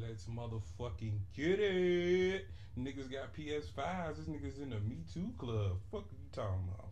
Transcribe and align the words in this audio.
Let's 0.00 0.24
motherfucking 0.26 1.18
get 1.36 1.60
it. 1.60 2.46
Niggas 2.78 3.10
got 3.10 3.34
PS5s. 3.34 4.16
This 4.16 4.26
niggas 4.26 4.60
in 4.62 4.70
the 4.70 4.80
Me 4.80 4.98
Too 5.12 5.30
club. 5.38 5.78
Fuck 5.90 6.02
are 6.02 6.16
you 6.16 6.28
talking 6.32 6.68
about? 6.74 6.88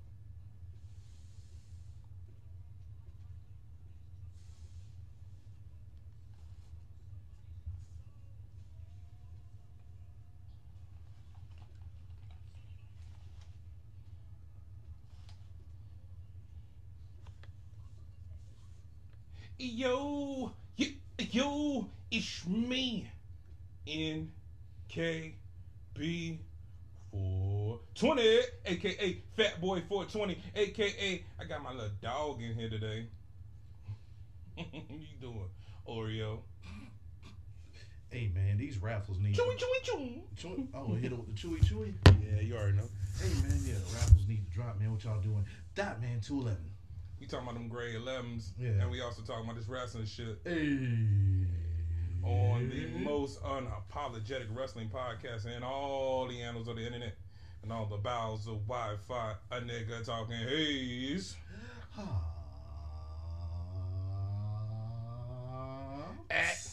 Yo, 19.59 20.53
yo, 20.77 20.87
yo, 21.19 21.87
it's 22.11 22.47
me, 22.49 23.09
NKB 24.97 26.39
420, 27.11 28.41
aka 28.67 29.19
Fat 29.37 29.61
Boy 29.61 29.81
420, 29.89 30.39
aka 30.57 31.25
I 31.41 31.45
got 31.45 31.63
my 31.63 31.73
little 31.73 31.91
dog 32.01 32.41
in 32.43 32.55
here 32.55 32.69
today. 32.71 33.07
What 34.55 34.67
you 34.73 35.17
doing, 35.21 35.49
Oreo? 35.89 36.39
Hey 38.11 38.31
man, 38.35 38.59
these 38.59 38.77
raffles 38.79 39.19
need. 39.19 39.35
Chewy, 39.35 39.57
chewy, 39.57 39.83
chewy. 39.85 40.21
Chewy- 40.39 40.67
Oh, 40.75 40.93
hit 40.95 41.13
it 41.13 41.19
with 41.19 41.29
the 41.29 41.33
chewy 41.33 41.59
chewy. 41.65 41.95
Yeah, 42.23 42.41
you 42.43 42.55
already 42.57 42.77
know. 42.77 42.89
Hey 43.19 43.29
man, 43.43 43.59
yeah, 43.65 43.75
the 43.75 43.95
raffles 43.95 44.27
need 44.29 44.45
to 44.47 44.51
drop, 44.55 44.79
man. 44.79 44.93
What 44.93 45.03
y'all 45.05 45.21
doing? 45.21 45.47
Dot 45.75 46.01
man, 46.03 46.21
two 46.21 46.41
eleven. 46.41 46.71
We 47.19 47.27
talking 47.29 47.47
about 47.47 47.55
them 47.55 47.69
gray 47.69 47.95
11s, 47.95 48.51
Yeah. 48.59 48.71
and 48.83 48.91
we 48.91 49.01
also 49.01 49.23
talking 49.23 49.45
about 49.45 49.55
this 49.57 49.69
wrestling 49.69 50.07
shit 50.07 50.41
Hey. 50.45 51.47
On 52.25 52.69
the 52.69 52.87
most 52.99 53.43
unapologetic 53.43 54.47
wrestling 54.55 54.89
podcast 54.89 55.47
in 55.47 55.63
all 55.63 56.27
the 56.29 56.41
annals 56.41 56.69
of 56.69 56.77
the 56.77 56.87
internet 56.87 57.15
and 57.63 57.73
all 57.73 57.87
the 57.87 57.97
bowels 57.97 58.47
of 58.47 58.67
Wi-Fi. 58.67 59.35
A 59.51 59.61
nigga 59.61 60.05
talking 60.05 60.37
haze. 60.37 61.37
Ah. 61.99 62.29
At, 66.31 66.67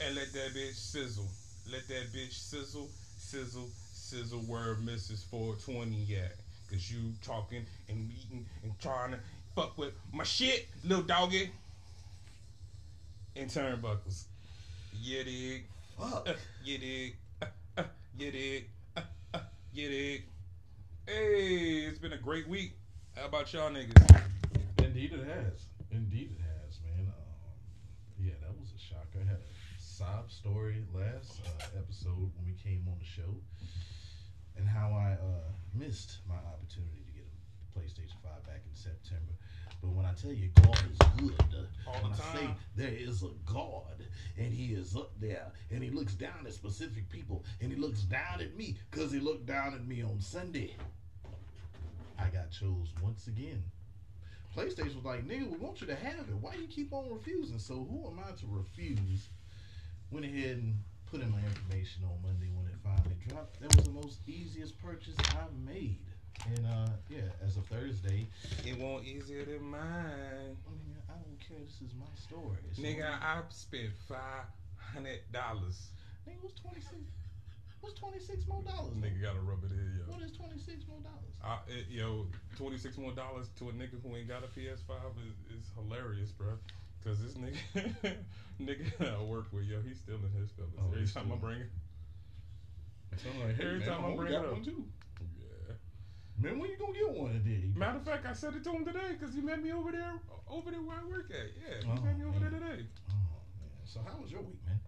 and 0.00 0.14
let 0.14 0.32
that 0.32 0.54
bitch 0.54 0.74
sizzle. 0.74 1.28
Let 1.70 1.86
that 1.88 2.12
bitch 2.14 2.32
sizzle, 2.32 2.88
sizzle, 3.18 3.68
sizzle 3.92 4.40
where 4.40 4.76
Mrs. 4.76 5.24
420 5.24 6.16
at. 6.16 6.32
Cause 6.70 6.90
you 6.90 7.12
talking 7.22 7.64
and 7.88 8.10
eating 8.10 8.44
and 8.64 8.72
trying 8.80 9.12
to 9.12 9.18
fuck 9.54 9.78
with 9.78 9.92
my 10.12 10.24
shit, 10.24 10.66
little 10.84 11.04
doggy. 11.04 11.50
And 13.36 13.48
turnbuckles. 13.48 14.24
Dig. 15.04 15.64
Fuck. 15.98 16.28
You 16.64 16.78
dig. 16.78 17.16
You 18.18 18.30
dig. 18.32 18.70
You 19.72 19.88
dig. 19.88 20.24
Hey, 21.06 21.86
it's 21.86 21.98
been 21.98 22.12
a 22.12 22.18
great 22.18 22.48
week. 22.48 22.72
How 23.14 23.26
about 23.26 23.52
y'all 23.52 23.70
niggas? 23.70 24.22
Indeed 24.78 25.12
it 25.12 25.26
has. 25.26 25.66
Indeed 25.90 26.30
it 26.32 26.42
has, 26.42 26.80
man. 26.84 27.08
Um, 27.08 27.14
yeah, 28.18 28.32
that 28.40 28.58
was 28.58 28.72
a 28.74 28.78
shocker. 28.78 29.20
I 29.20 29.28
had 29.28 29.36
a 29.36 29.80
sob 29.80 30.30
story 30.30 30.84
last 30.94 31.40
uh, 31.46 31.78
episode 31.78 32.32
when 32.36 32.46
we 32.46 32.54
came 32.62 32.84
on 32.88 32.98
the 32.98 33.04
show, 33.04 33.36
and 34.56 34.66
how 34.66 34.92
I 34.92 35.12
uh, 35.12 35.52
missed 35.74 36.18
my 36.28 36.36
opportunity 36.36 37.04
to 37.06 37.12
get 37.12 37.26
a 37.28 37.78
PlayStation 37.78 38.16
Five 38.22 38.44
back 38.46 38.62
in 38.68 38.74
September. 38.74 39.32
But 39.86 39.94
when 39.94 40.06
I 40.06 40.12
tell 40.14 40.32
you 40.32 40.50
God 40.62 40.80
is 40.90 40.98
good, 41.16 41.68
when 42.02 42.12
I 42.12 42.16
say 42.16 42.48
there 42.74 42.90
is 42.90 43.22
a 43.22 43.28
God 43.44 44.04
and 44.36 44.52
He 44.52 44.74
is 44.74 44.96
up 44.96 45.12
there 45.20 45.52
and 45.70 45.82
He 45.82 45.90
looks 45.90 46.14
down 46.14 46.44
at 46.44 46.52
specific 46.52 47.08
people 47.08 47.44
and 47.60 47.70
He 47.72 47.78
looks 47.78 48.00
down 48.00 48.40
at 48.40 48.56
me 48.56 48.76
because 48.90 49.12
He 49.12 49.20
looked 49.20 49.46
down 49.46 49.74
at 49.74 49.86
me 49.86 50.02
on 50.02 50.20
Sunday. 50.20 50.74
I 52.18 52.26
got 52.28 52.50
chose 52.50 52.88
once 53.00 53.28
again. 53.28 53.62
PlayStation 54.56 54.96
was 54.96 55.04
like, 55.04 55.28
nigga, 55.28 55.48
we 55.48 55.58
want 55.58 55.80
you 55.80 55.86
to 55.86 55.94
have 55.94 56.28
it. 56.28 56.34
Why 56.40 56.54
you 56.54 56.66
keep 56.66 56.92
on 56.92 57.12
refusing? 57.12 57.58
So 57.58 57.74
who 57.88 58.10
am 58.10 58.18
I 58.18 58.32
to 58.32 58.46
refuse? 58.48 59.28
Went 60.10 60.24
ahead 60.24 60.56
and 60.56 60.82
put 61.10 61.20
in 61.20 61.30
my 61.30 61.38
information 61.38 62.02
on 62.04 62.20
Monday 62.22 62.50
when 62.54 62.66
it 62.66 62.74
finally 62.82 63.16
dropped. 63.28 63.60
That 63.60 63.76
was 63.76 63.84
the 63.84 63.92
most 63.92 64.18
easiest 64.26 64.78
purchase 64.80 65.14
I 65.30 65.44
made. 65.70 65.98
And 66.44 66.66
uh 66.66 66.88
yeah, 67.08 67.22
as 67.44 67.56
of 67.56 67.66
Thursday, 67.66 68.26
It 68.64 68.78
won't 68.78 69.04
easier 69.04 69.44
than 69.44 69.62
mine. 69.64 70.56
nigga, 70.68 71.00
I 71.08 71.12
don't 71.14 71.40
care. 71.40 71.58
This 71.64 71.80
is 71.82 71.94
my 71.98 72.06
story. 72.14 72.56
So, 72.72 72.82
Nigga, 72.82 73.08
I 73.20 73.40
spent 73.48 73.90
five 74.08 74.44
hundred 74.78 75.20
dollars. 75.32 75.88
nigga, 76.28 76.36
what's 76.42 76.60
twenty 76.60 76.80
six? 76.80 76.94
What's 77.80 77.98
twenty 77.98 78.20
six 78.20 78.46
more 78.46 78.62
dollars? 78.62 78.94
Nigga 78.94 79.22
gotta 79.22 79.40
rub 79.40 79.64
it 79.64 79.72
in, 79.72 79.98
yo. 79.98 80.12
What 80.12 80.22
is 80.22 80.32
twenty 80.32 80.58
six 80.58 80.86
more 80.88 81.00
dollars? 81.00 81.32
I, 81.42 81.58
it, 81.70 81.86
yo, 81.90 82.26
twenty 82.56 82.78
six 82.78 82.96
more 82.96 83.12
dollars 83.12 83.48
to 83.58 83.68
a 83.70 83.72
nigga 83.72 84.00
who 84.02 84.14
ain't 84.16 84.28
got 84.28 84.44
a 84.44 84.48
PS 84.48 84.82
Five 84.86 85.14
is, 85.26 85.58
is 85.58 85.64
hilarious, 85.74 86.30
bro. 86.30 86.58
Cause 87.04 87.18
this 87.22 87.34
nigga, 87.34 88.16
nigga 88.60 89.14
I 89.18 89.22
work 89.22 89.46
with, 89.52 89.64
yo, 89.64 89.80
he's 89.80 89.98
still 89.98 90.16
in 90.16 90.40
his 90.40 90.50
feelings. 90.50 90.74
Oh, 90.78 90.86
every 90.90 91.00
he's 91.00 91.14
time 91.14 91.30
I 91.32 91.36
bring 91.36 91.60
it, 91.60 91.70
So 93.22 93.30
I'm 93.30 93.46
like, 93.46 93.56
hey, 93.56 93.64
every 93.64 93.78
man, 93.78 93.88
time 93.88 94.04
I 94.04 94.16
bring 94.16 94.32
it 94.32 94.36
up, 94.36 94.52
one 94.52 94.64
too. 94.64 94.84
Man, 96.38 96.58
when 96.58 96.68
you 96.70 96.76
gonna 96.76 96.92
get 96.92 97.08
one 97.10 97.32
today? 97.32 97.72
Matter 97.74 97.96
of 97.96 98.04
fact, 98.04 98.26
I 98.26 98.34
said 98.34 98.54
it 98.54 98.64
to 98.64 98.70
him 98.72 98.84
today 98.84 99.16
because 99.18 99.34
he 99.34 99.40
met 99.40 99.62
me 99.62 99.72
over 99.72 99.90
there, 99.90 100.20
over 100.48 100.70
there 100.70 100.80
where 100.82 100.98
I 101.00 101.04
work 101.08 101.30
at. 101.32 101.48
Yeah, 101.56 101.80
he 101.80 101.88
Oh, 101.88 102.02
met 102.04 102.18
me 102.18 102.24
over 102.28 102.38
there 102.38 102.50
today. 102.52 102.84
Oh 103.08 103.40
man. 103.56 103.72
So 103.84 104.00
how 104.04 104.20
was 104.20 104.30
your 104.30 104.42
week, 104.42 104.60
man? 104.66 104.78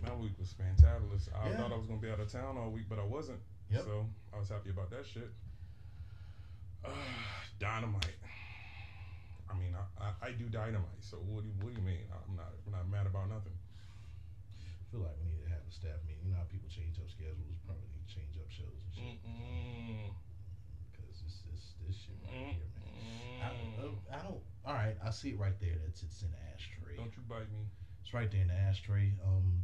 My 0.00 0.14
week 0.16 0.32
was 0.38 0.54
fantabulous. 0.56 1.28
I 1.34 1.50
Yeah. 1.50 1.56
thought 1.60 1.72
I 1.72 1.76
was 1.76 1.86
gonna 1.86 2.00
be 2.00 2.08
out 2.10 2.20
of 2.20 2.32
town 2.32 2.56
all 2.56 2.70
week, 2.70 2.88
but 2.88 2.98
I 2.98 3.04
wasn't. 3.04 3.40
Yep. 3.70 3.84
So 3.84 4.08
I 4.32 4.38
was 4.38 4.48
happy 4.48 4.70
about 4.70 4.88
that 4.90 5.04
shit. 5.04 5.28
Uh, 6.84 6.88
dynamite. 7.58 8.16
I 9.50 9.54
mean, 9.58 9.74
I, 9.76 9.84
I, 10.00 10.28
I 10.28 10.32
do 10.32 10.48
dynamite. 10.48 11.00
So 11.04 11.18
what 11.18 11.42
do 11.44 11.48
you, 11.48 11.54
what 11.60 11.74
do 11.74 11.80
you 11.80 11.84
mean? 11.86 12.04
I'm 12.12 12.36
not 12.36 12.52
I'm 12.64 12.72
not 12.72 12.88
mad 12.88 13.04
about 13.06 13.28
nothing. 13.28 13.52
I 13.52 14.84
feel 14.90 15.00
like 15.04 15.16
we 15.20 15.28
need 15.36 15.44
to 15.44 15.50
have 15.52 15.60
a 15.68 15.72
staff 15.72 16.00
meeting. 16.08 16.24
You 16.24 16.30
know 16.32 16.40
how 16.40 16.48
people 16.48 16.68
change 16.72 16.96
up 16.96 17.10
schedules, 17.12 17.60
probably 17.68 17.84
change 18.08 18.40
up 18.40 18.48
shows 18.48 18.72
and 18.88 18.92
shit. 18.96 19.04
Mm-mm. 19.04 20.16
Because 20.92 21.20
this, 21.20 21.40
this, 21.48 21.62
this 21.84 21.96
shit 21.96 22.16
right 22.17 22.17
here, 22.17 22.17
man. 22.17 22.17
I, 22.30 22.34
Mm-mm. 22.34 23.94
uh, 24.12 24.14
I 24.14 24.22
don't. 24.22 24.40
All 24.66 24.74
right, 24.74 24.96
I 25.04 25.10
see 25.10 25.30
it 25.30 25.38
right 25.38 25.58
there. 25.60 25.76
That's 25.84 26.02
it's 26.02 26.22
in 26.22 26.28
the 26.30 26.36
ashtray. 26.54 26.96
Don't 26.96 27.14
you 27.16 27.22
bite 27.28 27.50
me. 27.52 27.64
It's 28.02 28.12
right 28.12 28.30
there 28.30 28.42
in 28.42 28.48
the 28.48 28.54
ashtray. 28.54 29.12
Um, 29.24 29.62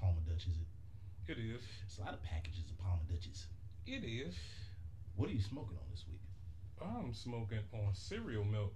Palmer 0.00 0.20
Dutch 0.26 0.46
is 0.46 0.56
it? 0.56 1.32
It 1.32 1.38
is. 1.38 1.62
It's 1.86 1.98
a 1.98 2.02
lot 2.02 2.14
of 2.14 2.22
packages 2.22 2.64
of 2.70 2.78
Palmer 2.78 3.02
Dutches. 3.08 3.46
It 3.86 4.04
is. 4.04 4.34
What 5.16 5.28
are 5.28 5.32
you 5.32 5.40
smoking 5.42 5.76
on 5.76 5.84
this 5.90 6.04
week? 6.10 6.20
I'm 6.82 7.12
smoking 7.14 7.58
on 7.74 7.94
cereal 7.94 8.44
milk. 8.44 8.72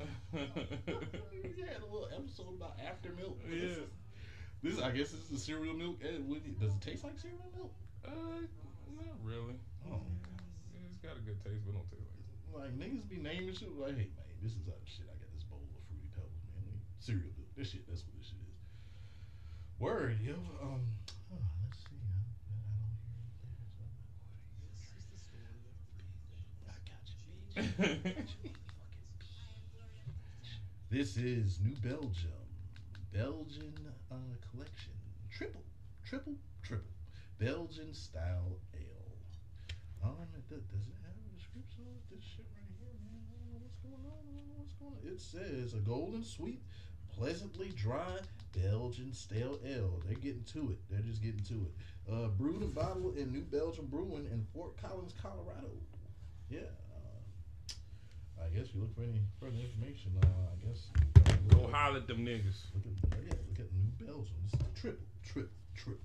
you 0.32 1.64
had 1.64 1.82
a 1.82 1.86
little 1.92 2.08
episode 2.14 2.54
about 2.56 2.74
after 2.86 3.10
milk. 3.12 3.38
This 3.48 3.54
yeah. 3.62 3.68
is- 3.68 3.78
This, 4.62 4.80
I 4.82 4.90
guess, 4.90 5.10
this 5.10 5.20
is 5.22 5.28
the 5.28 5.38
cereal 5.38 5.74
milk. 5.74 5.98
Eh, 6.02 6.18
what 6.26 6.42
do 6.42 6.50
you- 6.50 6.56
Does 6.56 6.74
it 6.74 6.80
taste 6.80 7.04
like 7.04 7.18
cereal 7.18 7.50
milk? 7.56 7.72
Uh, 8.04 8.10
not 8.96 9.14
really. 9.22 9.54
Oh, 9.90 10.00
It's 10.98 11.06
got 11.06 11.14
a 11.16 11.20
good 11.22 11.38
taste, 11.46 11.62
but 11.62 11.78
don't 11.78 11.86
taste 11.94 12.10
like. 12.50 12.74
like 12.74 12.74
niggas 12.74 13.08
be 13.08 13.22
naming 13.22 13.54
shit 13.54 13.70
like, 13.78 13.94
hey 13.94 14.10
man, 14.18 14.34
this 14.42 14.50
is 14.50 14.66
other 14.66 14.82
shit. 14.82 15.06
I 15.06 15.14
got 15.14 15.30
this 15.30 15.46
bowl 15.46 15.62
of 15.62 15.78
fruity 15.86 16.10
pebbles, 16.10 16.42
man. 16.50 16.66
Let 16.66 16.82
Cereal 16.98 17.30
milk. 17.38 17.54
This 17.54 17.70
shit. 17.70 17.86
That's 17.86 18.02
what 18.02 18.18
this 18.18 18.26
shit 18.26 18.42
is. 18.42 18.58
Word, 19.78 20.18
yo. 20.18 20.34
Um, 20.58 20.82
oh, 21.30 21.38
let's 21.62 21.78
see. 21.86 22.02
I, 26.66 26.74
I 26.74 26.98
don't 26.98 27.14
hear 27.78 27.86
it. 27.86 27.86
I 27.86 28.02
got 28.02 28.10
you. 28.10 28.26
This 30.90 31.16
is 31.16 31.60
New 31.62 31.76
Belgium, 31.76 32.42
Belgian 33.12 33.74
uh, 34.10 34.16
collection, 34.50 34.98
triple, 35.30 35.62
triple, 36.04 36.34
triple, 36.64 36.90
Belgian 37.38 37.94
style 37.94 38.58
Um, 40.02 40.14
does 40.48 40.86
it 40.86 40.96
have 41.04 41.14
a 41.14 41.26
description 41.36 41.84
of 41.90 42.00
this 42.10 42.24
shit 42.24 42.46
right 42.54 42.72
here, 42.78 42.94
man? 43.04 43.20
I 43.20 43.36
don't 43.36 43.48
know 43.52 43.60
what's 43.60 43.78
going 43.84 44.04
on. 44.06 44.20
I 44.26 44.32
don't 44.36 44.48
know 44.48 44.58
what's 44.58 44.74
going 44.74 44.94
on. 44.94 45.02
It 45.04 45.20
says 45.20 45.74
a 45.74 45.82
golden 45.82 46.24
sweet, 46.24 46.62
pleasantly 47.14 47.70
dry 47.76 48.20
Belgian 48.56 49.12
stale 49.12 49.58
ale. 49.66 50.00
They're 50.06 50.14
getting 50.18 50.44
to 50.54 50.70
it. 50.70 50.78
They're 50.90 51.02
just 51.02 51.22
getting 51.22 51.44
to 51.52 51.66
it. 51.66 51.72
Uh, 52.10 52.28
brewed 52.28 52.62
and 52.62 52.74
bottled 52.74 53.16
in 53.16 53.32
New 53.32 53.42
Belgium 53.42 53.86
Brewing 53.86 54.26
in 54.32 54.46
Fort 54.54 54.80
Collins, 54.80 55.14
Colorado. 55.20 55.70
Yeah. 56.48 56.72
Uh, 56.88 58.44
I 58.44 58.48
guess 58.56 58.72
you 58.72 58.80
look 58.80 58.94
for 58.94 59.02
any 59.02 59.20
further 59.40 59.58
information. 59.60 60.12
Uh, 60.22 60.26
I 60.26 60.66
guess 60.66 60.88
Go 61.48 61.68
holler 61.72 61.98
at 61.98 62.06
them 62.06 62.24
niggas. 62.24 62.68
Look 62.74 62.84
at 62.86 63.18
yeah, 63.24 63.32
look 63.48 63.58
at 63.58 63.72
New 63.72 64.06
Belgium. 64.06 64.36
Is 64.46 64.52
triple, 64.80 65.06
triple, 65.24 65.50
triple. 65.74 66.00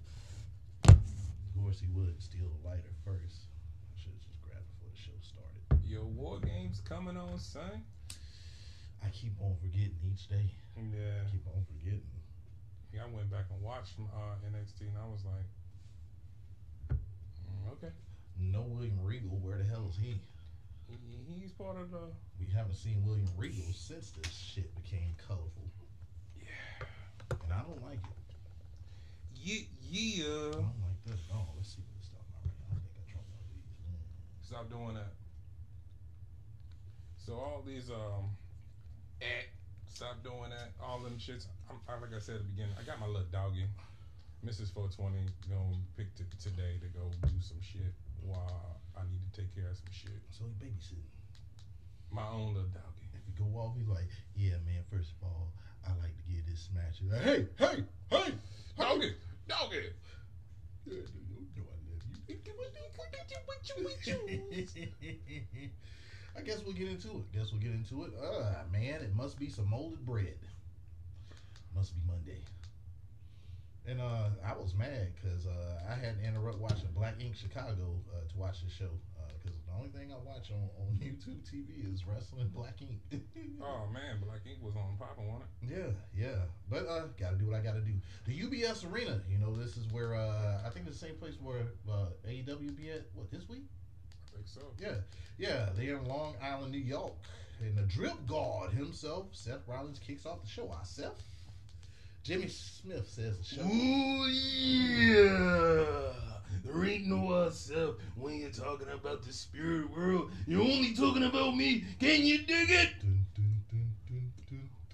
Of 0.87 1.61
course, 1.61 1.79
he 1.79 1.87
would 1.93 2.21
steal 2.21 2.47
the 2.47 2.67
lighter 2.67 2.93
first. 3.05 3.47
I 3.91 3.99
should 3.99 4.11
have 4.11 4.21
just 4.23 4.41
grabbed 4.41 4.63
it 4.63 4.79
before 4.79 4.91
the 4.91 4.99
show 4.99 5.17
started. 5.93 6.05
Yo, 6.17 6.21
war 6.21 6.39
games 6.39 6.81
coming 6.87 7.17
on, 7.17 7.37
son. 7.39 7.83
I 9.03 9.09
keep 9.09 9.33
on 9.41 9.55
forgetting 9.61 9.95
each 10.11 10.27
day. 10.29 10.49
Yeah. 10.77 11.21
I 11.27 11.31
keep 11.31 11.45
on 11.47 11.65
forgetting. 11.65 12.01
Yeah, 12.93 13.01
I 13.03 13.15
went 13.15 13.29
back 13.31 13.45
and 13.51 13.61
watched 13.61 13.93
uh, 13.99 14.35
NXT, 14.49 14.81
and 14.81 14.97
I 15.01 15.05
was 15.09 15.21
like, 15.25 15.47
mm, 16.93 17.71
okay, 17.73 17.91
No 18.39 18.61
William 18.61 18.99
Regal. 19.01 19.37
Where 19.41 19.57
the 19.57 19.63
hell 19.63 19.87
is 19.89 19.97
he? 19.97 20.19
he, 20.87 20.97
he's 21.41 21.51
part 21.51 21.77
of 21.77 21.91
the. 21.91 22.13
We 22.39 22.45
haven't 22.55 22.75
seen 22.75 23.03
William 23.05 23.27
Regal 23.35 23.65
since 23.73 24.11
this 24.11 24.31
shit 24.31 24.69
became 24.83 25.15
colorful, 25.27 25.65
Yeah, 26.37 26.85
and 27.43 27.53
I 27.53 27.61
don't 27.61 27.81
like 27.83 27.97
it. 28.03 28.17
Ye- 29.35 29.67
I 29.67 29.85
yeah. 29.89 30.51
don't 30.53 30.79
like 30.85 31.01
this. 31.05 31.19
Oh, 31.33 31.49
let's 31.57 31.69
see 31.69 31.81
what 31.81 31.97
this 31.97 32.07
stuff 32.13 32.25
already. 32.37 32.53
I 32.69 32.77
don't 32.77 32.93
think 32.93 33.09
I 33.09 33.19
one 33.25 33.41
of 33.41 33.49
these. 33.49 34.47
Stop 34.47 34.69
doing 34.69 34.93
that. 34.95 35.22
So 37.25 37.39
all 37.39 37.63
these 37.65 37.89
um, 37.89 38.35
eh, 39.21 39.47
stop 39.87 40.19
doing 40.23 40.51
that. 40.51 40.75
All 40.83 40.99
them 40.99 41.15
shits. 41.15 41.47
I'm, 41.71 41.79
I, 41.87 41.95
like 41.95 42.11
I 42.11 42.19
said 42.19 42.35
at 42.35 42.41
the 42.43 42.51
beginning, 42.51 42.75
I 42.75 42.83
got 42.83 42.99
my 42.99 43.07
little 43.07 43.31
doggy, 43.31 43.63
Mrs. 44.43 44.75
420, 44.75 45.23
gonna 45.47 45.79
pick 45.95 46.11
t- 46.19 46.27
today 46.35 46.75
to 46.83 46.87
go 46.91 47.07
do 47.23 47.39
some 47.39 47.63
shit 47.63 47.95
while 48.19 48.75
I 48.99 49.07
need 49.07 49.23
to 49.23 49.31
take 49.39 49.55
care 49.55 49.71
of 49.71 49.77
some 49.79 49.87
shit. 49.95 50.19
So 50.35 50.43
he 50.43 50.51
babysitting. 50.59 51.07
My 52.11 52.27
own 52.27 52.59
little 52.59 52.75
doggy. 52.75 53.07
If 53.15 53.23
you 53.23 53.33
go 53.39 53.47
off, 53.57 53.71
he's 53.79 53.87
like, 53.87 54.11
"Yeah, 54.35 54.59
man. 54.67 54.83
First 54.91 55.15
of 55.15 55.31
all, 55.31 55.47
I 55.87 55.95
like 56.03 56.11
to 56.19 56.23
give 56.27 56.43
this 56.45 56.67
smash." 56.67 56.99
Like, 57.07 57.23
hey, 57.23 57.47
hey, 57.57 57.83
hey, 58.11 58.33
Doggy, 58.77 59.15
doggy. 59.47 59.95
Yeah, 60.85 61.07
dude, 61.07 61.47
you 61.55 61.63
know 61.63 61.71
I 61.71 61.79
love 61.87 62.03
you. 62.27 62.35
I 66.35 66.41
guess 66.41 66.63
we'll 66.65 66.75
get 66.75 66.89
into 66.89 67.09
it. 67.09 67.31
Guess 67.33 67.51
we'll 67.51 67.61
get 67.61 67.71
into 67.71 68.03
it. 68.05 68.11
Ah, 68.21 68.63
man, 68.71 69.01
it 69.01 69.15
must 69.15 69.39
be 69.39 69.49
some 69.49 69.69
molded 69.69 70.05
bread. 70.05 70.37
Must 71.75 71.93
be 71.93 72.01
Monday. 72.07 72.41
And 73.85 73.99
uh, 73.99 74.29
I 74.45 74.53
was 74.53 74.73
mad 74.75 75.09
because 75.15 75.45
uh, 75.45 75.81
I 75.89 75.95
had 75.95 76.17
to 76.19 76.25
interrupt 76.25 76.59
watching 76.59 76.87
Black 76.95 77.15
Ink 77.19 77.35
Chicago 77.35 77.99
uh, 78.11 78.31
to 78.31 78.37
watch 78.37 78.63
this 78.63 78.71
show 78.71 78.89
because 79.43 79.57
the 79.67 79.73
only 79.75 79.89
thing 79.89 80.11
I 80.11 80.17
watch 80.25 80.51
on, 80.51 80.69
on 80.79 80.95
YouTube 81.03 81.43
TV 81.43 81.93
is 81.93 82.05
wrestling 82.05 82.49
Black 82.53 82.81
Ink. 82.81 82.99
Oh 83.61 83.87
man, 83.93 84.19
Black 84.19 84.41
Ink 84.45 84.57
was 84.61 84.75
on 84.75 84.97
popping, 84.97 85.31
wasn't 85.31 85.49
it? 85.61 85.69
Yeah, 85.71 86.25
yeah. 86.27 86.41
But 86.69 86.87
uh 86.87 87.07
gotta 87.17 87.37
do 87.37 87.45
what 87.45 87.55
I 87.55 87.61
gotta 87.61 87.79
do. 87.79 87.93
The 88.25 88.37
UBS 88.41 88.89
Arena, 88.91 89.21
you 89.29 89.37
know, 89.37 89.55
this 89.55 89.77
is 89.77 89.87
where 89.91 90.15
uh 90.15 90.61
I 90.65 90.69
think 90.69 90.85
the 90.85 90.93
same 90.93 91.15
place 91.15 91.35
where 91.41 91.67
uh 91.89 92.07
AEW 92.27 92.75
be 92.75 92.89
at 92.89 93.05
what 93.13 93.31
this 93.31 93.47
week? 93.47 93.63
So. 94.45 94.61
Yeah. 94.79 94.95
Yeah, 95.37 95.69
they're 95.75 95.97
in 95.97 96.05
Long 96.05 96.35
Island, 96.41 96.71
New 96.71 96.77
York. 96.77 97.13
And 97.61 97.77
the 97.77 97.83
Drip 97.83 98.27
God 98.27 98.71
himself, 98.71 99.27
Seth 99.31 99.67
Rollins, 99.67 99.99
kicks 99.99 100.25
off 100.25 100.41
the 100.41 100.49
show. 100.49 100.69
I 100.71 100.83
Seth. 100.83 101.21
Jimmy 102.23 102.47
Smith 102.47 103.07
says 103.07 103.37
the 103.37 103.43
show. 103.43 103.61
Ooh 103.61 104.25
yeah. 104.27 106.13
There 106.63 106.85
ain't 106.85 107.07
no 107.07 107.33
ourself 107.33 107.95
when 108.15 108.39
you're 108.39 108.49
talking 108.49 108.87
about 108.93 109.23
the 109.23 109.33
spirit 109.33 109.89
world. 109.89 110.31
You're 110.47 110.61
only 110.61 110.93
talking 110.93 111.23
about 111.23 111.57
me. 111.57 111.83
Can 111.99 112.21
you 112.21 112.39
dig 112.39 112.69
it? 112.69 112.91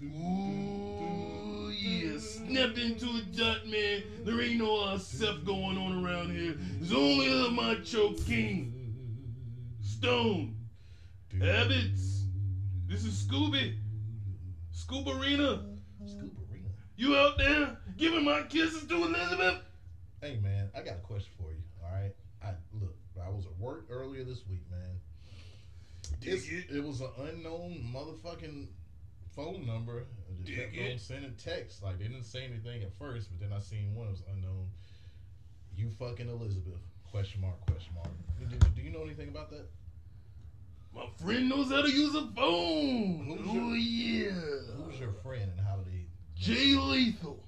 Ooh 0.02 1.70
yeah. 1.70 2.18
Snap 2.18 2.76
into 2.76 3.06
it, 3.18 3.36
dot 3.36 3.66
man. 3.68 4.02
There 4.24 4.40
ain't 4.40 4.58
no 4.58 4.88
ourself 4.88 5.44
going 5.44 5.78
on 5.78 6.04
around 6.04 6.32
here. 6.32 6.56
There's 6.78 6.92
only 6.92 7.28
the 7.28 7.50
Macho 7.50 8.14
King. 8.14 8.79
Stone. 10.00 10.56
Abbots. 11.42 12.24
This 12.88 13.04
is 13.04 13.22
Scooby. 13.22 13.76
Scoop 14.72 15.06
Arena. 15.06 15.62
You 16.96 17.16
out 17.16 17.36
there 17.36 17.76
giving 17.98 18.24
my 18.24 18.44
kisses 18.48 18.86
to 18.86 18.94
Elizabeth? 18.94 19.56
Hey 20.22 20.38
man, 20.42 20.70
I 20.74 20.80
got 20.80 20.94
a 20.94 21.00
question 21.00 21.30
for 21.38 21.50
you. 21.52 21.58
All 21.84 21.92
right, 21.92 22.14
I 22.42 22.52
look. 22.80 22.96
I 23.22 23.28
was 23.28 23.44
at 23.44 23.58
work 23.58 23.88
earlier 23.90 24.24
this 24.24 24.40
week, 24.48 24.62
man. 24.70 25.00
Dig 26.20 26.40
it. 26.50 26.74
it 26.74 26.82
was 26.82 27.02
an 27.02 27.10
unknown 27.18 27.84
motherfucking 27.94 28.68
phone 29.36 29.66
number. 29.66 30.06
I 30.30 30.32
just 30.36 30.46
Dig 30.46 30.56
kept 30.56 30.74
it. 30.76 30.92
on 30.92 30.98
sending 30.98 31.34
texts. 31.34 31.82
Like 31.82 31.98
they 31.98 32.04
didn't 32.04 32.24
say 32.24 32.44
anything 32.44 32.82
at 32.82 32.96
first, 32.98 33.28
but 33.30 33.38
then 33.38 33.54
I 33.54 33.60
seen 33.60 33.94
one 33.94 34.06
that 34.06 34.12
was 34.12 34.22
unknown. 34.32 34.70
You 35.76 35.90
fucking 35.98 36.30
Elizabeth? 36.30 36.80
Question 37.10 37.42
mark? 37.42 37.60
Question 37.66 37.92
mark? 37.94 38.08
Do- 38.50 38.68
do 38.76 38.80
you 38.82 38.90
know 38.90 39.02
anything 39.02 39.28
about 39.28 39.50
that? 39.50 39.68
My 40.94 41.06
friend 41.22 41.48
knows 41.48 41.70
how 41.70 41.82
to 41.82 41.90
use 41.90 42.14
a 42.14 42.26
phone. 42.34 43.38
Who's 43.38 43.48
oh 43.48 43.72
yeah. 43.74 44.30
Who's 44.84 44.98
your 44.98 45.12
friend 45.22 45.50
and 45.56 45.66
how 45.66 45.76
do 45.76 45.90
they? 45.90 46.06
Jay 46.34 46.74
Lethal. 46.74 47.44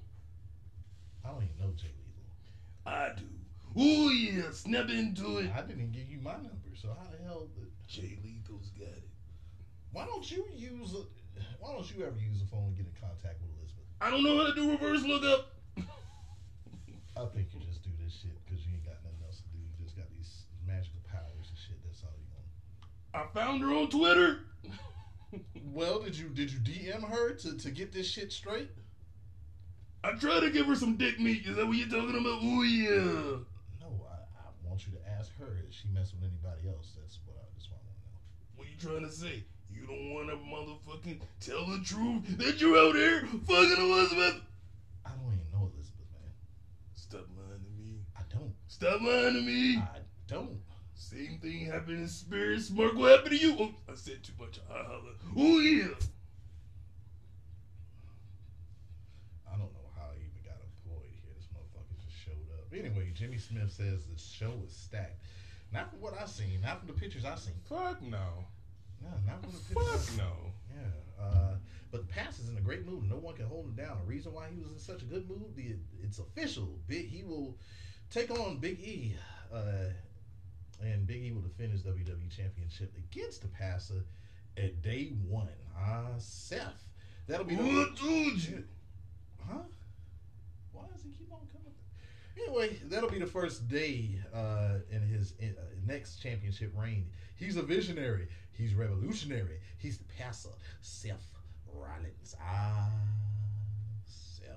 I 1.25 1.29
don't 1.29 1.43
even 1.43 1.59
know 1.59 1.73
Jay 1.75 1.91
Lethal. 2.05 2.85
I 2.85 3.09
do. 3.17 3.25
Oh 3.75 4.09
yeah. 4.09 4.51
Snap 4.51 4.89
into 4.89 5.39
it. 5.39 5.51
I 5.55 5.61
didn't 5.61 5.81
even 5.81 5.91
give 5.91 6.09
you 6.09 6.19
my 6.21 6.33
number, 6.33 6.71
so 6.73 6.89
how 6.89 7.09
the 7.11 7.23
hell? 7.23 7.47
Did, 7.55 7.67
Jay 7.87 8.17
Lethal's 8.23 8.69
got 8.79 8.87
it. 8.87 9.09
why 9.91 10.05
don't 10.05 10.29
you 10.29 10.45
use? 10.55 10.93
A, 10.93 11.03
why 11.59 11.73
don't 11.73 11.85
you 11.91 12.05
ever 12.05 12.17
use 12.17 12.41
a 12.41 12.47
phone 12.47 12.71
to 12.71 12.77
get 12.77 12.87
in 12.87 12.95
contact 12.99 13.41
with 13.41 13.51
Elizabeth? 13.59 13.85
I 13.99 14.09
don't 14.09 14.23
know 14.23 14.37
how 14.37 14.47
to 14.47 14.55
do 14.55 14.71
reverse 14.71 15.03
lookup. 15.03 15.51
I 17.13 17.25
think 17.29 17.53
you 17.53 17.61
just 17.61 17.83
do 17.83 17.93
this 18.01 18.13
shit 18.17 18.33
because 18.41 18.65
you 18.65 18.73
ain't 18.73 18.85
got 18.85 18.97
nothing 19.05 19.21
else 19.25 19.45
to 19.45 19.47
do. 19.53 19.61
You 19.61 19.85
just 19.85 19.93
got 19.95 20.09
these 20.09 20.49
magical 20.65 21.01
powers 21.05 21.49
and 21.49 21.57
shit. 21.57 21.77
That's 21.85 22.01
all 22.01 22.13
you 22.17 22.25
want. 22.33 22.49
I 23.13 23.25
found 23.33 23.61
her 23.61 23.73
on 23.73 23.89
Twitter. 23.89 24.39
Well, 25.65 26.01
did 26.01 26.15
you 26.15 26.29
did 26.29 26.51
you 26.53 26.59
DM 26.59 27.09
her 27.09 27.33
to, 27.33 27.57
to 27.57 27.71
get 27.71 27.91
this 27.91 28.07
shit 28.07 28.31
straight? 28.31 28.69
I 30.03 30.11
tried 30.11 30.41
to 30.41 30.51
give 30.51 30.67
her 30.67 30.75
some 30.75 30.97
dick 30.97 31.19
meat. 31.19 31.47
Is 31.47 31.55
that 31.55 31.65
what 31.65 31.75
you're 31.75 31.87
talking 31.87 32.19
about? 32.19 32.37
Oh 32.43 32.61
yeah. 32.61 33.41
No, 33.81 34.05
I, 34.05 34.21
I 34.37 34.69
want 34.69 34.85
you 34.85 34.93
to 34.93 35.11
ask 35.17 35.31
her 35.39 35.57
if 35.67 35.73
she 35.73 35.87
messing 35.91 36.19
with 36.21 36.29
anybody 36.29 36.67
else. 36.69 36.91
That's 36.95 37.17
what 37.25 37.37
I 37.37 37.49
just 37.57 37.71
want 37.71 37.81
to 37.81 37.89
know. 37.89 38.19
What 38.57 38.67
you 38.67 38.77
trying 38.77 39.09
to 39.09 39.11
say? 39.11 39.43
You 39.73 39.87
don't 39.87 40.13
want 40.13 40.29
to 40.29 40.35
motherfucking 40.35 41.21
tell 41.39 41.65
the 41.65 41.83
truth 41.83 42.37
that 42.37 42.61
you're 42.61 42.77
out 42.77 42.95
here 42.95 43.21
fucking 43.47 43.81
Elizabeth? 43.81 44.41
I 45.03 45.09
don't 45.17 45.33
even 45.33 45.49
know 45.51 45.71
Elizabeth, 45.73 46.05
man. 46.13 46.29
Stop 46.93 47.25
lying 47.35 47.63
to 47.63 47.71
me. 47.81 47.97
I 48.15 48.21
don't. 48.29 48.53
Stop 48.67 49.01
lying 49.01 49.33
to 49.33 49.41
me. 49.41 49.77
I 49.77 49.99
don't. 50.27 50.59
Same 51.13 51.37
thing 51.39 51.65
happened 51.65 51.99
in 51.99 52.07
Spirit 52.07 52.61
Smirk. 52.61 52.95
What 52.95 53.11
happened 53.11 53.37
to 53.39 53.47
you? 53.47 53.55
Oh, 53.59 53.71
I 53.87 53.95
said 53.95 54.23
too 54.23 54.33
much. 54.39 54.59
I 54.67 54.83
holla. 54.83 55.13
Oh 55.37 55.59
yeah. 55.59 55.93
I 59.45 59.51
don't 59.51 59.71
know 59.73 59.89
how 59.95 60.09
he 60.17 60.25
even 60.25 60.41
got 60.43 60.57
employed 60.57 61.13
here. 61.21 61.33
This 61.37 61.45
motherfucker 61.53 61.93
just 62.03 62.17
showed 62.17 62.49
up. 62.57 62.73
Anyway, 62.73 63.11
Jimmy 63.13 63.37
Smith 63.37 63.71
says 63.71 64.05
the 64.05 64.19
show 64.19 64.53
is 64.65 64.75
stacked. 64.75 65.21
Not 65.71 65.91
from 65.91 66.01
what 66.01 66.15
I've 66.19 66.29
seen. 66.29 66.61
Not 66.61 66.79
from 66.79 66.87
the 66.87 66.93
pictures 66.93 67.25
I've 67.25 67.39
seen. 67.39 67.53
Fuck 67.69 68.01
no. 68.01 68.45
No, 68.99 69.09
not 69.27 69.41
from 69.43 69.51
the 69.51 69.59
pictures. 69.59 70.09
Fuck 70.09 70.17
no. 70.17 70.33
Yeah, 70.75 71.23
uh, 71.23 71.55
but 71.91 72.07
the 72.07 72.13
Pass 72.13 72.39
is 72.39 72.49
in 72.49 72.57
a 72.57 72.61
great 72.61 72.87
mood. 72.87 73.07
No 73.07 73.17
one 73.17 73.35
can 73.35 73.45
hold 73.45 73.65
him 73.65 73.75
down. 73.75 73.99
The 73.99 74.09
reason 74.09 74.33
why 74.33 74.47
he 74.51 74.59
was 74.59 74.71
in 74.71 74.79
such 74.79 75.03
a 75.03 75.05
good 75.05 75.29
mood, 75.29 75.55
the, 75.55 75.75
it's 76.01 76.17
official. 76.17 76.79
Big 76.87 77.07
he 77.07 77.23
will 77.23 77.55
take 78.09 78.31
on 78.31 78.57
Big 78.57 78.79
E, 78.79 79.15
uh, 79.53 79.91
and 80.81 81.05
Big 81.07 81.23
E 81.23 81.31
will 81.31 81.41
defend 81.41 81.71
his 81.71 81.83
WWE 81.83 82.35
Championship 82.35 82.93
against 82.97 83.41
the 83.41 83.47
Passer 83.47 84.05
at 84.57 84.81
day 84.81 85.13
one. 85.27 85.47
Ah, 85.77 86.07
Seth. 86.17 86.85
That'll 87.27 87.45
be 87.45 87.55
the 87.55 87.63
Who 87.63 87.85
told 87.95 88.37
you? 88.37 88.63
Huh? 89.47 89.59
Why 90.71 90.83
does 90.91 91.03
he 91.03 91.09
keep 91.11 91.31
on 91.31 91.39
coming? 91.51 91.73
Anyway, 92.37 92.79
that'll 92.85 93.09
be 93.09 93.19
the 93.19 93.25
first 93.25 93.67
day 93.69 94.19
uh, 94.33 94.79
in 94.91 95.01
his 95.01 95.33
uh, 95.41 95.45
next 95.85 96.17
championship 96.17 96.73
reign. 96.75 97.09
He's 97.35 97.57
a 97.57 97.61
visionary. 97.61 98.27
He's 98.51 98.73
revolutionary. 98.73 99.59
He's 99.77 99.97
the 99.97 100.05
passer, 100.17 100.49
Seth 100.81 101.27
Rollins. 101.71 102.35
Ah, 102.41 102.89
Seth. 104.05 104.47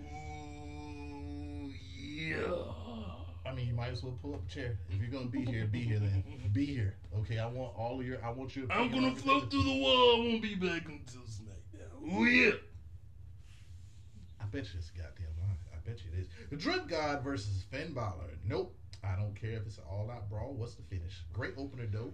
Ooh, 0.00 1.72
yeah. 2.06 2.75
I 3.56 3.58
mean, 3.60 3.68
you 3.68 3.74
might 3.74 3.90
as 3.90 4.02
well 4.02 4.18
pull 4.20 4.34
up 4.34 4.42
a 4.46 4.52
chair. 4.52 4.78
If 4.90 5.00
you're 5.00 5.08
gonna 5.08 5.30
be 5.30 5.42
here, 5.42 5.64
be 5.64 5.80
here 5.80 5.98
then. 5.98 6.22
Be 6.52 6.66
here. 6.66 6.94
Okay, 7.20 7.38
I 7.38 7.46
want 7.46 7.72
all 7.74 7.98
of 7.98 8.06
your. 8.06 8.22
I 8.22 8.28
want 8.28 8.54
you. 8.54 8.68
I'm 8.70 8.90
gonna 8.90 9.14
float 9.14 9.50
through 9.50 9.62
the 9.62 9.80
wall. 9.80 10.16
I 10.16 10.18
won't 10.18 10.42
be 10.42 10.56
back 10.56 10.84
until 10.84 11.22
SmackDown. 11.22 12.12
Oh 12.12 12.24
yeah. 12.24 12.52
I 14.38 14.44
bet 14.44 14.64
you 14.64 14.78
it's 14.78 14.90
goddamn 14.90 15.32
lie. 15.40 15.56
I 15.72 15.78
bet 15.88 16.02
you 16.04 16.10
it 16.12 16.20
is. 16.20 16.28
The 16.50 16.56
Drip 16.56 16.86
God 16.86 17.24
versus 17.24 17.64
Finn 17.70 17.94
Balor. 17.94 18.36
Nope. 18.44 18.76
I 19.02 19.16
don't 19.16 19.34
care 19.34 19.52
if 19.52 19.66
it's 19.66 19.78
an 19.78 19.84
all-out 19.90 20.28
brawl. 20.28 20.52
What's 20.52 20.74
the 20.74 20.82
finish? 20.82 21.24
Great 21.32 21.54
opener 21.56 21.86
though. 21.90 22.12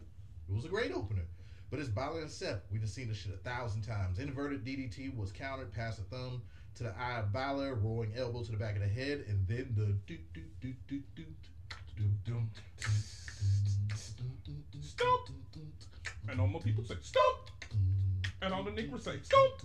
It 0.48 0.54
was 0.54 0.64
a 0.64 0.68
great 0.68 0.92
opener. 0.92 1.24
But 1.70 1.80
it's 1.80 1.88
Balor 1.88 2.20
and 2.20 2.30
Seth. 2.30 2.60
We 2.70 2.78
done 2.78 2.86
seen 2.86 3.08
this 3.08 3.16
shit 3.16 3.34
a 3.34 3.38
thousand 3.38 3.82
times. 3.82 4.20
Inverted 4.20 4.64
DDT 4.64 5.16
was 5.16 5.32
countered 5.32 5.72
past 5.72 5.98
the 5.98 6.04
thumb 6.16 6.42
to 6.76 6.82
the 6.84 6.94
eye 6.98 7.18
of 7.20 7.32
Balor, 7.32 7.74
rolling 7.76 8.12
elbow 8.16 8.42
to 8.42 8.50
the 8.50 8.56
back 8.56 8.76
of 8.76 8.82
the 8.82 8.88
head, 8.88 9.24
and 9.28 9.46
then 9.46 9.74
the 9.76 9.96
do 10.06 10.74
Stop. 14.80 15.28
And 16.28 16.40
all 16.40 16.46
my 16.46 16.58
people 16.60 16.84
say, 16.84 16.94
stop. 17.00 17.50
And 18.40 18.52
all 18.52 18.62
the 18.62 18.70
niggers 18.70 19.02
say, 19.02 19.18
stop. 19.22 19.62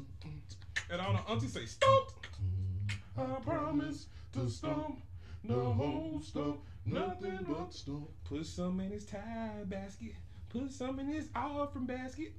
And 0.90 1.02
all 1.02 1.14
the 1.14 1.32
aunties 1.32 1.54
say. 1.54 1.62
Mm-hmm. 1.62 3.32
I 3.34 3.40
promise 3.40 4.08
to 4.34 4.50
stomp 4.50 5.02
the 5.44 5.54
whole 5.54 6.22
stomp, 6.24 6.62
nothing 6.86 7.40
but 7.48 7.74
stomp. 7.74 8.10
Put 8.24 8.46
some 8.46 8.80
in 8.80 8.92
his 8.92 9.06
tie 9.06 9.64
basket. 9.66 10.16
Put 10.50 10.72
some 10.72 11.00
in 11.00 11.08
his 11.08 11.30
offering 11.36 11.86
basket. 11.86 12.34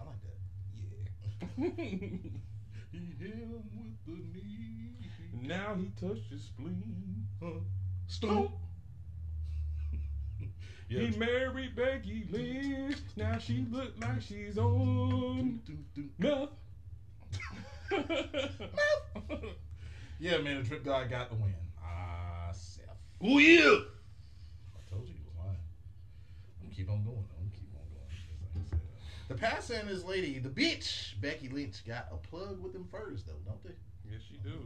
I 0.00 0.04
like 0.04 0.20
that. 0.22 0.38
Yeah. 1.42 1.47
He 1.58 3.00
hit 3.20 3.34
him 3.34 3.52
with 3.52 4.06
the 4.06 4.12
knee. 4.32 4.92
now 5.42 5.74
he 5.76 5.90
touched 6.00 6.30
his 6.30 6.42
spleen. 6.44 7.26
Huh. 7.42 7.60
Stomp. 8.06 8.50
He 10.88 11.10
married 11.18 11.76
Becky 11.76 12.26
Lynch. 12.30 12.96
Now 13.14 13.36
she 13.36 13.66
look 13.70 13.92
like 14.00 14.22
she's 14.22 14.56
on 14.56 15.60
meth. 16.18 16.48
Yeah, 20.18 20.38
man, 20.38 20.62
the 20.62 20.68
trip 20.68 20.84
guy 20.84 21.06
got 21.06 21.28
the 21.28 21.36
win. 21.36 21.54
Ah, 21.82 22.50
Seth. 22.52 22.84
Oh 23.22 23.36
yeah. 23.38 23.58
I 23.60 24.80
told 24.90 25.06
you 25.06 25.12
he 25.12 25.20
was 25.26 25.36
lying. 25.38 25.56
I'm 26.62 26.70
keep 26.70 26.88
on 26.88 27.04
going. 27.04 27.18
I'm 27.18 27.44
gonna 27.44 27.52
keep 27.52 27.68
on 27.76 27.84
going. 27.92 28.08
Just 28.56 28.72
like 28.72 28.80
I 28.82 28.98
said. 28.98 29.08
The 29.28 29.34
passer 29.34 29.74
and 29.74 29.88
his 29.88 30.06
lady, 30.06 30.38
the 30.38 30.48
bitch, 30.48 31.20
Becky 31.20 31.50
Lynch, 31.50 31.84
got 31.86 32.08
a 32.10 32.16
plug 32.16 32.62
with 32.62 32.72
them 32.72 32.88
first, 32.90 33.26
though, 33.26 33.34
don't 33.44 33.62
they? 33.62 33.74
yes, 34.10 34.22
you 34.30 34.38
do. 34.38 34.58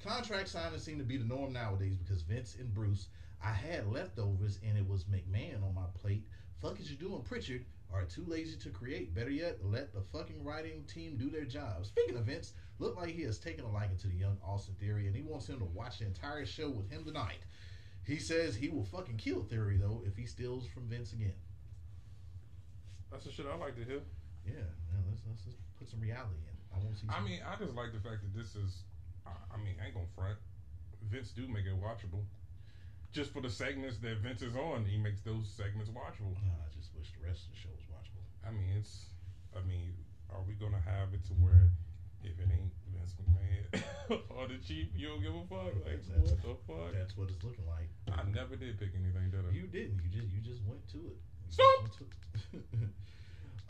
Contract 0.00 0.48
signings 0.48 0.80
seem 0.80 0.96
to 0.98 1.04
be 1.04 1.16
the 1.16 1.24
norm 1.24 1.52
nowadays 1.52 1.96
because 1.96 2.22
Vince 2.22 2.54
and 2.60 2.72
Bruce, 2.72 3.08
I 3.44 3.52
had 3.52 3.92
leftovers 3.92 4.60
and 4.64 4.78
it 4.78 4.88
was 4.88 5.04
McMahon 5.04 5.64
on 5.64 5.74
my 5.74 5.86
plate. 6.00 6.24
Fuck 6.62 6.78
is 6.78 6.88
you 6.88 6.96
doing, 6.96 7.22
Pritchard? 7.22 7.64
Are 7.92 8.04
too 8.04 8.24
lazy 8.28 8.56
to 8.58 8.70
create. 8.70 9.12
Better 9.12 9.30
yet, 9.30 9.58
let 9.64 9.92
the 9.92 10.02
fucking 10.02 10.44
writing 10.44 10.84
team 10.84 11.16
do 11.16 11.28
their 11.28 11.44
job. 11.44 11.84
Speaking 11.84 12.16
of 12.16 12.26
Vince, 12.26 12.52
look 12.78 12.96
like 12.96 13.10
he 13.10 13.22
has 13.22 13.40
taken 13.40 13.64
a 13.64 13.70
liking 13.72 13.96
to 13.98 14.06
the 14.06 14.14
young 14.14 14.38
Austin 14.46 14.76
Theory 14.78 15.08
and 15.08 15.16
he 15.16 15.22
wants 15.22 15.48
him 15.48 15.58
to 15.58 15.64
watch 15.64 15.98
the 15.98 16.06
entire 16.06 16.46
show 16.46 16.70
with 16.70 16.88
him 16.88 17.04
tonight. 17.04 17.40
He 18.06 18.18
says 18.18 18.54
he 18.54 18.68
will 18.68 18.84
fucking 18.84 19.16
kill 19.16 19.42
Theory 19.42 19.76
though 19.76 20.04
if 20.06 20.16
he 20.16 20.26
steals 20.26 20.68
from 20.68 20.88
Vince 20.88 21.12
again. 21.12 21.34
That's 23.10 23.24
the 23.26 23.32
shit 23.32 23.46
I 23.50 23.56
like 23.58 23.74
to 23.76 23.84
hear. 23.84 24.02
Yeah, 24.46 24.62
yeah 24.62 25.00
let's, 25.10 25.20
let's 25.26 25.42
just 25.44 25.58
put 25.78 25.90
some 25.90 26.00
reality 26.00 26.38
in. 26.46 26.54
it. 26.54 26.62
I 26.70 26.78
want 26.78 26.94
to 26.94 26.98
see. 27.02 27.10
I 27.10 27.20
mean, 27.20 27.42
I 27.42 27.58
just 27.58 27.74
like 27.74 27.90
the 27.92 28.00
fact 28.00 28.22
that 28.22 28.32
this 28.34 28.54
is. 28.54 28.86
I, 29.26 29.34
I 29.52 29.56
mean, 29.58 29.74
I 29.82 29.90
ain't 29.90 29.94
gonna 29.94 30.10
front. 30.14 30.38
Vince 31.10 31.30
do 31.34 31.48
make 31.48 31.66
it 31.66 31.74
watchable. 31.76 32.22
Just 33.10 33.34
for 33.34 33.42
the 33.42 33.50
segments 33.50 33.98
that 34.06 34.22
Vince 34.22 34.40
is 34.42 34.54
on, 34.54 34.86
he 34.86 34.96
makes 34.96 35.20
those 35.26 35.50
segments 35.50 35.90
watchable. 35.90 36.38
Nah, 36.46 36.62
I 36.62 36.70
just 36.70 36.94
wish 36.94 37.10
the 37.10 37.26
rest 37.26 37.50
of 37.50 37.52
the 37.52 37.58
show 37.58 37.74
was 37.74 37.86
watchable. 37.90 38.22
I 38.46 38.54
mean, 38.54 38.70
it's. 38.78 39.10
I 39.50 39.66
mean, 39.66 39.98
are 40.30 40.46
we 40.46 40.54
gonna 40.54 40.78
have 40.78 41.10
it 41.10 41.26
to 41.26 41.34
where 41.42 41.74
if 42.22 42.38
it 42.38 42.46
ain't 42.46 42.70
Vince 42.94 43.18
McMahon 43.18 44.22
or 44.30 44.46
the 44.46 44.62
Chief, 44.62 44.94
you 44.94 45.08
don't 45.10 45.22
give 45.22 45.34
a 45.34 45.42
fuck? 45.50 45.74
Like 45.82 46.06
That's- 46.06 46.30
what 46.30 46.38
the 46.38 46.54
fuck? 46.70 46.94
That's 46.94 47.16
what 47.18 47.28
it's 47.34 47.42
looking 47.42 47.66
like. 47.66 47.90
I 48.14 48.22
never 48.30 48.54
did 48.54 48.78
pick 48.78 48.94
anything, 48.94 49.34
did 49.34 49.42
I? 49.42 49.50
You 49.50 49.66
didn't. 49.66 49.98
You 50.06 50.08
just 50.08 50.30
you 50.30 50.40
just 50.40 50.62
went 50.62 50.86
to 50.94 50.98
it. 51.10 51.18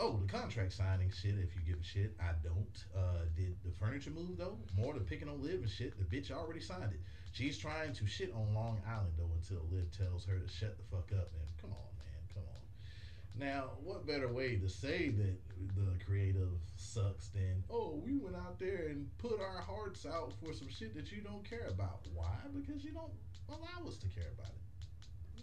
Oh, 0.03 0.17
the 0.17 0.33
contract 0.33 0.73
signing 0.73 1.11
shit. 1.11 1.35
If 1.35 1.55
you 1.55 1.61
give 1.67 1.79
a 1.79 1.85
shit, 1.85 2.17
I 2.19 2.33
don't. 2.43 2.85
Uh, 2.97 3.27
did 3.37 3.55
the 3.63 3.71
furniture 3.71 4.11
move 4.11 4.39
though? 4.39 4.57
More 4.75 4.95
to 4.95 5.01
picking 5.01 5.29
on 5.29 5.43
Liv 5.43 5.61
and 5.61 5.69
shit. 5.69 5.93
The 5.99 6.05
bitch 6.05 6.31
already 6.31 6.61
signed 6.61 6.93
it. 6.93 7.01
She's 7.33 7.59
trying 7.59 7.93
to 7.93 8.07
shit 8.07 8.33
on 8.33 8.55
Long 8.55 8.81
Island 8.89 9.13
though 9.19 9.31
until 9.37 9.67
Liv 9.71 9.91
tells 9.93 10.25
her 10.25 10.39
to 10.39 10.49
shut 10.49 10.79
the 10.79 10.85
fuck 10.85 11.13
up. 11.13 11.29
And 11.37 11.45
come 11.61 11.73
on, 11.73 11.91
man, 11.99 12.23
come 12.33 12.45
on. 12.49 13.47
Now, 13.47 13.73
what 13.85 14.07
better 14.07 14.33
way 14.33 14.57
to 14.57 14.71
say 14.71 15.11
that 15.11 15.37
the 15.77 16.03
creative 16.07 16.57
sucks 16.77 17.29
than 17.29 17.63
oh 17.69 18.01
we 18.03 18.17
went 18.17 18.37
out 18.37 18.59
there 18.59 18.87
and 18.89 19.07
put 19.19 19.39
our 19.39 19.61
hearts 19.61 20.07
out 20.07 20.33
for 20.43 20.55
some 20.55 20.71
shit 20.71 20.95
that 20.95 21.13
you 21.13 21.21
don't 21.21 21.45
care 21.45 21.69
about? 21.69 22.07
Why? 22.15 22.37
Because 22.55 22.83
you 22.83 22.93
don't 22.93 23.13
allow 23.51 23.87
us 23.87 23.99
to 23.99 24.09
care 24.09 24.33
about 24.33 24.49
it. 24.49 24.70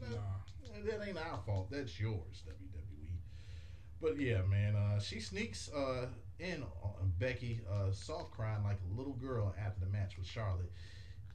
No, 0.01 0.15
Nah. 0.17 0.85
that 0.85 1.07
ain't 1.07 1.17
our 1.17 1.39
fault. 1.45 1.69
That's 1.71 1.99
yours, 1.99 2.43
WWE. 2.47 3.09
But 4.01 4.19
yeah, 4.19 4.41
man, 4.43 4.75
uh, 4.75 4.99
she 4.99 5.19
sneaks 5.19 5.69
uh, 5.71 6.07
in 6.39 6.63
on 6.83 7.13
Becky, 7.19 7.61
uh, 7.69 7.91
soft 7.91 8.31
crying 8.31 8.63
like 8.63 8.77
a 8.91 8.97
little 8.97 9.13
girl 9.13 9.55
after 9.59 9.79
the 9.79 9.87
match 9.87 10.17
with 10.17 10.27
Charlotte. 10.27 10.71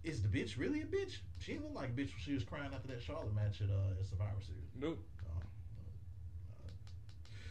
Is 0.05 0.23
the 0.23 0.29
bitch 0.29 0.59
really 0.59 0.81
a 0.83 0.85
bitch? 0.85 1.19
She 1.39 1.53
didn't 1.53 1.67
look 1.67 1.75
like 1.77 1.91
a 1.91 1.93
bitch 1.93 2.11
when 2.11 2.21
she 2.25 2.35
was 2.35 2.45
crying 2.45 2.71
after 2.75 2.89
that 2.89 3.03
Charlotte 3.03 3.35
match 3.35 3.61
at, 3.61 3.69
uh, 3.71 3.99
at 4.01 4.07
Survivor 4.07 4.41
Series. 4.41 4.71
Nope. 4.79 4.99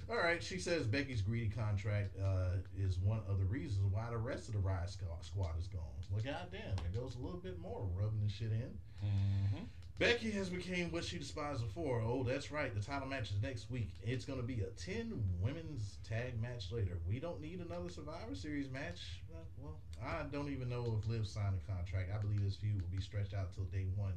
All 0.10 0.18
right, 0.18 0.44
she 0.44 0.58
says 0.60 0.86
Becky's 0.88 1.22
greedy 1.22 1.48
contract 1.48 2.18
uh, 2.22 2.58
is 2.78 3.00
one 3.00 3.22
of 3.30 3.40
the 3.40 3.46
reasons 3.46 3.86
why 3.94 4.10
the 4.10 4.18
rest 4.18 4.50
of 4.50 4.56
the 4.56 4.60
Riot 4.60 4.90
Squad 4.90 5.24
squad 5.24 5.58
is 5.58 5.68
gone. 5.68 5.82
Well, 6.12 6.20
goddamn, 6.22 6.76
there 6.84 7.02
goes 7.02 7.16
a 7.16 7.20
little 7.20 7.40
bit 7.40 7.58
more 7.60 7.88
rubbing 7.96 8.20
the 8.22 8.30
shit 8.30 8.52
in. 8.52 8.78
Mm-hmm. 9.06 9.64
Becky 10.00 10.32
has 10.32 10.50
become 10.50 10.92
what 10.92 11.04
she 11.06 11.20
despised 11.20 11.62
before. 11.62 12.02
Oh, 12.02 12.24
that's 12.24 12.52
right. 12.52 12.74
The 12.74 12.82
title 12.82 13.08
match 13.08 13.30
is 13.30 13.42
next 13.42 13.70
week. 13.70 13.92
It's 14.02 14.26
going 14.26 14.40
to 14.40 14.46
be 14.46 14.62
a 14.62 14.68
10 14.72 15.24
women's 15.40 15.98
tag 16.08 16.42
match 16.42 16.72
later. 16.72 16.98
We 17.08 17.20
don't 17.20 17.40
need 17.40 17.60
another 17.60 17.90
Survivor 17.90 18.34
Series 18.34 18.70
match. 18.72 19.22
Well, 19.60 19.78
I 20.04 20.24
don't 20.32 20.50
even 20.50 20.70
know 20.70 20.98
if 21.00 21.08
Liv 21.08 21.28
signed 21.28 21.56
a 21.56 21.72
contract. 21.72 22.10
I 22.14 22.18
believe 22.18 22.44
this 22.44 22.56
feud 22.56 22.82
will 22.82 22.90
be 22.90 23.02
stretched 23.02 23.36
out 23.36 23.54
till 23.54 23.66
day 23.66 23.86
one. 23.96 24.14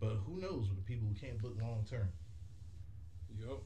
But 0.00 0.16
who 0.26 0.38
knows 0.38 0.68
with 0.68 0.76
the 0.76 0.84
people 0.84 1.08
who 1.08 1.14
can't 1.14 1.40
book 1.40 1.56
long 1.60 1.86
term. 1.88 2.08
Yup. 3.40 3.62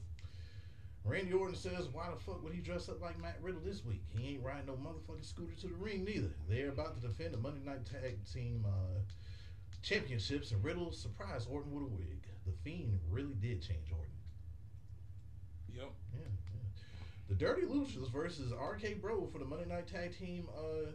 Randy 1.03 1.33
Orton 1.33 1.55
says, 1.55 1.87
why 1.91 2.09
the 2.13 2.19
fuck 2.19 2.43
would 2.43 2.53
he 2.53 2.59
dress 2.59 2.89
up 2.89 3.01
like 3.01 3.19
Matt 3.19 3.37
Riddle 3.41 3.61
this 3.63 3.83
week? 3.85 4.03
He 4.09 4.33
ain't 4.33 4.43
riding 4.43 4.67
no 4.67 4.73
motherfucking 4.73 5.25
scooter 5.25 5.55
to 5.61 5.67
the 5.67 5.73
ring 5.73 6.03
neither. 6.03 6.31
They're 6.49 6.69
about 6.69 6.95
to 6.95 7.07
defend 7.07 7.33
the 7.33 7.37
Monday 7.37 7.65
Night 7.65 7.85
Tag 7.85 8.17
Team 8.31 8.65
uh, 8.67 8.99
Championships, 9.81 10.51
and 10.51 10.63
Riddle 10.63 10.91
surprised 10.91 11.47
Orton 11.49 11.71
with 11.71 11.83
a 11.83 11.87
wig. 11.87 12.23
The 12.45 12.53
Fiend 12.63 12.99
really 13.09 13.35
did 13.41 13.61
change 13.61 13.91
Orton. 13.91 14.11
Yep. 15.73 15.91
Yeah, 16.13 16.19
yeah. 16.21 16.59
The 17.29 17.35
Dirty 17.35 17.65
Losers 17.65 18.07
versus 18.07 18.53
RK 18.53 19.01
Bro 19.01 19.27
for 19.27 19.39
the 19.39 19.45
Monday 19.45 19.67
Night 19.67 19.87
Tag 19.87 20.17
Team 20.17 20.47
uh, 20.57 20.91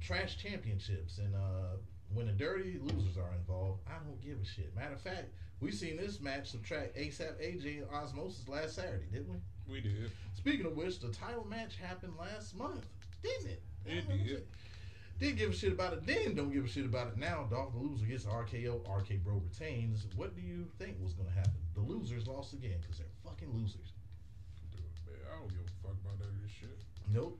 Trash 0.00 0.38
Championships. 0.38 1.18
And 1.18 1.34
uh, 1.34 1.76
when 2.14 2.26
the 2.26 2.32
Dirty 2.32 2.78
Losers 2.80 3.16
are 3.16 3.32
involved, 3.34 3.80
I 3.86 4.02
don't 4.04 4.20
give 4.20 4.38
a 4.40 4.44
shit. 4.44 4.74
Matter 4.74 4.94
of 4.94 5.00
fact, 5.00 5.26
we 5.60 5.70
seen 5.70 5.96
this 5.96 6.20
match 6.20 6.50
subtract 6.50 6.96
ASAP 6.96 7.40
AJ 7.40 7.82
and 7.82 7.90
Osmosis 7.90 8.48
last 8.48 8.76
Saturday, 8.76 9.06
didn't 9.12 9.28
we? 9.28 9.72
We 9.72 9.80
did. 9.80 10.10
Speaking 10.34 10.66
of 10.66 10.76
which, 10.76 11.00
the 11.00 11.08
title 11.08 11.46
match 11.46 11.76
happened 11.76 12.14
last 12.18 12.56
month, 12.56 12.86
didn't 13.22 13.50
it? 13.50 13.62
It 13.86 14.08
did. 14.08 14.46
Did 15.20 15.36
give 15.36 15.50
a 15.50 15.52
shit 15.52 15.72
about 15.72 15.92
it 15.92 16.06
then, 16.06 16.34
don't 16.34 16.50
give 16.50 16.64
a 16.64 16.68
shit 16.68 16.86
about 16.86 17.08
it 17.08 17.18
now. 17.18 17.46
Dolph 17.50 17.74
the 17.74 17.78
loser 17.78 18.06
gets 18.06 18.24
RKO, 18.24 18.80
RK 18.88 19.22
Bro 19.22 19.42
retains. 19.44 20.06
What 20.16 20.34
do 20.34 20.40
you 20.40 20.64
think 20.78 20.96
was 20.98 21.12
going 21.12 21.28
to 21.28 21.34
happen? 21.34 21.60
The 21.74 21.82
losers 21.82 22.26
lost 22.26 22.54
again 22.54 22.78
because 22.80 22.96
they're 22.96 23.06
fucking 23.22 23.52
losers. 23.52 23.92
Dude, 24.72 24.80
man, 25.06 25.20
I 25.30 25.38
don't 25.38 25.50
give 25.50 25.60
a 25.60 25.86
fuck 25.86 25.96
about 26.02 26.18
that 26.20 26.32
shit. 26.48 26.80
Nope. 27.12 27.38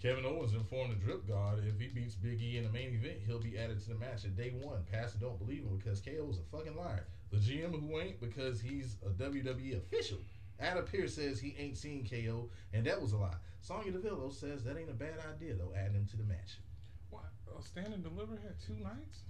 Kevin 0.00 0.24
Owens 0.24 0.54
informed 0.54 0.92
the 0.92 0.96
Drip 0.96 1.28
God 1.28 1.62
if 1.68 1.78
he 1.78 1.88
beats 1.88 2.14
Big 2.14 2.40
E 2.40 2.56
in 2.56 2.64
the 2.64 2.70
main 2.70 2.94
event, 2.94 3.18
he'll 3.26 3.38
be 3.38 3.58
added 3.58 3.82
to 3.82 3.90
the 3.90 3.96
match 3.96 4.24
at 4.24 4.34
day 4.34 4.54
one. 4.58 4.82
Pastor 4.90 5.18
don't 5.18 5.38
believe 5.38 5.64
him 5.64 5.76
because 5.76 6.00
KO 6.00 6.26
is 6.30 6.38
a 6.38 6.56
fucking 6.56 6.74
liar. 6.74 7.06
The 7.30 7.36
GM 7.36 7.78
who 7.78 8.00
ain't 8.00 8.18
because 8.18 8.62
he's 8.62 8.96
a 9.04 9.10
WWE 9.10 9.76
official. 9.76 10.18
Adam 10.58 10.86
Pearce 10.86 11.16
says 11.16 11.38
he 11.38 11.54
ain't 11.58 11.76
seen 11.76 12.08
KO, 12.08 12.48
and 12.72 12.86
that 12.86 13.00
was 13.00 13.12
a 13.12 13.18
lie. 13.18 13.36
Sonya 13.60 13.92
Deville 13.92 14.30
says 14.30 14.64
that 14.64 14.78
ain't 14.78 14.88
a 14.88 14.94
bad 14.94 15.18
idea 15.34 15.52
though, 15.54 15.74
adding 15.76 15.96
him 15.96 16.06
to 16.12 16.16
the 16.16 16.24
match. 16.24 16.56
Uh, 17.50 17.60
Stand 17.62 17.92
and 17.94 18.02
Deliver 18.02 18.38
had 18.42 18.54
two 18.60 18.76
nights? 18.82 19.26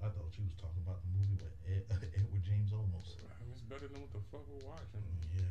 I 0.00 0.06
thought 0.06 0.30
you 0.38 0.44
was 0.44 0.54
talking 0.54 0.82
about 0.86 1.00
the 1.02 1.10
movie 1.18 1.36
with 1.42 1.54
Ed, 1.66 1.84
Edward 2.16 2.42
James 2.44 2.70
Olmos. 2.72 3.18
I 3.18 3.42
mean, 3.42 3.52
it's 3.52 3.62
better 3.62 3.88
than 3.88 4.00
what 4.00 4.12
the 4.12 4.22
fuck 4.30 4.46
we're 4.48 4.66
watching. 4.66 5.02
Yeah, 5.34 5.42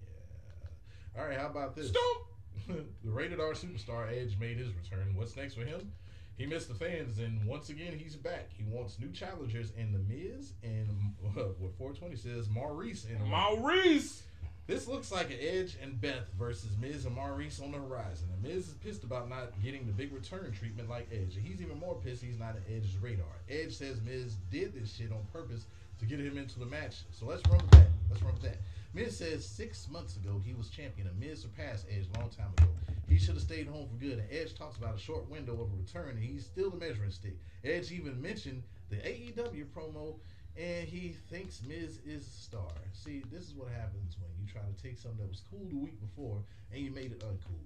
yeah. 0.00 1.20
All 1.20 1.28
right, 1.28 1.38
how 1.38 1.48
about 1.48 1.74
this? 1.74 1.88
Stop! 1.88 2.30
the 2.68 3.10
rated 3.10 3.40
R 3.40 3.52
superstar 3.52 4.10
Edge 4.10 4.38
made 4.38 4.56
his 4.58 4.68
return. 4.74 5.14
What's 5.14 5.36
next 5.36 5.54
for 5.54 5.64
him? 5.64 5.92
He 6.36 6.46
missed 6.46 6.68
the 6.68 6.74
fans, 6.74 7.18
and 7.18 7.44
once 7.44 7.68
again 7.68 7.98
he's 7.98 8.16
back. 8.16 8.48
He 8.56 8.64
wants 8.64 8.98
new 8.98 9.10
challengers 9.10 9.72
in 9.76 9.92
the 9.92 9.98
Miz 9.98 10.54
and 10.62 10.88
what 11.58 11.76
420 11.76 12.16
says 12.16 12.48
Maurice. 12.48 13.04
And 13.04 13.22
Maurice! 13.28 14.22
This 14.66 14.86
looks 14.86 15.10
like 15.10 15.30
an 15.30 15.38
Edge 15.40 15.76
and 15.82 16.00
Beth 16.00 16.28
versus 16.38 16.76
Miz 16.80 17.04
and 17.04 17.14
Maurice 17.14 17.60
on 17.60 17.72
the 17.72 17.78
horizon. 17.78 18.28
And 18.32 18.42
Miz 18.42 18.68
is 18.68 18.74
pissed 18.74 19.02
about 19.02 19.28
not 19.28 19.60
getting 19.62 19.86
the 19.86 19.92
big 19.92 20.12
return 20.12 20.52
treatment 20.52 20.88
like 20.88 21.08
Edge. 21.12 21.36
And 21.36 21.46
he's 21.46 21.60
even 21.60 21.78
more 21.78 21.96
pissed 21.96 22.22
he's 22.22 22.38
not 22.38 22.50
on 22.50 22.62
Edge's 22.68 22.96
radar. 22.98 23.26
Edge 23.48 23.74
says 23.74 24.00
Miz 24.00 24.36
did 24.50 24.74
this 24.74 24.94
shit 24.94 25.10
on 25.10 25.26
purpose 25.32 25.66
to 25.98 26.06
get 26.06 26.20
him 26.20 26.38
into 26.38 26.58
the 26.58 26.66
match. 26.66 27.02
So 27.10 27.26
let's 27.26 27.42
run 27.48 27.58
with 27.58 27.70
that. 27.72 27.88
Let's 28.08 28.22
run 28.22 28.34
with 28.34 28.42
that. 28.42 28.58
Miz 28.94 29.16
says 29.16 29.44
six 29.44 29.88
months 29.88 30.16
ago 30.16 30.40
he 30.44 30.54
was 30.54 30.68
champion 30.68 31.06
and 31.08 31.18
Miz 31.18 31.42
surpassed 31.42 31.86
Edge 31.90 32.06
a 32.14 32.20
long 32.20 32.30
time 32.30 32.52
ago. 32.58 32.68
He 33.08 33.18
should 33.18 33.34
have 33.34 33.42
stayed 33.42 33.66
home 33.66 33.88
for 33.88 33.96
good. 33.96 34.18
And 34.18 34.28
Edge 34.30 34.54
talks 34.54 34.76
about 34.76 34.94
a 34.94 34.98
short 34.98 35.28
window 35.28 35.54
of 35.54 35.72
a 35.72 35.76
return 35.76 36.10
and 36.10 36.22
he's 36.22 36.44
still 36.44 36.70
the 36.70 36.76
measuring 36.76 37.10
stick. 37.10 37.36
Edge 37.64 37.90
even 37.90 38.20
mentioned 38.22 38.62
the 38.88 38.96
AEW 38.96 39.66
promo 39.74 40.14
and 40.56 40.88
he 40.88 41.14
thinks 41.30 41.62
Miz 41.62 41.98
is 42.04 42.26
a 42.26 42.30
star. 42.30 42.72
See, 42.92 43.22
this 43.32 43.44
is 43.44 43.54
what 43.54 43.68
happens 43.68 44.16
when 44.20 44.30
you 44.38 44.50
try 44.50 44.62
to 44.62 44.82
take 44.82 44.98
something 44.98 45.20
that 45.20 45.28
was 45.28 45.42
cool 45.50 45.66
the 45.70 45.76
week 45.76 46.00
before 46.00 46.42
and 46.72 46.82
you 46.82 46.90
made 46.90 47.12
it 47.12 47.20
uncool. 47.20 47.64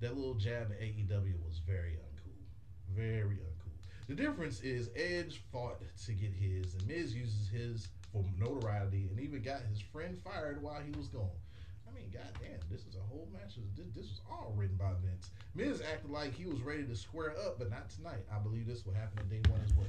that 0.00 0.16
little 0.16 0.34
jab 0.34 0.70
at 0.72 0.80
AEW 0.80 1.34
was 1.44 1.60
very 1.66 1.92
uncool. 1.92 2.40
Very 2.96 3.36
uncool. 3.36 3.70
The 4.08 4.14
difference 4.14 4.60
is 4.60 4.90
Edge 4.96 5.40
fought 5.52 5.80
to 6.06 6.12
get 6.12 6.32
his, 6.32 6.74
and 6.74 6.86
Miz 6.88 7.14
uses 7.14 7.48
his 7.48 7.88
for 8.12 8.24
notoriety, 8.38 9.06
and 9.10 9.20
even 9.20 9.42
got 9.42 9.60
his 9.70 9.80
friend 9.80 10.18
fired 10.18 10.60
while 10.62 10.80
he 10.80 10.90
was 10.98 11.06
gone. 11.08 11.30
I 11.88 11.94
mean, 11.94 12.10
goddamn, 12.12 12.58
this 12.70 12.80
is 12.80 12.96
a 12.96 13.06
whole 13.08 13.28
match. 13.32 13.54
This, 13.94 14.08
was 14.08 14.20
all 14.30 14.52
written 14.56 14.76
by 14.76 14.90
Vince. 15.04 15.30
Miz 15.54 15.80
acted 15.80 16.10
like 16.10 16.34
he 16.34 16.46
was 16.46 16.60
ready 16.60 16.84
to 16.84 16.96
square 16.96 17.34
up, 17.46 17.58
but 17.58 17.70
not 17.70 17.90
tonight. 17.90 18.24
I 18.32 18.38
believe 18.38 18.66
this 18.66 18.84
will 18.86 18.94
happen 18.94 19.18
at 19.18 19.30
day 19.30 19.40
one 19.50 19.60
as 19.64 19.74
well. 19.74 19.86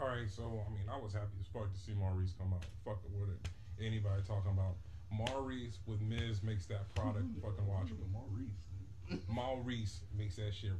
All 0.00 0.08
right, 0.08 0.28
so 0.28 0.42
I 0.42 0.70
mean, 0.74 0.88
I 0.90 0.98
was 0.98 1.12
happy 1.12 1.38
as 1.40 1.46
fuck 1.46 1.72
to 1.72 1.78
see 1.78 1.92
Maurice 1.94 2.34
come 2.38 2.52
out. 2.52 2.66
Fuck 2.84 2.98
it 3.04 3.12
with 3.14 3.30
it. 3.30 3.40
Anybody 3.78 4.22
talking 4.26 4.50
about 4.50 4.74
Maurice 5.10 5.78
with 5.86 6.00
Miz 6.00 6.42
makes 6.42 6.66
that 6.66 6.92
product 6.94 7.26
fucking 7.42 7.64
watchable. 7.64 8.10
Maurice. 8.10 9.22
Maurice 9.28 10.00
makes 10.16 10.36
that 10.36 10.52
shit 10.54 10.74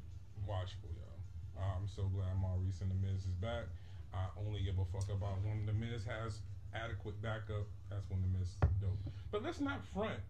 watchable, 0.48 0.90
yo. 0.98 1.62
I'm 1.62 1.86
so 1.86 2.10
glad 2.10 2.34
Maurice 2.40 2.80
and 2.80 2.90
the 2.90 2.98
Miz 3.06 3.22
is 3.22 3.36
back. 3.40 3.70
I 4.12 4.26
only 4.46 4.62
give 4.62 4.78
a 4.78 4.84
fuck 4.86 5.08
about 5.10 5.42
when 5.44 5.66
the 5.66 5.72
Miz 5.72 6.02
has 6.04 6.40
adequate 6.74 7.20
backup. 7.22 7.66
That's 7.90 8.08
when 8.10 8.20
the 8.22 8.38
Miz 8.38 8.48
dope. 8.80 8.98
But 9.30 9.42
let's 9.42 9.60
not 9.60 9.84
front. 9.94 10.20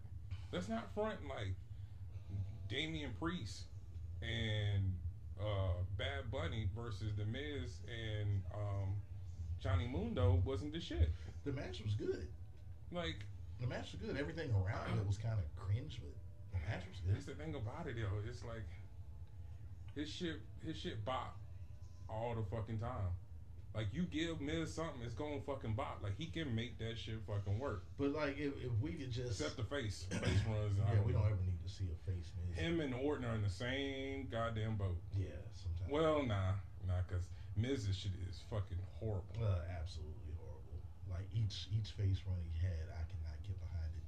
Let's 0.51 0.69
not 0.69 0.93
front 0.93 1.17
like 1.27 1.53
Damian 2.69 3.11
Priest 3.19 3.63
and 4.21 4.93
uh, 5.39 5.73
Bad 5.97 6.31
Bunny 6.31 6.67
versus 6.75 7.13
the 7.17 7.25
Miz 7.25 7.79
and 7.87 8.41
um, 8.53 8.95
Johnny 9.59 9.87
Mundo 9.87 10.41
wasn't 10.45 10.73
the 10.73 10.79
shit. 10.79 11.09
The 11.43 11.51
match 11.51 11.81
was 11.83 11.93
good. 11.93 12.27
Like 12.91 13.25
The 13.59 13.67
match 13.67 13.91
was 13.91 14.01
good. 14.01 14.17
Everything 14.17 14.49
around 14.51 14.97
it 14.97 15.07
was 15.07 15.17
kind 15.17 15.37
of 15.39 15.45
cringe, 15.55 16.01
but 16.01 16.11
the 16.53 16.65
match 16.69 16.83
was 16.89 16.99
good. 17.05 17.15
That's 17.15 17.25
the 17.25 17.35
thing 17.35 17.55
about 17.55 17.87
it, 17.87 17.97
yo. 17.97 18.07
It's 18.27 18.43
like 18.43 18.65
his 19.95 20.09
shit, 20.09 20.41
his 20.65 20.77
shit 20.77 21.03
bop 21.05 21.37
all 22.09 22.35
the 22.35 22.43
fucking 22.55 22.79
time. 22.79 23.11
Like 23.75 23.87
you 23.91 24.03
give 24.03 24.39
Miz 24.39 24.73
something, 24.73 25.01
it's 25.03 25.13
gonna 25.13 25.41
fucking 25.45 25.73
bop. 25.73 25.99
Like 26.01 26.17
he 26.17 26.27
can 26.27 26.55
make 26.55 26.79
that 26.79 26.97
shit 26.97 27.19
fucking 27.27 27.59
work. 27.59 27.83
But 27.99 28.13
like, 28.13 28.37
if, 28.37 28.53
if 28.63 28.71
we 28.81 28.93
could 28.93 29.11
just 29.11 29.41
Except 29.41 29.57
the 29.57 29.63
face, 29.63 30.05
face 30.09 30.23
runs. 30.47 30.79
Yeah, 30.79 31.01
we 31.05 31.11
know. 31.11 31.19
don't 31.19 31.27
ever 31.27 31.43
need 31.43 31.61
to 31.61 31.69
see 31.69 31.83
a 31.91 32.09
face, 32.09 32.31
man. 32.39 32.55
Him 32.55 32.79
and 32.79 32.95
Orton 32.95 33.25
are 33.25 33.35
in 33.35 33.41
the 33.41 33.49
same 33.49 34.29
goddamn 34.31 34.77
boat. 34.77 34.95
Yeah, 35.13 35.27
sometimes. 35.53 35.91
Well, 35.91 36.23
nah, 36.23 36.55
nah, 36.87 37.03
cause 37.09 37.27
Miz's 37.57 37.97
shit 37.97 38.13
is 38.29 38.41
fucking 38.49 38.79
horrible. 38.99 39.35
Uh, 39.43 39.59
absolutely 39.81 40.31
horrible. 40.39 40.79
Like 41.11 41.27
each 41.33 41.67
each 41.75 41.91
face 41.91 42.23
run 42.25 42.39
he 42.47 42.55
had, 42.63 42.87
I 42.95 43.03
cannot 43.11 43.43
get 43.43 43.59
behind 43.59 43.91
it. 43.91 44.05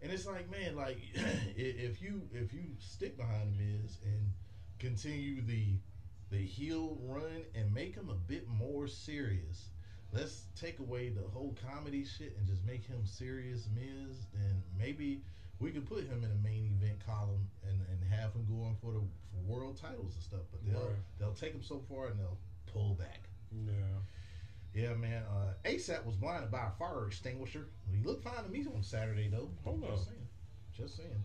And 0.00 0.12
it's 0.12 0.24
like, 0.24 0.50
man, 0.50 0.76
like 0.76 0.96
if 1.56 2.00
you 2.00 2.22
if 2.32 2.54
you 2.54 2.72
stick 2.78 3.18
behind 3.18 3.52
Miz 3.52 3.98
and 4.02 4.32
continue 4.78 5.42
the 5.42 5.76
the 6.30 6.38
heel 6.38 6.96
run 7.02 7.42
and 7.54 7.72
make 7.74 7.94
him 7.94 8.08
a 8.08 8.14
bit 8.14 8.46
more 8.48 8.86
serious. 8.86 9.68
Let's 10.12 10.44
take 10.60 10.78
away 10.80 11.08
the 11.10 11.22
whole 11.32 11.54
comedy 11.68 12.04
shit 12.04 12.36
and 12.38 12.46
just 12.46 12.64
make 12.64 12.84
him 12.86 13.04
serious 13.04 13.68
Miz. 13.74 14.16
Then 14.34 14.62
maybe 14.78 15.22
we 15.60 15.70
could 15.70 15.86
put 15.86 16.04
him 16.06 16.24
in 16.24 16.30
a 16.30 16.42
main 16.48 16.76
event 16.80 16.98
column 17.06 17.48
and, 17.68 17.80
and 17.90 18.12
have 18.12 18.32
him 18.32 18.46
going 18.48 18.76
for 18.80 18.92
the 18.92 19.00
for 19.00 19.40
world 19.46 19.76
titles 19.76 20.14
and 20.14 20.22
stuff. 20.22 20.40
But 20.50 20.64
they'll 20.66 20.80
Right. 20.86 20.96
they'll 21.18 21.34
take 21.34 21.52
him 21.52 21.62
so 21.62 21.80
far 21.88 22.06
and 22.08 22.18
they'll 22.18 22.38
pull 22.72 22.94
back. 22.94 23.20
Yeah. 23.52 23.72
Yeah, 24.72 24.94
man. 24.94 25.24
Uh, 25.24 25.52
ASAP 25.64 26.04
was 26.06 26.14
blinded 26.16 26.50
by 26.50 26.66
a 26.66 26.70
fire 26.78 27.06
extinguisher. 27.08 27.66
He 27.90 28.04
looked 28.06 28.22
fine 28.22 28.44
to 28.44 28.48
me 28.50 28.64
on 28.74 28.82
Saturday, 28.84 29.28
though. 29.28 29.50
Hold 29.64 29.80
Just 29.82 29.92
up. 29.92 30.06
saying. 30.06 30.28
Just 30.76 30.96
saying. 30.96 31.24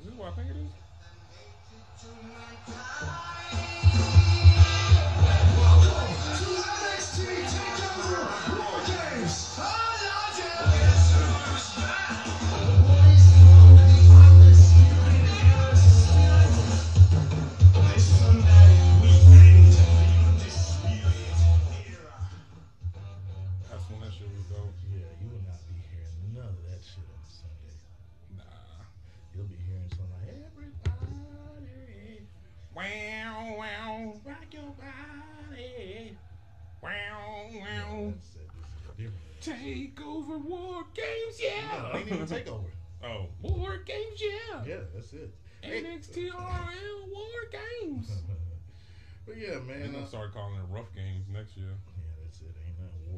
Is 0.00 0.06
this 0.06 0.14
what 0.14 0.28
I 0.32 0.36
think 0.36 0.50
it 0.50 0.56
is? 0.56 0.68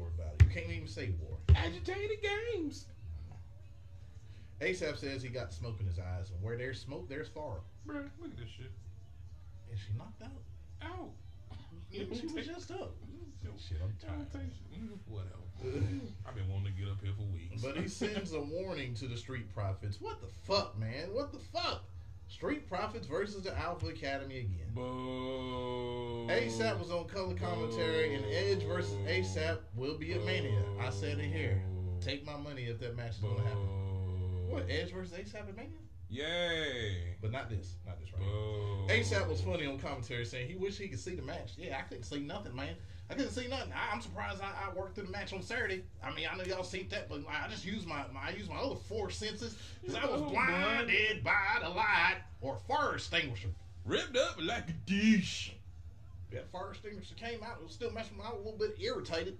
War 0.05 0.11
about 0.17 0.33
it. 0.39 0.45
You 0.45 0.49
can't 0.53 0.71
even 0.71 0.87
say 0.87 1.11
war. 1.21 1.37
Agitated 1.55 2.19
games. 2.21 2.85
ASAP 4.61 4.97
says 4.97 5.21
he 5.21 5.29
got 5.29 5.53
smoke 5.53 5.79
in 5.79 5.85
his 5.85 5.99
eyes, 5.99 6.31
and 6.31 6.41
where 6.41 6.57
there's 6.57 6.79
smoke, 6.79 7.09
there's 7.09 7.27
fire. 7.27 7.59
Bruh, 7.87 8.09
look 8.19 8.31
at 8.31 8.37
this 8.37 8.49
shit. 8.55 8.71
Is 9.71 9.79
she 9.79 9.97
knocked 9.97 10.21
out? 10.21 10.41
Ow. 10.83 11.09
Yeah, 11.91 12.03
she 12.13 12.27
was 12.27 12.45
just 12.45 12.71
up. 12.71 12.95
Shit, 13.57 13.77
I'm 13.81 13.95
tired. 14.01 14.51
Whatever. 15.07 15.29
I've 16.27 16.35
been 16.35 16.49
wanting 16.49 16.73
to 16.73 16.79
get 16.79 16.89
up 16.89 16.97
here 17.01 17.13
for 17.15 17.23
weeks. 17.33 17.61
But 17.61 17.77
he 17.77 17.87
sends 17.87 18.33
a 18.33 18.41
warning 18.41 18.93
to 18.95 19.07
the 19.07 19.15
Street 19.15 19.53
Profits. 19.53 20.01
What 20.01 20.19
the 20.19 20.27
fuck, 20.27 20.77
man? 20.77 21.13
What 21.13 21.31
the 21.31 21.39
fuck? 21.39 21.83
Street 22.27 22.67
Profits 22.67 23.07
versus 23.07 23.43
the 23.43 23.57
Alpha 23.57 23.87
Academy 23.87 24.39
again. 24.39 24.71
Boo. 24.73 26.27
ASAP 26.27 26.79
was 26.79 26.91
on 26.91 27.07
color 27.07 27.35
commentary, 27.35 28.15
and 28.15 28.25
Edge 28.25 28.63
versus 28.63 28.95
ASAP 29.07 29.59
will 29.75 29.97
be 29.97 30.13
at 30.13 30.25
Mania. 30.25 30.63
I 30.79 30.89
said 30.89 31.19
it 31.19 31.31
here. 31.31 31.61
Take 32.01 32.25
my 32.25 32.35
money 32.35 32.63
if 32.63 32.79
that 32.79 32.97
match 32.97 33.11
is 33.11 33.17
going 33.17 33.37
to 33.37 33.43
happen. 33.43 34.49
What, 34.49 34.65
Edge 34.69 34.91
versus 34.91 35.17
ASAP 35.17 35.47
at 35.47 35.55
Mania? 35.55 35.77
Yay. 36.09 37.17
But 37.21 37.31
not 37.31 37.49
this. 37.49 37.75
Not 37.85 37.99
this 37.99 38.09
right. 38.13 38.21
ASAP 38.89 39.27
was 39.27 39.41
funny 39.41 39.65
on 39.65 39.79
commentary 39.79 40.25
saying 40.25 40.47
he 40.47 40.55
wished 40.55 40.79
he 40.79 40.87
could 40.87 40.99
see 40.99 41.15
the 41.15 41.21
match. 41.21 41.53
Yeah, 41.57 41.77
I 41.77 41.81
couldn't 41.81 42.03
see 42.03 42.19
nothing, 42.19 42.55
man. 42.55 42.75
I 43.09 43.13
couldn't 43.13 43.31
see 43.31 43.47
nothing. 43.47 43.71
I, 43.71 43.93
I'm 43.93 44.01
surprised 44.01 44.41
I, 44.41 44.51
I 44.67 44.73
worked 44.73 44.95
through 44.95 45.05
the 45.05 45.11
match 45.11 45.31
on 45.31 45.41
Saturday. 45.43 45.83
I 46.03 46.11
mean, 46.13 46.27
I 46.31 46.35
know 46.35 46.43
y'all 46.43 46.63
seen 46.63 46.87
that, 46.89 47.07
but 47.07 47.21
I 47.29 47.47
just 47.49 47.63
used 47.65 47.87
my, 47.87 48.03
my 48.11 48.21
I 48.27 48.29
used 48.31 48.49
my 48.49 48.57
other 48.57 48.75
four 48.75 49.11
senses 49.11 49.55
because 49.81 49.95
I 49.95 50.05
was 50.05 50.21
Oh, 50.21 50.29
blinded 50.29 51.23
by 51.23 51.59
the 51.61 51.69
light 51.69 52.17
or 52.41 52.57
fire 52.67 52.95
extinguisher. 52.95 53.49
Ripped 53.85 54.17
up 54.17 54.37
like 54.41 54.69
a 54.69 54.73
dish. 54.87 55.53
That 56.31 56.49
fire 56.51 56.71
extinguisher 56.71 57.13
came 57.15 57.43
out. 57.43 57.57
It 57.59 57.63
was 57.63 57.73
still 57.73 57.91
messing 57.91 58.17
me. 58.17 58.23
Was 58.23 58.33
a 58.33 58.37
little 58.37 58.57
bit 58.57 58.75
irritated. 58.81 59.37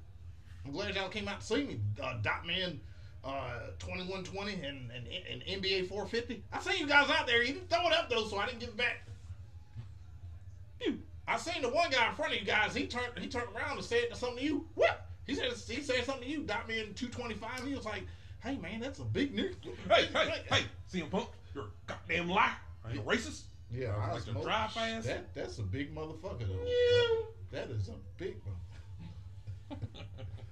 I'm 0.63 0.71
glad 0.71 0.95
y'all 0.95 1.10
came 1.10 1.28
out 1.28 1.41
to 1.41 1.45
see 1.45 1.63
me. 1.63 1.80
Uh, 2.01 2.15
Dot 2.21 2.45
Man, 2.45 2.80
uh, 3.23 3.71
2120 3.80 4.54
and, 4.54 4.91
and, 4.91 5.08
and 5.32 5.63
NBA 5.63 5.88
450. 5.89 6.43
I 6.54 6.60
seen 6.60 6.80
you 6.80 6.88
guys 6.88 7.10
out 7.10 7.25
there. 7.25 7.41
You 7.41 7.54
didn't 7.54 7.69
throw 7.71 7.88
it 7.88 7.93
up 7.93 8.10
though, 8.12 8.28
so 8.28 8.38
I 8.38 8.45
didn't 8.45 8.60
give 8.60 8.69
it 8.69 8.78
back. 8.78 9.01
Phew. 10.80 10.99
I 11.27 11.38
seen 11.38 11.61
the 11.61 11.69
one 11.69 11.89
guy 11.89 12.09
in 12.09 12.15
front 12.15 12.33
of 12.33 12.39
you 12.39 12.45
guys. 12.45 12.75
He 12.75 12.88
turned 12.88 13.17
he 13.17 13.27
turned 13.27 13.47
around 13.55 13.77
and 13.77 13.85
said 13.85 14.07
something 14.13 14.38
to 14.38 14.43
you. 14.43 14.67
What? 14.75 15.07
He 15.25 15.35
said 15.35 15.51
he 15.67 15.81
said 15.81 16.05
something 16.05 16.23
to 16.23 16.29
you. 16.29 16.43
Dot 16.43 16.69
in 16.69 16.93
225. 16.93 17.65
He 17.65 17.73
was 17.73 17.85
like, 17.85 18.03
"Hey 18.43 18.57
man, 18.57 18.79
that's 18.79 18.99
a 18.99 19.03
big 19.03 19.35
nigga." 19.35 19.55
Hey, 19.89 20.05
hey, 20.13 20.43
hey, 20.51 20.63
CM 20.91 21.09
Punk, 21.09 21.29
you're 21.53 21.65
a 21.65 21.67
goddamn 21.88 22.29
liar. 22.29 22.51
I 22.85 22.91
ain't 22.91 22.99
a 22.99 23.01
racist. 23.01 23.43
Yeah, 23.71 23.95
I 23.97 24.09
I 24.09 24.13
like 24.13 24.25
to 24.25 24.33
drive 24.33 24.71
fast. 24.71 25.07
That 25.07 25.33
that's 25.33 25.57
a 25.57 25.63
big 25.63 25.95
motherfucker 25.95 26.47
though. 26.47 26.65
Yeah. 26.65 27.25
That 27.51 27.69
is 27.71 27.89
a 27.89 27.95
big 28.17 28.35
one. 28.43 29.79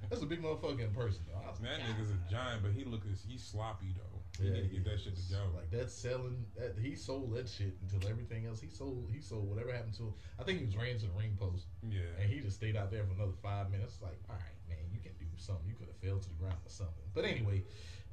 That's 0.10 0.22
a 0.22 0.26
big 0.28 0.44
motherfucker 0.44 0.80
in 0.80 0.92
person 0.92 1.22
though. 1.28 1.40
I 1.40 1.52
That 1.64 1.82
nigga's 1.82 2.12
a 2.12 2.32
giant, 2.32 2.62
but 2.62 2.72
he 2.72 2.84
look 2.84 3.02
he's 3.28 3.44
sloppy 3.44 3.96
though. 3.98 4.13
He 4.42 4.50
need 4.50 4.64
to 4.64 4.68
get 4.68 4.86
that 4.86 5.00
shit 5.00 5.16
to 5.16 5.22
go. 5.32 5.44
Like 5.54 5.70
that's 5.70 5.94
selling 5.94 6.46
that 6.58 6.76
he 6.82 6.96
sold 6.96 7.36
that 7.36 7.48
shit 7.48 7.78
until 7.82 8.10
everything 8.10 8.48
else 8.48 8.60
he 8.60 8.70
sold 8.70 9.10
he 9.14 9.22
sold 9.22 9.48
whatever 9.50 9.72
happened 9.72 9.94
to 9.96 10.04
him. 10.04 10.14
I 10.40 10.44
think 10.44 10.60
he 10.60 10.66
was 10.66 10.76
ran 10.76 10.98
to 11.00 11.06
the 11.06 11.12
ring 11.14 11.38
post 11.40 11.68
yeah. 11.88 12.02
and 12.20 12.32
he 12.32 12.40
just 12.40 12.56
stayed 12.56 12.76
out 12.76 12.90
there 12.90 13.04
for 13.04 13.14
another 13.14 13.38
five 13.44 13.70
minutes. 13.70 14.00
Like, 14.02 14.18
all 14.30 14.36
right, 14.36 14.58
man, 14.68 14.86
you 14.92 15.00
can 15.00 15.12
do 15.20 15.26
something. 15.38 15.68
You 15.68 15.76
could 15.76 15.88
have 15.88 15.98
fell 15.98 16.20
to 16.20 16.30
the 16.30 16.36
ground 16.36 16.58
or 16.66 16.70
something. 16.70 17.06
But 17.14 17.26
anyway, 17.26 17.64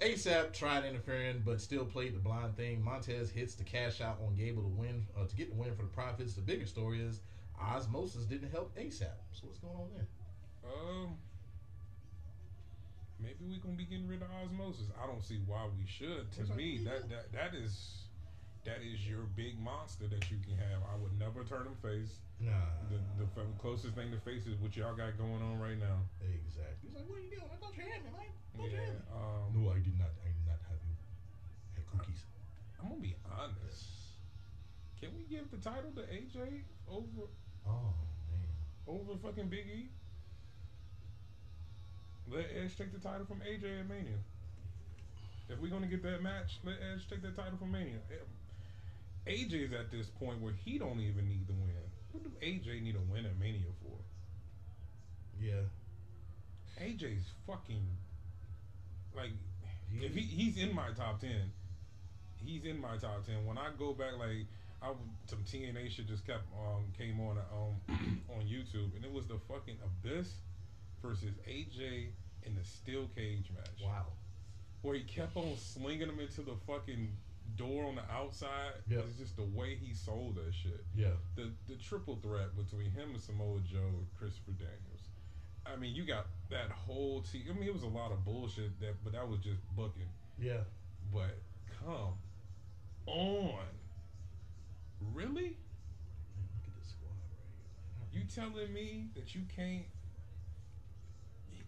ASAP 0.01 0.53
tried 0.53 0.85
interfering, 0.85 1.43
but 1.45 1.61
still 1.61 1.85
played 1.85 2.15
the 2.15 2.19
blind 2.19 2.57
thing. 2.57 2.85
Montez 2.85 3.31
hits 3.31 3.55
the 3.55 3.65
cash 3.65 4.01
out 4.01 4.19
on 4.27 4.35
Gable 4.35 4.63
to 4.63 4.69
win 4.69 5.07
uh, 5.17 5.27
to 5.27 5.37
get 5.37 5.51
the 5.51 5.57
win 5.57 5.75
for 5.75 5.83
the 5.83 5.89
Profits. 5.89 6.35
The 6.35 6.43
bigger 6.43 6.67
story 6.67 7.01
is 7.01 7.21
Osmosis 7.59 8.25
didn't 8.25 8.51
help 8.51 8.77
ASAP. 8.77 9.17
So 9.33 9.47
what's 9.47 9.59
going 9.59 9.77
on 9.77 9.89
there? 9.95 10.07
Um, 10.65 11.17
maybe 13.23 13.45
we're 13.47 13.59
gonna 13.63 13.77
be 13.77 13.85
getting 13.85 14.09
rid 14.09 14.23
of 14.23 14.29
osmosis. 14.31 14.89
I 15.03 15.07
don't 15.07 15.23
see 15.23 15.39
why 15.47 15.67
we 15.79 15.87
should. 15.87 16.31
To 16.33 16.39
That's 16.45 16.57
me, 16.57 16.79
right. 16.85 17.01
that 17.09 17.09
that 17.11 17.33
that 17.33 17.55
is 17.55 18.05
that 18.65 18.83
is 18.83 19.07
your 19.09 19.25
big 19.37 19.59
monster 19.59 20.07
that 20.09 20.31
you 20.31 20.37
can 20.45 20.57
have. 20.57 20.83
I 20.93 20.97
would 20.97 21.17
never 21.19 21.45
turn 21.45 21.67
him 21.67 21.77
face. 21.83 22.21
Nah. 22.41 22.53
The 22.89 22.97
the 23.25 23.29
f- 23.37 23.47
closest 23.59 23.95
thing 23.95 24.11
to 24.13 24.19
face 24.19 24.47
is 24.47 24.57
what 24.59 24.77
y'all 24.77 24.95
got 24.97 25.17
going 25.17 25.41
on 25.43 25.59
right 25.61 25.79
now. 25.79 26.05
exactly. 26.21 26.89
He's 26.89 26.95
like, 26.95 27.09
what 27.09 27.19
are 27.19 27.23
you 27.25 27.31
doing? 27.31 27.49
I 27.53 27.57
thought 27.57 27.77
you 27.77 27.85
had 27.85 28.05
me, 28.05 28.11
man. 28.13 28.21
I 28.29 28.57
thought 28.59 28.71
you 28.71 28.77
had 28.77 28.87
Yeah. 28.89 28.93
me. 28.93 29.05
Um, 29.13 29.47
No, 29.65 29.71
I 29.71 29.79
did 29.81 29.97
not. 29.99 30.13
I 30.25 30.29
did 30.33 30.47
not 30.47 30.61
have 30.69 30.81
you. 30.85 30.97
Had 31.77 31.87
cookies. 31.87 32.25
I'm 32.81 32.89
gonna 32.89 33.01
be 33.01 33.15
honest. 33.29 33.85
Can 35.01 35.15
we 35.17 35.25
give 35.25 35.51
the 35.51 35.57
title 35.59 35.93
to 35.97 36.03
AJ 36.13 36.65
over 36.89 37.29
Oh 37.67 37.93
man. 38.33 38.53
over 38.87 39.17
fucking 39.17 39.49
Big 39.49 39.67
E? 39.69 39.89
Let 42.31 42.47
Edge 42.57 42.77
take 42.77 42.93
the 42.93 42.99
title 42.99 43.27
from 43.27 43.41
AJ 43.41 43.81
at 43.81 43.89
Mania. 43.89 44.19
If 45.49 45.59
we're 45.59 45.71
gonna 45.71 45.89
get 45.89 46.03
that 46.05 46.23
match, 46.23 46.59
let 46.65 46.77
Edge 46.93 47.09
take 47.09 47.23
that 47.23 47.35
title 47.37 47.59
from 47.59 47.73
Mania. 47.73 47.99
AJ's 49.27 49.73
at 49.73 49.91
this 49.91 50.07
point 50.09 50.41
where 50.41 50.53
he 50.65 50.79
don't 50.79 51.01
even 51.01 51.29
need 51.29 51.47
the 51.47 51.53
win. 51.55 51.75
What 52.13 52.23
do 52.25 52.31
AJ 52.41 52.83
need 52.83 52.95
a 52.97 53.01
win 53.13 53.27
at 53.27 53.39
Mania 53.39 53.67
for? 53.83 53.97
Yeah. 55.41 55.63
AJ's 56.81 57.25
fucking 57.47 57.87
like 59.15 59.31
He- 59.91 60.07
if 60.07 60.15
he, 60.15 60.23
he's 60.23 60.57
in 60.59 60.75
my 60.75 60.91
top 60.93 61.21
ten. 61.21 61.51
He's 62.37 62.65
in 62.65 62.81
my 62.81 62.97
top 62.97 63.27
ten. 63.27 63.45
When 63.45 63.59
I 63.59 63.71
go 63.79 63.93
back, 63.93 64.17
like 64.19 64.47
I 64.83 64.93
some 65.27 65.41
TNA 65.45 65.91
shit 65.91 66.07
just 66.07 66.25
kept 66.27 66.45
um 66.55 66.85
came 66.97 67.21
on 67.21 67.39
um 67.39 67.81
on 68.31 68.47
YouTube, 68.47 68.95
and 68.95 69.05
it 69.05 69.13
was 69.13 69.27
the 69.27 69.39
fucking 69.49 69.77
Abyss 69.85 70.33
versus 71.03 71.35
AJ 71.49 72.13
in 72.45 72.55
the 72.55 72.65
steel 72.65 73.09
cage 73.15 73.51
match, 73.55 73.83
Wow. 73.83 74.07
where 74.83 74.95
he 74.95 75.03
kept 75.05 75.37
on 75.37 75.57
slinging 75.57 76.09
him 76.09 76.21
into 76.21 76.43
the 76.43 76.57
fucking 76.67 77.17
door 77.57 77.87
on 77.87 77.97
the 77.97 78.11
outside. 78.11 78.73
Yep. 78.89 79.05
It's 79.09 79.19
just 79.19 79.37
the 79.37 79.45
way 79.45 79.75
he 79.77 79.93
sold 79.93 80.37
that 80.37 80.55
shit 80.55 80.85
Yeah. 80.95 81.15
the 81.35 81.53
the 81.67 81.77
triple 81.77 82.17
threat 82.17 82.57
between 82.57 82.91
him 82.93 83.11
and 83.11 83.21
Samoa 83.21 83.61
Joe, 83.61 83.79
and 83.89 84.07
Christopher 84.17 84.53
Daniels. 84.53 85.09
I 85.67 85.77
mean, 85.77 85.95
you 85.95 86.05
got 86.07 86.27
that 86.49 86.71
whole 86.71 87.23
team. 87.23 87.45
I 87.51 87.53
mean, 87.53 87.65
it 87.65 87.75
was 87.75 87.83
a 87.83 87.87
lot 87.89 88.13
of 88.13 88.25
bullshit 88.25 88.79
that, 88.81 89.03
but 89.05 89.13
that 89.13 89.29
was 89.29 89.41
just 89.41 89.61
booking. 89.77 90.09
Yeah. 90.39 90.65
But 91.13 91.39
come 91.85 92.15
on, 93.07 93.67
really? 95.13 95.43
Man, 95.43 96.47
look 96.55 96.67
at 96.69 96.75
this 96.79 96.89
squad 96.89 97.11
right 97.11 98.11
here. 98.13 98.21
You 98.21 98.27
telling 98.27 98.73
me 98.73 99.09
that 99.15 99.35
you 99.35 99.43
can't? 99.55 99.85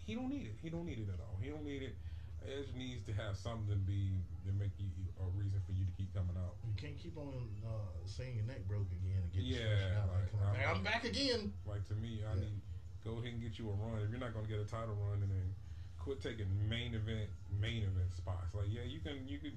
He- 0.04 0.14
don't 0.14 0.28
need 0.30 0.46
it. 0.46 0.56
He 0.62 0.68
don't 0.70 0.86
need 0.86 0.98
it 0.98 1.08
at 1.12 1.20
all. 1.20 1.38
He 1.40 1.48
don't 1.50 1.64
need 1.64 1.82
it. 1.82 1.96
Edge 2.42 2.74
needs 2.74 3.06
to 3.06 3.12
have 3.12 3.36
something 3.36 3.68
to 3.70 3.76
be 3.76 4.18
to 4.46 4.52
make 4.52 4.72
you 4.78 4.86
a 5.22 5.26
reason 5.38 5.62
for 5.64 5.70
you 5.72 5.84
to 5.86 5.92
keep 5.96 6.12
coming 6.12 6.34
out. 6.36 6.56
You 6.66 6.74
can't 6.74 6.98
keep 6.98 7.16
on 7.16 7.30
uh, 7.64 7.70
saying 8.04 8.34
your 8.34 8.46
neck 8.46 8.66
broke 8.66 8.90
again 8.90 9.22
and 9.22 9.30
get 9.32 9.42
Yeah, 9.46 10.02
like, 10.10 10.32
Like, 10.34 10.58
I'm- 10.66 10.76
I'm 10.78 10.82
back 10.82 11.04
again. 11.04 11.52
Like 11.64 11.86
to 11.86 11.94
me, 11.94 12.24
I 12.26 12.34
Yeah. 12.34 12.40
need 12.40 12.60
go 13.04 13.18
ahead 13.18 13.34
and 13.34 13.40
get 13.42 13.58
you 13.58 13.70
a 13.70 13.74
run. 13.74 14.00
If 14.02 14.10
you're 14.10 14.18
not 14.18 14.34
gonna 14.34 14.46
get 14.48 14.58
a 14.58 14.64
title 14.64 14.94
run, 14.94 15.22
and 15.22 15.30
then 15.30 15.54
quit 15.98 16.20
taking 16.20 16.50
main 16.68 16.94
event 16.94 17.30
main 17.60 17.84
event 17.84 18.12
spots. 18.12 18.54
Like 18.54 18.66
yeah, 18.70 18.82
you 18.82 18.98
can 18.98 19.26
you 19.28 19.38
can 19.38 19.54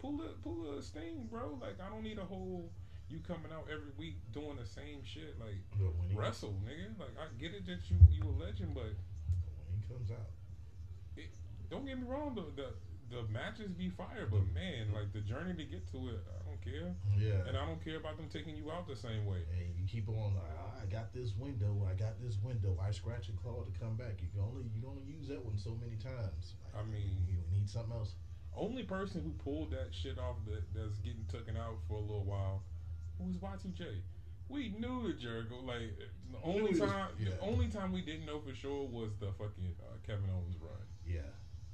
pull 0.00 0.20
a 0.22 0.28
pull 0.42 0.66
a 0.76 0.82
sting, 0.82 1.28
bro. 1.30 1.58
Like 1.62 1.78
I 1.80 1.88
don't 1.88 2.02
need 2.02 2.18
a 2.18 2.24
whole 2.24 2.68
you 3.08 3.20
coming 3.20 3.52
out 3.52 3.68
every 3.70 3.92
week 3.96 4.16
doing 4.32 4.56
the 4.56 4.66
same 4.66 5.04
shit. 5.04 5.38
Like 5.38 5.62
But 5.78 5.94
when 5.94 6.08
he, 6.10 6.16
wrestle, 6.16 6.58
nigga. 6.66 6.98
Like 6.98 7.14
I 7.18 7.26
get 7.38 7.54
it 7.54 7.66
that 7.66 7.88
you 7.88 7.98
you 8.10 8.22
a 8.24 8.34
legend, 8.34 8.74
but 8.74 8.94
comes 9.88 10.10
out, 10.10 10.30
don't 11.70 11.84
get 11.86 11.98
me 11.98 12.04
wrong. 12.06 12.34
The 12.34 12.44
the 12.54 12.68
the 13.08 13.22
matches 13.32 13.70
be 13.70 13.88
fire, 13.88 14.26
but 14.30 14.42
man, 14.52 14.90
like 14.92 15.12
the 15.12 15.20
journey 15.20 15.54
to 15.54 15.64
get 15.64 15.86
to 15.92 16.08
it, 16.10 16.18
I 16.26 16.42
don't 16.42 16.60
care. 16.62 16.90
yeah. 17.16 17.46
And 17.46 17.56
I 17.56 17.64
don't 17.64 17.82
care 17.82 17.96
about 17.96 18.16
them 18.16 18.26
taking 18.28 18.56
you 18.56 18.70
out 18.72 18.88
the 18.88 18.96
same 18.96 19.26
way. 19.26 19.46
And 19.54 19.74
you 19.78 19.86
keep 19.86 20.08
on 20.08 20.34
like, 20.34 20.50
"Ah, 20.58 20.82
I 20.82 20.86
got 20.86 21.12
this 21.14 21.30
window, 21.38 21.86
I 21.88 21.94
got 21.94 22.20
this 22.20 22.36
window. 22.42 22.76
I 22.82 22.90
scratch 22.90 23.28
and 23.28 23.38
claw 23.42 23.62
to 23.62 23.70
come 23.78 23.94
back. 23.96 24.18
You 24.22 24.28
can 24.34 24.42
only 24.42 24.64
you 24.74 24.80
can 24.82 24.90
only 24.90 25.02
use 25.06 25.28
that 25.28 25.44
one 25.44 25.56
so 25.58 25.76
many 25.80 25.96
times. 25.96 26.54
Like, 26.64 26.82
I 26.82 26.86
mean- 26.86 27.26
you 27.28 27.38
need 27.52 27.68
something 27.70 27.92
else. 27.92 28.14
Only 28.56 28.82
person 28.84 29.22
who 29.22 29.30
pulled 29.42 29.70
that 29.72 29.94
shit 29.94 30.18
off 30.18 30.36
that 30.46 30.62
that's 30.74 30.98
getting 30.98 31.24
taken 31.30 31.56
out 31.56 31.78
for 31.86 31.94
a 31.94 32.00
little 32.00 32.24
while 32.24 32.62
was 33.18 33.36
Y2J. 33.36 34.02
We 34.48 34.74
knew 34.78 35.12
Jericho. 35.14 35.56
Like 35.64 35.96
the 36.30 36.38
only 36.44 36.70
was- 36.70 36.80
time, 36.80 37.08
yeah. 37.18 37.30
the 37.30 37.40
only 37.40 37.68
time 37.68 37.92
we 37.92 38.00
didn't 38.02 38.26
know 38.26 38.38
for 38.40 38.54
sure 38.54 38.86
was 38.86 39.10
the 39.20 39.32
fucking 39.32 39.74
uh, 39.80 39.96
Kevin 40.06 40.30
Owens 40.30 40.56
run 40.60 40.72
Yeah, 41.06 41.20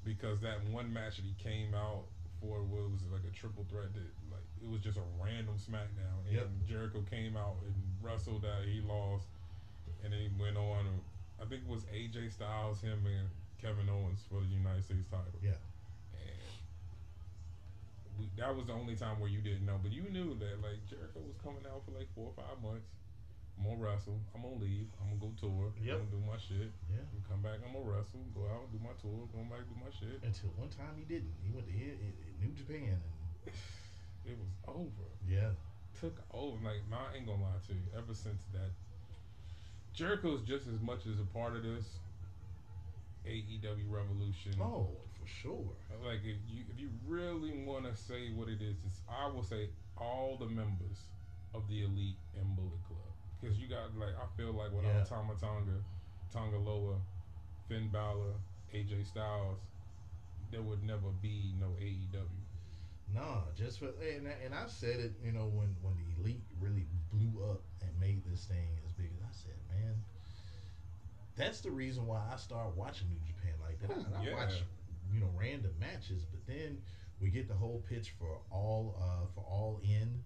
because 0.05 0.41
that 0.41 0.65
one 0.71 0.93
match 0.93 1.17
that 1.17 1.25
he 1.25 1.35
came 1.43 1.75
out 1.75 2.05
for 2.41 2.63
what 2.63 2.91
was 2.91 3.03
it, 3.03 3.13
like 3.13 3.25
a 3.29 3.35
triple 3.35 3.65
threat 3.71 3.93
that 3.95 4.09
like 4.31 4.43
it 4.63 4.69
was 4.69 4.81
just 4.81 4.97
a 4.99 5.03
random 5.23 5.55
SmackDown 5.57 6.27
and 6.27 6.35
Yep. 6.35 6.49
Jericho 6.67 7.05
came 7.11 7.37
out 7.37 7.57
and 7.67 7.75
wrestled 8.01 8.43
that 8.43 8.65
he 8.67 8.81
lost 8.81 9.27
and 10.03 10.13
then 10.13 10.21
he 10.21 10.31
went 10.41 10.57
on. 10.57 10.87
I 11.41 11.45
think 11.45 11.63
it 11.63 11.69
was 11.69 11.85
AJ 11.95 12.33
Styles, 12.33 12.81
him 12.81 13.05
and 13.07 13.29
Kevin 13.61 13.89
Owens 13.89 14.25
for 14.29 14.41
the 14.41 14.47
United 14.47 14.85
States 14.85 15.07
title. 15.11 15.39
yeah. 15.43 15.59
And 18.12 18.20
we, 18.20 18.29
that 18.37 18.53
was 18.55 18.66
the 18.68 18.77
only 18.77 18.94
time 18.96 19.20
where 19.20 19.31
you 19.31 19.40
didn't 19.40 19.64
know, 19.64 19.81
but 19.81 19.92
you 19.92 20.05
knew 20.12 20.37
that 20.37 20.61
like 20.61 20.85
Jericho 20.85 21.25
was 21.25 21.37
coming 21.40 21.64
out 21.64 21.81
for 21.88 21.96
like 21.96 22.09
four 22.14 22.29
or 22.29 22.37
five 22.37 22.61
months. 22.61 22.92
I'm 23.57 23.68
gonna 23.68 23.81
wrestle. 23.81 24.18
I'm 24.35 24.42
gonna 24.42 24.59
leave. 24.61 24.88
I'm 25.01 25.12
gonna 25.16 25.29
go 25.29 25.31
tour. 25.38 25.70
Yep. 25.81 25.94
I'm 25.94 26.09
gonna 26.09 26.16
do 26.18 26.22
my 26.25 26.38
shit. 26.40 26.72
Yeah. 26.90 27.05
Come 27.29 27.40
back. 27.44 27.61
I'm 27.62 27.72
gonna 27.77 27.85
wrestle. 27.85 28.25
Go 28.35 28.48
out, 28.48 28.68
do 28.72 28.81
my 28.81 28.92
tour. 29.01 29.29
Go 29.31 29.44
back, 29.48 29.64
do 29.68 29.77
my 29.79 29.92
shit. 29.92 30.18
Until 30.25 30.51
one 30.57 30.72
time 30.72 30.96
he 30.98 31.05
didn't. 31.05 31.33
He 31.44 31.53
went 31.53 31.68
to 31.68 31.72
in, 31.72 31.96
in, 32.01 32.12
in 32.16 32.33
New 32.42 32.53
Japan 32.57 32.96
and 32.96 33.55
It 34.25 34.38
was 34.38 34.51
over. 34.68 35.07
yeah, 35.29 35.51
Took 36.01 36.16
over. 36.33 36.59
Like 36.64 36.83
nah, 36.90 37.11
I 37.12 37.16
ain't 37.18 37.27
gonna 37.27 37.42
lie 37.42 37.61
to 37.68 37.72
you. 37.75 37.83
Ever 37.96 38.14
since 38.14 38.42
that, 38.55 38.70
Jericho's 39.92 40.42
just 40.42 40.66
as 40.66 40.81
much 40.81 41.07
as 41.07 41.18
a 41.20 41.27
part 41.35 41.55
of 41.55 41.62
this 41.62 41.87
AEW 43.27 43.87
revolution. 43.90 44.55
oh 44.61 44.88
for 45.23 45.29
sure. 45.29 45.73
Like 46.05 46.21
if 46.25 46.39
you 46.49 46.65
if 46.73 46.81
you 46.81 46.91
really 47.07 47.53
want 47.65 47.85
to 47.85 47.95
say 47.97 48.31
what 48.35 48.49
it 48.49 48.61
is, 48.61 48.77
it's, 48.87 49.01
I 49.09 49.27
will 49.29 49.43
say 49.43 49.71
all 49.97 50.37
the 50.39 50.47
members 50.47 50.99
of 51.55 51.69
the 51.69 51.83
elite 51.85 52.17
and 52.39 52.57
Bullet 52.57 52.83
Club 52.89 53.13
because 53.41 53.59
you 53.59 53.69
got 53.69 53.97
like 53.97 54.15
I 54.17 54.27
feel 54.37 54.53
like 54.53 54.73
without 54.73 54.95
Yeah. 54.95 55.05
Tama 55.05 55.35
Tonga, 55.41 55.79
Tonga 56.33 56.59
Loa, 56.59 56.97
Finn 57.69 57.89
Balor, 57.93 58.35
AJ 58.75 59.07
Styles, 59.07 59.59
there 60.51 60.63
would 60.63 60.83
never 60.83 61.11
be 61.21 61.55
no 61.61 61.69
AEW. 61.81 62.27
Nah, 63.15 63.43
just 63.55 63.79
for 63.79 63.91
and 64.01 64.27
I- 64.27 64.41
and 64.45 64.55
I 64.55 64.67
said 64.67 64.99
it, 65.01 65.13
you 65.23 65.33
know, 65.33 65.47
when 65.47 65.77
when 65.83 65.95
the 65.99 66.21
elite 66.23 66.45
really 66.61 66.87
blew 67.13 67.45
up 67.51 67.61
and 67.83 67.91
made 68.01 68.25
this 68.25 68.47
thing 68.47 68.79
as 68.87 68.93
big 68.93 69.11
as 69.19 69.23
I 69.29 69.33
said, 69.33 69.59
man. 69.71 70.03
That's 71.37 71.61
the 71.61 71.71
reason 71.71 72.07
why 72.07 72.21
I 72.33 72.37
started 72.37 72.77
watching 72.77 73.09
New 73.09 73.21
Japan 73.27 73.55
like 73.61 73.81
that. 73.81 73.91
I, 74.15 74.21
I 74.21 74.25
yeah. 74.25 74.35
watch, 74.35 74.63
you 75.12 75.20
know, 75.20 75.31
random 75.38 75.72
matches, 75.79 76.25
but 76.31 76.40
then 76.46 76.79
we 77.20 77.31
get 77.31 77.48
the 77.48 77.55
whole 77.55 77.85
pitch 77.88 78.14
for 78.18 78.38
all 78.51 78.96
uh 79.01 79.27
for 79.35 79.44
all 79.44 79.81
in, 79.85 80.22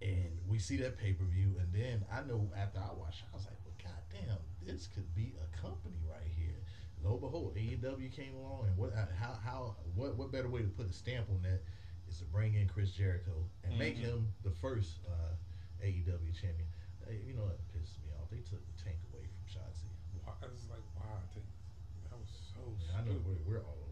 and 0.00 0.38
we 0.48 0.58
see 0.58 0.76
that 0.78 0.98
pay 0.98 1.12
per 1.12 1.24
view, 1.24 1.56
and 1.60 1.72
then 1.72 2.04
I 2.12 2.22
know 2.22 2.50
after 2.56 2.78
I 2.80 2.92
watched, 2.98 3.22
I 3.32 3.36
was 3.36 3.46
like, 3.46 3.56
well, 3.64 3.74
goddamn, 3.78 4.38
this 4.66 4.88
could 4.88 5.14
be 5.14 5.34
a 5.40 5.46
company 5.56 6.02
right 6.10 6.26
here. 6.36 6.58
Lo 7.04 7.12
and 7.12 7.20
behold, 7.20 7.54
AEW 7.56 8.10
came 8.14 8.34
along, 8.34 8.66
and 8.66 8.76
what 8.76 8.92
uh, 8.94 9.06
how 9.18 9.34
how 9.44 9.76
what 9.94 10.16
what 10.16 10.30
better 10.32 10.48
way 10.48 10.62
to 10.62 10.68
put 10.68 10.88
a 10.88 10.92
stamp 10.92 11.26
on 11.30 11.42
that 11.42 11.62
is 12.08 12.18
to 12.18 12.24
bring 12.26 12.54
in 12.54 12.68
Chris 12.68 12.90
Jericho 12.90 13.46
and 13.64 13.78
make 13.78 13.96
Mhm. 13.96 14.00
him 14.04 14.28
the 14.44 14.50
first 14.50 14.98
uh, 15.06 15.34
AEW 15.82 16.32
champion. 16.34 16.68
Uh, 17.06 17.10
you 17.10 17.34
know 17.34 17.46
that 17.48 17.58
pisses 17.74 17.98
me 18.06 18.10
off. 18.20 18.30
They 18.30 18.38
took 18.46 18.62
the 18.62 18.76
tank 18.82 18.98
away 19.12 19.26
from 19.26 19.42
Shotzi. 19.50 19.90
I 20.26 20.46
was 20.46 20.68
like, 20.70 20.82
wow, 20.94 21.18
that 21.34 22.18
was 22.18 22.30
so. 22.54 22.62
I 22.94 23.02
know 23.02 23.18
we're, 23.26 23.42
we're 23.42 23.62
all 23.66 23.74
over 23.82 23.90
the 23.90 23.91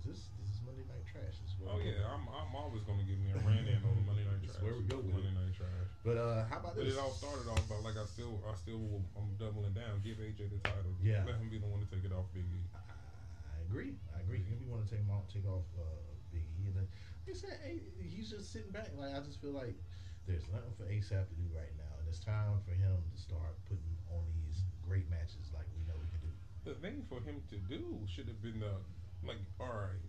because 0.00 0.16
this 0.16 0.32
this 0.40 0.48
is 0.48 0.60
Monday 0.64 0.88
Night 0.88 1.04
Trash. 1.04 1.36
This 1.44 1.52
is 1.52 1.56
where 1.60 1.76
Oh 1.76 1.80
yeah. 1.80 2.08
I'm, 2.08 2.24
I'm 2.32 2.56
always 2.56 2.80
gonna 2.88 3.04
give 3.04 3.20
me 3.20 3.36
a 3.36 3.38
rant 3.44 3.68
in 3.68 3.84
on 3.84 4.00
Monday 4.08 4.24
Night 4.24 4.40
Trash. 4.40 4.64
where 4.64 4.72
we 4.72 4.88
go 4.88 4.96
with 5.04 5.12
Monday 5.12 5.28
it. 5.28 5.36
Night 5.36 5.52
Trash. 5.52 5.88
But 6.00 6.16
uh, 6.16 6.48
how 6.48 6.64
about 6.64 6.72
But 6.72 6.88
this? 6.88 6.96
But 6.96 7.00
it 7.00 7.04
all 7.04 7.12
started 7.12 7.46
off 7.52 7.60
by 7.68 7.76
like 7.84 8.00
I 8.00 8.08
still 8.08 8.40
I 8.48 8.56
still 8.56 8.80
will, 8.80 9.04
I'm 9.12 9.28
doubling 9.36 9.76
down. 9.76 10.00
Give 10.00 10.16
AJ 10.16 10.48
the 10.56 10.60
title. 10.64 10.96
Yeah. 11.04 11.28
Let 11.28 11.36
him 11.36 11.52
be 11.52 11.60
the 11.60 11.68
one 11.68 11.84
to 11.84 11.88
take 11.92 12.08
it 12.08 12.16
off 12.16 12.32
Big 12.32 12.48
E. 12.48 12.64
I 12.72 13.60
agree. 13.68 13.92
I 14.16 14.24
agree. 14.24 14.40
If 14.48 14.56
you 14.64 14.72
want 14.72 14.88
to 14.88 14.88
take 14.88 15.04
him 15.04 15.12
off, 15.12 15.28
take 15.28 15.44
off 15.44 15.68
uh, 15.76 15.84
Big 16.32 16.48
E, 16.64 16.72
and 16.72 16.80
then 16.80 16.88
like 17.28 17.36
I 17.36 17.36
said, 17.36 17.60
hey, 17.60 17.84
he's 18.00 18.32
just 18.32 18.48
sitting 18.48 18.72
back. 18.72 18.88
Like 18.96 19.12
I 19.12 19.20
just 19.20 19.44
feel 19.44 19.52
like 19.52 19.76
there's 20.24 20.48
nothing 20.48 20.72
for 20.80 20.88
ASAP 20.88 21.28
to 21.28 21.36
do 21.36 21.46
right 21.52 21.72
now, 21.76 21.92
and 22.00 22.08
it's 22.08 22.24
time 22.24 22.56
for 22.64 22.72
him 22.72 22.96
to 22.96 23.16
start 23.20 23.52
putting 23.68 23.92
on 24.08 24.24
these 24.32 24.64
great 24.80 25.04
matches 25.12 25.52
like 25.52 25.68
we 25.76 25.84
know 25.84 25.98
he 26.00 26.08
can 26.08 26.24
do. 26.24 26.32
The 26.64 26.76
thing 26.80 27.04
for 27.08 27.20
him 27.20 27.44
to 27.52 27.56
do 27.68 28.00
should 28.08 28.28
have 28.28 28.40
been 28.40 28.60
the 28.60 28.80
like, 29.26 29.38
all 29.60 29.66
right, 29.68 30.02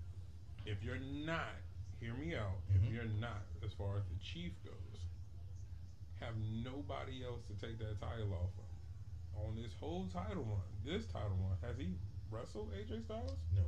if 0.65 0.83
you're 0.83 0.99
not, 0.99 1.55
hear 1.99 2.13
me 2.13 2.35
out. 2.35 2.59
Mhm. 2.71 2.75
If 2.87 2.91
you're 2.93 3.05
not, 3.05 3.43
as 3.65 3.73
far 3.73 3.97
as 3.97 4.03
the 4.05 4.15
chief 4.19 4.51
goes, 4.63 5.05
have 6.19 6.35
nobody 6.37 7.23
else 7.25 7.41
to 7.47 7.53
take 7.55 7.77
that 7.79 7.99
title 7.99 8.33
off 8.33 8.51
of. 8.57 9.45
On 9.45 9.55
this 9.55 9.73
whole 9.79 10.07
title 10.07 10.43
run, 10.43 10.61
this 10.85 11.05
title 11.07 11.37
run, 11.41 11.57
has 11.61 11.77
he 11.77 11.95
wrestled 12.29 12.71
AJ 12.73 13.01
Styles? 13.03 13.37
No. 13.55 13.63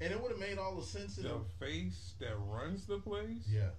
and 0.00 0.12
it 0.12 0.20
would 0.20 0.32
have 0.32 0.40
made 0.40 0.58
all 0.58 0.74
the 0.76 0.84
sense 0.84 1.14
the 1.14 1.38
face 1.60 2.14
that 2.18 2.36
runs 2.48 2.86
the 2.86 2.98
place. 2.98 3.46
Yeah. 3.48 3.70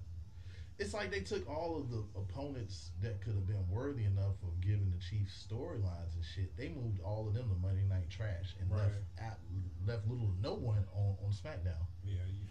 It's 0.79 0.93
like 0.93 1.11
they 1.11 1.21
took 1.21 1.47
all 1.47 1.77
of 1.77 1.89
the 1.91 2.01
opponents 2.17 2.89
that 3.01 3.21
could 3.21 3.35
have 3.35 3.45
been 3.45 3.61
worthy 3.69 4.05
enough 4.05 4.41
of 4.41 4.59
giving 4.59 4.89
the 4.89 4.97
Chiefs 4.97 5.45
storylines 5.47 6.17
and 6.17 6.25
shit. 6.35 6.55
They 6.57 6.69
moved 6.69 6.99
all 7.05 7.27
of 7.27 7.33
them 7.35 7.47
to 7.49 7.55
Monday 7.61 7.85
Night 7.85 8.09
Trash 8.09 8.55
and 8.59 8.71
left 8.71 8.89
Right. 8.91 9.27
at, 9.29 9.37
left 9.85 10.07
little 10.09 10.33
no 10.41 10.55
one 10.55 10.83
on, 10.97 11.15
on 11.23 11.29
SmackDown. 11.31 11.77
Yeah, 12.03 12.25
you, 12.25 12.41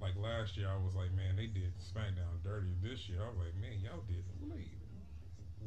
like 0.00 0.14
last 0.16 0.56
year, 0.56 0.70
I 0.70 0.78
was 0.78 0.94
like, 0.94 1.10
man, 1.12 1.34
they 1.36 1.46
did 1.50 1.74
SmackDown 1.82 2.38
dirty. 2.44 2.70
This 2.82 3.08
year, 3.10 3.18
I 3.22 3.28
was 3.34 3.38
like, 3.38 3.54
man, 3.58 3.74
y'all 3.82 4.02
did. 4.06 4.22
Like, 4.46 4.70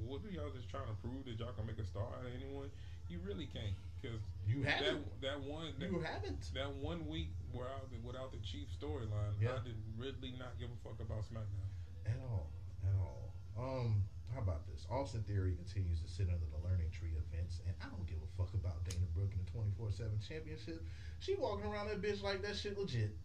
what 0.07 0.23
are 0.23 0.31
y'all 0.31 0.51
just 0.55 0.69
trying 0.71 0.87
to 0.87 0.95
prove 1.03 1.25
that 1.27 1.35
y'all 1.39 1.51
can 1.51 1.67
make 1.67 1.79
a 1.79 1.85
star 1.85 2.03
out 2.15 2.23
of 2.25 2.31
anyone? 2.31 2.71
You 3.11 3.19
really 3.27 3.45
can't, 3.51 3.75
because 4.01 4.19
You 4.47 4.63
that 4.63 4.81
haven't. 4.81 5.21
that 5.21 5.39
one 5.43 5.75
that, 5.79 5.91
You 5.91 5.99
haven't. 5.99 6.47
that 6.55 6.71
one 6.79 7.05
week 7.11 7.29
without 7.53 7.91
the, 7.91 7.99
without 8.07 8.31
the 8.31 8.39
Chief 8.39 8.67
storyline, 8.71 9.35
Yeah. 9.39 9.59
I 9.59 9.63
did 9.67 9.75
really 9.99 10.31
not 10.39 10.55
give 10.59 10.71
a 10.71 10.79
fuck 10.83 10.97
about 11.03 11.21
SmackDown. 11.27 11.69
At 12.05 12.19
all. 12.29 12.49
At 12.83 12.95
all. 12.99 13.33
Um, 13.57 14.03
how 14.33 14.41
about 14.41 14.67
this? 14.67 14.85
Austin 14.89 15.23
Theory 15.23 15.55
continues 15.55 16.01
to 16.01 16.09
sit 16.09 16.27
under 16.27 16.45
the 16.51 16.67
learning 16.67 16.91
tree 16.91 17.15
Vince, 17.35 17.61
and 17.65 17.75
I 17.81 17.89
don't 17.89 18.05
give 18.07 18.17
a 18.17 18.31
fuck 18.37 18.53
about 18.53 18.83
Dana 18.85 19.05
Brooke 19.13 19.31
in 19.31 19.43
the 19.43 19.51
24 19.51 19.91
7 19.91 20.11
championship. 20.27 20.83
She 21.19 21.35
walking 21.35 21.65
around 21.65 21.87
that 21.87 22.01
bitch 22.01 22.23
like 22.23 22.41
that 22.43 22.55
shit 22.55 22.77
legit. 22.77 23.15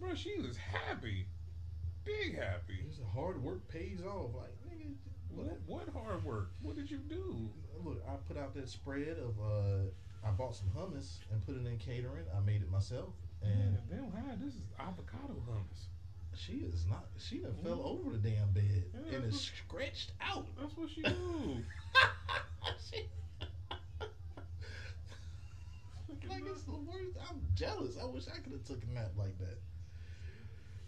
Bro, 0.00 0.14
she 0.14 0.38
was 0.38 0.56
happy, 0.56 1.26
big 2.04 2.36
happy. 2.36 2.84
It's 2.88 3.00
hard 3.14 3.42
work 3.42 3.66
pays 3.68 4.00
off. 4.02 4.34
Like, 4.34 4.52
nigga, 4.68 4.92
What, 5.30 5.58
what 5.66 5.88
hard 5.88 6.24
work? 6.24 6.50
What 6.62 6.76
did 6.76 6.90
you 6.90 6.98
do? 6.98 7.50
Look, 7.82 8.02
I 8.08 8.16
put 8.28 8.36
out 8.36 8.54
that 8.54 8.68
spread 8.68 9.16
of 9.18 9.38
uh 9.40 9.88
I 10.26 10.30
bought 10.30 10.56
some 10.56 10.68
hummus 10.76 11.18
and 11.30 11.44
put 11.44 11.56
it 11.56 11.66
in 11.66 11.78
catering. 11.78 12.24
I 12.36 12.40
made 12.40 12.62
it 12.62 12.70
myself. 12.70 13.14
And 13.42 13.78
they 13.88 13.96
don't 13.96 14.14
have 14.26 14.40
this 14.40 14.54
is 14.54 14.62
avocado 14.78 15.36
hummus. 15.48 15.86
She 16.36 16.64
is 16.72 16.86
not 16.88 17.06
she 17.18 17.38
done 17.38 17.54
fell 17.62 17.76
mm-hmm. 17.76 18.08
over 18.08 18.16
the 18.16 18.30
damn 18.30 18.52
bed 18.52 18.84
Yeah, 18.92 19.16
and 19.16 19.24
that's 19.24 19.36
is 19.36 19.50
scratched 19.66 20.12
out. 20.20 20.46
That's 20.60 20.76
what 20.76 20.90
she 20.90 21.02
do. 21.02 21.62
She- 22.90 23.08
like 26.28 26.42
it's 26.46 26.62
the 26.62 26.72
worst. 26.72 27.16
I'm 27.28 27.40
jealous. 27.54 27.96
I 28.00 28.04
wish 28.04 28.24
I 28.28 28.38
could 28.38 28.52
have 28.52 28.64
took 28.64 28.82
a 28.82 28.94
nap 28.94 29.12
like 29.16 29.38
that. 29.38 29.58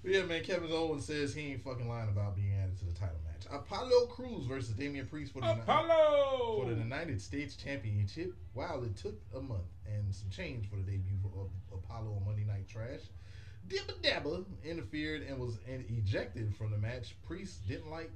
But 0.02 0.12
yeah, 0.12 0.22
man, 0.22 0.44
Kevin 0.44 0.70
Owens 0.70 1.06
says 1.06 1.34
he 1.34 1.52
ain't 1.52 1.64
fucking 1.64 1.88
lying 1.88 2.08
about 2.08 2.36
being 2.36 2.54
added 2.54 2.78
to 2.78 2.84
the 2.84 2.92
title 2.92 3.18
match. 3.24 3.46
Apollo 3.50 4.06
Crews 4.06 4.46
versus 4.46 4.70
Damian 4.70 5.06
Priest 5.06 5.32
for 5.32 5.40
the 5.40 5.50
Apollo. 5.50 6.62
for 6.62 6.70
the 6.70 6.76
United 6.76 7.20
States 7.20 7.56
Championship. 7.56 8.34
Wow, 8.54 8.82
it 8.84 8.96
took 8.96 9.20
a 9.34 9.40
month 9.40 9.66
and 9.86 10.14
some 10.14 10.30
change 10.30 10.68
for 10.68 10.76
the 10.76 10.82
debut 10.82 11.18
of 11.24 11.48
uh, 11.72 11.76
Apollo 11.76 12.14
on 12.16 12.24
Monday 12.24 12.44
Night 12.44 12.68
Trash. 12.68 13.00
Dibba 13.68 13.94
Dabba 14.02 14.44
interfered 14.64 15.22
and 15.22 15.38
was 15.38 15.58
ejected 15.66 16.54
from 16.56 16.70
the 16.70 16.78
match. 16.78 17.14
Priest 17.26 17.66
didn't 17.68 17.90
like 17.90 18.12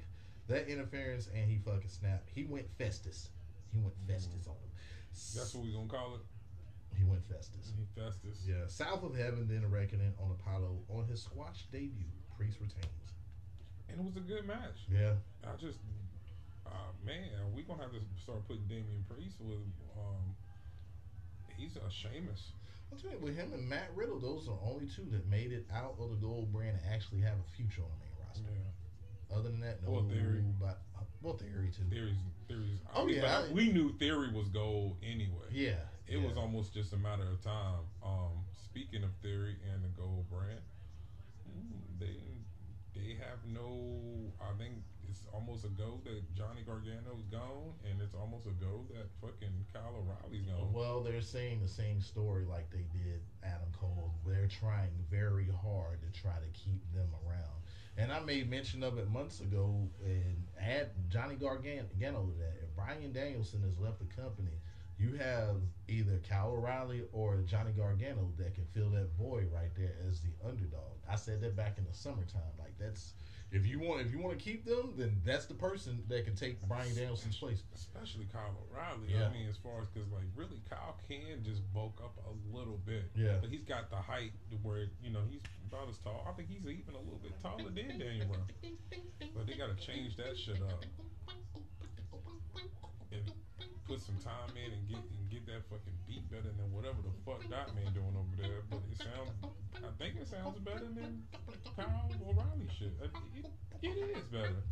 that 0.48 0.68
interference 0.68 1.28
and 1.34 1.50
he 1.50 1.58
fucking 1.58 1.88
snapped. 1.88 2.28
He 2.34 2.44
went 2.44 2.66
Festus. 2.78 3.28
He 3.72 3.78
went 3.78 3.94
Festus 4.06 4.46
on 4.46 4.54
him. 4.54 4.70
That's 5.36 5.54
what 5.54 5.64
we 5.64 5.72
gonna 5.72 5.88
call 5.88 6.14
it. 6.14 6.20
He 6.96 7.04
went 7.04 7.24
Festus. 7.24 7.72
He 7.76 7.84
Festus. 8.00 8.44
Yeah, 8.46 8.66
South 8.66 9.02
of 9.04 9.14
Heaven 9.16 9.46
then 9.48 9.64
a 9.64 9.68
reckoning 9.68 10.12
on 10.22 10.30
Apollo 10.30 10.78
on 10.88 11.06
his 11.06 11.22
squash 11.22 11.66
debut. 11.70 12.08
Priest 12.36 12.58
retains. 12.60 13.12
And 13.88 14.00
it 14.00 14.04
was 14.04 14.16
a 14.16 14.20
good 14.20 14.46
match. 14.46 14.88
Yeah, 14.90 15.12
I 15.44 15.56
just, 15.60 15.78
uh, 16.66 16.92
man, 17.04 17.28
we 17.54 17.62
gonna 17.62 17.82
have 17.82 17.92
to 17.92 18.00
start 18.22 18.46
putting 18.48 18.64
Damian 18.64 19.04
Priest 19.08 19.36
with. 19.40 19.60
Um, 19.96 20.34
he's 21.56 21.76
a 21.76 21.90
Sheamus. 21.90 22.52
Telling 23.00 23.20
with 23.22 23.37
him 23.37 23.52
and 23.52 23.68
Matt 23.68 23.90
Riddle, 23.94 24.18
those 24.20 24.48
are 24.48 24.55
the 24.57 24.70
only 24.70 24.87
two 24.87 25.07
that 25.12 25.26
made 25.28 25.52
it 25.52 25.66
out 25.74 25.96
of 25.98 26.11
the 26.11 26.16
gold 26.16 26.52
brand 26.52 26.76
and 26.83 26.94
actually 26.94 27.20
have 27.20 27.35
a 27.38 27.50
future 27.57 27.83
on 27.83 27.88
the 27.88 28.05
main 28.05 28.14
roster. 28.26 28.42
Yeah. 28.52 29.37
Other 29.37 29.48
than 29.50 29.61
that, 29.61 29.83
no. 29.83 29.90
Well, 29.90 30.02
Theory. 30.09 30.44
But 30.61 30.83
uh, 30.98 31.05
well, 31.22 31.35
theory 31.35 31.70
too. 31.74 31.85
Theories. 31.90 32.16
I 32.94 33.00
Oh, 33.00 33.07
mean, 33.07 33.16
yeah, 33.16 33.38
I- 33.48 33.52
we 33.52 33.72
knew 33.72 33.92
Theory 33.98 34.31
was 34.31 34.48
gold 34.48 34.96
anyway. 35.02 35.48
Yeah, 35.50 35.76
It 36.07 36.18
yeah. 36.18 36.26
was 36.26 36.37
almost 36.37 36.74
just 36.74 36.92
a 36.92 36.98
matter 36.98 37.22
of 37.22 37.40
time. 37.42 37.81
Um, 38.05 38.44
speaking 38.64 39.02
of 39.05 39.11
Theory 39.22 39.57
and 39.72 39.83
the 39.83 39.88
gold 39.88 40.28
brand, 40.28 40.61
mm, 41.48 41.98
they 41.98 42.18
they 42.94 43.14
have 43.14 43.38
no. 43.46 44.33
I 44.40 44.52
think 44.59 44.71
almost 45.33 45.64
a 45.64 45.68
go 45.68 46.01
that 46.05 46.35
Johnny 46.35 46.62
Gargano's 46.66 47.25
gone, 47.31 47.73
and 47.88 48.01
it's 48.01 48.14
almost 48.14 48.47
a 48.47 48.55
go 48.62 48.85
that 48.95 49.09
fucking 49.21 49.64
Kyle 49.73 49.97
O'Reilly's 49.97 50.47
gone. 50.47 50.73
Well, 50.73 51.01
they're 51.03 51.21
saying 51.21 51.61
the 51.62 51.68
same 51.68 52.01
story 52.01 52.45
like 52.45 52.71
they 52.71 52.87
did 52.92 53.21
Adam 53.42 53.73
Cole. 53.79 54.14
They're 54.27 54.49
trying 54.49 54.90
very 55.11 55.49
hard 55.62 56.01
to 56.03 56.21
try 56.21 56.35
to 56.35 56.51
keep 56.53 56.83
them 56.92 57.09
around. 57.27 57.62
And 57.97 58.11
I 58.12 58.21
made 58.21 58.49
mention 58.49 58.83
of 58.83 58.99
it 58.99 59.11
months 59.11 59.40
ago 59.40 59.88
and 60.05 60.45
add 60.59 60.90
Johnny 61.09 61.35
Gargano 61.35 61.83
to 61.83 61.99
that. 61.99 62.55
If 62.62 62.75
Bryan 62.75 63.12
Danielson 63.12 63.62
has 63.62 63.79
left 63.79 63.99
the 63.99 64.23
company, 64.23 64.61
you 64.99 65.14
have 65.18 65.57
either 65.88 66.21
Kyle 66.29 66.53
O'Reilly 66.53 67.03
or 67.12 67.38
Johnny 67.47 67.73
Gargano 67.73 68.31
that 68.38 68.55
can 68.55 68.64
fill 68.73 68.90
that 68.90 69.09
void 69.18 69.51
right 69.53 69.75
there 69.77 69.97
as 70.09 70.21
the 70.21 70.31
underdog. 70.47 70.97
I 71.11 71.16
said 71.16 71.40
that 71.42 71.57
back 71.57 71.77
in 71.77 71.85
the 71.85 71.92
summertime. 71.92 72.55
Like 72.59 72.75
that's 72.79 73.14
if 73.52 73.66
you 73.66 73.78
want 73.78 74.00
if 74.00 74.10
you 74.10 74.18
want 74.18 74.38
to 74.38 74.42
keep 74.42 74.64
them, 74.64 74.94
then 74.96 75.20
that's 75.24 75.46
the 75.46 75.54
person 75.54 76.02
that 76.08 76.24
can 76.24 76.34
take 76.34 76.60
Bryan 76.62 76.94
Danielson's 76.94 77.36
place. 77.36 77.62
Especially 77.74 78.26
Kyle 78.32 78.56
O'Reilly. 78.70 79.12
Yeah. 79.12 79.28
I 79.28 79.32
mean, 79.32 79.46
as 79.48 79.56
far 79.56 79.80
as 79.82 79.88
because 79.88 80.10
like 80.10 80.24
really, 80.34 80.62
Kyle 80.68 80.96
can 81.06 81.44
just 81.44 81.60
bulk 81.72 82.00
up 82.02 82.16
a 82.24 82.56
little 82.56 82.80
bit. 82.86 83.10
Yeah. 83.14 83.36
But 83.40 83.50
he's 83.50 83.64
got 83.64 83.90
the 83.90 83.96
height 83.96 84.32
to 84.50 84.56
where 84.56 84.86
you 85.02 85.12
know 85.12 85.20
he's 85.30 85.40
about 85.70 85.88
as 85.90 85.98
tall. 85.98 86.26
I 86.28 86.32
think 86.32 86.48
he's 86.48 86.64
even 86.64 86.94
a 86.94 86.98
little 86.98 87.20
bit 87.22 87.32
taller 87.42 87.64
than 87.64 87.98
Daniel 87.98 88.26
Bryan. 88.26 88.76
But 89.36 89.46
they 89.46 89.54
gotta 89.54 89.76
change 89.76 90.16
that 90.16 90.38
shit 90.38 90.60
up 90.62 90.84
and 93.12 93.32
put 93.87 94.01
some 94.01 94.16
time 94.23 94.55
in 94.57 94.73
and 94.73 94.88
get 94.88 94.99
and 94.99 95.31
get 95.31 95.47
that 95.47 95.62
fucking 95.68 95.97
beat 96.07 96.25
better 96.31 96.51
than 96.55 96.68
whatever 96.73 96.99
the 97.03 97.12
fuck 97.27 97.42
that 97.51 97.75
man 97.75 97.92
doing 97.92 98.14
over 98.14 98.35
there. 98.38 98.62
But 98.71 98.81
it 98.90 98.99
sounds, 98.99 99.33
I 99.75 99.90
think 99.99 100.16
it 100.21 100.29
sounds 100.29 100.59
better 100.61 100.87
than 100.87 101.23
Kyle 101.77 102.11
O'Reilly 102.27 102.68
shit. 102.79 102.92
It, 103.03 103.11
it, 103.37 103.47
it 103.83 104.16
is 104.16 104.25
better. 104.31 104.62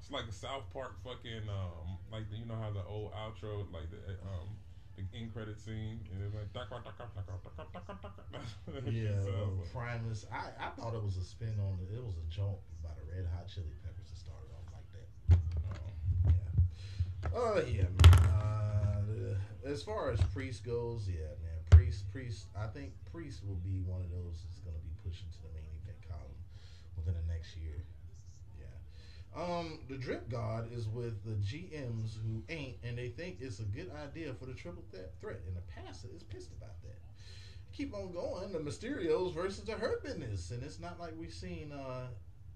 It's 0.00 0.10
like 0.10 0.28
a 0.28 0.32
South 0.32 0.68
Park 0.72 0.96
fucking 1.02 1.48
um 1.48 1.96
like 2.12 2.28
the, 2.30 2.36
you 2.36 2.44
know 2.44 2.56
how 2.60 2.70
the 2.70 2.84
old 2.84 3.12
outro 3.12 3.64
like 3.72 3.88
the 3.90 4.12
um 4.28 4.48
the 4.96 5.04
end 5.16 5.32
credit 5.32 5.58
scene 5.60 6.00
and 6.12 6.22
it's 6.22 6.34
like 6.34 6.48
Yeah, 8.92 9.20
So, 9.22 9.58
Primus. 9.72 10.26
I, 10.32 10.50
I 10.66 10.70
thought 10.70 10.94
it 10.94 11.02
was 11.02 11.16
a 11.16 11.22
spin 11.24 11.58
on 11.60 11.78
the, 11.78 11.84
it 11.96 12.04
was 12.04 12.16
a 12.16 12.24
joke 12.30 12.62
by 12.82 12.90
the 12.98 13.04
Red 13.14 13.26
Hot 13.34 13.46
Chili 13.48 13.74
Peppers 13.82 14.10
that 14.10 14.18
started 14.18 14.50
off 14.54 14.66
like 14.72 14.88
that. 14.94 15.08
um, 15.70 15.92
Yeah. 16.32 16.48
Oh 17.34 17.58
yeah, 17.66 17.88
man. 17.90 18.14
Uh, 18.30 19.38
as 19.68 19.82
far 19.82 20.10
as 20.10 20.20
Priest 20.32 20.64
goes, 20.64 21.08
yeah, 21.08 21.34
man. 21.42 21.58
Priest, 21.70 22.10
Priest. 22.12 22.46
I 22.56 22.66
think 22.68 22.92
Priest 23.10 23.42
will 23.46 23.60
be 23.64 23.82
one 23.86 24.00
of 24.00 24.10
those 24.10 24.42
that's 24.44 24.60
going 24.60 24.76
to 24.76 24.82
be 24.82 24.92
pushing 25.02 25.28
to 25.32 25.42
the 25.42 25.48
main 25.54 25.70
event 25.82 25.98
column 26.08 26.38
within 26.96 27.14
the 27.14 27.26
next 27.32 27.56
year. 27.56 27.84
Um, 29.36 29.80
the 29.88 29.96
Drip 29.96 30.30
God 30.30 30.72
is 30.72 30.86
with 30.86 31.24
the 31.24 31.32
GMs 31.32 32.16
who 32.22 32.42
ain't, 32.48 32.76
and 32.84 32.96
they 32.96 33.08
think 33.08 33.38
it's 33.40 33.58
a 33.58 33.64
good 33.64 33.90
idea 33.92 34.32
for 34.34 34.46
the 34.46 34.54
triple 34.54 34.84
th- 34.92 35.06
threat. 35.20 35.40
And 35.46 35.56
the 35.56 35.62
passer 35.62 36.08
is 36.14 36.22
pissed 36.22 36.52
about 36.52 36.80
that. 36.82 36.98
Keep 37.72 37.94
on 37.94 38.12
going. 38.12 38.52
The 38.52 38.60
Mysterios 38.60 39.34
versus 39.34 39.64
the 39.64 39.72
Hurt 39.72 40.04
Business, 40.04 40.52
and 40.52 40.62
it's 40.62 40.78
not 40.78 41.00
like 41.00 41.14
we've 41.18 41.32
seen 41.32 41.72
uh, 41.72 42.06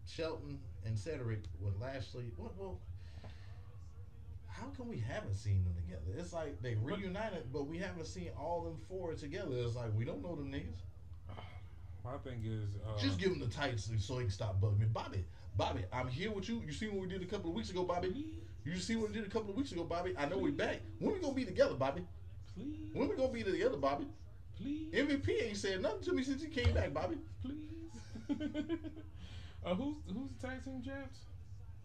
Shelton 0.07 0.61
and 0.87 0.97
Cedric 0.97 1.43
with 1.61 1.75
Lashley. 1.81 2.31
Well, 2.37 2.53
well, 2.57 2.81
how 4.47 4.69
come 4.77 4.89
we 4.89 4.99
haven't 4.99 5.35
seen 5.35 5.65
them 5.65 5.75
together? 5.75 6.17
It's 6.17 6.33
like 6.33 6.63
they 6.63 6.77
reunited, 6.77 7.53
but 7.53 7.67
we 7.67 7.79
haven't 7.79 8.07
seen 8.07 8.31
all 8.39 8.63
them 8.63 8.79
four 8.89 9.15
together. 9.15 9.51
It's 9.53 9.75
like 9.75 9.91
we 9.97 10.05
don't 10.05 10.23
know 10.23 10.37
them 10.37 10.53
niggas. 10.53 10.79
my 12.05 12.17
thing 12.19 12.45
is 12.45 12.77
uh, 12.87 12.97
Just 13.01 13.19
give 13.19 13.31
them 13.31 13.41
the 13.41 13.49
tights 13.49 13.91
so 13.99 14.19
he 14.19 14.23
can 14.23 14.31
stop 14.31 14.61
bugging 14.61 14.79
me, 14.79 14.87
Bobby. 14.87 15.25
Bobby, 15.59 15.85
I'm 15.93 16.07
here 16.07 16.31
with 16.31 16.49
you. 16.49 16.63
You 16.65 16.73
see 16.73 16.87
what 16.87 17.01
we 17.01 17.09
did 17.09 17.21
a 17.21 17.27
couple 17.27 17.51
of 17.51 17.57
weeks 17.57 17.71
ago, 17.71 17.83
Bobby? 17.83 18.25
You 18.65 18.73
just 18.75 18.87
see 18.87 18.95
what 18.95 19.09
we 19.09 19.15
did 19.17 19.27
a 19.27 19.31
couple 19.31 19.51
of 19.51 19.57
weeks 19.57 19.73
ago, 19.73 19.83
Bobby? 19.83 20.15
I 20.17 20.27
know 20.29 20.39
we 20.39 20.53
back. 20.53 20.81
When 21.01 21.13
we 21.13 21.19
gonna 21.19 21.35
be 21.35 21.45
together, 21.45 21.75
Bobby? 21.75 22.03
please, 22.55 22.95
When 22.95 23.09
we 23.09 23.17
gonna 23.17 23.33
be 23.33 23.43
together, 23.43 23.77
Bobby? 23.77 24.07
please, 24.57 24.93
MVP 24.95 25.43
ain't 25.43 25.57
said 25.57 25.83
nothing 25.83 26.03
to 26.03 26.13
me 26.13 26.23
since 26.23 26.43
he 26.43 26.49
came 26.49 26.73
back, 26.73 26.95
Bobby. 26.95 27.17
please. 27.43 27.91
uh, 29.67 29.75
who's 29.75 29.97
who's 30.07 30.31
the 30.41 30.47
tag 30.47 30.65
team 30.65 30.81
champs? 30.81 31.19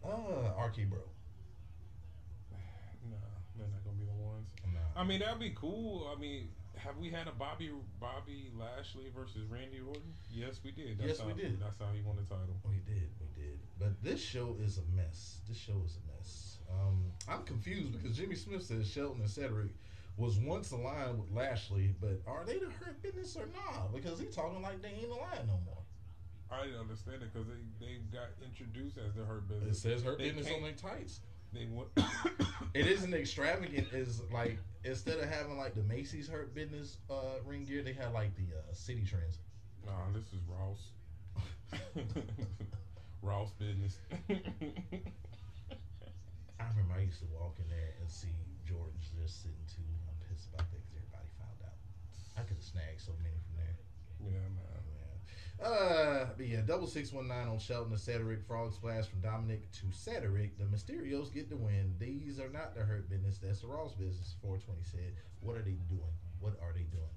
Uh, 0.04 0.62
RK 0.62 0.88
Bro. 0.88 1.00
No, 3.10 3.16
they're 3.58 3.66
not 3.66 3.82
gonna 3.84 3.96
be 3.98 4.04
the 4.04 4.12
ones. 4.24 4.48
Nah. 4.72 5.00
I 5.00 5.04
mean, 5.04 5.18
that'd 5.18 5.40
be 5.40 5.50
cool. 5.56 6.12
I 6.14 6.20
mean, 6.20 6.48
have 6.76 6.96
we 6.98 7.10
had 7.10 7.26
a 7.26 7.32
Bobby 7.32 7.70
Bobby 7.98 8.52
Lashley 8.56 9.10
versus 9.16 9.46
Randy 9.48 9.80
Orton? 9.84 10.12
Yes, 10.30 10.60
we 10.62 10.70
did. 10.70 10.98
That's 10.98 11.08
Yes, 11.08 11.20
how, 11.20 11.26
we 11.26 11.32
did. 11.34 11.58
That's 11.60 11.78
how 11.78 11.86
he 11.92 12.02
won 12.02 12.16
the 12.16 12.22
title. 12.22 12.54
We 12.68 12.76
did, 12.86 13.08
we 13.18 13.23
did. 13.44 13.58
But 13.78 14.02
this 14.02 14.20
show 14.22 14.56
is 14.60 14.78
a 14.78 14.96
mess. 14.96 15.38
This 15.48 15.58
show 15.58 15.80
is 15.84 15.96
a 15.96 16.16
mess. 16.16 16.58
Um, 16.70 17.04
I'm 17.28 17.42
confused 17.44 17.92
because 17.92 18.16
Jimmy 18.16 18.34
Smith 18.34 18.62
says 18.62 18.88
Shelton 18.90 19.20
and 19.20 19.30
Cedric 19.30 19.70
was 20.16 20.38
once 20.38 20.70
aligned 20.70 21.18
with 21.18 21.30
Lashley, 21.32 21.94
but 22.00 22.20
are 22.26 22.44
they 22.46 22.58
the 22.58 22.66
hurt 22.66 23.02
business 23.02 23.36
or 23.36 23.48
not? 23.54 23.92
Because 23.92 24.18
he 24.20 24.26
talking 24.26 24.62
like 24.62 24.80
they 24.80 24.88
ain't 24.88 25.10
aligned 25.10 25.48
no 25.48 25.58
more. 25.66 25.82
I 26.50 26.66
didn't 26.66 26.80
understand 26.80 27.22
it 27.22 27.32
because 27.32 27.48
they, 27.48 27.84
they 27.84 27.94
got 28.12 28.28
introduced 28.44 28.96
as 28.98 29.14
the 29.14 29.24
hurt 29.24 29.48
business. 29.48 29.78
It 29.78 29.80
says 29.80 30.02
hurt 30.02 30.18
They 30.18 30.30
business 30.30 30.54
on 30.54 30.62
their 30.62 30.72
tights. 30.72 31.20
They 31.52 31.66
went. 31.70 31.88
It 32.74 32.88
isn't 32.88 33.14
extravagant. 33.14 33.92
Is 33.92 34.20
like 34.32 34.58
instead 34.84 35.18
of 35.18 35.28
having 35.28 35.56
like 35.56 35.74
the 35.74 35.82
Macy's 35.84 36.28
hurt 36.28 36.54
business 36.54 36.96
uh, 37.08 37.38
ring 37.44 37.64
gear, 37.64 37.82
they 37.82 37.92
have 37.92 38.12
like 38.12 38.34
the 38.34 38.42
uh, 38.56 38.72
City 38.72 39.04
Transit. 39.04 39.40
nah, 39.86 39.92
this 40.12 40.24
is 40.32 40.40
Ross. 40.48 40.90
Ross 43.24 43.50
business. 43.58 43.98
I 46.60 46.68
remember 46.76 46.94
I 46.96 47.02
used 47.08 47.20
to 47.20 47.28
walk 47.32 47.56
in 47.58 47.68
there 47.72 47.96
and 48.00 48.08
see 48.10 48.28
Jordan's 48.68 49.08
just 49.16 49.42
sitting 49.42 49.64
too. 49.66 49.88
I'm 50.06 50.14
pissed 50.28 50.52
about 50.52 50.68
that 50.70 50.80
because 50.84 51.00
everybody 51.00 51.28
found 51.40 51.56
out. 51.64 51.76
I 52.36 52.44
could 52.44 52.60
have 52.60 52.64
snagged 52.64 53.00
so 53.00 53.12
many 53.24 53.40
from 53.48 53.56
there. 53.56 53.76
yeah, 54.20 54.44
man. 54.52 54.84
Yeah. 54.92 55.64
Uh, 55.64 56.26
but 56.36 56.46
yeah, 56.46 56.60
double 56.60 56.86
six 56.86 57.12
one 57.12 57.28
nine 57.28 57.48
on 57.48 57.58
Shelton 57.58 57.92
to 57.92 57.98
Cedric. 57.98 58.44
Frog 58.46 58.72
splash 58.74 59.06
from 59.06 59.20
Dominic 59.20 59.72
to 59.72 59.86
Cedric. 59.90 60.58
The 60.58 60.64
Mysterios 60.64 61.32
get 61.32 61.48
the 61.48 61.56
win. 61.56 61.94
These 61.98 62.38
are 62.40 62.50
not 62.50 62.74
the 62.74 62.82
hurt 62.82 63.08
business. 63.08 63.38
That's 63.38 63.60
the 63.60 63.68
Ross 63.68 63.94
business. 63.94 64.34
Four 64.42 64.58
twenty 64.58 64.84
said. 64.84 65.14
What 65.40 65.56
are 65.56 65.62
they 65.62 65.78
doing? 65.88 66.12
What 66.40 66.58
are 66.60 66.72
they 66.74 66.84
doing? 66.92 67.08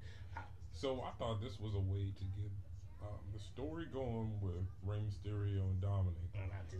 So 0.71 1.01
I 1.01 1.11
thought 1.17 1.41
this 1.41 1.59
was 1.59 1.73
a 1.73 1.79
way 1.79 2.13
to 2.15 2.23
get 2.39 2.51
um, 3.01 3.19
the 3.33 3.39
story 3.39 3.85
going 3.91 4.33
with 4.41 4.65
Rey 4.85 4.99
Mysterio 4.99 5.61
and 5.69 5.81
Dominic, 5.81 6.29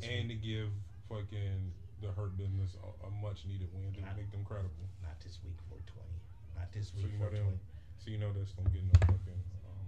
and 0.04 0.30
to 0.30 0.36
give 0.36 0.70
fucking 1.10 1.72
the 2.02 2.10
hurt 2.12 2.38
business 2.38 2.76
a, 2.84 3.08
a 3.08 3.10
much 3.22 3.46
needed 3.48 3.70
win 3.74 3.94
to 3.94 4.02
Not- 4.02 4.18
make 4.18 4.32
them 4.32 4.44
credible. 4.46 4.86
Not 5.02 5.20
this 5.24 5.40
week. 5.44 5.58
Four 5.70 5.80
twenty. 5.88 6.18
Not 6.56 6.72
this 6.74 6.90
So 6.90 6.98
week. 7.04 7.14
you 7.14 7.20
know 7.20 7.26
Four 7.26 7.32
they 7.34 7.42
twenty. 7.42 7.60
so 7.98 8.06
you 8.12 8.18
know 8.18 8.32
that's 8.38 8.52
don't 8.54 8.72
get 8.74 8.84
no 8.84 8.94
fucking 9.02 9.42
um, 9.66 9.88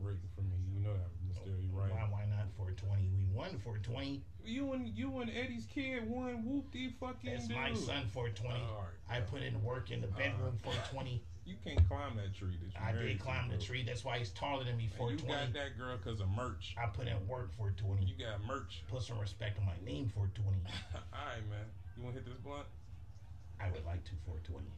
rating 0.00 0.30
from 0.34 0.50
me. 0.50 0.56
You 0.74 0.80
know 0.82 0.94
that 0.94 1.10
Mysterio, 1.26 1.70
right? 1.74 1.90
Why? 1.92 2.06
Why 2.10 2.24
not 2.30 2.46
four 2.56 2.70
twenty? 2.72 3.08
We 3.14 3.24
won 3.34 3.58
four 3.62 3.78
twenty. 3.78 4.22
You 4.44 4.72
and 4.72 4.88
you 4.88 5.18
and 5.20 5.30
Eddie's 5.30 5.66
kid 5.66 6.08
won 6.08 6.44
whoop 6.44 6.70
the 6.72 6.90
fucking. 7.00 7.30
That's 7.30 7.46
dude. 7.48 7.56
my 7.56 7.74
son. 7.74 8.06
Four 8.12 8.28
twenty. 8.30 8.60
All 8.62 8.86
right. 9.10 9.16
I 9.18 9.20
put 9.20 9.42
in 9.42 9.62
work 9.62 9.90
in 9.90 10.00
the 10.00 10.08
bedroom. 10.08 10.58
Four 10.62 10.74
twenty. 10.90 11.22
You 11.44 11.56
can't 11.64 11.86
climb 11.88 12.16
that 12.16 12.34
tree. 12.34 12.56
That 12.60 12.94
you 12.94 13.00
I 13.00 13.04
did 13.04 13.18
climb 13.20 13.50
the 13.50 13.58
tree. 13.58 13.82
That's 13.84 14.04
why 14.04 14.18
he's 14.18 14.30
taller 14.30 14.64
than 14.64 14.76
me. 14.76 14.90
Four 14.96 15.10
you 15.10 15.18
got 15.18 15.52
that 15.54 15.76
girl 15.76 15.96
because 15.96 16.20
of 16.20 16.28
merch. 16.28 16.74
I 16.78 16.86
put 16.86 17.08
in 17.08 17.26
work. 17.26 17.50
for 17.56 17.70
twenty. 17.70 18.04
You 18.06 18.24
got 18.24 18.44
merch. 18.46 18.82
Put 18.88 19.02
some 19.02 19.18
respect 19.18 19.58
on 19.58 19.66
my 19.66 19.72
name. 19.84 20.12
for 20.14 20.30
twenty. 20.34 20.60
All 20.94 21.00
right, 21.26 21.42
man. 21.50 21.66
You 21.96 22.04
want 22.04 22.16
to 22.16 22.22
hit 22.22 22.28
this 22.30 22.38
blunt? 22.38 22.66
I 23.60 23.70
would 23.70 23.84
like 23.84 24.04
to. 24.04 24.10
Four 24.24 24.36
twenty. 24.44 24.70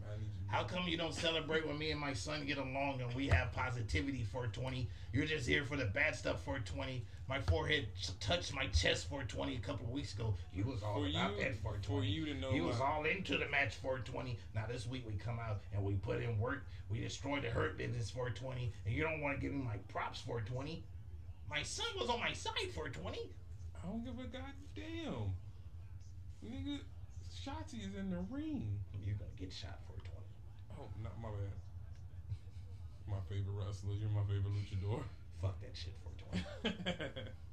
Man. 0.00 0.10
I 0.12 0.16
need 0.16 0.24
you. 0.24 0.30
How 0.48 0.64
come 0.64 0.86
you 0.86 0.96
don't 0.96 1.14
celebrate 1.14 1.66
when 1.66 1.78
me 1.78 1.90
and 1.90 2.00
my 2.00 2.12
son 2.12 2.46
get 2.46 2.58
along 2.58 3.00
and 3.00 3.12
we 3.14 3.26
have 3.28 3.52
positivity 3.52 4.24
420? 4.30 4.88
You're 5.12 5.26
just 5.26 5.46
here 5.48 5.64
for 5.64 5.76
the 5.76 5.86
bad 5.86 6.14
stuff 6.14 6.42
420. 6.44 7.04
My 7.28 7.40
forehead 7.40 7.88
touched 8.20 8.54
my 8.54 8.66
chest 8.66 9.08
420 9.08 9.56
a 9.56 9.58
couple 9.60 9.86
of 9.86 9.92
weeks 9.92 10.12
ago. 10.14 10.34
You 10.52 10.64
was 10.64 10.82
all 10.82 11.00
For 11.02 11.08
about 11.08 11.32
you- 11.36 11.42
that 11.44 11.56
420. 11.62 11.82
for 11.86 12.04
you 12.04 12.24
to 12.26 12.34
know 12.34 12.52
He 12.52 12.60
was 12.60 12.80
all 12.80 13.04
into 13.04 13.38
the 13.38 13.48
match 13.48 13.74
420. 13.76 14.38
Now 14.54 14.66
this 14.66 14.86
week 14.86 15.04
we 15.06 15.14
come 15.14 15.38
out 15.38 15.60
and 15.72 15.82
we 15.82 15.94
put 15.94 16.22
in 16.22 16.38
work. 16.38 16.66
We 16.90 17.00
destroyed 17.00 17.42
the 17.42 17.50
hurt 17.50 17.78
business 17.78 18.10
420. 18.10 18.72
And 18.84 18.94
you 18.94 19.02
don't 19.02 19.20
want 19.20 19.36
to 19.36 19.40
give 19.40 19.52
me 19.52 19.62
my 19.64 19.76
props 19.88 20.20
420. 20.20 20.84
My 21.48 21.62
son 21.62 21.86
was 21.98 22.08
on 22.10 22.20
my 22.20 22.32
side 22.32 22.52
420. 22.74 23.18
I 23.74 23.86
don't 23.86 24.04
give 24.04 24.18
a 24.18 24.28
goddamn. 24.28 25.34
Nigga, 26.44 26.78
Shotzi 27.42 27.80
is 27.88 27.94
in 27.98 28.10
the 28.10 28.18
ring. 28.30 28.78
You're 29.04 29.16
going 29.16 29.30
to 29.30 29.42
get 29.42 29.52
shot 29.52 29.78
for 29.86 29.94
twenty. 30.00 30.32
Oh, 30.78 30.88
not 31.02 31.20
my 31.20 31.28
bad. 31.28 31.54
My 33.06 33.20
favorite 33.28 33.54
wrestler. 33.54 33.94
You're 33.94 34.10
my 34.10 34.22
favorite 34.22 34.54
luchador. 34.54 35.02
Fuck 35.40 35.60
that 35.60 35.76
shit 35.76 35.94
for 36.02 36.12
twenty. 36.18 37.04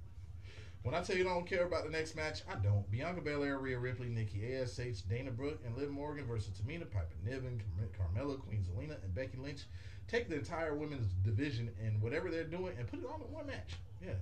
When 0.83 0.95
I 0.95 1.01
tell 1.01 1.15
you 1.15 1.29
I 1.29 1.33
don't 1.33 1.45
care 1.45 1.65
about 1.65 1.83
the 1.83 1.91
next 1.91 2.15
match, 2.15 2.41
I 2.49 2.55
don't. 2.55 2.89
Bianca 2.89 3.21
Belair, 3.21 3.59
Rhea 3.59 3.77
Ripley, 3.77 4.09
Nikki 4.09 4.55
ASH, 4.55 5.01
Dana 5.07 5.29
Brooke, 5.29 5.59
and 5.63 5.77
Liv 5.77 5.91
Morgan 5.91 6.25
versus 6.25 6.59
Tamina, 6.59 6.89
Piper 6.89 7.15
Niven, 7.23 7.61
Car- 7.77 8.07
Carmella, 8.07 8.39
Queen 8.39 8.63
Zelina, 8.63 9.01
and 9.03 9.13
Becky 9.13 9.37
Lynch. 9.37 9.65
Take 10.07 10.27
the 10.27 10.37
entire 10.37 10.73
women's 10.73 11.13
division 11.23 11.69
and 11.85 12.01
whatever 12.01 12.31
they're 12.31 12.43
doing 12.43 12.75
and 12.79 12.87
put 12.87 12.99
it 12.99 13.05
all 13.05 13.21
in 13.23 13.31
one 13.31 13.45
match. 13.45 13.75
Yeah. 14.03 14.15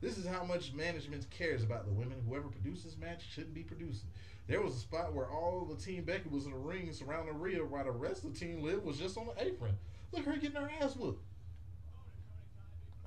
This 0.00 0.18
is 0.18 0.26
how 0.26 0.42
much 0.42 0.72
management 0.72 1.30
cares 1.30 1.62
about 1.62 1.86
the 1.86 1.92
women. 1.92 2.20
Whoever 2.26 2.48
produces 2.48 2.96
match 2.98 3.22
shouldn't 3.32 3.54
be 3.54 3.62
producing. 3.62 4.08
There 4.50 4.60
was 4.60 4.74
a 4.74 4.80
spot 4.80 5.14
where 5.14 5.30
all 5.30 5.64
the 5.64 5.80
team 5.80 6.02
Becky 6.02 6.28
was 6.28 6.44
in 6.44 6.50
the 6.50 6.58
ring 6.58 6.92
surrounding 6.92 7.38
Rhea 7.38 7.64
while 7.64 7.84
the 7.84 7.92
rest 7.92 8.24
of 8.24 8.34
the 8.34 8.38
team 8.38 8.64
Liv 8.64 8.82
was 8.82 8.98
just 8.98 9.16
on 9.16 9.28
the 9.28 9.40
apron. 9.40 9.78
Look 10.10 10.24
her 10.24 10.32
getting 10.32 10.60
her 10.60 10.68
ass 10.82 10.96
whooped. 10.96 11.22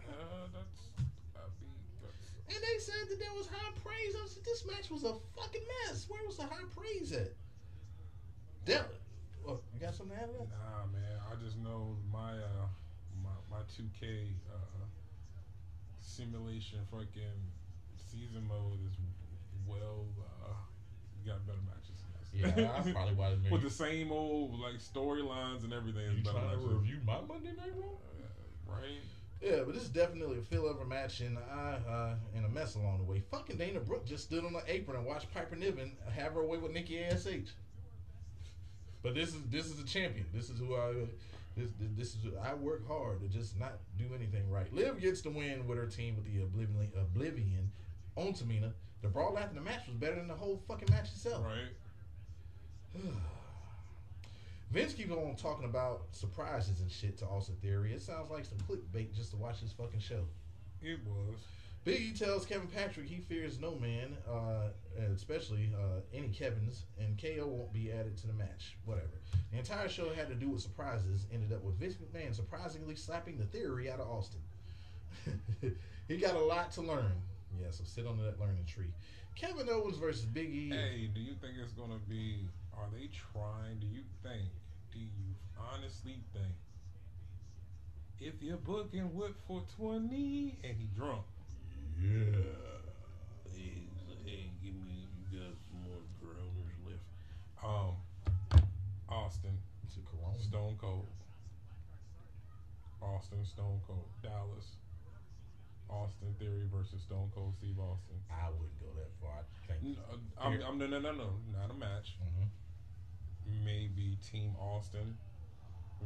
Uh, 0.07 0.47
that's. 0.53 0.87
I 1.35 1.43
mean, 1.59 1.75
that's. 2.01 2.31
And 2.47 2.63
they 2.63 2.79
said 2.79 3.09
that 3.09 3.19
there 3.19 3.33
was 3.35 3.47
high 3.47 3.73
praise. 3.83 4.15
I 4.15 4.25
said, 4.25 4.45
this 4.45 4.65
match 4.65 4.89
was 4.89 5.03
a 5.03 5.15
fucking 5.35 5.63
mess. 5.83 6.05
Where 6.07 6.21
was 6.25 6.37
the 6.37 6.43
high 6.43 6.63
praise 6.77 7.11
at? 7.11 7.33
Damn 8.63 8.85
it. 8.85 9.01
Well, 9.45 9.59
you 9.73 9.81
got 9.81 9.93
something 9.95 10.15
to 10.15 10.23
add 10.23 10.29
to 10.29 10.37
that? 10.39 10.47
Nah, 10.47 10.87
man. 10.93 11.19
I 11.29 11.35
just 11.43 11.57
know 11.57 11.97
my 12.09 12.39
uh 12.39 12.71
my 13.21 13.35
my 13.51 13.63
2K 13.75 14.31
uh 14.47 14.85
simulation 15.99 16.79
fucking 16.89 17.35
season 17.97 18.47
mode 18.47 18.79
is 18.87 18.95
well 19.67 20.05
got 21.25 21.45
better 21.45 21.59
matches. 21.65 22.03
Yes. 22.33 22.53
Yeah, 22.55 22.67
that's 22.73 22.91
probably 22.93 23.13
why 23.13 23.35
they 23.35 23.49
With 23.49 23.61
the 23.61 23.69
same 23.69 24.11
old 24.11 24.59
like 24.59 24.75
storylines 24.75 25.63
and 25.63 25.73
everything. 25.73 26.03
You 26.03 26.17
It's 26.17 26.27
better 26.27 26.39
trying 26.39 26.59
to 26.59 26.67
review 26.67 26.97
my 27.05 27.21
Monday 27.27 27.51
Night 27.57 27.73
Raw? 27.75 27.89
Uh, 27.89 28.75
right? 28.75 29.01
Yeah, 29.41 29.63
but 29.65 29.73
this 29.73 29.83
is 29.83 29.89
definitely 29.89 30.39
a 30.39 30.41
feel 30.41 30.67
of 30.67 30.79
a 30.79 30.85
match, 30.85 31.19
and 31.19 31.37
I 31.37 31.77
uh, 31.87 32.15
and 32.33 32.45
a 32.45 32.49
mess 32.49 32.75
along 32.75 32.99
the 32.99 33.03
way. 33.03 33.21
Fucking 33.29 33.57
Dana 33.57 33.81
Brooke 33.81 34.05
just 34.05 34.23
stood 34.23 34.45
on 34.45 34.53
the 34.53 34.63
apron 34.67 34.97
and 34.97 35.05
watched 35.05 35.33
Piper 35.33 35.57
Niven 35.57 35.91
have 36.15 36.33
her 36.33 36.45
way 36.45 36.57
with 36.57 36.71
Nikki 36.71 37.03
Ash. 37.03 37.25
But 39.01 39.15
this 39.15 39.29
is 39.29 39.41
this 39.49 39.65
is 39.65 39.79
a 39.79 39.85
champion. 39.85 40.25
This 40.33 40.49
is 40.49 40.59
who 40.59 40.75
I 40.75 40.93
this 41.57 41.69
this 41.97 42.15
is 42.15 42.19
I 42.41 42.53
work 42.53 42.87
hard 42.87 43.19
to 43.21 43.27
just 43.27 43.59
not 43.59 43.79
do 43.97 44.05
anything 44.15 44.49
right. 44.49 44.73
Liv 44.73 45.01
gets 45.01 45.21
the 45.21 45.29
win 45.29 45.67
with 45.67 45.77
her 45.77 45.87
team 45.87 46.15
with 46.15 46.25
the 46.25 46.41
Oblivion 46.41 46.91
Oblivion 46.95 47.71
on 48.15 48.33
Tamina. 48.33 48.71
The 49.03 49.09
brawl 49.09 49.37
after 49.37 49.53
the 49.53 49.61
match 49.61 49.85
was 49.85 49.97
better 49.97 50.15
than 50.15 50.29
the 50.29 50.33
whole 50.33 50.63
fucking 50.65 50.87
match 50.89 51.09
itself. 51.09 51.45
Right? 51.45 53.03
Vince 54.71 54.93
keeps 54.93 55.11
on 55.11 55.35
talking 55.35 55.65
about 55.65 56.03
surprises 56.13 56.79
and 56.79 56.89
shit 56.89 57.17
to 57.17 57.25
Austin 57.25 57.55
Theory. 57.61 57.91
It 57.91 58.01
sounds 58.01 58.31
like 58.31 58.45
some 58.45 58.57
clickbait 58.59 59.13
just 59.13 59.31
to 59.31 59.37
watch 59.37 59.61
this 59.61 59.73
fucking 59.73 59.99
show. 59.99 60.21
It 60.81 60.99
was. 61.05 61.35
Big 61.83 61.99
E 61.99 62.13
tells 62.13 62.45
Kevin 62.45 62.67
Patrick 62.67 63.07
he 63.07 63.19
fears 63.19 63.59
no 63.59 63.75
man, 63.75 64.15
uh, 64.27 64.69
especially 65.13 65.69
uh, 65.75 65.99
any 66.13 66.29
Kevin's, 66.29 66.85
and 66.97 67.21
KO 67.21 67.45
won't 67.45 67.73
be 67.73 67.91
added 67.91 68.15
to 68.19 68.27
the 68.27 68.33
match. 68.33 68.77
Whatever. 68.85 69.19
The 69.51 69.57
entire 69.57 69.89
show 69.89 70.13
had 70.13 70.29
to 70.29 70.35
do 70.35 70.47
with 70.47 70.61
surprises. 70.61 71.27
Ended 71.33 71.51
up 71.51 71.61
with 71.61 71.75
Vince 71.75 71.95
McMahon 71.95 72.33
surprisingly 72.33 72.95
slapping 72.95 73.37
the 73.37 73.45
theory 73.45 73.91
out 73.91 73.99
of 73.99 74.09
Austin. 74.09 74.39
he 76.07 76.17
got 76.17 76.35
a 76.35 76.39
lot 76.39 76.71
to 76.71 76.81
learn. 76.81 77.11
Yeah, 77.59 77.67
so 77.71 77.83
sit 77.85 78.05
on 78.07 78.17
that 78.17 78.39
learning 78.39 78.65
tree. 78.65 78.91
Kevin 79.35 79.67
Owens 79.69 79.97
versus 79.97 80.25
Big 80.25 80.49
E. 80.53 80.69
Hey, 80.69 81.09
do 81.13 81.19
you 81.19 81.33
think 81.41 81.53
it's 81.61 81.73
gonna 81.73 81.99
be? 82.09 82.47
Are 82.77 82.87
they 82.93 83.09
trying? 83.31 83.79
Do 83.79 83.87
you 83.87 84.01
think? 84.21 84.49
Do 84.91 84.99
you 84.99 85.35
honestly 85.57 86.17
think? 86.33 86.53
If 88.19 88.41
you're 88.41 88.57
booking 88.57 89.13
Whip 89.15 89.35
for 89.47 89.63
twenty 89.77 90.57
and 90.63 90.75
he 90.77 90.87
drunk, 90.95 91.23
Yeah. 92.01 92.19
Hey, 93.53 93.83
hey, 94.25 94.49
give 94.63 94.73
me, 94.75 95.07
you 95.31 95.39
got 95.39 95.53
some 95.69 95.81
more 95.83 95.99
Coronas 96.21 96.73
left. 96.85 97.63
um, 97.63 98.63
Austin, 99.09 99.57
It's 99.85 99.97
a 99.97 99.99
Corona. 100.01 100.39
Stone 100.39 100.77
Cold, 100.79 101.07
Austin, 103.01 103.43
Stone 103.45 103.81
Cold, 103.87 104.05
Dallas, 104.21 104.77
Austin 105.93 106.33
Theory 106.39 106.65
versus 106.73 107.01
Stone 107.03 107.31
Cold 107.35 107.53
Steve 107.53 107.77
Austin. 107.79 108.17
I 108.31 108.49
wouldn't 108.49 108.79
go 108.81 108.89
that 108.97 109.11
far. 109.21 109.45
I 109.45 109.45
think. 109.69 109.97
No, 109.97 110.01
I'm, 110.41 110.61
I'm 110.61 110.77
no 110.77 110.87
no 110.87 110.99
no 110.99 111.11
no 111.11 111.29
not 111.53 111.69
a 111.69 111.77
match. 111.77 112.17
Mhm. 112.17 112.49
Maybe 113.63 114.17
Team 114.25 114.55
Austin 114.59 115.17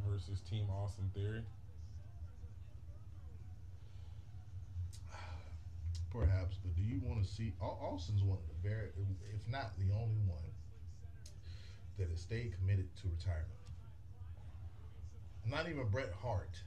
versus 0.06 0.42
Team 0.42 0.68
Austin 0.70 1.10
Theory. 1.14 1.44
Perhaps, 6.12 6.58
but 6.64 6.76
do 6.76 6.82
you 6.82 7.00
want 7.04 7.24
to 7.24 7.30
see? 7.30 7.54
Austin's 7.62 8.24
one 8.24 8.38
of 8.38 8.48
the 8.48 8.70
very, 8.70 8.90
if 9.34 9.48
not 9.48 9.78
the 9.78 9.94
only 9.94 10.20
one, 10.28 10.52
that 11.98 12.10
has 12.10 12.22
stayed 12.22 12.54
committed 12.60 12.88
to 13.02 13.08
retirement. 13.08 13.48
Not 15.46 15.70
even 15.70 15.88
Bret 15.88 16.12
Hart 16.22 16.62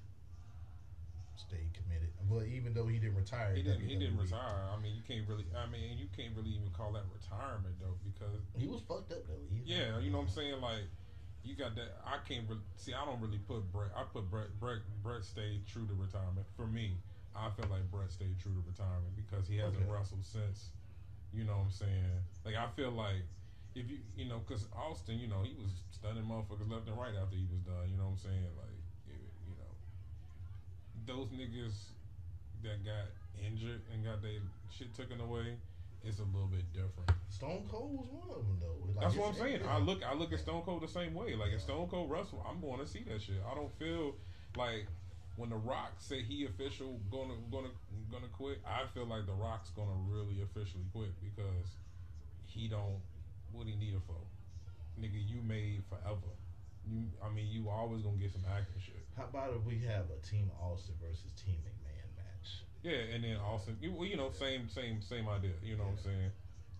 stayed 1.41 1.73
committed. 1.75 2.09
But 2.29 2.47
even 2.47 2.75
though 2.75 2.87
he 2.87 2.99
didn't 2.99 3.17
retire, 3.17 3.55
He 3.55 3.63
didn't. 3.63 3.81
He 3.81 3.97
didn't 3.97 4.19
retire. 4.19 4.69
I 4.71 4.79
mean, 4.81 4.95
you 4.95 5.03
can't 5.03 5.27
really. 5.29 5.47
I 5.57 5.67
mean, 5.71 5.97
you 5.99 6.07
can't 6.17 6.37
really 6.37 6.51
even 6.51 6.71
call 6.71 6.93
that 6.93 7.05
retirement 7.13 7.75
though, 7.81 7.97
because 8.05 8.39
He 8.57 8.67
was 8.67 8.83
fucked 8.87 9.11
up 9.13 9.27
though. 9.27 9.43
He, 9.51 9.63
yeah, 9.65 9.99
you 9.99 10.11
know 10.11 10.19
what 10.19 10.29
I'm 10.31 10.35
saying. 10.35 10.61
Like, 10.61 10.87
you 11.43 11.57
got 11.57 11.75
that. 11.75 11.99
I 12.07 12.19
can't 12.29 12.47
really 12.49 12.63
see. 12.77 12.93
I 12.95 13.05
don't 13.05 13.21
really 13.21 13.39
put 13.49 13.67
Brett. 13.73 13.91
I 13.97 14.05
put 14.05 14.31
Brett. 14.31 14.53
Brett. 14.61 14.79
Brett 15.03 15.25
stayed 15.25 15.67
true 15.67 15.87
to 15.89 15.95
retirement. 15.95 16.47
For 16.57 16.67
me, 16.67 16.99
I 17.35 17.51
feel 17.51 17.67
like 17.71 17.91
Brett 17.91 18.11
stayed 18.13 18.39
true 18.39 18.53
to 18.53 18.63
retirement 18.67 19.17
because 19.17 19.49
he 19.49 19.57
hasn't 19.57 19.83
Okay. 19.83 19.91
wrestled 19.91 20.25
since. 20.25 20.71
You 21.33 21.45
know 21.45 21.57
what 21.59 21.71
I'm 21.71 21.71
saying? 21.71 22.11
Like, 22.45 22.57
I 22.57 22.69
feel 22.77 22.91
like 22.91 23.23
if 23.75 23.89
you, 23.91 23.99
you 24.17 24.27
know, 24.29 24.39
because 24.47 24.67
Austin, 24.75 25.19
you 25.19 25.27
know, 25.29 25.43
he 25.43 25.55
was 25.55 25.71
stunning 25.91 26.25
motherfuckers 26.27 26.67
left 26.71 26.87
and 26.89 26.99
right 26.99 27.15
after 27.15 27.37
he 27.37 27.47
was 27.51 27.63
done. 27.63 27.87
You 27.91 27.97
know 27.97 28.11
what 28.11 28.11
I'm 28.11 28.17
saying? 28.19 28.43
Like, 28.59 28.67
it- 28.67 28.67
you 28.67 28.69
know, 28.69 28.70
those 31.07 31.29
niggas 31.29 31.75
that 32.63 32.85
got 32.85 33.09
injured 33.45 33.81
and 33.93 34.05
got 34.05 34.23
their 34.23 34.41
shit 34.71 34.95
taken 34.95 35.21
away, 35.21 35.57
it's 36.05 36.19
a 36.19 36.25
little 36.25 36.49
bit 36.49 36.65
different. 36.73 37.11
Stone 37.29 37.65
Cold 37.71 37.93
was 37.93 38.09
one 38.11 38.31
of 38.31 38.47
them 38.47 38.59
though. 38.61 38.93
Like, 38.95 39.01
That's 39.01 39.17
what 39.17 39.29
I'm 39.29 39.35
saying. 39.35 39.61
I 39.69 39.79
look, 39.79 40.01
I 40.05 40.15
look 40.15 40.33
at 40.33 40.41
Stone 40.41 40.63
Cold 40.63 40.83
the 40.83 40.89
same 40.89 41.15
way. 41.15 41.35
Like 41.35 41.53
if 41.53 41.61
Stone 41.61 41.89
Cold 41.89 42.11
wrestle, 42.11 42.45
I'm 42.49 42.61
going 42.61 42.81
to 42.81 42.87
see 42.87 43.05
that 43.09 43.21
shit. 43.23 43.43
I 43.51 43.55
don't 43.55 43.73
feel 43.79 44.15
like 44.57 44.87
when 45.37 45.51
The 45.51 45.57
Rock 45.57 45.93
say 45.99 46.23
he 46.23 46.45
official 46.47 47.01
gonna 47.11 47.35
gonna 47.51 47.71
gonna 48.11 48.29
quit. 48.33 48.61
I 48.67 48.87
feel 48.93 49.07
like 49.07 49.27
The 49.27 49.33
Rock's 49.33 49.71
gonna 49.71 49.97
really 50.09 50.43
officially 50.43 50.85
quit 50.93 51.13
because 51.21 51.77
he 52.47 52.69
don't 52.69 53.01
what 53.53 53.67
he 53.67 53.77
need 53.77 53.95
it 53.95 54.03
for. 54.07 54.21
Nigga, 55.01 55.17
you 55.17 55.41
made 55.43 55.83
forever. 55.89 56.35
You, 56.91 57.07
I 57.23 57.31
mean, 57.31 57.47
you 57.47 57.69
always 57.71 58.03
gonna 58.03 58.17
get 58.19 58.33
some 58.33 58.43
acting 58.51 58.83
shit. 58.83 59.07
How 59.17 59.25
about 59.31 59.55
if 59.55 59.63
we 59.65 59.79
have 59.87 60.11
a 60.11 60.19
Team 60.27 60.51
Austin 60.59 60.95
versus 61.01 61.31
Team 61.39 61.55
McMahon 61.63 62.11
match? 62.19 62.67
Yeah, 62.83 63.15
and 63.15 63.23
then 63.23 63.37
Austin, 63.39 63.77
you, 63.81 63.93
well, 63.95 64.07
you 64.09 64.17
know, 64.17 64.31
same 64.35 64.69
same 64.69 65.01
same 65.01 65.29
idea. 65.29 65.55
You 65.63 65.77
know 65.77 65.85
what 65.87 66.03
I'm 66.03 66.05
saying? 66.05 66.31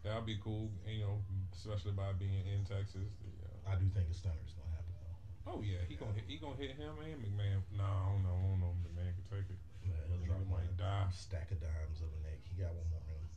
That'd 0.03 0.27
be 0.27 0.39
cool. 0.43 0.71
You 0.89 1.05
know, 1.07 1.15
especially 1.55 1.93
by 1.93 2.11
being 2.19 2.43
in 2.43 2.65
Texas. 2.67 3.07
Yeah. 3.23 3.71
I 3.71 3.77
do 3.79 3.87
think 3.95 4.11
a 4.11 4.15
stunner 4.15 4.43
is 4.43 4.51
gonna 4.59 4.73
happen 4.75 4.91
though. 4.99 5.53
Oh 5.55 5.61
yeah, 5.63 5.85
he 5.87 5.95
gonna 5.95 6.17
hit, 6.17 6.25
he 6.27 6.37
gonna 6.43 6.59
hit 6.59 6.75
him 6.75 6.99
and 6.99 7.23
McMahon. 7.23 7.63
No, 7.79 7.85
I 7.87 8.11
don't 8.11 8.25
know. 8.27 8.35
I 8.35 8.43
don't 8.51 8.61
know 8.61 8.73
if 8.75 8.81
McMahon 8.91 9.15
can 9.15 9.27
take 9.31 9.47
it. 9.47 9.61
Yeah, 9.87 9.95
he'll 10.11 10.27
drop 10.27 10.43
Nigga 10.43 10.51
might 10.51 10.75
die. 10.75 11.07
stack 11.15 11.55
of 11.55 11.61
dimes 11.63 12.03
of 12.03 12.11
a 12.11 12.21
neck. 12.27 12.41
He 12.51 12.59
got 12.59 12.75
one 12.75 12.89
more 12.91 13.05
in 13.07 13.15
him. 13.15 13.29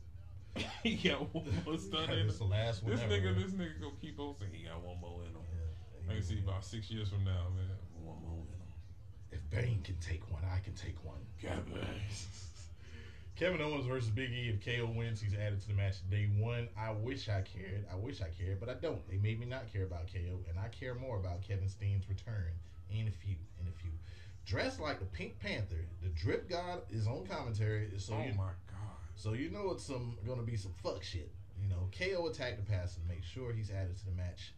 he 0.82 0.92
got 0.98 1.22
one 1.30 1.46
more 1.62 1.78
stun 1.86 2.10
in 2.10 2.26
This 2.26 2.38
the 2.38 2.48
last 2.50 2.82
one. 2.82 2.92
This 2.96 3.04
ever. 3.04 3.12
nigga, 3.14 3.30
this 3.36 3.52
nigga 3.54 3.78
gonna 3.78 4.00
keep 4.00 4.18
on 4.18 4.34
saying 4.34 4.50
he 4.56 4.64
got 4.66 4.82
one 4.82 4.98
more 4.98 5.22
in 5.22 5.30
him. 5.36 5.44
Yeah. 6.08 6.14
can 6.14 6.22
see 6.22 6.38
about 6.38 6.64
six 6.64 6.90
years 6.90 7.08
from 7.08 7.24
now, 7.24 7.48
man. 7.56 7.76
One 8.02 8.16
more 8.22 8.44
in 8.46 8.60
him. 8.60 8.72
If 9.32 9.50
Bane 9.50 9.82
can 9.82 9.96
take 9.96 10.30
one, 10.30 10.42
I 10.44 10.58
can 10.60 10.74
take 10.74 11.02
one. 11.04 11.18
Kevin 13.36 13.60
Owens 13.60 13.86
versus 13.86 14.10
Big 14.10 14.30
E. 14.30 14.48
If 14.48 14.64
KO 14.64 14.86
wins, 14.86 15.20
he's 15.20 15.34
added 15.34 15.60
to 15.62 15.68
the 15.68 15.74
match 15.74 15.96
day 16.10 16.28
one. 16.38 16.68
I 16.78 16.92
wish 16.92 17.28
I 17.28 17.42
cared. 17.42 17.84
I 17.90 17.96
wish 17.96 18.20
I 18.20 18.28
cared, 18.38 18.60
but 18.60 18.68
I 18.68 18.74
don't. 18.74 19.06
They 19.08 19.16
made 19.16 19.40
me 19.40 19.46
not 19.46 19.72
care 19.72 19.84
about 19.84 20.12
KO, 20.12 20.38
and 20.48 20.58
I 20.58 20.68
care 20.68 20.94
more 20.94 21.18
about 21.18 21.42
Kevin 21.42 21.68
Steen's 21.68 22.08
return 22.08 22.52
in 22.90 23.08
a 23.08 23.10
few. 23.10 23.36
In 23.60 23.66
a 23.66 23.72
few. 23.80 23.90
Dressed 24.46 24.78
like 24.78 24.98
the 24.98 25.06
Pink 25.06 25.38
Panther, 25.40 25.86
the 26.02 26.10
Drip 26.10 26.48
God 26.50 26.82
is 26.90 27.06
on 27.06 27.26
commentary, 27.26 27.90
so 27.96 28.14
oh 28.14 28.22
you 28.22 28.34
my 28.34 28.52
god. 28.68 28.96
so 29.16 29.32
you 29.32 29.48
know 29.50 29.70
it's 29.70 29.84
some 29.84 30.18
gonna 30.26 30.42
be 30.42 30.56
some 30.56 30.72
fuck 30.82 31.02
shit. 31.02 31.32
You 31.60 31.68
know, 31.68 31.88
KO 31.98 32.26
attacked 32.26 32.58
the 32.58 32.70
pass 32.70 32.98
and 32.98 33.08
make 33.08 33.24
sure 33.24 33.52
he's 33.52 33.70
added 33.70 33.96
to 33.96 34.04
the 34.04 34.12
match. 34.12 34.52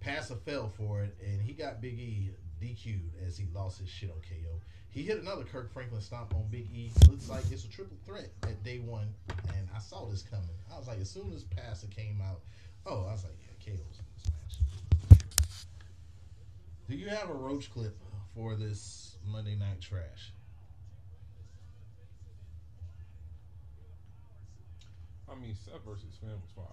Passer 0.00 0.34
fell 0.34 0.68
for 0.68 1.02
it, 1.02 1.16
and 1.24 1.40
he 1.42 1.52
got 1.52 1.80
Big 1.80 1.98
E 1.98 2.30
DQ'd 2.60 3.12
as 3.26 3.36
he 3.36 3.46
lost 3.54 3.78
his 3.78 3.88
shit 3.88 4.10
on 4.10 4.16
KO. 4.20 4.60
He 4.90 5.02
hit 5.02 5.20
another 5.20 5.44
Kirk 5.44 5.72
Franklin 5.72 6.00
stomp 6.00 6.34
on 6.34 6.46
Big 6.50 6.68
E. 6.74 6.90
Looks 7.08 7.28
like 7.28 7.44
it's 7.50 7.64
a 7.64 7.70
triple 7.70 7.96
threat 8.04 8.30
at 8.42 8.62
day 8.64 8.78
one, 8.78 9.14
and 9.56 9.68
I 9.74 9.78
saw 9.78 10.06
this 10.06 10.22
coming. 10.22 10.48
I 10.72 10.78
was 10.78 10.88
like, 10.88 11.00
as 11.00 11.08
soon 11.08 11.32
as 11.32 11.44
Passer 11.44 11.86
came 11.86 12.20
out, 12.20 12.40
oh, 12.86 13.06
I 13.08 13.12
was 13.12 13.24
like, 13.24 13.34
yeah, 13.40 13.72
KO's 13.72 13.98
in 13.98 14.04
this 14.16 14.32
match. 15.10 15.20
Do 16.88 16.96
you 16.96 17.08
have 17.08 17.30
a 17.30 17.34
roach 17.34 17.72
clip 17.72 17.96
for 18.34 18.56
this 18.56 19.16
Monday 19.24 19.54
Night 19.54 19.80
Trash? 19.80 20.32
I 25.30 25.34
mean, 25.36 25.54
Seth 25.54 25.84
versus 25.86 26.16
Finn 26.20 26.30
was 26.30 26.50
fire. 26.56 26.64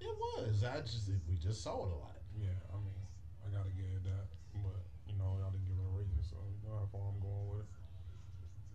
It 0.00 0.14
was. 0.18 0.64
I 0.64 0.80
just 0.80 1.08
we 1.28 1.36
just 1.36 1.62
saw 1.62 1.86
it 1.86 1.92
a 1.92 1.96
lot. 1.96 2.21
Yeah, 2.38 2.56
I 2.72 2.76
mean, 2.80 2.96
I 3.44 3.48
gotta 3.52 3.70
give 3.70 3.84
it 3.86 4.04
that, 4.04 4.26
but 4.64 4.80
you 5.06 5.14
know, 5.18 5.36
y'all 5.40 5.50
didn't 5.50 5.66
give 5.68 5.76
it 5.76 5.84
a 5.84 5.92
rating, 5.96 6.22
so 6.24 6.36
you 6.48 6.58
know 6.68 6.76
how 6.78 6.88
far 6.92 7.04
I'm 7.08 7.20
going 7.20 7.46
with 7.50 7.60
it. 7.64 7.70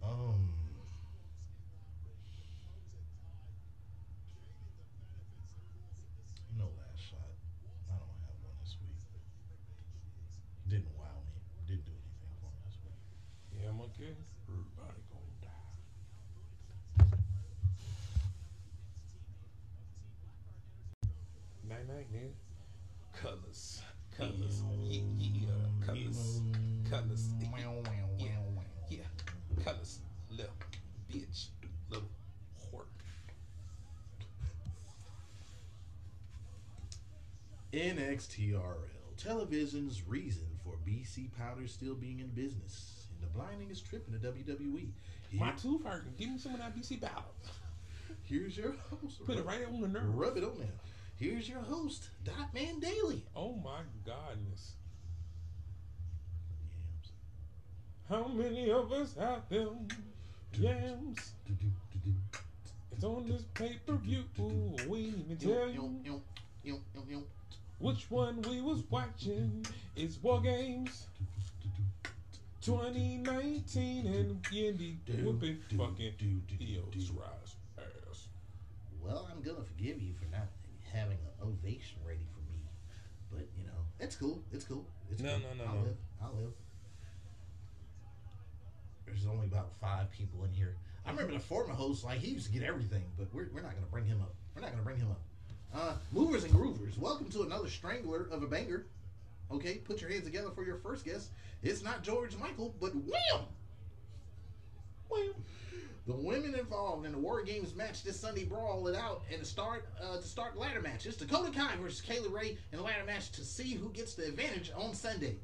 Um. 0.03 0.53
No 6.57 6.65
last 6.77 7.01
shot. 7.09 7.33
I 7.89 7.93
don't 7.97 8.17
have 8.25 8.37
one 8.41 8.57
this 8.61 8.75
week. 8.81 8.97
Didn't 10.69 10.89
wow 10.97 11.21
me. 11.25 11.37
Didn't 11.67 11.85
do 11.85 11.93
anything 11.93 12.33
for 12.41 12.49
me 12.49 12.59
this 12.65 12.77
week. 12.85 12.97
Yeah, 13.53 13.69
I'm 13.69 13.81
okay. 13.93 14.13
Everybody 14.47 15.01
gonna 15.13 15.37
die. 15.41 15.71
Night 21.67 21.85
night, 21.87 22.07
nigga. 22.13 22.46
NXTRL. 38.18 38.76
Television's 39.18 40.07
reason 40.07 40.45
for 40.63 40.76
BC 40.88 41.30
Powder 41.38 41.68
still 41.68 41.95
being 41.95 42.20
in 42.20 42.28
business. 42.28 43.07
And 43.13 43.22
the 43.28 43.34
blindingest 43.34 43.86
trip 43.86 44.07
in 44.07 44.13
the 44.13 44.20
WWE. 44.28 44.91
Here- 45.30 45.39
My 45.39 45.51
tooth 45.51 45.84
hurting. 45.84 46.13
Give 46.18 46.30
me 46.30 46.38
some 46.38 46.53
of 46.53 46.59
that 46.59 46.76
BC 46.76 47.01
powder. 47.01 47.26
here's 48.24 48.57
your 48.57 48.74
host. 48.89 49.26
Put 49.26 49.38
it 49.38 49.45
right 49.45 49.65
on 49.65 49.82
the 49.82 49.88
nerve. 49.88 50.13
Rub 50.15 50.38
it 50.38 50.43
on 50.43 50.57
there. 50.57 50.74
Here's 51.15 51.49
your 51.49 51.61
host, 51.61 52.09
Dot 52.24 52.53
Man 52.53 52.80
Daily. 52.80 53.24
Oh 53.36 53.55
my 53.55 53.80
godness. 54.05 54.74
Yams. 56.70 57.11
How 58.07 58.28
many 58.28 58.70
of 58.70 58.91
us 58.91 59.15
have 59.20 59.49
them 59.49 59.88
yams? 60.59 61.32
It's 62.91 63.03
on 63.03 63.28
this 63.28 63.41
pay 63.55 63.80
per 63.86 63.95
view. 63.95 64.24
We 64.88 65.11
can 65.28 65.38
tell 65.38 65.70
you 65.70 65.99
which 67.80 68.09
one 68.09 68.41
we 68.43 68.61
was 68.61 68.84
watching. 68.89 69.65
It's 69.95 70.21
War 70.21 70.41
Games 70.41 71.07
2019 72.61 74.05
and 74.07 74.41
Yandy 74.43 74.97
whooping 75.23 75.57
fucking 75.78 76.13
do, 76.17 76.25
do, 76.47 76.63
Eos 76.63 77.11
Rise 77.11 77.55
ass. 77.78 78.28
Well, 79.01 79.28
I'm 79.32 79.41
gonna 79.41 79.63
forgive 79.63 80.01
you 80.01 80.13
for 80.13 80.25
not 80.32 80.47
having 80.91 81.17
an 81.17 81.47
ovation 81.47 81.97
ready 82.05 82.25
for 82.34 82.41
me, 82.51 82.59
but 83.32 83.47
you 83.57 83.65
know 83.65 83.80
it's 83.99 84.15
cool. 84.15 84.43
It's 84.51 84.65
cool. 84.65 84.86
It's 85.11 85.21
No, 85.21 85.32
cool. 85.32 85.39
no, 85.57 85.63
no, 85.63 85.69
I'll 85.69 85.75
no. 85.78 85.82
live. 85.84 85.97
I'll 86.21 86.34
live. 86.36 86.53
There's 89.05 89.25
only 89.25 89.45
about 89.47 89.71
five 89.80 90.11
people 90.11 90.43
in 90.43 90.51
here. 90.51 90.75
I 91.05 91.11
remember 91.11 91.32
the 91.34 91.39
former 91.39 91.73
host, 91.73 92.03
like 92.03 92.19
he 92.19 92.32
used 92.32 92.47
to 92.47 92.51
get 92.51 92.63
everything, 92.63 93.03
but 93.17 93.34
we're, 93.34 93.47
we're 93.53 93.61
not 93.61 93.73
gonna 93.75 93.88
bring 93.89 94.05
him 94.05 94.19
up. 94.21 94.34
We're 94.53 94.61
not 94.61 94.71
gonna 94.71 94.84
bring 94.84 94.97
him 94.97 95.09
up. 95.09 95.21
Uh, 95.74 95.93
movers 96.11 96.43
and 96.43 96.53
groovers, 96.53 96.97
welcome 96.97 97.30
to 97.30 97.43
another 97.43 97.70
strangler 97.70 98.28
of 98.32 98.41
a 98.41 98.47
banger. 98.47 98.86
Okay, 99.51 99.76
put 99.76 100.01
your 100.01 100.09
hands 100.09 100.24
together 100.24 100.49
for 100.49 100.65
your 100.65 100.78
first 100.78 101.05
guest. 101.05 101.30
It's 101.63 101.84
not 101.84 102.03
George 102.03 102.36
Michael, 102.38 102.74
but 102.80 102.93
wham! 102.95 103.45
Wham! 105.09 105.34
The 106.05 106.13
women 106.13 106.55
involved 106.55 107.05
in 107.05 107.11
the 107.11 107.18
War 107.18 107.43
Games 107.43 107.76
match 107.76 108.03
this 108.03 108.20
Sunday 108.20 108.45
brawl 108.45 108.88
it 108.88 108.95
out 108.95 109.24
and 109.34 109.45
start 109.45 109.88
uh, 110.01 110.18
to 110.18 110.24
start 110.24 110.57
ladder 110.57 110.82
match. 110.82 111.05
It's 111.05 111.18
Dakota 111.18 111.51
Kai 111.51 111.76
versus 111.82 112.01
Kay 112.01 112.20
Lee 112.22 112.30
Ray 112.30 112.57
in 112.72 112.78
the 112.78 112.84
ladder 112.84 113.03
match 113.05 113.32
to 113.34 113.43
see 113.43 113.74
who 113.74 113.89
gets 113.89 114.13
the 114.13 114.26
advantage 114.26 114.72
on 114.76 114.93
Sunday. 114.93 115.36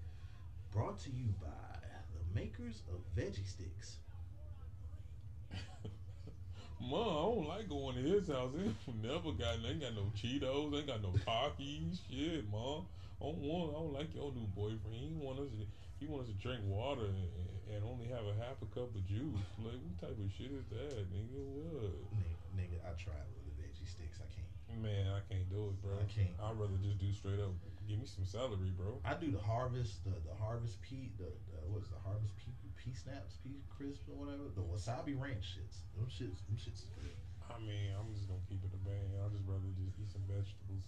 Brought 0.72 1.00
to 1.02 1.10
you 1.10 1.26
by 1.42 1.48
the 2.14 2.40
makers 2.40 2.82
of 2.90 3.02
Veggie 3.16 3.48
Sticks. 3.48 3.98
Mom, 6.84 7.00
I 7.00 7.24
don't 7.24 7.48
like 7.48 7.70
going 7.70 7.96
to 7.96 8.04
his 8.04 8.28
house. 8.28 8.52
He 8.86 8.92
never 9.00 9.32
got, 9.32 9.64
ain't 9.64 9.80
got 9.80 9.96
no 9.96 10.12
Cheetos, 10.20 10.76
ain't 10.76 10.88
got 10.88 11.02
no 11.02 11.16
Takis. 11.24 12.04
Shit, 12.12 12.44
mom. 12.52 12.84
I 13.22 13.32
don't 13.32 13.40
want, 13.40 13.72
I 13.72 13.80
don't 13.80 13.96
like 13.96 14.12
your 14.12 14.36
new 14.36 14.48
boyfriend. 14.52 14.92
He 14.92 15.16
want 15.16 15.40
us, 15.40 15.48
to, 15.56 15.64
he 16.00 16.12
want 16.12 16.28
us 16.28 16.30
to 16.30 16.38
drink 16.44 16.60
water 16.68 17.08
and, 17.08 17.32
and 17.72 17.80
only 17.88 18.12
have 18.12 18.28
a 18.28 18.36
half 18.44 18.60
a 18.60 18.68
cup 18.76 18.92
of 18.92 19.04
juice. 19.08 19.48
Like, 19.64 19.80
what 19.80 19.96
type 20.04 20.18
of 20.20 20.28
shit 20.36 20.52
is 20.52 20.68
that, 20.76 21.08
nigga? 21.08 21.40
What? 21.56 22.04
Nigga, 22.20 22.36
nigga, 22.60 22.78
I 22.84 22.92
tried 23.00 23.32
with 23.32 23.48
the 23.48 23.56
Veggie 23.64 23.88
Sticks. 23.88 24.20
I 24.20 24.28
can't. 24.28 24.52
Man, 24.84 25.08
I 25.08 25.24
can't 25.32 25.48
do 25.48 25.72
it, 25.72 25.80
bro. 25.80 25.96
I 25.96 26.08
can't. 26.12 26.36
I'd 26.36 26.60
rather 26.60 26.76
just 26.84 27.00
do 27.00 27.14
straight 27.14 27.40
up 27.40 27.56
Give 27.88 28.00
me 28.00 28.08
some 28.08 28.24
celery, 28.24 28.72
bro. 28.72 29.04
I 29.04 29.16
do 29.20 29.32
the 29.32 29.44
harvest, 29.44 30.04
the 30.08 30.16
the 30.24 30.36
harvest 30.40 30.82
pea, 30.82 31.12
the, 31.20 31.28
the 31.28 31.60
what 31.68 31.84
is 31.84 31.92
the 31.92 32.00
harvest 32.00 32.32
pea, 32.40 32.56
pea 32.84 32.92
snaps, 32.92 33.40
pea 33.40 33.64
crisps, 33.72 34.12
or 34.12 34.20
whatever. 34.20 34.52
The 34.52 34.62
wasabi 34.68 35.16
ranch 35.16 35.56
shits. 35.56 35.88
Them 35.96 36.12
shits, 36.12 36.44
them 36.44 36.60
shits 36.60 36.84
is 36.84 36.92
good. 37.00 37.16
I 37.48 37.56
mean, 37.64 37.96
I'm 37.96 38.12
just 38.12 38.28
gonna 38.28 38.44
keep 38.52 38.60
it 38.60 38.76
a 38.76 38.82
bang. 38.84 39.08
I'd 39.24 39.32
just 39.32 39.48
rather 39.48 39.72
just 39.80 39.96
eat 39.96 40.12
some 40.12 40.24
vegetables. 40.28 40.84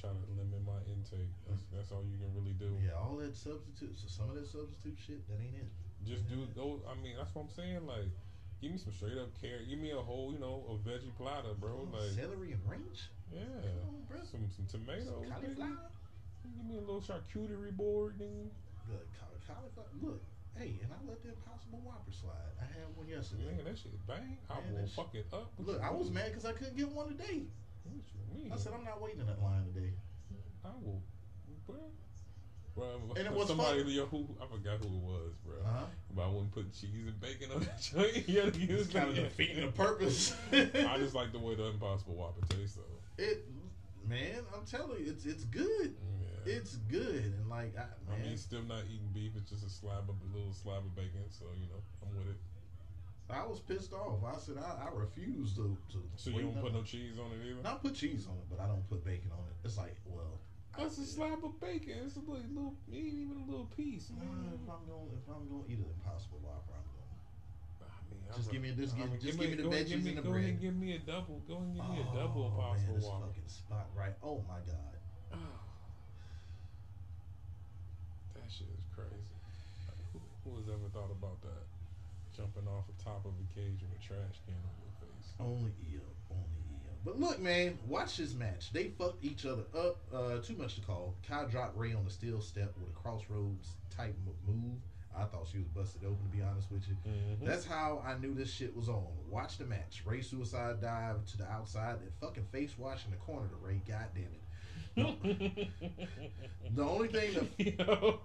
Try 0.00 0.12
to 0.12 0.24
limit 0.36 0.60
my 0.64 0.80
intake. 0.88 1.28
That's 1.48 1.60
mm-hmm. 1.60 1.76
that's 1.76 1.90
all 1.92 2.04
you 2.04 2.16
can 2.16 2.32
really 2.32 2.56
do. 2.56 2.76
Yeah, 2.80 2.96
all 2.96 3.20
that 3.20 3.36
substitute. 3.36 3.92
So 3.96 4.08
some 4.08 4.32
of 4.32 4.36
that 4.40 4.48
substitute 4.48 4.96
shit, 4.96 5.20
that 5.28 5.36
ain't 5.40 5.60
it. 5.60 5.70
Just 6.04 6.28
do 6.28 6.44
those. 6.56 6.80
I 6.88 6.96
mean, 7.00 7.16
that's 7.16 7.32
what 7.32 7.48
I'm 7.48 7.54
saying. 7.56 7.84
Like, 7.88 8.08
give 8.60 8.72
me 8.72 8.78
some 8.80 8.92
straight 8.92 9.16
up 9.16 9.32
carrot. 9.40 9.68
Give 9.68 9.80
me 9.80 9.92
a 9.96 10.00
whole, 10.00 10.32
you 10.32 10.40
know, 10.40 10.64
a 10.68 10.76
veggie 10.84 11.12
platter, 11.16 11.56
bro. 11.56 11.88
Like, 11.88 12.12
celery 12.12 12.52
and 12.52 12.60
ranch. 12.68 13.08
yeah, 13.32 13.48
on, 13.88 14.04
bro. 14.08 14.20
some 14.28 14.44
some 14.52 14.68
Some 14.68 14.84
tomatoes. 14.84 15.24
nigga. 15.24 15.56
cauliflower. 15.56 15.88
Give 16.44 16.66
me 16.68 16.76
a 16.76 16.84
little 16.84 17.00
charcuterie 17.00 17.72
board, 17.72 18.20
nigga. 18.20 18.52
The 18.84 19.00
cauliflower. 19.48 19.88
Look, 20.04 20.20
hey, 20.58 20.78
and 20.82 20.90
I 20.92 20.98
let 21.08 21.22
the 21.22 21.30
Impossible 21.30 21.80
Whopper 21.84 22.12
slide. 22.12 22.54
I 22.60 22.64
had 22.64 22.86
one 22.96 23.08
yesterday. 23.08 23.44
Man, 23.56 23.64
that 23.64 23.78
shit 23.78 23.92
bang. 24.06 24.38
I 24.50 24.60
Man, 24.60 24.72
will 24.74 24.80
that 24.82 24.90
fuck 24.90 25.14
it 25.14 25.26
up. 25.32 25.52
What 25.56 25.66
Look, 25.68 25.82
I 25.82 25.90
was 25.90 26.06
mean? 26.06 26.14
mad 26.14 26.26
because 26.30 26.44
I 26.44 26.52
couldn't 26.52 26.76
get 26.76 26.88
one 26.90 27.08
today. 27.08 27.46
What 27.84 27.94
you 28.14 28.22
mean? 28.44 28.52
I 28.52 28.56
said 28.56 28.72
I'm 28.76 28.84
not 28.84 29.00
waiting 29.02 29.20
in 29.20 29.26
that 29.26 29.42
line 29.42 29.64
today. 29.74 29.92
I 30.64 30.68
will, 30.82 31.02
bro. 31.66 31.76
Bro, 32.74 33.14
And 33.16 33.26
it 33.26 33.32
was 33.32 33.46
somebody, 33.46 33.84
fun. 33.84 34.08
who 34.10 34.26
I 34.42 34.46
forgot 34.50 34.78
who 34.80 34.86
it 34.96 35.02
was, 35.02 35.32
bro. 35.44 35.54
Uh-huh. 35.64 35.84
But 36.16 36.22
I 36.22 36.26
wouldn't 36.28 36.50
put 36.52 36.72
cheese 36.72 37.06
and 37.06 37.20
bacon 37.20 37.52
on 37.54 37.60
that 37.60 37.80
joint. 37.92 38.28
yeah, 38.28 38.50
It's 38.52 38.92
kind 38.92 39.10
of 39.10 39.14
defeating 39.14 39.64
the 39.66 39.70
purpose. 39.72 40.34
I 40.52 40.96
just 40.98 41.14
like 41.14 41.30
the 41.32 41.38
way 41.38 41.54
the 41.54 41.66
Impossible 41.66 42.14
Whopper 42.14 42.44
tastes, 42.48 42.76
though. 42.76 43.22
it, 43.22 43.46
man. 44.08 44.40
I'm 44.56 44.64
telling 44.66 45.04
you, 45.04 45.10
it's 45.12 45.24
it's 45.26 45.44
good. 45.44 45.94
Yeah. 46.20 46.28
It's 46.46 46.76
good, 46.90 47.32
and 47.36 47.48
like 47.48 47.74
I, 47.78 47.84
I 48.12 48.18
mean, 48.18 48.36
still 48.36 48.62
not 48.62 48.82
eating 48.92 49.08
beef. 49.12 49.32
It's 49.36 49.50
just 49.50 49.64
a 49.64 49.70
slab 49.70 50.08
of 50.08 50.16
a 50.20 50.36
little 50.36 50.52
slab 50.52 50.78
of 50.84 50.94
bacon. 50.94 51.24
So 51.30 51.46
you 51.58 51.66
know, 51.68 51.80
I'm 52.02 52.16
with 52.16 52.28
it. 52.34 52.40
I 53.30 53.44
was 53.46 53.60
pissed 53.60 53.92
off. 53.94 54.20
I 54.24 54.36
said 54.38 54.56
I, 54.58 54.86
I 54.86 54.88
refuse 54.92 55.54
to 55.56 55.76
to. 55.92 56.02
So 56.16 56.30
you 56.30 56.42
don't 56.42 56.60
put 56.60 56.72
no- 56.74 56.82
cheese 56.82 57.18
on 57.18 57.32
it 57.32 57.44
either. 57.48 57.62
Not 57.62 57.82
put 57.82 57.94
cheese 57.94 58.26
on 58.28 58.34
it, 58.36 58.44
but 58.50 58.60
I 58.60 58.66
don't 58.66 58.86
put 58.88 59.04
bacon 59.04 59.30
on 59.32 59.44
it. 59.48 59.56
It's 59.66 59.78
like, 59.78 59.96
well, 60.04 60.38
That's 60.76 60.98
a 60.98 61.06
slab 61.06 61.40
of 61.44 61.58
bacon. 61.60 61.94
It's 62.04 62.16
a 62.16 62.20
little, 62.20 62.36
little 62.52 62.74
ain't 62.92 63.14
even 63.14 63.40
a 63.46 63.50
little 63.50 63.70
piece. 63.76 64.10
Nah, 64.10 64.20
if 64.52 64.60
I'm 64.68 64.84
going, 64.84 65.08
if 65.16 65.24
I'm 65.30 65.48
going 65.48 65.64
to 65.64 65.70
eat 65.72 65.78
an 65.78 65.88
Impossible 65.96 66.40
Whopper, 66.44 66.76
I'm 66.76 66.84
going. 66.84 67.16
I 67.80 68.12
mean, 68.12 68.20
Just 68.36 68.48
I'm 68.48 68.52
give 68.52 68.62
me- 68.62 68.68
a- 68.68 68.76
just 68.76 68.94
I 68.94 68.98
give- 68.98 69.10
mean, 69.10 69.20
just 69.24 69.38
give 69.40 69.50
me 69.50 69.56
the 69.56 69.62
go 69.62 69.68
ahead, 69.72 69.86
veggies 69.86 69.88
give 69.88 70.02
me, 70.04 70.08
and 70.10 70.18
the 70.18 70.22
go 70.22 70.30
bread. 70.30 70.44
and 70.44 70.60
give 70.60 70.74
me 70.76 70.92
a 70.94 70.98
double. 71.00 71.40
Go 71.48 71.56
and 71.64 71.72
give 71.74 71.84
me 71.88 71.96
a 72.04 72.06
Oh, 72.12 72.14
double 72.14 72.44
man, 72.44 72.60
Impossible 72.60 72.94
this 73.00 73.04
Whopper. 73.08 73.26
fucking 73.32 73.48
spot 73.48 73.86
right. 73.96 74.14
Oh 74.22 74.44
my 74.46 74.60
god. 74.68 74.94
Ah. 75.32 75.36
That 78.44 78.52
shit 78.52 78.68
is 78.68 78.84
crazy. 78.94 79.24
Who, 80.44 80.56
has 80.60 80.68
ever 80.68 80.88
thought 80.92 81.10
about 81.10 81.40
that? 81.40 81.64
Jumping 82.36 82.68
off 82.68 82.84
the 82.86 83.02
top 83.02 83.24
of 83.24 83.32
a 83.32 83.46
cage 83.58 83.80
with 83.80 83.96
a 83.96 84.02
trash 84.04 84.36
can 84.44 84.52
on 84.52 84.76
your 84.84 84.92
face. 85.00 85.32
Only 85.40 85.72
Io. 85.88 86.04
Only 86.30 86.60
Io. 86.76 86.92
But 87.06 87.18
look, 87.18 87.40
man, 87.40 87.78
watch 87.86 88.18
this 88.18 88.34
match. 88.34 88.70
They 88.70 88.88
fucked 88.98 89.24
each 89.24 89.46
other 89.46 89.64
up. 89.74 89.96
Uh, 90.12 90.38
too 90.42 90.56
much 90.56 90.74
to 90.74 90.82
call. 90.82 91.14
Kai 91.26 91.44
dropped 91.44 91.78
Ray 91.78 91.94
on 91.94 92.04
the 92.04 92.10
steel 92.10 92.42
step 92.42 92.74
with 92.78 92.90
a 92.90 92.92
crossroads 92.92 93.76
type 93.96 94.14
move. 94.46 94.76
I 95.16 95.24
thought 95.24 95.46
she 95.50 95.58
was 95.58 95.68
busted 95.68 96.02
open, 96.04 96.18
to 96.30 96.36
be 96.36 96.42
honest 96.42 96.70
with 96.70 96.86
you. 96.88 96.96
Mhm. 97.08 97.46
That's 97.46 97.64
how 97.64 98.02
I 98.04 98.18
knew 98.18 98.34
this 98.34 98.50
shit 98.50 98.76
was 98.76 98.90
on. 98.90 99.06
Watch 99.30 99.56
the 99.56 99.64
match. 99.64 100.02
Ray 100.04 100.20
suicide 100.20 100.82
dive 100.82 101.24
to 101.26 101.38
the 101.38 101.50
outside 101.50 102.00
and 102.00 102.12
fucking 102.20 102.44
face 102.52 102.76
wash 102.76 103.06
in 103.06 103.12
the 103.12 103.16
corner 103.16 103.48
to 103.48 103.56
Ray. 103.56 103.80
God 103.86 104.08
damn 104.12 104.24
it. 104.24 104.43
The 104.96 106.82
only 106.82 107.08
thing 107.08 107.34
that 107.34 107.48
yo, 107.78 108.20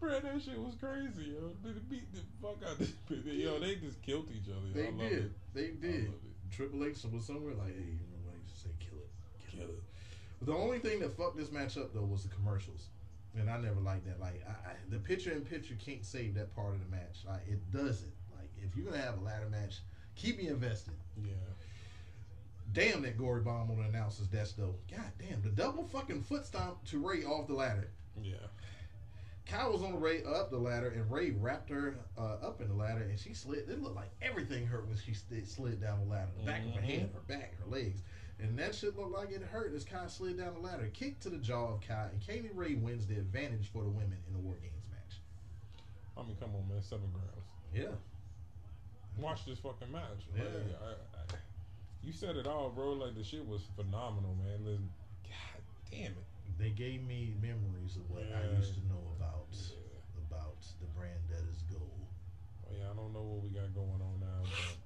bro, 0.00 0.20
that 0.20 0.42
shit 0.42 0.58
was 0.58 0.74
crazy, 0.80 1.30
yo. 1.32 1.50
They 1.64 1.72
beat 1.88 2.12
the 2.12 2.20
fuck 2.42 2.58
out 2.68 2.78
this 2.78 2.92
bitch. 3.10 3.24
Yo, 3.24 3.58
they 3.58 3.76
just 3.76 4.02
killed 4.02 4.28
each 4.34 4.48
other. 4.50 4.68
they 4.74 4.88
I 4.88 5.08
did, 5.08 5.12
It. 5.24 5.32
they 5.54 5.68
did. 5.68 6.12
Triple 6.50 6.84
H 6.84 7.04
was 7.12 7.24
somewhere 7.26 7.54
like, 7.54 7.68
hey, 7.76 7.84
you 7.84 8.00
know 8.10 8.20
what? 8.24 8.34
I 8.34 8.38
used 8.42 8.54
to 8.54 8.60
say, 8.68 8.70
kill 8.80 8.98
it, 8.98 9.10
kill, 9.50 9.60
Kill 9.60 9.68
it. 9.70 9.78
it. 10.42 10.46
The 10.46 10.52
only 10.54 10.78
thing 10.78 11.00
that 11.00 11.16
fucked 11.16 11.36
this 11.36 11.52
match 11.52 11.76
up 11.76 11.92
though 11.94 12.02
was 12.04 12.22
the 12.24 12.28
commercials, 12.30 12.88
and 13.38 13.48
I 13.50 13.58
never 13.58 13.80
liked 13.80 14.06
that. 14.06 14.18
Like, 14.20 14.42
I, 14.48 14.70
I, 14.70 14.72
the 14.88 14.98
picture 14.98 15.32
in 15.32 15.42
picture 15.42 15.74
can't 15.84 16.04
save 16.04 16.34
that 16.34 16.54
part 16.56 16.74
of 16.74 16.80
the 16.80 16.90
match. 16.90 17.18
Like, 17.26 17.46
it 17.48 17.70
doesn't. 17.70 18.12
Like, 18.36 18.50
if 18.62 18.74
you're 18.76 18.86
gonna 18.86 19.02
have 19.02 19.18
a 19.18 19.24
ladder 19.24 19.48
match, 19.50 19.80
keep 20.16 20.38
me 20.38 20.48
invested. 20.48 20.94
Yeah. 21.22 21.32
Damn 22.72 23.02
that 23.02 23.18
gory 23.18 23.42
bomb 23.42 23.70
on 23.70 23.78
the 23.78 23.88
announcer's 23.88 24.28
desk 24.28 24.56
though. 24.56 24.76
God 24.90 25.10
damn, 25.18 25.42
the 25.42 25.48
double 25.48 25.84
fucking 25.84 26.22
foot 26.22 26.46
stomp 26.46 26.84
to 26.86 26.98
Ray 26.98 27.24
off 27.24 27.48
the 27.48 27.54
ladder. 27.54 27.88
Yeah. 28.22 28.34
Kai 29.46 29.66
was 29.66 29.82
on 29.82 29.98
Ray 29.98 30.22
up 30.22 30.50
the 30.50 30.58
ladder, 30.58 30.90
and 30.90 31.10
Ray 31.10 31.32
wrapped 31.32 31.70
her 31.70 31.96
uh, 32.16 32.36
up 32.46 32.60
in 32.60 32.68
the 32.68 32.74
ladder, 32.74 33.02
and 33.02 33.18
she 33.18 33.34
slid. 33.34 33.68
It 33.68 33.82
looked 33.82 33.96
like 33.96 34.10
everything 34.22 34.64
hurt 34.64 34.86
when 34.86 34.96
she 34.96 35.12
slid, 35.12 35.48
slid 35.48 35.80
down 35.80 36.00
the 36.00 36.06
ladder. 36.06 36.30
The 36.38 36.46
back 36.46 36.64
of 36.64 36.74
her 36.74 36.80
head, 36.80 37.10
her 37.12 37.20
back, 37.26 37.58
her 37.58 37.68
legs, 37.68 38.02
and 38.38 38.56
that 38.58 38.76
shit 38.76 38.96
looked 38.96 39.12
like 39.12 39.32
it 39.32 39.42
hurt 39.42 39.74
as 39.74 39.84
Kai 39.84 40.06
slid 40.06 40.38
down 40.38 40.54
the 40.54 40.60
ladder. 40.60 40.88
Kick 40.94 41.18
to 41.20 41.30
the 41.30 41.38
jaw 41.38 41.74
of 41.74 41.80
Kai, 41.80 42.10
and 42.12 42.20
Kay 42.20 42.42
Lee 42.42 42.50
Ray 42.54 42.74
wins 42.74 43.06
the 43.06 43.16
advantage 43.16 43.72
for 43.72 43.82
the 43.82 43.90
women 43.90 44.18
in 44.28 44.34
the 44.34 44.38
War 44.38 44.54
Games 44.62 44.86
match. 44.88 45.18
I 46.16 46.22
mean, 46.22 46.36
come 46.38 46.50
on, 46.54 46.68
man. 46.72 46.80
Seven 46.82 47.10
grams. 47.12 47.48
Yeah, 47.74 47.96
Watch 49.18 49.44
this 49.46 49.58
fucking 49.58 49.90
match. 49.90 50.26
Yeah. 50.36 50.44
Like, 50.44 50.52
I, 50.80 51.34
I, 51.34 51.36
you 52.02 52.12
said 52.12 52.36
it 52.36 52.46
all, 52.46 52.70
bro. 52.70 52.92
Like 52.92 53.14
the 53.14 53.24
shit 53.24 53.46
was 53.46 53.62
phenomenal, 53.76 54.34
man. 54.42 54.64
Listen, 54.64 54.90
God 55.28 55.62
damn 55.90 56.12
it. 56.12 56.26
they 56.58 56.70
gave 56.70 57.02
me 57.06 57.34
memories 57.40 57.96
of 57.96 58.08
what 58.10 58.22
I 58.22 58.56
used 58.56 58.74
to 58.74 58.86
know 58.88 59.02
about 59.16 59.46
Yeah. 59.52 59.76
about 60.28 60.56
the 60.80 60.86
brand 60.98 61.20
that 61.28 61.44
is 61.50 61.62
gold. 61.70 62.06
Well, 62.62 62.74
yeah, 62.78 62.90
I 62.90 62.94
don't 62.94 63.12
know 63.12 63.22
what 63.22 63.42
we 63.42 63.50
got 63.50 63.74
going 63.74 64.00
on 64.00 64.20
now, 64.20 64.48
but 64.50 64.76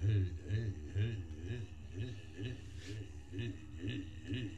Hey, 0.00 0.24
hey, 0.48 0.72
hey, 0.94 1.16
hey, 1.46 1.66
hey, 1.96 2.14
hey, 2.36 2.56
hey, 2.76 3.02
hey, 3.32 3.52
hey, 3.80 4.04
hey, 4.24 4.55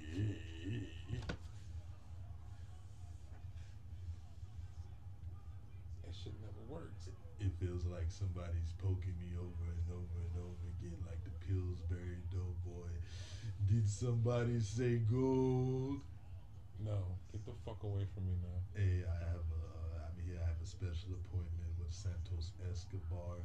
somebody's 8.19 8.75
poking 8.83 9.15
me 9.23 9.31
over 9.39 9.65
and 9.71 9.87
over 9.95 10.19
and 10.27 10.35
over 10.43 10.65
again, 10.75 10.99
like 11.07 11.23
the 11.23 11.31
Pillsbury 11.47 12.19
Doughboy. 12.35 12.91
Did 13.71 13.87
somebody 13.87 14.59
say 14.59 14.99
gold? 15.07 16.03
No, 16.83 16.99
get 17.31 17.47
the 17.47 17.55
fuck 17.63 17.79
away 17.87 18.07
from 18.15 18.27
me 18.27 18.35
now. 18.43 18.59
Hey, 18.75 19.07
I 19.07 19.17
have 19.31 19.47
a, 19.47 19.63
uh, 20.03 20.07
I'm 20.11 20.19
here. 20.27 20.39
I 20.43 20.47
have 20.51 20.59
a 20.59 20.67
special 20.67 21.15
appointment 21.15 21.71
with 21.79 21.91
Santos 21.95 22.51
Escobar. 22.67 23.39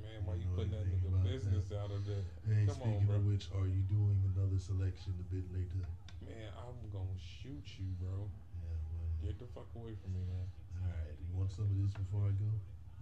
Man, 0.00 0.24
why 0.24 0.40
You 0.40 0.44
you 0.44 0.48
know 0.48 0.56
putting 0.56 0.72
that 0.76 0.88
nigga 0.88 1.12
business 1.24 1.68
out 1.76 1.92
of 1.92 2.00
there? 2.08 2.24
Hey, 2.48 2.64
Come 2.64 2.80
on, 2.80 2.88
speaking 3.04 3.08
bro. 3.12 3.20
of 3.20 3.24
which, 3.28 3.44
are 3.52 3.68
you 3.68 3.84
doing 3.84 4.16
another 4.32 4.56
selection 4.56 5.12
a 5.20 5.26
bit 5.28 5.44
later? 5.52 5.84
Man, 6.24 6.48
I'm 6.56 6.76
gonna 6.88 7.20
shoot 7.20 7.64
you, 7.76 7.88
bro. 8.00 8.28
Yeah, 8.64 8.76
well, 8.96 9.08
Get 9.28 9.36
the 9.40 9.48
fuck 9.52 9.68
away 9.76 9.92
from 10.00 10.16
me 10.16 10.24
now. 10.24 10.44
all 10.84 10.88
right. 10.88 11.16
You 11.20 11.32
want 11.36 11.52
some 11.52 11.68
of 11.68 11.76
this 11.84 11.92
before 11.96 12.28
I 12.28 12.32
go? 12.36 12.48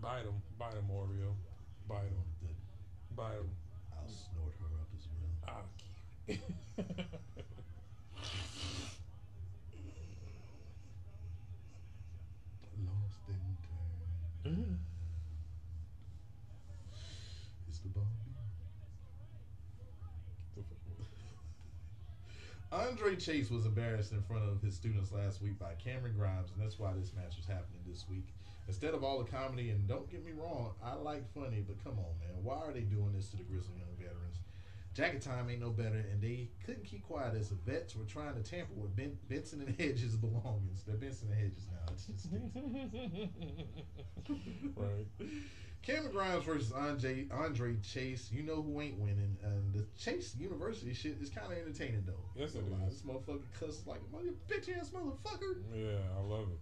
Bite 0.01 0.24
him, 0.24 0.42
bite 0.59 0.74
him, 0.74 0.88
Oreo. 0.92 1.34
Bite 1.88 2.03
him, 2.03 2.22
bite 3.16 3.32
him. 3.34 3.51
I'll 3.92 4.09
snort 4.09 4.55
her 4.61 4.66
up 4.80 4.88
as 4.96 5.09
well. 5.11 5.32
I'll 5.49 5.68
keep 6.26 6.38
it. 6.38 6.86
Lost 12.86 13.28
in 13.28 13.34
turn. 13.66 14.53
Mm-hmm. 14.53 14.74
It's 17.68 17.78
the 17.78 17.88
fuck. 17.88 18.05
Andre 22.70 23.16
Chase 23.16 23.51
was 23.51 23.64
embarrassed 23.66 24.12
in 24.12 24.22
front 24.22 24.44
of 24.44 24.61
his 24.62 24.74
students 24.74 25.11
last 25.11 25.42
week 25.42 25.59
by 25.59 25.72
Cameron 25.82 26.14
Grimes, 26.16 26.51
and 26.55 26.62
that's 26.62 26.78
why 26.78 26.92
this 26.92 27.12
match 27.16 27.36
was 27.36 27.46
happening 27.46 27.82
this 27.86 28.05
week. 28.09 28.28
Instead 28.69 28.95
of 28.95 29.03
all 29.03 29.19
the 29.19 29.29
comedy, 29.31 29.71
and 29.71 29.89
don't 29.89 30.09
get 30.11 30.23
me 30.25 30.33
wrong, 30.33 30.75
I 30.85 30.95
like 30.95 31.25
funny, 31.33 31.64
but 31.66 31.83
come 31.83 31.99
on, 31.99 32.19
man, 32.21 32.37
why 32.43 32.57
are 32.57 32.73
they 32.73 32.83
doing 32.83 33.14
this 33.14 33.31
to 33.31 33.39
the 33.39 33.43
Grizzled 33.43 33.77
Young 33.77 33.97
Veterans? 33.99 34.41
Jacket 34.95 35.23
Time 35.23 35.49
ain't 35.49 35.61
no 35.61 35.71
better, 35.71 36.05
and 36.11 36.21
they 36.21 36.51
couldn't 36.66 36.85
keep 36.85 37.03
quiet 37.03 37.35
as 37.35 37.49
the 37.49 37.55
vets 37.55 37.97
were 37.97 38.05
trying 38.05 38.35
to 38.35 38.43
tamper 38.43 38.75
with 38.75 38.95
ben, 38.95 39.16
Benson 39.29 39.62
and 39.62 39.75
Hedges' 39.81 40.16
belongings. 40.16 40.83
They're 40.87 40.97
Benson 40.97 41.31
and 41.31 41.41
Hedges 41.41 41.66
now. 41.71 41.79
It's 41.93 42.05
just 42.07 42.29
right. 44.77 45.07
Cameron 45.83 46.12
Grimes 46.12 46.45
versus 46.45 46.73
Andre 46.73 47.27
Andre 47.31 47.77
Chase. 47.77 48.31
You 48.31 48.43
know 48.43 48.61
who 48.61 48.81
ain't 48.81 48.99
winning, 48.99 49.39
and 49.43 49.73
the 49.73 49.87
Chase 49.97 50.37
University 50.39 50.93
shit 50.93 51.16
is 51.23 51.31
kind 51.31 51.51
of 51.51 51.57
entertaining 51.59 52.05
though. 52.07 52.29
Yes, 52.37 52.55
it 52.55 52.69
lot. 52.69 52.91
This 52.91 53.01
motherfucker 53.03 53.47
cuss 53.59 53.87
like 53.87 54.03
a 54.12 54.53
bitch 54.53 54.69
ass 54.79 54.91
motherfucker. 54.91 55.62
Yeah, 55.75 56.01
I 56.16 56.21
love 56.21 56.51
it. 56.51 56.59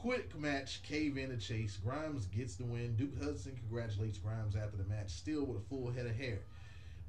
Quick 0.00 0.38
match, 0.38 0.82
cave 0.84 1.18
in 1.18 1.30
to 1.30 1.36
chase. 1.36 1.76
Grimes 1.76 2.26
gets 2.26 2.54
the 2.54 2.64
win. 2.64 2.94
Duke 2.94 3.20
Hudson 3.20 3.56
congratulates 3.56 4.18
Grimes 4.18 4.54
after 4.54 4.76
the 4.76 4.84
match, 4.84 5.10
still 5.10 5.44
with 5.44 5.58
a 5.58 5.68
full 5.68 5.90
head 5.90 6.06
of 6.06 6.14
hair. 6.14 6.40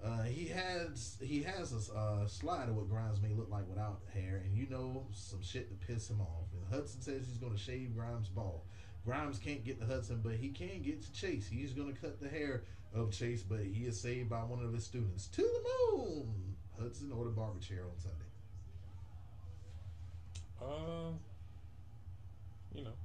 Uh, 0.03 0.23
he 0.23 0.47
has 0.47 1.17
he 1.21 1.43
has 1.43 1.71
a 1.71 1.93
uh, 1.93 2.25
slide 2.25 2.69
of 2.69 2.75
what 2.75 2.89
Grimes 2.89 3.21
may 3.21 3.33
look 3.33 3.49
like 3.49 3.67
without 3.67 3.99
hair, 4.13 4.41
and 4.43 4.55
you 4.57 4.67
know 4.69 5.05
some 5.13 5.41
shit 5.43 5.69
to 5.69 5.87
piss 5.87 6.09
him 6.09 6.21
off. 6.21 6.47
And 6.53 6.63
Hudson 6.73 7.01
says 7.01 7.27
he's 7.27 7.37
going 7.37 7.53
to 7.53 7.59
shave 7.59 7.93
Grimes' 7.95 8.29
ball. 8.29 8.65
Grimes 9.05 9.37
can't 9.37 9.63
get 9.63 9.79
to 9.79 9.85
Hudson, 9.85 10.21
but 10.23 10.33
he 10.33 10.49
can 10.49 10.81
get 10.81 11.01
to 11.03 11.11
Chase. 11.13 11.47
He's 11.47 11.73
going 11.73 11.93
to 11.93 11.99
cut 11.99 12.19
the 12.19 12.29
hair 12.29 12.63
of 12.93 13.11
Chase, 13.11 13.43
but 13.43 13.59
he 13.59 13.85
is 13.85 13.99
saved 13.99 14.29
by 14.29 14.39
one 14.39 14.63
of 14.63 14.73
his 14.73 14.83
students. 14.83 15.27
To 15.27 15.41
the 15.41 15.97
moon! 15.97 16.55
Hudson 16.79 17.11
or 17.11 17.25
the 17.25 17.31
barber 17.31 17.59
chair 17.59 17.83
on 17.83 17.97
Sunday. 17.97 18.25
Uh, 20.61 21.17
you 22.73 22.83
know, 22.83 22.95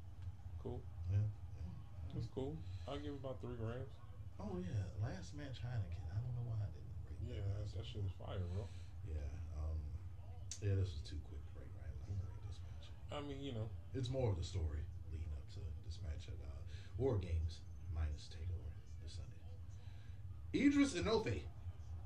cool. 0.63 0.81
Yeah. 1.11 1.25
It's 2.17 2.29
cool. 2.35 2.57
I'll 2.87 2.99
give 2.99 3.15
it 3.17 3.21
about 3.23 3.41
three 3.41 3.57
grams. 3.59 3.91
Oh 4.39 4.59
yeah, 4.61 4.85
last 5.03 5.35
match 5.35 5.63
Heineken. 5.63 6.05
I 6.11 6.19
don't 6.21 6.35
know 6.37 6.47
why 6.47 6.59
I 6.63 6.69
didn't 6.75 6.95
rate. 7.07 7.39
Yeah, 7.39 7.47
that's, 7.59 7.73
that 7.75 7.87
shit 7.87 8.03
was 8.03 8.13
fire, 8.19 8.43
bro. 8.55 8.67
Yeah. 9.07 9.23
Um, 9.59 9.79
yeah, 10.63 10.75
this 10.79 10.91
was 10.95 11.03
too 11.07 11.19
quick 11.27 11.43
to 11.43 11.53
rate. 11.59 11.71
Right? 11.79 11.97
This 12.51 12.59
match. 12.63 12.87
I 13.15 13.23
mean, 13.23 13.41
you 13.43 13.53
know, 13.55 13.71
It's 13.95 14.11
more 14.11 14.31
of 14.31 14.37
the 14.39 14.45
story 14.45 14.83
leading 15.11 15.31
up 15.35 15.47
to 15.55 15.61
this 15.87 15.99
match 16.03 16.27
at 16.29 16.39
uh, 16.43 16.61
War 16.99 17.17
Games 17.19 17.63
minus 17.95 18.29
Takeover 18.31 18.71
this 19.03 19.19
Sunday. 19.19 19.49
Idris 20.55 20.95
Enofe. 20.95 21.43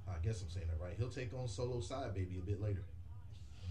I 0.08 0.16
guess 0.24 0.40
I'm 0.40 0.50
saying 0.50 0.68
that 0.68 0.80
right. 0.82 0.94
He'll 0.96 1.12
take 1.12 1.34
on 1.34 1.48
Solo 1.48 1.80
Side 1.80 2.14
Baby 2.14 2.38
a 2.38 2.46
bit 2.46 2.60
later. 2.60 2.84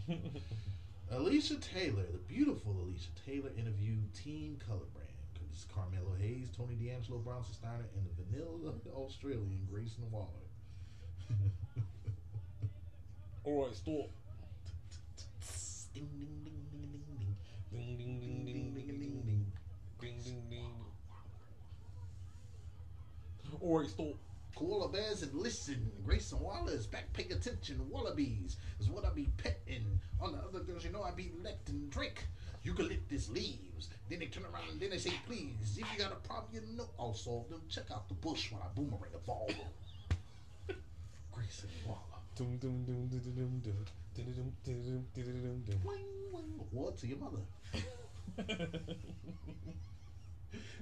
Alicia 1.10 1.56
Taylor, 1.56 2.04
the 2.12 2.18
beautiful 2.28 2.74
Alicia 2.84 3.12
Taylor, 3.26 3.50
interviewed 3.58 4.14
Team 4.14 4.58
Color 4.68 4.88
Brand. 4.94 5.08
It's 5.52 5.66
Carmelo 5.74 6.14
Hayes, 6.20 6.50
Tony 6.56 6.76
D'Angelo, 6.76 7.20
Bronson 7.20 7.54
Steiner, 7.54 7.86
and 7.96 8.06
the 8.06 8.24
vanilla 8.24 8.74
Australian 8.94 9.66
Grayson 9.72 10.04
Waller. 10.12 10.28
all 13.46 13.66
right, 13.66 13.76
stop. 13.76 14.10
ding, 15.94 16.10
ding, 16.20 16.44
ding, 16.44 16.68
ding, 16.72 16.92
ding, 16.92 17.04
ding. 17.20 17.36
Ding, 17.72 17.98
ding, 17.98 18.20
ding, 18.20 18.46
ding, 18.46 18.74
ding, 18.74 18.74
ding, 18.74 19.00
ding, 19.00 19.00
ding. 19.00 19.52
ding, 20.02 20.22
ding, 20.24 20.50
ding. 20.50 20.74
All 23.62 23.80
right, 23.80 23.88
stop. 23.88 24.27
Koala 24.58 24.90
bears 24.90 25.22
and 25.22 25.36
listen. 25.36 25.92
Grayson 26.04 26.40
Wallace 26.40 26.88
back 26.88 27.14
pay 27.14 27.26
attention. 27.26 27.80
Wallabies 27.92 28.58
is 28.80 28.90
what 28.90 29.06
I 29.06 29.12
be 29.12 29.30
petting. 29.38 30.00
On 30.20 30.32
the 30.32 30.40
other 30.40 30.62
girls, 30.62 30.84
you 30.84 30.92
know 30.92 31.04
I 31.04 31.12
be 31.12 31.32
letting 31.44 31.90
drink. 31.90 32.26
Eucalyptus 32.64 33.30
leaves. 33.30 33.90
Then 34.10 34.18
they 34.18 34.26
turn 34.26 34.46
around 34.46 34.70
and 34.72 34.80
then 34.80 34.90
they 34.90 34.98
say, 34.98 35.14
please, 35.28 35.78
if 35.78 35.86
you 35.94 36.00
got 36.00 36.12
a 36.12 36.28
problem, 36.28 36.48
you 36.54 36.62
know 36.76 36.90
I'll 37.00 37.14
solve 37.14 37.48
them. 37.50 37.62
Check 37.70 37.92
out 37.94 38.08
the 38.08 38.16
bush 38.16 38.52
when 38.52 38.60
I 38.64 38.66
boomerang 38.74 39.14
a 39.14 39.20
ball. 39.20 39.52
Grayson 41.32 41.70
Waller. 41.86 42.00
Dum, 42.36 42.58
dum, 42.58 42.84
dum, 42.84 43.08
dum, 43.10 43.22
dum, 43.36 43.62
dum, 43.64 43.86
dum, 44.16 44.26
dum, 44.26 44.54
dum, 44.66 45.06
dum, 45.14 45.24
dum, 45.24 45.64
dum, 45.68 45.80
Wing, 45.86 46.00
wing. 46.32 46.68
What 46.72 46.98
to 46.98 47.08
your 47.08 47.20
mother? 47.20 47.38
dum. 48.48 48.68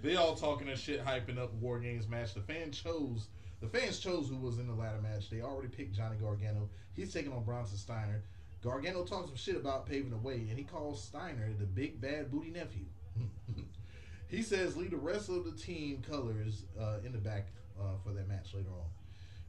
They 0.03 0.15
all 0.15 0.36
talking 0.36 0.69
and 0.69 0.78
shit, 0.78 1.03
hyping 1.03 1.39
up 1.39 1.51
War 1.55 1.80
Games 1.80 2.07
match. 2.07 2.36
The 2.36 2.41
fan 2.41 2.71
chose. 2.71 3.28
The 3.62 3.68
fans 3.68 3.99
chose 3.99 4.28
who 4.28 4.38
was 4.38 4.60
in 4.60 4.68
the 4.68 4.74
ladder 4.74 5.01
match. 5.01 5.30
They 5.30 5.41
already 5.41 5.70
picked 5.70 5.95
Johnny 5.95 6.18
Gargano. 6.18 6.70
He's 6.93 7.14
taking 7.14 7.32
on 7.32 7.43
Bronson 7.43 7.78
Steiner. 7.78 8.22
Gargano 8.64 9.03
talks 9.03 9.28
some 9.28 9.36
shit 9.36 9.56
about 9.56 9.86
paving 9.86 10.10
the 10.10 10.18
way, 10.18 10.47
and 10.49 10.58
he 10.58 10.64
calls 10.64 11.03
Steiner 11.03 11.51
the 11.58 11.66
big 11.66 12.01
bad 12.01 12.32
booty 12.32 12.49
nephew. 12.49 12.86
he 14.28 14.41
says 14.41 14.76
leave 14.76 14.91
the 14.91 14.97
rest 14.97 15.30
of 15.30 15.45
the 15.45 15.51
team 15.51 16.03
colors 16.08 16.64
uh, 16.80 16.97
in 17.06 17.12
the 17.12 17.18
back 17.18 17.47
uh, 17.80 17.97
for 18.03 18.12
that 18.12 18.28
match 18.28 18.53
later 18.53 18.70
on. 18.70 18.89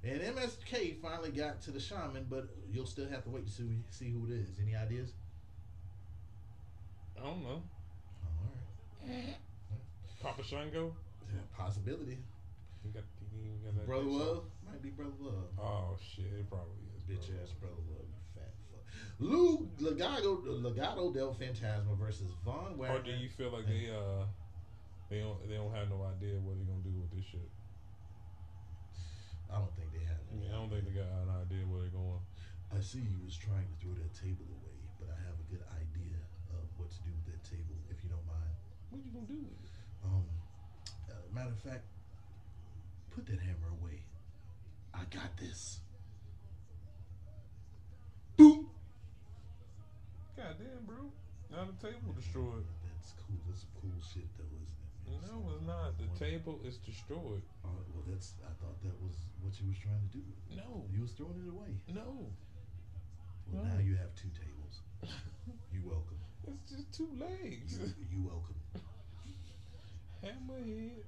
And 0.05 0.21
MSK 0.21 1.01
finally 1.01 1.31
got 1.31 1.61
to 1.63 1.71
the 1.71 1.81
shaman, 1.81 2.27
but 2.29 2.49
you'll 2.71 2.87
still 2.87 3.09
have 3.09 3.25
to 3.25 3.31
wait 3.31 3.47
to 3.47 3.53
see, 3.53 3.65
see 3.91 4.11
who 4.11 4.27
it 4.27 4.33
is. 4.33 4.49
Any 4.63 4.77
ideas? 4.77 5.11
I 7.19 7.25
don't 7.25 7.43
know. 7.43 7.63
All 8.23 9.09
right. 9.09 9.37
Papa 10.21 10.45
Shango? 10.45 10.95
Possibility. 11.57 12.19
You 12.85 12.91
got, 12.93 12.93
you 12.93 12.93
got 12.93 12.95
that 12.95 13.16
Brother 13.87 14.05
Love 14.05 14.45
might 14.67 14.83
be 14.83 14.91
Brother 14.91 15.15
Love. 15.21 15.51
Oh 15.59 15.97
shit, 16.03 16.27
it 16.27 16.49
probably 16.51 16.83
is. 16.97 17.03
Bitch 17.07 17.31
Brother 17.31 17.43
ass 17.43 17.53
Brother 17.61 17.83
Love, 17.87 18.07
you 18.11 18.21
fat 18.35 18.51
fuck. 18.71 18.85
Lou 19.19 19.71
Legato, 19.79 20.43
Legado 20.61 21.15
del 21.15 21.35
Fantasma 21.35 21.97
versus 21.97 22.33
Von 22.45 22.77
Wagner. 22.77 22.97
Or 22.97 23.03
do 23.03 23.13
you 23.13 23.29
feel 23.29 23.51
like 23.51 23.67
they 23.67 23.91
uh 23.91 24.27
they 25.09 25.21
don't 25.21 25.39
they 25.49 25.55
don't 25.55 25.73
have 25.75 25.89
no 25.89 26.03
idea 26.03 26.35
what 26.43 26.59
they're 26.59 26.67
gonna 26.67 26.83
do 26.83 26.95
with 26.99 27.15
this 27.15 27.25
shit? 27.31 27.49
I 29.47 29.63
don't 29.63 29.71
think 29.79 29.95
they 29.95 30.03
have. 30.03 30.19
I 30.27 30.35
mean, 30.35 30.51
I 30.51 30.59
don't 30.59 30.71
think 30.71 30.91
they 30.91 30.99
got 30.99 31.07
an 31.23 31.31
idea 31.31 31.63
where 31.71 31.87
they're 31.87 31.95
going. 31.95 32.19
I 32.75 32.83
see 32.83 33.07
you 33.07 33.23
was 33.23 33.39
trying 33.39 33.63
to 33.63 33.77
throw 33.79 33.95
that 33.95 34.11
table 34.11 34.43
away, 34.51 34.75
but 34.99 35.07
I 35.07 35.17
have 35.23 35.39
a 35.39 35.47
good 35.47 35.63
idea 35.71 36.19
of 36.51 36.67
what 36.75 36.91
to 36.91 36.99
do 37.07 37.15
with 37.15 37.31
that 37.31 37.43
table, 37.47 37.79
if 37.87 38.03
you 38.03 38.11
don't 38.11 38.27
mind. 38.27 38.51
What 38.91 39.07
you 39.07 39.15
gonna 39.15 39.31
do 39.31 39.39
with 39.39 39.55
it? 39.55 39.71
Um, 40.03 40.27
uh, 41.07 41.23
matter 41.31 41.55
of 41.55 41.63
fact, 41.63 41.87
put 43.17 43.25
that 43.27 43.41
hammer 43.41 43.73
away. 43.81 44.05
I 44.93 45.01
got 45.09 45.33
this. 45.41 45.81
Boom. 48.37 48.69
Goddamn, 50.37 50.85
bro. 50.85 51.09
Now 51.51 51.65
the 51.65 51.79
table 51.81 52.13
destroyed. 52.13 52.69
That's 52.85 53.15
cool. 53.25 53.41
That's 53.49 53.61
some 53.65 53.73
cool 53.81 53.97
shit, 54.13 54.29
though, 54.37 54.45
isn't 54.53 54.69
it? 54.69 54.77
man? 55.09 55.21
No, 55.33 55.49
it's 55.57 55.65
not. 55.67 55.97
The 55.97 56.11
table 56.21 56.61
is 56.65 56.77
destroyed. 56.85 57.41
Right, 57.65 57.87
well, 57.95 58.05
that's. 58.13 58.35
I 58.45 58.53
thought 58.61 58.77
that 58.85 58.97
was 59.01 59.17
what 59.41 59.57
you 59.61 59.69
was 59.69 59.79
trying 59.81 60.05
to 60.13 60.19
do. 60.21 60.25
No. 60.55 60.85
You 60.93 61.01
was 61.03 61.13
throwing 61.13 61.41
it 61.41 61.49
away. 61.49 61.73
No. 61.89 62.29
Well, 63.49 63.65
No. 63.65 63.73
now 63.73 63.81
you 63.81 63.97
have 63.97 64.15
two 64.15 64.29
tables. 64.37 64.83
You 65.73 65.81
welcome. 65.85 66.19
It's 66.49 66.73
just 66.73 66.93
two 66.93 67.09
legs. 67.21 67.79
You, 67.79 67.93
you 68.11 68.23
welcome. 68.25 68.57
Hammerhead. 70.25 71.05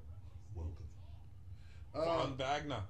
Welcome. 0.55 0.88
Von 1.95 2.33
Uh, 2.33 2.37
Wagner. 2.37 2.83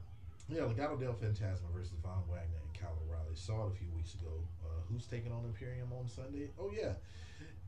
yeah, 0.48 0.62
Legado 0.62 0.98
del 0.98 1.12
Fantasma 1.14 1.70
versus 1.72 1.98
Von 2.02 2.22
Wagner 2.28 2.58
and 2.64 2.74
Kyle 2.74 2.96
O'Reilly. 3.08 3.34
Saw 3.34 3.66
it 3.66 3.72
a 3.72 3.76
few 3.76 3.90
weeks 3.96 4.14
ago. 4.14 4.30
Uh, 4.64 4.68
who's 4.90 5.06
taking 5.06 5.32
on 5.32 5.44
Imperium 5.44 5.92
on 5.92 6.08
Sunday? 6.08 6.50
Oh 6.58 6.70
yeah, 6.74 6.94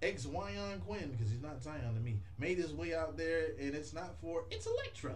ex 0.03 0.23
Zion 0.23 0.81
Quinn 0.87 1.11
because 1.13 1.31
he's 1.31 1.43
not 1.43 1.63
Zion 1.63 1.95
to 1.95 2.01
me. 2.01 2.21
Made 2.39 2.59
his 2.59 2.73
way 2.73 2.95
out 2.95 3.17
there, 3.17 3.53
and 3.59 3.75
it's 3.75 3.93
not 3.93 4.17
for 4.21 4.45
it's 4.51 4.67
Elektra. 4.67 5.15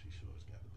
She 0.00 0.08
sure 0.10 0.32
has 0.34 0.42
got 0.48 0.58
a 0.64 0.70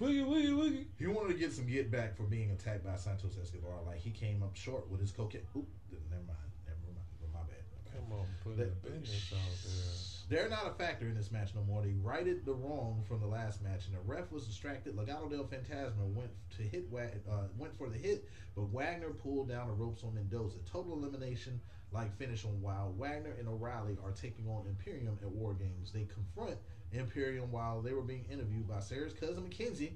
He 0.00 1.06
wanted 1.06 1.34
to 1.34 1.38
get 1.38 1.52
some 1.52 1.66
get 1.66 1.90
back 1.90 2.16
for 2.16 2.22
being 2.22 2.50
attacked 2.52 2.84
by 2.84 2.96
Santos 2.96 3.36
Escobar. 3.40 3.82
Like 3.86 3.98
he 3.98 4.10
came 4.10 4.42
up 4.42 4.56
short 4.56 4.90
with 4.90 4.98
his 5.00 5.12
cocaine. 5.12 5.42
Oop, 5.54 5.68
never 6.10 6.22
mind. 6.22 6.38
Never 6.66 6.78
mind. 6.86 7.34
My 7.34 7.40
bad. 7.40 7.92
Come 7.92 8.18
on, 8.18 8.26
put 8.42 8.56
the 8.56 8.64
business 8.88 9.32
out 9.34 9.40
there. 9.62 10.40
They're 10.40 10.48
not 10.48 10.66
a 10.68 10.70
factor 10.70 11.06
in 11.06 11.16
this 11.16 11.30
match 11.30 11.50
no 11.54 11.62
more. 11.64 11.82
They 11.82 11.92
righted 11.92 12.46
the 12.46 12.54
wrong 12.54 13.04
from 13.06 13.20
the 13.20 13.26
last 13.26 13.62
match, 13.62 13.86
and 13.86 13.94
the 13.94 14.00
ref 14.06 14.30
was 14.32 14.46
distracted. 14.46 14.96
Legado 14.96 15.28
del 15.28 15.44
Fantasma 15.44 16.06
went 16.14 16.30
to 16.56 16.62
hit, 16.62 16.86
uh, 17.28 17.48
went 17.58 17.76
for 17.76 17.88
the 17.90 17.98
hit, 17.98 18.28
but 18.54 18.68
Wagner 18.72 19.10
pulled 19.10 19.48
down 19.48 19.66
the 19.66 19.74
ropes 19.74 20.02
on 20.04 20.14
Mendoza. 20.14 20.58
Total 20.70 20.92
elimination, 20.94 21.60
like 21.92 22.16
finish 22.16 22.44
on 22.44 22.62
Wilde. 22.62 22.96
Wagner 22.96 23.34
and 23.38 23.48
O'Reilly 23.48 23.98
are 24.04 24.12
taking 24.12 24.46
on 24.48 24.66
Imperium 24.66 25.18
at 25.20 25.28
War 25.28 25.52
Games. 25.52 25.92
They 25.92 26.04
confront 26.04 26.56
Imperium 26.92 27.52
while 27.52 27.80
they 27.80 27.92
were 27.92 28.02
being 28.02 28.24
interviewed 28.30 28.68
by 28.68 28.80
Sarah's 28.80 29.12
cousin 29.12 29.44
McKenzie. 29.48 29.92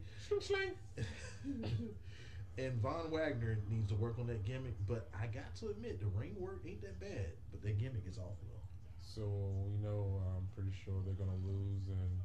and 2.58 2.80
Von 2.80 3.10
Wagner 3.10 3.58
needs 3.68 3.88
to 3.88 3.94
work 3.94 4.18
on 4.18 4.26
that 4.28 4.44
gimmick, 4.44 4.74
but 4.88 5.08
I 5.18 5.26
got 5.26 5.54
to 5.56 5.68
admit 5.68 6.00
the 6.00 6.06
ring 6.06 6.36
work 6.38 6.62
ain't 6.66 6.82
that 6.82 7.00
bad, 7.00 7.32
but 7.50 7.62
that 7.62 7.78
gimmick 7.78 8.04
is 8.08 8.18
awful 8.18 8.36
though. 8.48 8.60
So 9.02 9.22
we 9.66 9.76
know 9.78 10.22
I'm 10.36 10.46
pretty 10.54 10.76
sure 10.84 10.94
they're 11.04 11.14
gonna 11.14 11.38
lose 11.44 11.88
and 11.88 12.20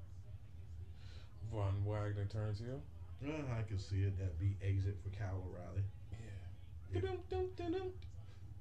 Von 1.52 1.84
Wagner 1.84 2.26
turns 2.26 2.60
heel. 2.60 2.82
Uh, 3.26 3.60
I 3.60 3.64
can 3.64 3.80
see 3.80 4.04
it. 4.04 4.18
That 4.18 4.40
be 4.40 4.56
exit 4.64 4.98
for 5.04 5.10
Kyle 5.10 5.44
O'Reilly. 5.50 5.84
Yeah. 6.94 7.02
Dum-dum-dum-dum. 7.02 7.92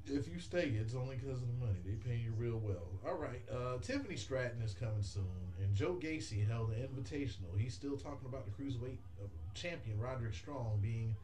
If 0.07 0.27
you 0.27 0.39
stay, 0.41 0.73
it's 0.81 0.95
only 0.95 1.17
because 1.17 1.43
of 1.43 1.49
the 1.49 1.67
money. 1.67 1.79
They 1.85 1.93
pay 1.93 2.17
you 2.17 2.33
real 2.39 2.59
well. 2.59 2.89
All 3.07 3.17
right. 3.19 3.43
Uh, 3.53 3.77
Tiffany 3.83 4.17
Stratton 4.17 4.63
is 4.63 4.73
coming 4.73 5.03
soon, 5.03 5.27
and 5.63 5.75
Joe 5.75 5.99
Gacy 6.01 6.47
held 6.49 6.71
an 6.71 6.77
invitational. 6.89 7.59
He's 7.59 7.75
still 7.75 7.97
talking 7.97 8.27
about 8.27 8.45
the 8.47 8.51
cruiserweight 8.53 8.97
uh, 9.23 9.27
champion 9.55 9.99
Roderick 10.01 10.33
Strong 10.35 10.79
being 10.81 11.15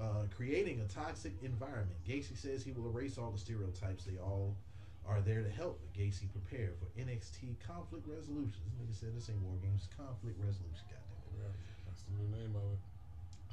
uh, 0.00 0.24
creating 0.34 0.80
a 0.80 0.84
toxic 0.88 1.34
environment. 1.42 1.96
Gacy 2.08 2.34
says 2.36 2.62
he 2.64 2.72
will 2.72 2.88
erase 2.88 3.18
all 3.18 3.30
the 3.30 3.38
stereotypes 3.38 4.04
they 4.04 4.16
all 4.18 4.56
are 5.06 5.20
there 5.20 5.42
to 5.42 5.50
help 5.50 5.78
Gacy 5.98 6.30
prepare 6.32 6.70
for 6.78 6.86
NXT 6.98 7.56
conflict 7.66 8.06
resolution. 8.08 8.52
This 8.64 8.80
nigga 8.80 9.00
said 9.00 9.16
this 9.16 9.28
ain't 9.28 9.42
War 9.42 9.56
Games, 9.62 9.88
conflict 9.96 10.38
resolution. 10.38 10.86
Goddamn 10.88 11.44
Yeah, 11.44 11.52
that's 11.86 12.02
the 12.04 12.12
new 12.16 12.28
name 12.38 12.56
of 12.56 12.62
it. 12.72 12.78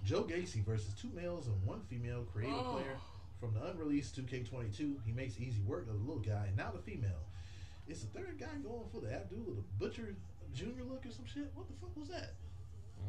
Joe 0.06 0.24
Gacy 0.24 0.64
versus 0.64 0.94
two 0.94 1.10
males 1.14 1.48
and 1.48 1.56
one 1.66 1.82
female 1.90 2.24
creative 2.32 2.56
Oh. 2.58 2.74
player 2.80 2.96
from 3.40 3.54
the 3.54 3.66
unreleased 3.66 4.16
2K22. 4.16 4.96
He 5.06 5.12
makes 5.12 5.40
easy 5.40 5.62
work 5.62 5.88
of 5.88 5.94
the 5.94 6.06
little 6.06 6.22
guy, 6.22 6.46
and 6.48 6.58
now 6.58 6.72
the 6.72 6.82
female. 6.82 7.26
Is 7.88 8.02
the 8.02 8.20
third 8.20 8.38
guy 8.40 8.48
going 8.64 8.90
for 8.92 9.00
the 9.00 9.14
Abdullah 9.14 9.56
the 9.56 9.64
Butcher 9.80 10.16
junior 10.54 10.84
look 10.84 11.06
or 11.06 11.12
some 11.12 11.26
shit? 11.26 11.52
What 11.54 11.68
the 11.68 11.74
fuck 11.80 11.96
was 11.96 12.10
that? 12.10 12.34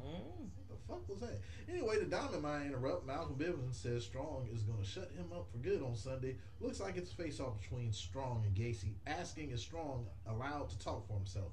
Mm. 0.05 0.49
What 0.55 0.68
the 0.68 0.76
fuck 0.87 1.09
was 1.09 1.20
that? 1.20 1.41
Anyway, 1.68 1.99
the 1.99 2.05
Diamond 2.05 2.43
Mine 2.43 2.66
interrupt. 2.66 3.07
Malcolm 3.07 3.37
Bivens 3.37 3.74
says 3.74 4.05
Strong 4.05 4.49
is 4.53 4.62
going 4.62 4.79
to 4.79 4.89
shut 4.89 5.11
him 5.16 5.26
up 5.33 5.49
for 5.51 5.59
good 5.59 5.83
on 5.83 5.97
Sunday. 5.97 6.37
Looks 6.61 6.81
like 6.81 6.97
it's 6.97 7.11
a 7.11 7.14
face 7.14 7.41
off 7.41 7.61
between 7.61 7.93
Strong 7.93 8.45
and 8.47 8.55
Gacy, 8.55 8.95
asking 9.07 9.51
is 9.51 9.61
Strong 9.61 10.07
allowed 10.29 10.68
to 10.70 10.79
talk 10.79 11.09
for 11.09 11.14
himself. 11.14 11.53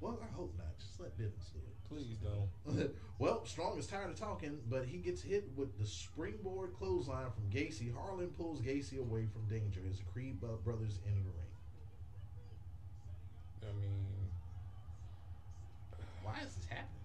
Well, 0.00 0.20
I 0.22 0.32
hope 0.36 0.54
not. 0.56 0.78
Just 0.78 1.00
let 1.00 1.18
Bivens 1.18 1.52
do 1.52 1.58
it. 1.58 1.75
Please 1.88 2.16
don't. 2.22 2.90
well, 3.18 3.44
Strong 3.46 3.78
is 3.78 3.86
tired 3.86 4.10
of 4.10 4.18
talking, 4.18 4.58
but 4.68 4.86
he 4.86 4.98
gets 4.98 5.22
hit 5.22 5.48
with 5.56 5.78
the 5.78 5.86
springboard 5.86 6.74
clothesline 6.74 7.26
from 7.30 7.44
Gacy. 7.50 7.94
Harland 7.94 8.36
pulls 8.36 8.60
Gacy 8.60 8.98
away 8.98 9.26
from 9.32 9.46
danger 9.48 9.80
as 9.88 9.98
the 9.98 10.04
Creed 10.04 10.40
brothers 10.40 10.98
enter 11.06 11.20
the 11.20 11.30
ring. 11.30 11.46
I 13.62 13.72
mean, 13.80 14.06
Why 16.22 16.34
is 16.44 16.54
this 16.54 16.66
happening? 16.66 16.96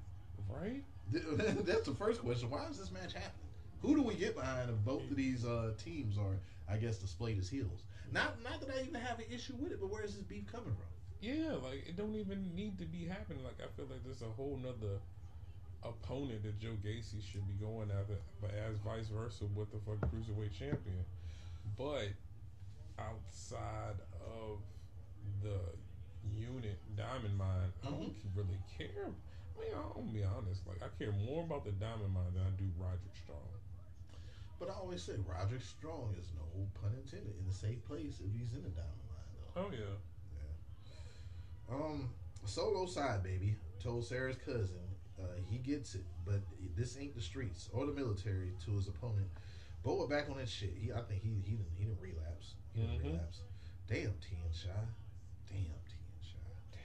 right? 0.50 0.84
That's 1.66 1.86
the 1.88 1.96
first 1.96 2.22
question. 2.22 2.50
Why 2.50 2.66
is 2.70 2.78
this 2.78 2.92
match 2.92 3.14
happening? 3.14 3.48
Who 3.82 3.96
do 3.96 4.02
we 4.04 4.14
get 4.14 4.36
behind 4.36 4.70
if 4.70 4.76
both 4.86 5.10
of 5.10 5.16
these 5.16 5.46
uh, 5.46 5.72
teams 5.84 6.18
are, 6.18 6.38
I 6.70 6.78
guess, 6.78 6.98
displayed 6.98 7.40
as 7.40 7.50
heels? 7.50 7.84
Not, 8.12 8.44
not 8.44 8.60
that 8.62 8.70
I 8.76 8.82
even 8.82 9.02
have 9.02 9.20
an 9.20 9.26
issue 9.32 9.54
with 9.60 9.72
it, 9.72 9.80
but 9.80 9.90
where 9.90 10.04
is 10.04 10.14
this 10.14 10.24
beef 10.24 10.46
coming 10.52 10.66
from? 10.66 10.91
Yeah, 11.22 11.54
like 11.62 11.86
it 11.88 11.96
don't 11.96 12.16
even 12.16 12.50
need 12.56 12.80
to 12.80 12.86
be 12.86 13.06
happening. 13.06 13.44
Like 13.44 13.62
I 13.62 13.70
feel 13.78 13.86
like 13.86 14.04
there's 14.04 14.24
a 14.24 14.34
whole 14.34 14.60
nother 14.62 14.98
opponent 15.84 16.42
that 16.44 16.60
Joe 16.60 16.74
Gacy 16.82 17.22
should 17.22 17.46
be 17.48 17.54
going 17.62 17.90
after, 17.94 18.18
but 18.42 18.50
as 18.58 18.78
vice 18.82 19.08
versa 19.14 19.46
with 19.54 19.70
the 19.72 19.78
fucking 19.86 20.10
cruiserweight 20.10 20.58
champion. 20.58 21.06
But 21.78 22.10
outside 22.98 24.02
of 24.26 24.66
the 25.46 25.62
unit 26.26 26.82
Diamond 26.98 27.38
Mine, 27.38 27.70
I 27.86 27.90
don't 27.90 28.18
mm-hmm. 28.18 28.34
really 28.34 28.60
care. 28.78 29.06
I 29.06 29.62
mean, 29.62 29.74
I'll 29.78 30.02
be 30.02 30.26
honest. 30.26 30.66
Like 30.66 30.82
I 30.82 30.90
care 30.98 31.14
more 31.14 31.44
about 31.44 31.66
the 31.66 31.72
Diamond 31.78 32.14
Mine 32.14 32.34
than 32.34 32.50
I 32.50 32.54
do 32.58 32.66
Roderick 32.82 33.14
Strong. 33.14 33.46
But 34.58 34.70
I 34.70 34.74
always 34.74 35.02
say 35.02 35.14
Roderick 35.22 35.62
Strong 35.62 36.16
is 36.18 36.30
no 36.34 36.66
pun 36.82 36.94
intended 36.98 37.34
in 37.38 37.46
a 37.50 37.54
safe 37.54 37.82
place 37.86 38.22
if 38.22 38.30
he's 38.34 38.54
in 38.54 38.62
the 38.62 38.74
diamond 38.74 39.06
line, 39.10 39.30
though. 39.38 39.62
Oh 39.66 39.70
yeah. 39.70 39.98
Um, 41.84 42.10
solo 42.46 42.86
side 42.86 43.24
baby 43.24 43.56
told 43.82 44.06
Sarah's 44.06 44.38
cousin 44.46 44.78
uh, 45.20 45.24
he 45.50 45.58
gets 45.58 45.96
it, 45.96 46.04
but 46.26 46.42
this 46.76 46.98
ain't 47.00 47.16
the 47.16 47.22
streets 47.22 47.70
or 47.74 47.86
the 47.86 47.94
military 47.94 48.52
to 48.66 48.72
his 48.72 48.88
opponent. 48.88 49.28
Boa 49.84 50.08
back 50.08 50.30
on 50.30 50.38
that 50.38 50.50
shit. 50.50 50.74
He, 50.80 50.92
I 50.92 51.02
think 51.02 51.22
he 51.22 51.30
he 51.44 51.52
didn't 51.56 51.72
he 51.78 51.86
didn't 51.86 52.02
relapse. 52.02 52.54
He 52.74 52.82
didn't 52.82 53.00
Mhm. 53.00 53.04
relapse. 53.14 53.42
Damn, 53.88 54.14
Tien 54.22 54.40
Shy. 54.54 54.70
Damn, 55.50 55.58
Tien 55.58 56.22
Shy. 56.22 56.80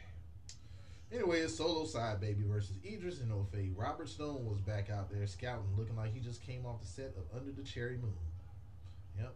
Anyway, 1.12 1.40
it's 1.40 1.56
solo 1.56 1.84
side 1.86 2.20
baby 2.20 2.42
versus 2.42 2.76
Idris 2.84 3.18
Enofe. 3.20 3.72
Robert 3.76 4.08
Stone 4.08 4.44
was 4.46 4.60
back 4.60 4.90
out 4.90 5.10
there 5.10 5.26
scouting, 5.26 5.76
looking 5.76 5.96
like 5.96 6.12
he 6.12 6.20
just 6.20 6.42
came 6.42 6.64
off 6.66 6.80
the 6.80 6.86
set 6.86 7.14
of 7.16 7.24
Under 7.38 7.52
the 7.52 7.62
Cherry 7.62 7.96
Moon. 7.98 8.16
Yep. 9.18 9.34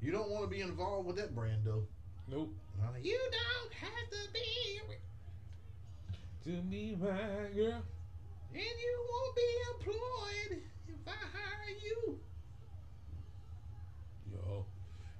You 0.00 0.12
don't 0.12 0.30
want 0.30 0.44
to 0.44 0.48
be 0.50 0.60
involved 0.62 1.06
with 1.06 1.16
that 1.16 1.34
brand 1.34 1.62
though. 1.64 1.86
Nope. 2.28 2.52
Like, 2.80 3.04
you 3.04 3.18
don't 3.18 3.72
have 3.74 4.10
to 4.10 4.32
be. 4.32 4.80
To 6.44 6.62
me, 6.62 6.96
my 7.00 7.08
girl. 7.54 7.82
And 8.52 8.62
you 8.62 9.06
won't 9.10 9.36
be 9.36 9.42
employed 9.74 10.62
if 10.88 11.06
I 11.06 11.10
hire 11.10 11.74
you. 11.84 12.18
Yo. 14.32 14.66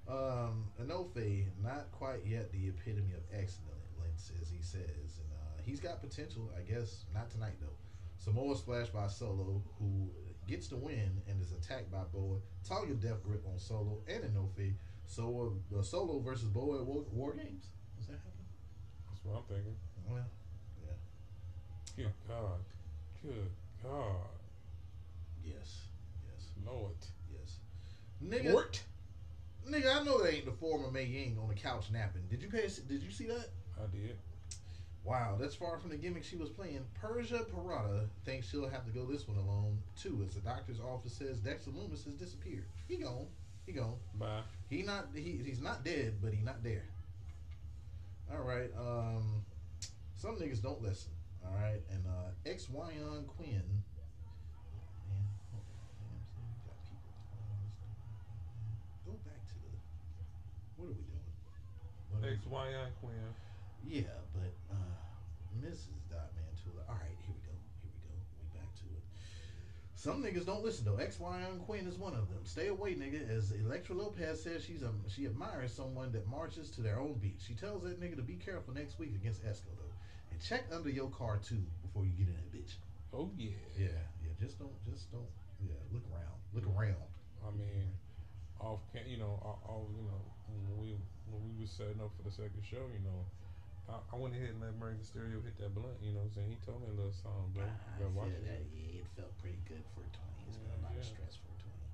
Um, 0.09 0.65
Enofe, 0.81 1.47
not 1.63 1.91
quite 1.93 2.25
yet 2.25 2.53
the 2.53 2.69
epitome 2.69 3.13
of 3.15 3.23
excellence, 3.33 4.33
as 4.41 4.49
he 4.49 4.63
says. 4.63 4.81
And 5.21 5.33
uh, 5.33 5.63
he's 5.65 5.81
got 5.81 6.01
potential, 6.01 6.51
I 6.57 6.63
guess, 6.63 7.05
not 7.15 7.31
tonight, 7.31 7.55
though. 7.61 7.77
Samoa 8.19 8.57
splash 8.57 8.89
by 8.89 9.07
Solo, 9.09 9.63
who 9.79 10.09
gets 10.47 10.69
the 10.69 10.77
win 10.77 11.21
and 11.29 11.41
is 11.41 11.53
attacked 11.53 11.91
by 11.91 12.03
Boa. 12.13 12.39
Talia 12.65 12.95
death 12.95 13.23
grip 13.23 13.45
on 13.53 13.59
Solo 13.59 13.99
and 14.09 14.25
Enofe. 14.25 14.75
So, 15.07 15.55
uh, 15.77 15.83
Solo 15.83 16.19
versus 16.21 16.49
Boa 16.49 16.81
at 16.81 16.87
War, 16.87 17.05
War 17.13 17.35
Games. 17.35 17.67
Is 18.01 18.07
that 18.07 18.15
happening? 18.15 18.47
That's 19.09 19.25
what 19.25 19.37
I'm 19.39 19.45
thinking. 19.45 19.77
Well, 20.09 20.25
yeah. 20.85 22.05
Good 22.05 22.13
God. 22.29 22.61
Good 23.23 23.51
God. 23.83 24.29
yes. 25.45 25.87
Yes. 26.29 26.49
Lord. 26.65 26.93
Yes. 27.33 27.59
Nigga, 28.23 28.53
What? 28.55 28.83
Nigga, 29.69 30.01
I 30.01 30.05
know 30.05 30.23
that 30.23 30.33
ain't 30.33 30.45
the 30.45 30.53
former 30.53 30.91
Mei 30.91 31.05
Ying 31.05 31.39
on 31.43 31.49
the 31.49 31.55
couch 31.55 31.87
napping. 31.93 32.23
Did 32.31 32.43
you 32.43 32.49
pay? 32.49 32.69
Did 32.89 33.03
you 33.03 33.11
see 33.11 33.27
that? 33.27 33.49
I 33.79 33.87
did. 33.91 34.17
Wow, 35.03 35.37
that's 35.41 35.55
far 35.55 35.79
from 35.79 35.91
the 35.91 35.97
gimmick 35.97 36.25
she 36.25 36.37
was 36.37 36.51
playing. 36.51 36.85
Persia 37.01 37.47
Pirotta 37.55 38.09
thinks 38.25 38.49
she'll 38.49 38.69
have 38.69 38.85
to 38.87 38.91
go 38.91 39.05
this 39.05 39.29
one 39.29 39.37
alone 39.37 39.79
too, 40.01 40.25
as 40.27 40.35
the 40.35 40.41
doctor's 40.41 40.81
office 40.81 41.13
says 41.13 41.39
Dexter 41.39 41.71
Lumis 41.71 42.05
has 42.05 42.15
disappeared. 42.15 42.67
He 42.89 42.97
gone. 42.97 43.27
He 43.67 43.73
gone. 43.73 43.95
Bye. 44.19 44.43
He 44.71 44.83
not. 44.83 45.09
He, 45.14 45.41
he's 45.45 45.61
not 45.61 45.85
dead, 45.85 46.14
but 46.23 46.33
he 46.33 46.41
not 46.43 46.62
there. 46.62 46.85
All 48.33 48.43
right. 48.43 48.71
Um, 48.79 49.45
some 50.17 50.37
niggas 50.37 50.62
don't 50.62 50.81
listen. 50.83 51.11
All 51.45 51.55
right, 51.55 51.83
and 51.91 52.03
uh, 52.07 52.31
ex 52.45 52.67
Wyon 52.67 53.23
Quinn. 53.39 53.62
Man, 55.07 55.27
hold 55.55 55.62
on, 55.62 55.79
see, 56.03 56.11
we 56.43 56.59
got 56.67 56.75
people 56.83 57.07
on 57.47 57.62
this 57.62 57.79
thing. 57.79 57.95
Go 59.07 59.14
back 59.23 59.43
to 59.47 59.55
the. 59.62 59.71
What 60.75 60.91
are 60.91 60.99
we 60.99 61.07
doing? 61.07 61.31
What 62.11 62.19
are 62.19 62.27
we 62.27 62.35
Ex 62.35 62.43
Y 62.51 62.67
Quinn. 62.99 63.31
yeah, 63.87 64.19
but 64.35 64.51
uh, 64.75 64.99
Mrs. 65.62 66.03
Dot 66.11 66.35
Mantula. 66.35 66.83
All 66.91 66.99
right, 66.99 67.14
here 67.23 67.31
we 67.31 67.43
go. 67.47 67.55
Here 67.87 67.95
we 67.95 68.01
go. 68.11 68.14
We 68.43 68.47
back 68.59 68.71
to 68.83 68.87
it. 68.91 69.07
Some 70.07 70.23
niggas 70.23 70.47
don't 70.47 70.63
listen 70.63 70.85
though. 70.85 71.03
XY 71.03 71.67
Queen 71.67 71.85
is 71.85 71.99
one 71.99 72.13
of 72.13 72.31
them. 72.31 72.39
Stay 72.45 72.69
away, 72.69 72.95
nigga. 72.95 73.29
As 73.29 73.51
Elektra 73.51 73.97
Lopez 73.97 74.41
says, 74.41 74.65
she's 74.65 74.83
a 74.83 74.93
she 75.09 75.27
admires 75.27 75.75
someone 75.75 76.13
that 76.13 76.29
marches 76.29 76.71
to 76.79 76.81
their 76.81 77.01
own 77.01 77.15
beat. 77.15 77.43
She 77.45 77.55
tells 77.55 77.83
that 77.83 78.01
nigga 78.01 78.15
to 78.15 78.23
be 78.23 78.35
careful 78.35 78.73
next 78.73 79.01
week 79.01 79.17
against 79.17 79.45
Esco 79.45 79.75
though, 79.75 79.97
and 80.31 80.41
check 80.41 80.63
under 80.71 80.91
your 80.91 81.11
car 81.11 81.41
too 81.43 81.59
before 81.83 82.05
you 82.05 82.13
get 82.13 82.29
in 82.29 82.35
that 82.35 82.55
bitch. 82.55 82.79
Oh 83.13 83.33
yeah. 83.37 83.51
Yeah, 83.77 83.99
yeah. 84.23 84.31
Just 84.39 84.61
don't, 84.61 84.79
just 84.85 85.11
don't. 85.11 85.27
Yeah, 85.59 85.75
look 85.91 86.05
around. 86.15 86.39
Look 86.55 86.71
around. 86.71 87.03
I 87.43 87.51
mean, 87.59 87.91
off 88.61 88.79
can 88.93 89.11
you 89.11 89.19
know, 89.19 89.43
you 89.91 90.07
know, 90.07 90.23
when 90.71 90.87
we 90.87 90.95
when 91.33 91.43
we 91.43 91.61
was 91.61 91.73
setting 91.73 91.99
up 92.01 92.13
for 92.17 92.23
the 92.23 92.31
second 92.31 92.63
show, 92.63 92.87
you 92.95 93.03
know, 93.03 93.27
I, 93.89 93.95
I 94.12 94.16
went 94.18 94.34
ahead 94.34 94.51
and 94.51 94.61
let 94.61 94.74
Murray 94.78 94.95
Mysterio 94.99 95.39
hit 95.45 95.57
that 95.59 95.74
blunt. 95.74 95.97
You 96.03 96.12
know, 96.12 96.26
what 96.26 96.30
I'm 96.30 96.34
saying 96.34 96.51
he 96.51 96.59
told 96.66 96.82
me 96.82 96.89
a 96.91 96.97
little 96.97 97.14
song, 97.14 97.53
bro. 97.55 97.64
I 97.64 97.99
Bro, 97.99 98.11
watch 98.14 98.34
feel 98.34 98.43
it. 98.43 98.51
that, 98.51 98.62
yeah, 98.74 99.01
it 99.01 99.07
felt 99.14 99.30
pretty 99.39 99.59
good 99.68 99.82
for 99.95 100.03
a 100.03 100.11
twenty. 100.11 100.43
It's 100.51 100.59
been 100.59 100.74
a 100.74 100.82
lot 100.82 100.91
of 100.93 100.99
Yeah. 100.99 101.07
stress 101.07 101.34
for 101.39 101.51
a 101.55 101.59
twenty. 101.62 101.87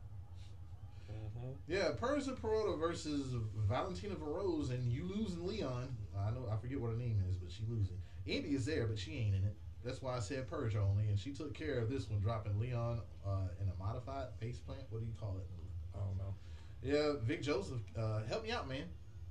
Mm-hmm. 1.12 1.53
Yeah, 1.68 1.90
Persia 2.01 2.32
Pirotta 2.32 2.78
versus 2.78 3.34
Valentina 3.68 4.14
Feroz, 4.16 4.70
and 4.70 4.90
you 4.90 5.05
losing 5.05 5.47
Leon. 5.47 5.95
I 6.16 6.30
know 6.30 6.49
I 6.51 6.57
forget 6.57 6.80
what 6.80 6.90
her 6.93 6.97
name 6.97 7.20
is, 7.28 7.36
but 7.36 7.51
she 7.53 7.64
losing. 7.68 8.01
Indi 8.26 8.55
is 8.55 8.64
there, 8.64 8.86
but 8.86 8.99
she 8.99 9.16
ain't 9.18 9.34
in 9.34 9.45
it. 9.45 9.57
That's 9.84 10.01
why 10.01 10.16
I 10.16 10.20
said 10.20 10.49
Persia 10.49 10.78
only, 10.80 11.09
and 11.09 11.18
she 11.18 11.32
took 11.32 11.53
care 11.55 11.78
of 11.78 11.90
this 11.90 12.09
one, 12.09 12.20
dropping 12.20 12.59
Leon 12.59 13.01
uh, 13.26 13.49
in 13.61 13.68
a 13.68 13.74
modified 13.82 14.28
face 14.38 14.59
plant. 14.59 14.82
What 14.90 15.01
do 15.01 15.07
you 15.07 15.12
call 15.18 15.36
it? 15.38 15.47
I 15.95 15.99
don't 15.99 16.16
know. 16.16 16.34
Yeah, 16.82 17.18
Vic 17.22 17.43
Joseph, 17.43 17.80
uh, 17.99 18.20
help 18.28 18.45
me 18.45 18.51
out, 18.53 18.68
man. 18.68 18.84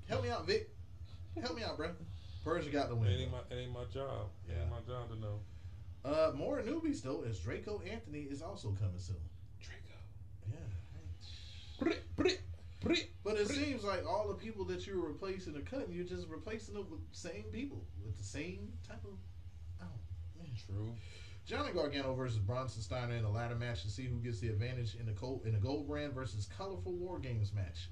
Help 0.08 0.24
me 0.24 0.30
out, 0.30 0.46
Vic. 0.46 0.70
Help 1.42 1.56
me 1.56 1.64
out, 1.64 1.78
bro. 1.78 1.92
Persia 2.44 2.70
got 2.70 2.90
the 2.90 2.96
It 2.96 3.00
win. 3.00 3.12
ain't 3.12 3.32
my 3.32 3.40
it 3.50 3.56
ain't 3.60 3.72
my 3.74 3.84
job. 3.94 4.28
It 4.48 4.54
ain't 4.60 4.70
my 4.70 4.80
job 4.88 5.10
to 5.10 5.20
know. 5.20 5.40
Uh, 6.04 6.32
more 6.36 6.60
newbies 6.62 7.02
though, 7.04 7.24
as 7.28 7.40
Draco 7.40 7.82
Anthony 7.90 8.22
is 8.22 8.42
also 8.42 8.70
coming 8.80 8.98
soon. 9.00 9.18
Draco. 9.62 9.80
Yeah. 10.50 11.94
But 13.24 13.38
it 13.40 13.48
seems 13.48 13.84
like 13.84 14.06
all 14.08 14.28
the 14.28 14.34
people 14.34 14.66
that 14.66 14.86
you're 14.88 15.00
replacing 15.00 15.56
or 15.56 15.62
cutting, 15.62 15.94
you're 15.94 16.06
just 16.06 16.28
replacing 16.28 16.74
them 16.74 16.88
with 16.90 17.00
the 17.10 17.18
same 17.18 17.44
people 17.52 17.86
with 18.04 18.18
the 18.18 18.24
same 18.24 18.74
type 18.88 19.04
of. 19.06 19.12
Oh 19.82 19.86
man. 20.38 20.48
True. 20.66 20.94
Johnny 21.46 21.72
Gargano 21.72 22.14
versus 22.14 22.40
Bronson 22.40 22.82
Steiner 22.82 23.16
in 23.16 23.24
a 23.24 23.32
ladder 23.32 23.56
match 23.56 23.84
to 23.84 23.90
see 23.90 24.06
who 24.06 24.18
gets 24.18 24.40
the 24.40 24.50
advantage 24.50 24.96
in 25.00 25.06
the 25.06 25.12
gold 25.12 25.42
in 25.46 25.54
the 25.54 25.60
gold 25.60 25.88
brand 25.88 26.14
versus 26.14 26.48
colorful 26.58 26.94
war 26.94 27.20
games 27.20 27.54
match. 27.54 27.90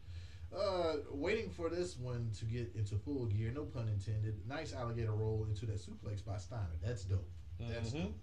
Uh, 0.55 0.95
waiting 1.11 1.49
for 1.49 1.69
this 1.69 1.95
one 1.97 2.31
to 2.39 2.45
get 2.45 2.71
into 2.75 2.95
full 2.95 3.25
gear, 3.27 3.51
no 3.53 3.63
pun 3.63 3.87
intended. 3.87 4.35
Nice 4.47 4.73
alligator 4.73 5.11
roll 5.11 5.45
into 5.47 5.65
that 5.67 5.75
suplex 5.77 6.25
by 6.25 6.37
Steiner. 6.37 6.65
That's 6.83 7.03
dope. 7.03 7.29
That's 7.59 7.91
Mhm. 7.91 8.03
dope. 8.05 8.19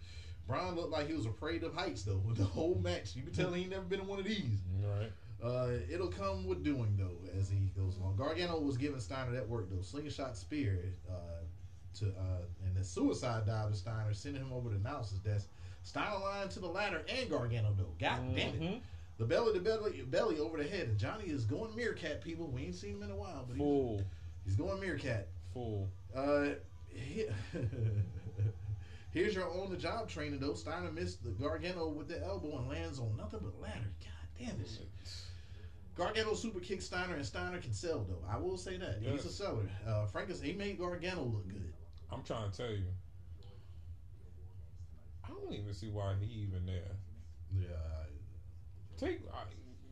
Bron 0.46 0.74
looked 0.76 0.90
like 0.90 1.06
he 1.08 1.14
was 1.14 1.26
afraid 1.26 1.62
of 1.62 1.74
heights 1.74 2.02
though 2.02 2.18
with 2.18 2.36
the 2.36 2.44
whole 2.44 2.76
match. 2.76 3.14
You 3.16 3.22
could 3.22 3.34
tell 3.34 3.52
he 3.52 3.62
ain't 3.62 3.70
never 3.70 3.84
been 3.84 4.00
in 4.00 4.06
one 4.06 4.18
of 4.18 4.24
these. 4.24 4.60
Right. 4.80 5.12
Uh, 5.42 5.78
it'll 5.90 6.08
come 6.08 6.46
with 6.46 6.64
doing 6.64 6.96
though 6.96 7.28
as 7.38 7.48
he 7.48 7.66
goes 7.76 7.96
along. 7.96 8.16
Gargano 8.16 8.58
was 8.58 8.76
giving 8.76 8.98
Steiner 9.00 9.32
that 9.32 9.48
work 9.48 9.68
though. 9.70 9.82
Slingshot 9.82 10.36
spear 10.36 10.92
uh, 11.08 11.12
to 11.94 12.06
uh, 12.08 12.42
and 12.64 12.74
the 12.76 12.82
suicide 12.84 13.46
dive 13.46 13.70
to 13.70 13.76
Steiner, 13.76 14.14
sending 14.14 14.42
him 14.42 14.52
over 14.52 14.70
to 14.70 14.78
Nelson's 14.82 15.20
desk. 15.20 15.48
Steiner 15.82 16.18
lying 16.18 16.48
to 16.50 16.58
the 16.60 16.66
ladder 16.68 17.04
and 17.08 17.28
Gargano 17.30 17.72
though. 17.76 17.94
God 17.98 18.34
damn 18.34 18.54
it. 18.62 18.82
The 19.18 19.24
belly 19.24 19.54
to 19.54 19.60
belly 19.60 20.02
belly 20.02 20.38
over 20.38 20.58
the 20.58 20.64
head. 20.68 20.88
And 20.88 20.98
Johnny 20.98 21.24
is 21.24 21.44
going 21.44 21.74
meerkat 21.74 22.22
people. 22.22 22.48
We 22.48 22.62
ain't 22.64 22.74
seen 22.74 22.96
him 22.96 23.02
in 23.02 23.10
a 23.10 23.16
while, 23.16 23.44
but 23.48 23.54
he's, 23.56 23.62
Fool, 23.62 24.02
he's 24.44 24.56
going 24.56 24.80
meerkat. 24.80 25.28
fool. 25.54 25.88
Uh, 26.14 26.48
he- 26.88 27.26
here's 29.12 29.34
your 29.34 29.50
on 29.50 29.70
the 29.70 29.76
job 29.76 30.08
training 30.08 30.38
though. 30.40 30.54
Steiner 30.54 30.92
missed 30.92 31.24
the 31.24 31.30
Gargano 31.30 31.88
with 31.88 32.08
the 32.08 32.22
elbow 32.22 32.58
and 32.58 32.68
lands 32.68 32.98
on 32.98 33.16
nothing 33.16 33.40
but 33.42 33.58
ladder. 33.60 33.90
God 34.00 34.46
damn 34.46 34.58
this 34.58 34.76
shit. 34.76 34.88
Gargano 35.96 36.34
super 36.34 36.60
kick 36.60 36.82
Steiner 36.82 37.14
and 37.14 37.24
Steiner 37.24 37.58
can 37.58 37.72
sell 37.72 38.04
though. 38.06 38.22
I 38.30 38.36
will 38.36 38.58
say 38.58 38.76
that 38.76 38.98
he's 39.00 39.24
a 39.24 39.30
seller. 39.30 39.68
Uh, 39.86 40.04
Frankus 40.12 40.42
he 40.42 40.52
made 40.52 40.78
Gargano 40.78 41.22
look 41.22 41.48
good. 41.48 41.72
I'm 42.12 42.22
trying 42.22 42.50
to 42.50 42.56
tell 42.56 42.70
you. 42.70 42.84
I 45.24 45.28
don't 45.30 45.52
even 45.54 45.72
see 45.72 45.88
why 45.88 46.14
he 46.20 46.42
even 46.42 46.66
there. 46.66 46.96
Yeah, 47.58 47.66
Take 48.96 49.20
I, 49.32 49.44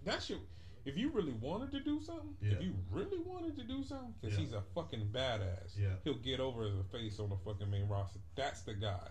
that 0.05 0.22
shit. 0.22 0.38
If 0.84 0.98
you 0.98 1.11
really 1.11 1.32
wanted 1.32 1.70
to 1.72 1.80
do 1.80 2.00
something, 2.02 2.36
Yeah. 2.42 2.52
if 2.52 2.62
you 2.62 2.74
really 2.90 3.18
wanted 3.18 3.57
to 3.57 3.64
do 3.64 3.82
something, 3.82 4.14
because 4.20 4.36
Yeah. 4.36 4.44
he's 4.44 4.52
a 4.52 4.61
fucking 4.74 5.09
badass, 5.12 5.76
Yeah. 5.78 5.94
he'll 6.05 6.18
get 6.18 6.40
over 6.40 6.66
a 6.66 6.84
face 6.84 7.18
on 7.18 7.30
the 7.30 7.36
fucking 7.38 7.70
main 7.70 7.88
roster. 7.88 8.20
That's 8.34 8.62
the 8.62 8.74
guy. 8.74 9.09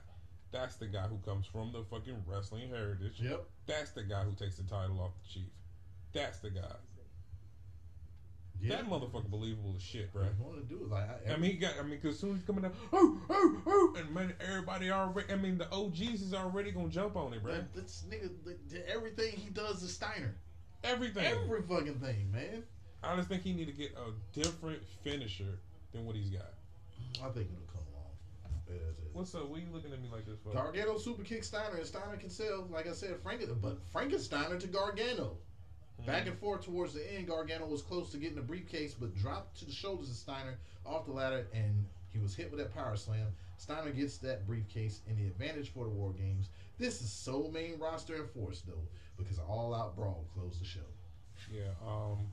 That's 0.51 0.75
the 0.75 0.85
guy 0.85 1.07
who 1.07 1.17
comes 1.19 1.47
from 1.47 1.71
the 1.71 1.83
fucking 1.85 2.25
wrestling 2.27 2.69
heritage. 2.69 3.19
yep. 3.19 3.49
That's 3.65 3.89
the 3.91 4.03
guy 4.03 4.23
who 4.23 4.35
takes 4.35 4.57
the 4.57 4.63
title 4.63 4.99
off 5.01 5.13
the 5.23 5.27
chief. 5.27 5.49
That's 6.11 6.37
the 6.39 6.51
guy. 6.51 6.75
Yeah. 8.63 8.77
That 8.77 8.89
motherfucker 8.89 9.29
believable 9.29 9.73
as 9.75 9.81
shit, 9.81 10.13
bro. 10.13 10.23
What 10.23 10.31
he 10.37 10.43
want 10.43 10.69
to 10.69 10.73
do 10.73 10.83
it 10.83 10.89
like 10.89 11.03
I, 11.03 11.33
I 11.33 11.37
mean, 11.37 11.51
he 11.51 11.57
got. 11.57 11.73
I 11.77 11.83
mean, 11.83 11.99
because 12.01 12.17
soon 12.17 12.31
as 12.31 12.37
he's 12.37 12.45
coming 12.45 12.61
down, 12.63 12.71
oh, 12.93 13.19
oh, 13.29 13.61
oh, 13.65 13.95
and 13.99 14.09
man, 14.13 14.33
everybody 14.39 14.89
already. 14.89 15.33
I 15.33 15.35
mean, 15.35 15.57
the 15.57 15.69
OGs 15.69 16.21
is 16.21 16.33
already 16.33 16.71
gonna 16.71 16.87
jump 16.87 17.17
on 17.17 17.33
it, 17.33 17.43
bro. 17.43 17.51
that, 17.51 17.73
this 17.73 18.05
nigga, 18.09 18.29
the, 18.45 18.89
everything 18.89 19.33
he 19.35 19.49
does 19.49 19.83
is 19.83 19.93
Steiner. 19.93 20.33
Everything. 20.83 21.25
Every 21.25 21.61
fucking 21.61 21.99
thing, 21.99 22.31
man. 22.31 22.63
I 23.03 23.17
just 23.17 23.27
think 23.27 23.43
he 23.43 23.51
need 23.51 23.65
to 23.65 23.73
get 23.73 23.93
a 23.97 24.11
different 24.39 24.81
finisher 25.03 25.59
than 25.91 26.05
what 26.05 26.15
he's 26.15 26.29
got. 26.29 26.53
I 27.21 27.29
think 27.29 27.49
it'll 27.51 27.67
come. 27.67 27.83
As. 28.69 28.93
What's 29.11 29.35
up? 29.35 29.49
What 29.49 29.59
you 29.59 29.67
looking 29.71 29.91
at 29.93 30.01
me 30.01 30.09
like 30.11 30.25
this 30.25 30.39
for? 30.43 30.53
Gargano 30.53 30.97
super 30.97 31.23
kick 31.23 31.43
Steiner 31.43 31.75
and 31.75 31.85
Steiner 31.85 32.17
can 32.17 32.29
sell, 32.29 32.67
like 32.71 32.87
I 32.87 32.93
said, 32.93 33.21
Franken, 33.23 33.61
but 33.61 33.77
Frankensteiner 33.93 34.59
to 34.59 34.67
Gargano. 34.67 35.37
Hmm. 36.03 36.11
Back 36.11 36.27
and 36.27 36.37
forth 36.37 36.65
towards 36.65 36.93
the 36.93 37.13
end, 37.13 37.27
Gargano 37.27 37.65
was 37.65 37.81
close 37.81 38.11
to 38.11 38.17
getting 38.17 38.35
the 38.35 38.41
briefcase, 38.41 38.93
but 38.93 39.15
dropped 39.15 39.59
to 39.59 39.65
the 39.65 39.71
shoulders 39.71 40.09
of 40.09 40.15
Steiner 40.15 40.57
off 40.85 41.05
the 41.05 41.11
ladder, 41.11 41.47
and 41.53 41.85
he 42.11 42.19
was 42.19 42.35
hit 42.35 42.51
with 42.51 42.59
that 42.59 42.73
power 42.73 42.95
slam. 42.95 43.27
Steiner 43.57 43.91
gets 43.91 44.17
that 44.17 44.45
briefcase 44.45 45.01
and 45.07 45.17
the 45.17 45.27
advantage 45.27 45.71
for 45.73 45.85
the 45.85 45.89
War 45.89 46.11
Games. 46.11 46.49
This 46.77 47.01
is 47.01 47.11
so 47.11 47.49
main 47.53 47.79
roster 47.79 48.15
enforced 48.15 48.67
though, 48.67 48.87
because 49.17 49.39
All 49.39 49.73
Out 49.73 49.95
Brawl 49.95 50.25
closed 50.33 50.61
the 50.61 50.65
show. 50.65 50.79
Yeah, 51.51 51.71
um, 51.85 52.27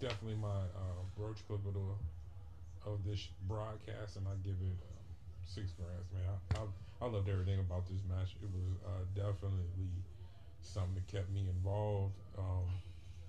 definitely 0.00 0.36
my 0.36 0.48
uh, 0.48 1.02
broach 1.16 1.46
clip 1.46 1.60
of, 1.66 1.76
of 2.86 3.04
this 3.04 3.28
broadcast, 3.46 4.16
and 4.16 4.26
I 4.26 4.34
give 4.44 4.56
it 4.60 4.78
um, 4.82 5.08
six 5.44 5.72
grams, 5.72 6.06
man. 6.12 6.22
I, 6.54 6.58
I, 6.58 7.06
I 7.06 7.10
loved 7.10 7.28
everything 7.28 7.58
about 7.58 7.86
this 7.86 8.00
match. 8.08 8.36
It 8.42 8.48
was 8.52 8.76
uh, 8.86 9.04
definitely 9.14 9.88
something 10.60 10.94
that 10.94 11.06
kept 11.06 11.30
me 11.30 11.48
involved. 11.48 12.14
Um, 12.36 12.66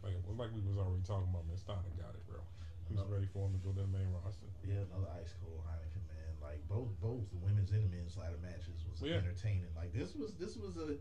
like, 0.04 0.14
like 0.38 0.52
we 0.54 0.62
was 0.62 0.78
already 0.78 1.04
talking 1.04 1.28
about, 1.30 1.48
man. 1.48 1.58
Steiner 1.58 1.92
got 1.98 2.16
it, 2.16 2.24
bro. 2.28 2.40
He 2.88 2.96
was 2.96 3.06
No. 3.06 3.12
ready 3.14 3.28
for 3.28 3.46
him 3.48 3.54
to 3.54 3.60
go 3.60 3.72
to 3.72 3.82
the 3.82 3.88
main 3.88 4.10
roster. 4.12 4.48
Yeah, 4.66 4.86
another 4.90 5.12
ice 5.20 5.34
cold 5.44 5.62
Heineken, 5.68 6.04
man. 6.10 6.34
Like 6.42 6.68
both 6.68 6.90
both 7.00 7.30
the 7.30 7.38
women's 7.38 7.72
and 7.72 7.84
the 7.86 7.96
men's 7.96 8.18
ladder 8.18 8.38
matches 8.42 8.86
was 8.90 9.02
Yeah. 9.02 9.18
entertaining. 9.18 9.70
Like 9.76 9.94
this 9.94 10.16
was 10.16 10.34
this 10.36 10.58
was 10.58 10.78
a 10.78 10.98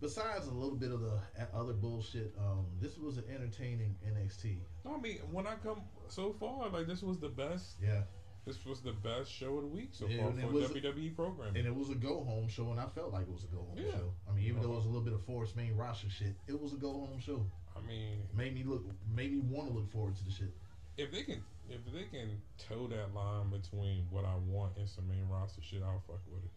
besides 0.00 0.46
a 0.46 0.52
little 0.52 0.76
bit 0.76 0.92
of 0.92 1.00
the 1.00 1.20
other 1.52 1.72
bullshit. 1.72 2.34
Um, 2.38 2.66
this 2.80 2.96
was 2.98 3.16
an 3.18 3.24
entertaining 3.28 3.96
NXT. 4.06 4.60
I 4.86 4.96
mean, 4.98 5.18
when 5.32 5.46
I 5.46 5.56
come 5.56 5.82
so 6.08 6.32
far, 6.34 6.68
like 6.68 6.86
this 6.86 7.02
was 7.02 7.18
the 7.18 7.28
best. 7.28 7.76
Yeah, 7.82 8.02
This 8.44 8.64
was 8.64 8.80
the 8.80 8.92
best 8.92 9.30
show 9.30 9.56
of 9.58 9.62
the 9.62 9.68
week 9.68 9.90
so 9.92 10.06
Yeah, 10.06 10.22
far 10.22 10.32
for 10.32 10.46
was- 10.46 10.70
WWE 10.70 11.10
programming. 11.14 11.56
and 11.58 11.66
it 11.66 11.74
was 11.74 11.90
a 11.90 11.94
go 11.94 12.24
home 12.24 12.48
show, 12.48 12.70
and 12.70 12.80
I 12.80 12.86
felt 12.86 13.12
like 13.12 13.26
it 13.26 13.32
was 13.32 13.44
a 13.44 13.48
go 13.48 13.58
home 13.58 13.76
Yeah. 13.76 13.90
show. 13.90 14.14
I 14.26 14.32
mean, 14.32 14.44
even 14.46 14.62
though 14.62 14.72
it 14.72 14.76
was 14.76 14.84
a 14.86 14.88
little 14.88 15.02
bit 15.04 15.12
of 15.12 15.22
forced 15.24 15.54
main 15.54 15.76
roster 15.76 16.08
shit, 16.08 16.34
it 16.46 16.58
was 16.58 16.72
a 16.72 16.76
go 16.76 16.92
home 17.04 17.18
show. 17.18 17.44
I 17.78 17.86
mean, 17.86 18.18
Made 18.36 18.54
me 18.54 18.62
look, 18.64 18.84
made 19.14 19.32
me 19.32 19.40
want 19.50 19.68
to 19.68 19.74
look 19.74 19.90
forward 19.90 20.16
to 20.16 20.24
the 20.24 20.30
shit. 20.30 20.52
if 20.96 21.10
they 21.12 21.22
can 21.22 21.42
if 21.70 21.80
they 21.92 22.04
can 22.10 22.40
toe 22.56 22.86
that 22.88 23.14
line 23.14 23.50
between 23.50 24.06
what 24.10 24.24
I 24.24 24.34
want 24.48 24.76
and 24.78 24.88
some 24.88 25.06
main 25.08 25.28
roster 25.28 25.60
shit, 25.62 25.82
I'll 25.82 26.00
fuck 26.06 26.20
with 26.32 26.42
it. 26.44 26.50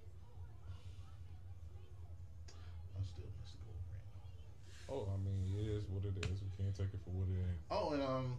I'm 2.95 3.03
still 3.05 3.27
miss 3.41 3.51
the 3.51 3.59
gold 3.65 3.81
ring. 3.91 4.07
Oh, 4.87 5.03
I 5.11 5.17
mean, 5.19 5.51
it 5.59 5.67
is 5.67 5.83
what 5.89 6.03
it 6.05 6.15
is. 6.31 6.39
We 6.41 6.49
can't 6.63 6.75
take 6.75 6.93
it 6.93 6.99
for 7.03 7.11
what 7.11 7.27
it 7.27 7.35
ain't. 7.39 7.61
Oh, 7.69 7.91
and 7.93 8.01
um, 8.03 8.37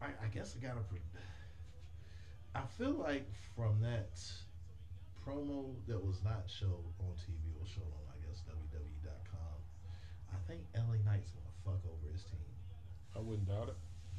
I, 0.00 0.06
I 0.22 0.26
guess 0.32 0.54
I 0.56 0.62
gotta. 0.64 0.80
Pre- 0.86 1.00
I 2.54 2.62
feel 2.78 2.92
like 2.98 3.26
from 3.56 3.80
that 3.82 4.18
promo 5.26 5.74
that 5.86 5.98
was 6.02 6.22
not 6.24 6.44
showed 6.46 6.86
on 7.02 7.14
TV 7.18 7.34
or 7.58 7.66
showed 7.66 7.86
on, 7.86 8.04
I 8.10 8.18
guess 8.26 8.42
WWE.com, 8.46 9.58
I 10.34 10.38
think 10.50 10.62
LA 10.74 10.98
Knight's 11.06 11.30
gonna 11.30 11.54
fuck 11.64 11.80
over 11.86 12.12
his 12.12 12.24
team. 12.24 12.40
I 13.14 13.20
wouldn't 13.20 13.46
doubt 13.46 13.68
it. 13.68 13.76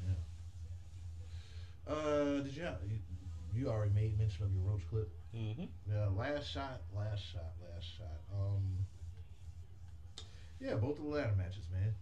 Yeah. 0.08 1.94
Uh, 1.94 2.42
did 2.42 2.56
you 2.56 2.64
have 2.64 2.78
you, 2.88 3.00
you 3.54 3.68
already 3.70 3.92
made 3.94 4.18
mention 4.18 4.46
of 4.46 4.54
your 4.54 4.64
roach 4.64 4.88
clip? 4.90 5.10
Mm-hmm. 5.36 5.66
Yeah, 5.92 6.08
last 6.16 6.50
shot, 6.52 6.82
last 6.96 7.22
shot, 7.32 7.52
last 7.62 7.86
shot. 7.98 8.22
Um, 8.34 8.86
yeah, 10.60 10.76
both 10.76 11.00
of 11.00 11.04
the 11.04 11.10
ladder 11.10 11.34
matches, 11.38 11.66
man. 11.72 11.94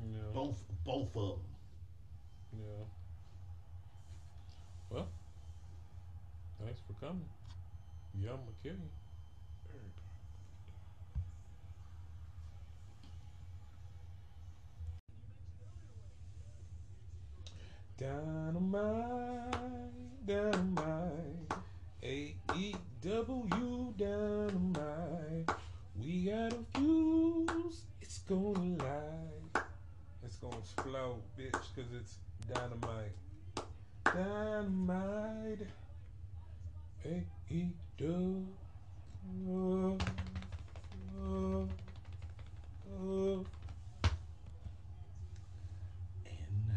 Yeah. 0.00 0.32
Both, 0.32 0.58
both 0.84 1.14
of 1.16 1.38
them. 1.38 1.46
Yeah. 2.58 2.84
Well, 4.90 5.08
thanks 6.62 6.80
for 6.86 6.94
coming. 7.04 7.28
Yeah, 8.18 8.30
I'm 8.30 8.36
gonna 8.38 8.50
kill 8.62 8.72
you. 8.72 8.90
Dynamite, 17.96 19.54
dynamite, 20.26 21.52
A 22.02 22.36
E 22.56 22.74
W 23.02 23.94
dynamite. 23.96 25.50
We 26.00 26.24
got 26.24 26.52
a 26.52 26.58
fuse, 26.74 27.84
it's 28.00 28.18
gonna 28.28 28.76
light. 28.82 29.64
It's 30.24 30.36
gonna 30.36 30.58
explode, 30.58 31.22
bitch, 31.38 31.52
cause 31.52 31.92
it's 31.98 32.18
dynamite. 32.52 33.12
Dynamite. 34.04 35.68
A 37.06 37.22
W. 37.98 38.48
Oh. 41.16 41.68
And 46.24 46.54
now, 46.66 46.74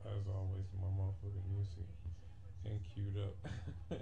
as 0.07 0.27
always 0.33 0.65
my 0.81 0.89
motherfucking 0.97 1.45
music 1.53 1.85
and 2.65 2.81
queued 2.95 3.19
up. 3.21 3.37
I 3.93 4.01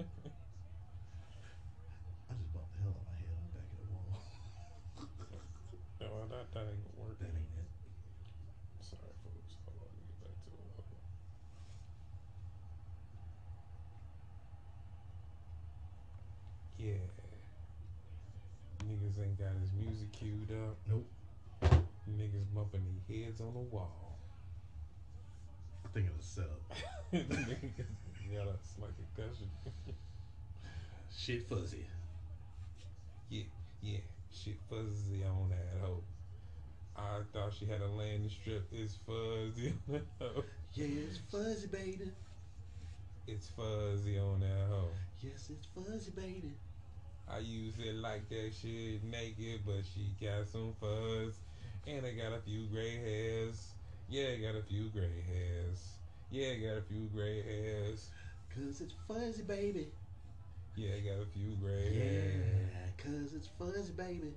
just 2.38 2.52
bumped 2.54 2.70
the 2.74 2.78
hell 2.86 2.94
out 2.94 3.02
of 3.02 3.06
my 3.10 3.14
head 3.18 3.26
on 3.34 3.42
the 3.42 3.50
back 3.58 3.66
of 3.74 3.78
the 3.82 3.90
wall. 3.90 4.22
no, 6.00 6.06
that, 6.30 6.46
that 6.54 6.62
gonna 6.62 6.94
work. 6.94 7.18
that 7.18 7.26
ain't 7.26 7.58
it. 7.58 7.66
Sorry 8.86 9.02
folks. 9.26 9.58
Hold 9.66 9.82
on, 9.82 9.90
let 9.90 9.98
me 9.98 10.06
get 10.06 10.14
back 10.22 10.38
to 10.46 10.54
it. 10.54 10.62
Hold 10.78 10.94
on. 10.94 11.02
Yeah. 16.82 16.98
Niggas 18.82 19.22
ain't 19.22 19.31
got 19.42 19.52
his 19.60 19.72
music 19.72 20.12
queued 20.12 20.50
up. 20.52 20.76
Nope. 20.88 21.06
Niggas 22.08 22.46
bumping 22.54 22.82
their 23.08 23.24
heads 23.24 23.40
on 23.40 23.54
the 23.54 23.60
wall. 23.60 24.18
I 25.84 25.88
think 25.88 26.06
it 26.06 26.12
was 26.16 26.26
set 26.26 26.44
up. 26.44 26.76
yeah, 27.12 28.44
that's 28.46 28.74
like 28.80 28.92
concussion. 29.16 29.48
Shit 31.16 31.48
fuzzy. 31.48 31.86
yeah, 33.30 33.42
yeah, 33.82 33.98
Shit 34.32 34.56
fuzzy 34.70 35.24
on 35.24 35.50
that 35.50 35.84
hoe. 35.84 36.02
I 36.96 37.20
thought 37.32 37.52
she 37.58 37.66
had 37.66 37.80
a 37.80 37.88
landing 37.88 38.30
strip. 38.30 38.68
It's 38.72 38.96
fuzzy 39.06 39.74
on 39.88 39.94
that 39.94 40.02
hoe. 40.20 40.44
Yeah, 40.74 40.86
it's 40.86 41.18
fuzzy, 41.30 41.66
baby. 41.66 42.10
It's 43.26 43.48
fuzzy 43.48 44.18
on 44.18 44.40
that 44.40 44.68
hoe. 44.70 44.88
Yes, 45.20 45.50
it's 45.50 45.66
fuzzy, 45.74 46.12
baby. 46.12 46.54
I 47.34 47.38
use 47.38 47.74
it 47.78 47.94
like 47.96 48.28
that 48.28 48.52
shit 48.60 49.02
naked, 49.04 49.60
but 49.64 49.82
she 49.94 50.14
got 50.20 50.46
some 50.46 50.74
fuzz. 50.80 51.40
And 51.86 52.04
I 52.04 52.12
got 52.12 52.32
a 52.32 52.40
few 52.40 52.66
gray 52.66 52.96
hairs. 52.98 53.72
Yeah, 54.08 54.28
I 54.34 54.36
got 54.36 54.54
a 54.54 54.62
few 54.62 54.88
gray 54.90 55.22
hairs. 55.26 55.96
Yeah, 56.30 56.48
I 56.50 56.56
got 56.56 56.76
a 56.78 56.82
few 56.82 57.08
gray 57.14 57.42
hairs. 57.42 58.10
Cause 58.54 58.80
it's 58.82 58.94
fuzzy, 59.08 59.42
baby. 59.42 59.88
Yeah, 60.76 60.94
I 60.96 61.00
got 61.00 61.22
a 61.22 61.26
few 61.26 61.56
gray 61.60 61.90
Yeah, 61.90 62.04
hairs. 62.04 62.96
cause 62.98 63.32
it's 63.34 63.48
fuzzy, 63.58 63.92
baby. 63.92 64.34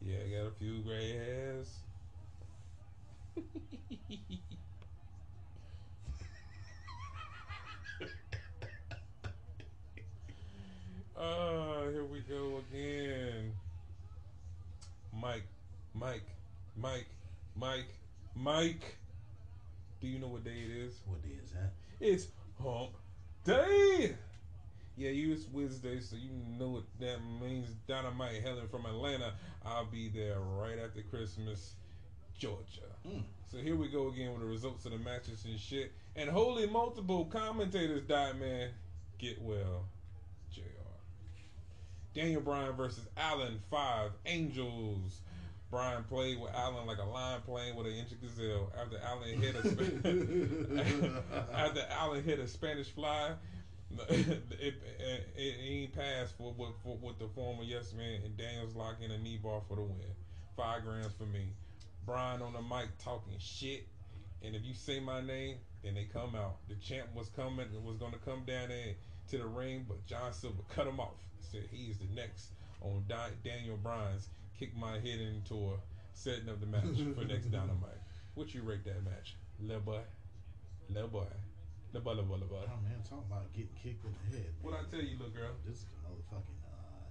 Yeah, 0.00 0.18
I 0.24 0.30
got 0.30 0.46
a 0.48 0.52
few 0.58 0.82
gray 0.82 1.12
hairs. 1.12 1.78
Ah, 11.16 11.82
here 11.90 12.04
we 12.04 12.20
go 12.20 12.60
again. 12.70 13.52
Mike, 15.12 15.46
Mike, 15.94 16.26
Mike, 16.76 17.06
Mike, 17.54 17.86
Mike. 18.34 18.96
Do 20.00 20.08
you 20.08 20.18
know 20.18 20.26
what 20.26 20.44
day 20.44 20.50
it 20.50 20.76
is? 20.76 21.00
What 21.06 21.22
day 21.22 21.36
is 21.42 21.52
that? 21.52 21.72
It's 22.00 22.26
hump 22.60 22.90
day. 23.44 24.16
Yeah, 24.96 25.10
you 25.10 25.32
it's 25.32 25.46
Wednesday, 25.52 26.00
so 26.00 26.16
you 26.16 26.30
know 26.58 26.68
what 26.68 26.84
that 27.00 27.18
means. 27.40 27.68
Dynamite 27.86 28.42
Helen 28.42 28.68
from 28.68 28.86
Atlanta. 28.86 29.34
I'll 29.64 29.86
be 29.86 30.08
there 30.08 30.38
right 30.40 30.78
after 30.78 31.02
Christmas, 31.02 31.74
Georgia. 32.38 32.90
Mm. 33.06 33.22
So 33.50 33.58
here 33.58 33.76
we 33.76 33.88
go 33.88 34.08
again 34.08 34.32
with 34.32 34.40
the 34.40 34.46
results 34.46 34.84
of 34.84 34.92
the 34.92 34.98
matches 34.98 35.44
and 35.44 35.58
shit. 35.58 35.92
And 36.16 36.28
holy 36.30 36.66
multiple 36.66 37.24
commentators 37.26 38.02
died, 38.02 38.40
man. 38.40 38.70
Get 39.18 39.40
well. 39.42 39.84
Daniel 42.14 42.40
Bryan 42.40 42.74
versus 42.74 43.06
Alan, 43.16 43.60
five 43.70 44.12
Angels. 44.24 45.20
Bryan 45.70 46.04
played 46.04 46.40
with 46.40 46.54
Alan 46.54 46.86
like 46.86 46.98
a 46.98 47.04
lion 47.04 47.42
playing 47.44 47.74
with 47.74 47.86
an 47.86 47.94
injured 47.94 48.20
gazelle. 48.20 48.70
After 48.80 48.98
Alan 49.04 49.42
hit 49.42 49.56
a 49.56 49.62
Sp- 49.66 51.26
after 51.52 51.84
Alan 51.90 52.22
hit 52.22 52.38
a 52.38 52.46
Spanish 52.46 52.90
fly, 52.90 53.32
it, 54.08 54.42
it, 54.60 54.74
it 55.36 55.54
ain't 55.60 55.92
passed 55.92 56.36
for, 56.38 56.54
with 56.54 57.18
the 57.18 57.26
former 57.34 57.64
yes 57.64 57.92
man 57.92 58.20
and 58.24 58.36
Daniels 58.36 58.76
locking 58.76 59.10
a 59.10 59.18
knee 59.18 59.40
bar 59.42 59.60
for 59.68 59.74
the 59.74 59.82
win. 59.82 60.14
Five 60.56 60.84
grams 60.84 61.12
for 61.14 61.26
me. 61.26 61.48
Bryan 62.06 62.42
on 62.42 62.52
the 62.52 62.62
mic 62.62 62.96
talking 63.02 63.34
shit, 63.40 63.88
and 64.42 64.54
if 64.54 64.64
you 64.64 64.74
say 64.74 65.00
my 65.00 65.20
name, 65.20 65.56
then 65.82 65.94
they 65.94 66.04
come 66.04 66.36
out. 66.36 66.58
The 66.68 66.76
champ 66.76 67.08
was 67.16 67.28
coming, 67.30 67.66
was 67.84 67.96
gonna 67.96 68.18
come 68.24 68.44
down 68.44 68.68
there 68.68 68.94
to 69.30 69.38
the 69.38 69.46
ring, 69.46 69.86
but 69.88 70.06
John 70.06 70.32
Silver 70.32 70.62
cut 70.68 70.86
him 70.86 71.00
off. 71.00 71.16
Said 71.50 71.68
he 71.70 71.90
is 71.90 71.98
the 71.98 72.08
next 72.14 72.50
on 72.80 73.04
Di- 73.08 73.30
Daniel 73.44 73.76
Bryan's 73.76 74.28
kick 74.58 74.76
my 74.76 74.94
head 74.94 75.20
into 75.20 75.54
a 75.54 75.76
setting 76.12 76.48
up 76.48 76.60
the 76.60 76.66
match 76.66 76.84
for 77.18 77.24
next 77.24 77.50
Dynamite. 77.50 78.00
What 78.34 78.54
you 78.54 78.62
rate 78.62 78.84
that 78.84 79.04
match, 79.04 79.36
little 79.60 79.80
boy, 79.82 80.00
little 80.90 81.08
boy, 81.08 81.26
little 81.92 82.02
boy, 82.04 82.10
little 82.10 82.24
boy, 82.24 82.34
little 82.34 82.48
boy. 82.48 82.64
Oh 82.66 82.80
man, 82.82 82.98
talking 83.08 83.24
about 83.30 83.52
getting 83.52 83.74
kicked 83.80 84.04
in 84.04 84.10
the 84.30 84.36
head. 84.38 84.50
What 84.62 84.74
I 84.74 84.82
tell 84.90 85.00
you, 85.04 85.14
little 85.18 85.30
girl? 85.34 85.54
This 85.66 85.78
is 85.78 85.86
motherfucking. 86.02 86.58
Uh, 86.66 87.10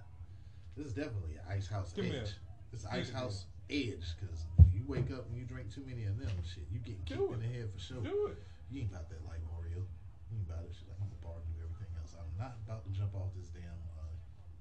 this 0.76 0.86
is 0.88 0.92
definitely 0.92 1.36
an 1.40 1.46
ice 1.48 1.68
house 1.68 1.92
Come 1.94 2.06
edge. 2.06 2.12
here. 2.12 2.28
It's 2.72 2.84
Get 2.84 2.92
ice 2.92 3.08
it, 3.08 3.14
house 3.14 3.46
edge 3.70 4.04
because 4.20 4.44
you 4.74 4.82
wake 4.86 5.08
up 5.14 5.24
and 5.30 5.38
you 5.38 5.44
drink 5.48 5.72
too 5.72 5.84
many 5.86 6.04
of 6.04 6.18
them. 6.18 6.32
Shit, 6.44 6.66
you 6.72 6.80
get 6.80 6.98
kicked 7.06 7.20
in 7.20 7.40
the 7.40 7.46
head 7.48 7.70
for 7.72 7.80
sure. 7.80 8.02
Do 8.02 8.34
it. 8.34 8.42
You 8.68 8.82
ain't 8.82 8.90
about 8.90 9.08
that 9.08 9.22
life, 9.24 9.40
Oreo. 9.56 9.80
You 10.28 10.36
ain't 10.36 10.48
about 10.48 10.64
it. 10.66 10.74
She's 10.76 10.88
like, 10.90 10.98
I'm 11.00 11.08
a 11.08 11.20
bar 11.24 11.38
and 11.40 11.46
do 11.54 11.62
everything 11.62 11.88
else. 12.02 12.12
I'm 12.18 12.28
not 12.36 12.58
about 12.66 12.82
to 12.84 12.90
jump 12.92 13.14
off 13.14 13.30
this 13.38 13.48
damn 13.54 13.78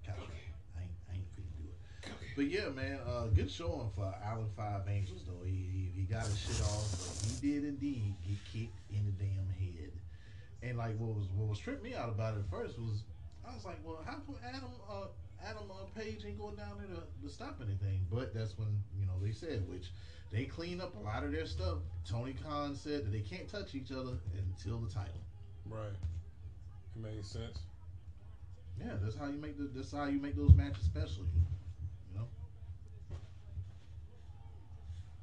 couch. 0.06 0.16
Okay. 0.20 0.46
I 0.78 0.82
ain't, 0.82 0.98
I 1.10 1.14
ain't 1.16 1.30
finna 1.36 1.54
do 1.58 1.66
it. 1.70 1.78
But 2.36 2.46
yeah, 2.50 2.70
man, 2.70 3.00
uh, 3.08 3.28
good 3.28 3.50
showing 3.50 3.90
for 3.96 4.14
Alan 4.24 4.50
Five 4.56 4.88
Angels 4.90 5.22
though. 5.28 5.46
He, 5.46 5.52
he 5.52 5.92
he 5.96 6.04
got 6.04 6.26
his 6.26 6.38
shit 6.40 6.62
off, 6.62 6.90
but 6.92 7.30
he 7.30 7.52
did 7.52 7.64
indeed 7.64 8.16
get 8.28 8.38
kicked 8.52 8.80
in 8.92 9.06
the 9.06 9.16
damn 9.24 9.50
head. 9.60 9.92
And 10.62 10.78
like 10.78 10.98
what 10.98 11.16
was 11.16 11.28
what 11.36 11.50
was 11.50 11.60
tripping 11.60 11.92
me 11.92 11.96
out 11.96 12.10
about 12.10 12.38
it 12.38 12.44
first 12.50 12.80
was 12.80 13.04
I 13.48 13.54
was 13.54 13.66
like, 13.66 13.78
well, 13.84 14.00
how 14.06 14.14
come 14.14 14.36
Adam 14.48 14.70
uh, 14.90 15.08
Adam 15.44 15.70
uh, 15.70 15.86
Page 16.00 16.24
ain't 16.26 16.40
going 16.40 16.56
down 16.56 16.78
there 16.80 16.88
to, 16.88 17.28
to 17.28 17.34
stop 17.34 17.60
anything? 17.62 18.06
But 18.12 18.34
that's 18.34 18.58
when 18.58 18.82
you 18.98 19.06
know 19.06 19.14
they 19.22 19.32
said 19.32 19.68
which 19.70 19.92
they 20.32 20.46
clean 20.46 20.82
up 20.82 20.96
a 20.96 21.04
lot 21.04 21.24
of 21.24 21.32
their 21.32 21.46
stuff. 21.46 21.80
Tony 22.10 22.34
Khan 22.34 22.76
said 22.76 23.06
that 23.06 23.12
they 23.12 23.20
can't 23.20 23.48
touch 23.48 23.76
each 23.76 23.92
other 23.92 24.18
until 24.38 24.80
the 24.80 24.90
title. 24.90 25.22
Right. 25.66 25.96
It 26.96 27.02
makes 27.02 27.28
sense. 27.28 27.60
Yeah, 28.80 28.94
that's 29.02 29.16
how 29.16 29.28
you 29.28 29.38
make 29.38 29.58
the 29.58 29.70
that's 29.74 29.92
how 29.92 30.06
you 30.06 30.20
make 30.20 30.36
those 30.36 30.54
matches 30.56 30.84
special. 30.84 31.24
You 32.12 32.20
know. 32.20 32.28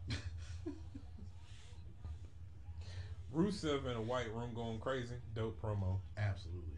Rusev 3.34 3.86
in 3.86 3.96
a 3.96 4.02
white 4.02 4.32
room 4.34 4.52
going 4.54 4.78
crazy. 4.80 5.14
Dope 5.34 5.60
promo. 5.60 5.98
Absolutely. 6.16 6.76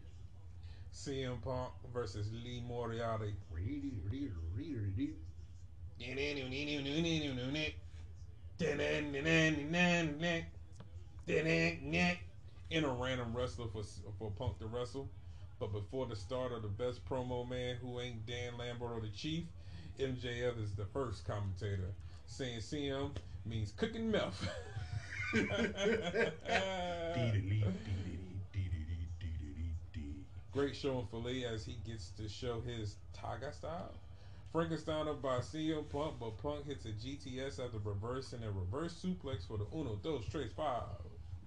CM 0.93 1.41
Punk 1.41 1.71
versus 1.93 2.29
Lee 2.43 2.61
Moriarty. 2.67 3.33
In 12.69 12.85
a 12.85 12.93
random 12.93 13.35
wrestler 13.35 13.67
for 13.67 13.83
for 14.17 14.31
Punk 14.31 14.57
to 14.59 14.67
wrestle, 14.67 15.09
but 15.63 15.71
before 15.71 16.05
the 16.05 16.15
start 16.15 16.51
of 16.51 16.61
the 16.61 16.67
best 16.67 17.07
promo 17.07 17.47
man 17.49 17.77
who 17.81 18.01
ain't 18.01 18.25
Dan 18.25 18.57
Lambert 18.57 18.91
or 18.91 18.99
the 18.99 19.07
Chief, 19.07 19.45
MJF 19.97 20.61
is 20.61 20.73
the 20.75 20.85
first 20.87 21.25
commentator 21.25 21.93
saying 22.25 22.59
CM 22.59 23.11
means 23.45 23.71
cooking 23.71 24.11
meth. 24.11 24.45
Great 30.51 30.75
showing 30.75 31.07
for 31.09 31.17
Lee 31.17 31.45
as 31.45 31.65
he 31.65 31.77
gets 31.87 32.09
to 32.09 32.27
show 32.27 32.59
his 32.61 32.97
Taga 33.17 33.53
style. 33.53 33.93
Frankenstein 34.51 35.07
up 35.07 35.21
by 35.21 35.37
CM 35.37 35.87
Punk, 35.89 36.15
but 36.19 36.37
Punk 36.39 36.65
hits 36.67 36.85
a 36.85 36.89
GTS 36.89 37.63
after 37.65 37.77
reversing 37.83 38.43
a 38.43 38.51
reverse 38.51 39.01
suplex 39.01 39.47
for 39.47 39.57
the 39.57 39.65
Uno 39.73 39.95
Dos 40.03 40.25
Tres 40.29 40.51
Five 40.51 40.83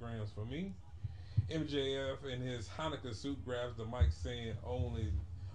grams 0.01 0.31
for 0.31 0.47
me. 0.47 0.73
MJF 1.51 2.25
in 2.33 2.41
his 2.41 2.69
Hanukkah 2.69 3.15
suit 3.15 3.45
grabs 3.45 3.77
the 3.77 3.85
mic 3.85 4.11
saying 4.11 4.55
only 4.65 5.13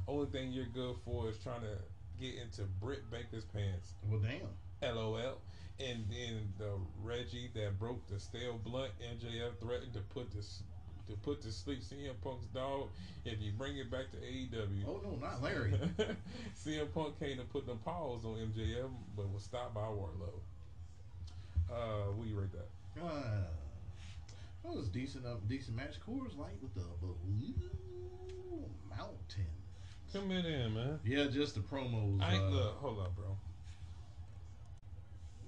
only 0.08 0.26
thing 0.28 0.52
you're 0.52 0.66
good 0.66 0.96
for 1.04 1.30
is 1.30 1.38
trying 1.38 1.62
to 1.62 1.78
get 2.20 2.36
into 2.36 2.64
Britt 2.80 3.10
Baker's 3.12 3.46
pants. 3.46 3.94
Well, 4.10 4.22
damn. 4.22 4.96
LOL. 4.96 5.38
And 5.80 6.06
then 6.10 6.54
the 6.58 6.72
Reggie 7.04 7.50
that 7.56 7.80
broke 7.80 8.08
the 8.08 8.20
stale 8.20 8.60
blunt, 8.64 8.92
MJF 9.02 9.58
threatened 9.60 9.94
to 9.94 10.02
put 10.14 10.32
this 10.32 10.64
to 11.10 11.16
put 11.18 11.42
to 11.42 11.52
sleep 11.52 11.82
CM 11.82 12.14
Punk's 12.24 12.46
dog 12.48 12.88
if 13.26 13.42
you 13.42 13.52
bring 13.52 13.78
it 13.78 13.92
back 13.92 14.12
to 14.12 14.18
AEW. 14.18 14.86
Oh 14.88 15.02
no, 15.04 15.18
not 15.20 15.42
Larry. 15.42 15.74
CM 16.66 16.94
Punk 16.94 17.20
came 17.20 17.38
to 17.38 17.44
put 17.44 17.66
the 17.66 17.76
paws 17.76 18.24
on 18.24 18.36
MJF, 18.36 18.89
but 19.18 19.32
was 19.34 19.44
stopped 19.44 19.74
by 19.74 19.82
Wardlow. 19.82 20.39
Uh, 21.70 22.12
what 22.16 22.28
you 22.28 22.39
rate 22.39 22.52
that? 22.52 23.04
Uh, 23.04 23.48
that 24.64 24.74
was 24.74 24.89
decent. 24.89 25.26
Uh, 25.26 25.36
decent 25.47 25.78
match. 25.78 25.95
Coors 26.05 26.38
Light 26.38 26.57
with 26.62 26.74
the 26.74 26.84
Blue 27.01 27.53
Mountain. 28.89 29.47
Come 30.14 30.32
in, 30.32 30.45
in 30.45 30.74
man. 30.74 30.99
Yeah, 31.05 31.28
just 31.28 31.55
the 31.55 31.62
promos. 31.62 32.22
I 32.22 32.34
ain't 32.34 32.43
uh, 32.43 32.49
look. 32.49 32.78
Hold 32.80 32.99
up, 32.99 33.16
bro. 33.16 33.38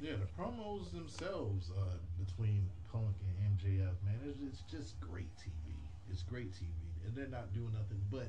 Yeah, 0.02 0.14
the 0.14 0.42
promos 0.42 0.92
themselves 0.92 1.72
uh, 1.72 1.98
between 2.20 2.70
Punk 2.92 3.16
and 3.26 3.58
MJF, 3.58 3.96
man, 4.06 4.20
it's, 4.28 4.38
it's 4.42 4.62
just 4.70 5.00
great 5.00 5.34
TV. 5.38 5.74
It's 6.12 6.24
great 6.24 6.52
TV, 6.52 6.70
and 7.06 7.16
they're 7.16 7.28
not 7.28 7.54
doing 7.54 7.74
nothing 7.74 8.02
but 8.12 8.28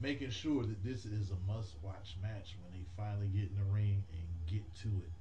making 0.00 0.30
sure 0.30 0.64
that 0.64 0.82
this 0.82 1.04
is 1.04 1.30
a 1.30 1.36
must-watch 1.46 2.16
match 2.20 2.56
when 2.60 2.72
they 2.72 2.84
finally 2.96 3.28
get 3.28 3.50
in 3.50 3.56
the 3.56 3.72
ring 3.72 4.02
and 4.12 4.26
get 4.50 4.64
to 4.82 4.88
it. 4.88 5.12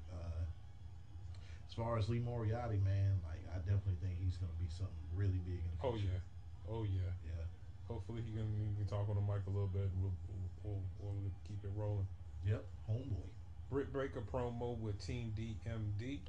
As 1.74 1.78
far 1.82 1.98
as 1.98 2.08
Lee 2.08 2.20
Moriarty, 2.20 2.78
man, 2.86 3.18
like 3.26 3.42
I 3.50 3.58
definitely 3.58 3.98
think 3.98 4.22
he's 4.22 4.38
going 4.38 4.54
to 4.54 4.62
be 4.62 4.70
something 4.70 4.94
really 5.18 5.42
big 5.42 5.58
in 5.58 5.66
the 5.74 5.82
Oh 5.82 5.98
yeah. 5.98 6.22
Oh 6.70 6.84
yeah. 6.86 7.10
yeah, 7.26 7.50
Hopefully 7.90 8.22
he 8.22 8.30
can, 8.38 8.46
he 8.54 8.78
can 8.78 8.86
talk 8.86 9.10
on 9.10 9.16
the 9.18 9.26
mic 9.26 9.42
a 9.48 9.50
little 9.50 9.74
bit. 9.74 9.90
And 9.90 9.98
we'll, 10.06 10.14
we'll, 10.62 10.78
we'll, 11.02 11.18
we'll 11.18 11.34
keep 11.48 11.58
it 11.66 11.72
rolling. 11.74 12.06
yep, 12.46 12.64
homeboy. 12.88 13.26
Britt 13.72 13.92
Baker 13.92 14.22
promo 14.22 14.78
with 14.78 15.04
Team 15.04 15.34
DMD. 15.34 16.20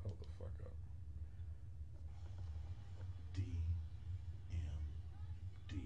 Hold 0.00 0.16
the 0.16 0.30
fuck 0.40 0.56
up. 0.64 0.72
D 3.36 3.42
M 4.52 4.56
D. 5.68 5.84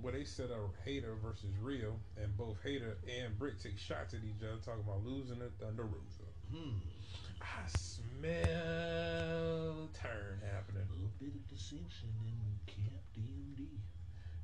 where 0.00 0.14
they 0.14 0.24
set 0.24 0.50
up 0.50 0.72
Hayter 0.86 1.16
versus 1.22 1.52
Riho, 1.62 1.92
and 2.16 2.34
both 2.38 2.56
Hayter 2.64 2.96
and 3.20 3.38
Brick 3.38 3.60
take 3.62 3.78
shots 3.78 4.14
at 4.14 4.20
each 4.24 4.40
other, 4.42 4.56
talking 4.64 4.84
about 4.88 5.04
losing 5.04 5.38
the 5.38 5.52
Thunder 5.62 5.84
Rosa. 5.84 6.24
Hmm. 6.50 6.80
I 7.42 7.66
smell 7.68 8.28
turn 9.94 10.40
happening. 10.52 10.82
A 10.88 10.92
little 10.94 11.10
bit 11.20 11.34
of 11.34 11.48
dissension 11.48 12.10
in 12.26 12.38
Camp 12.66 13.02
DMD. 13.16 13.66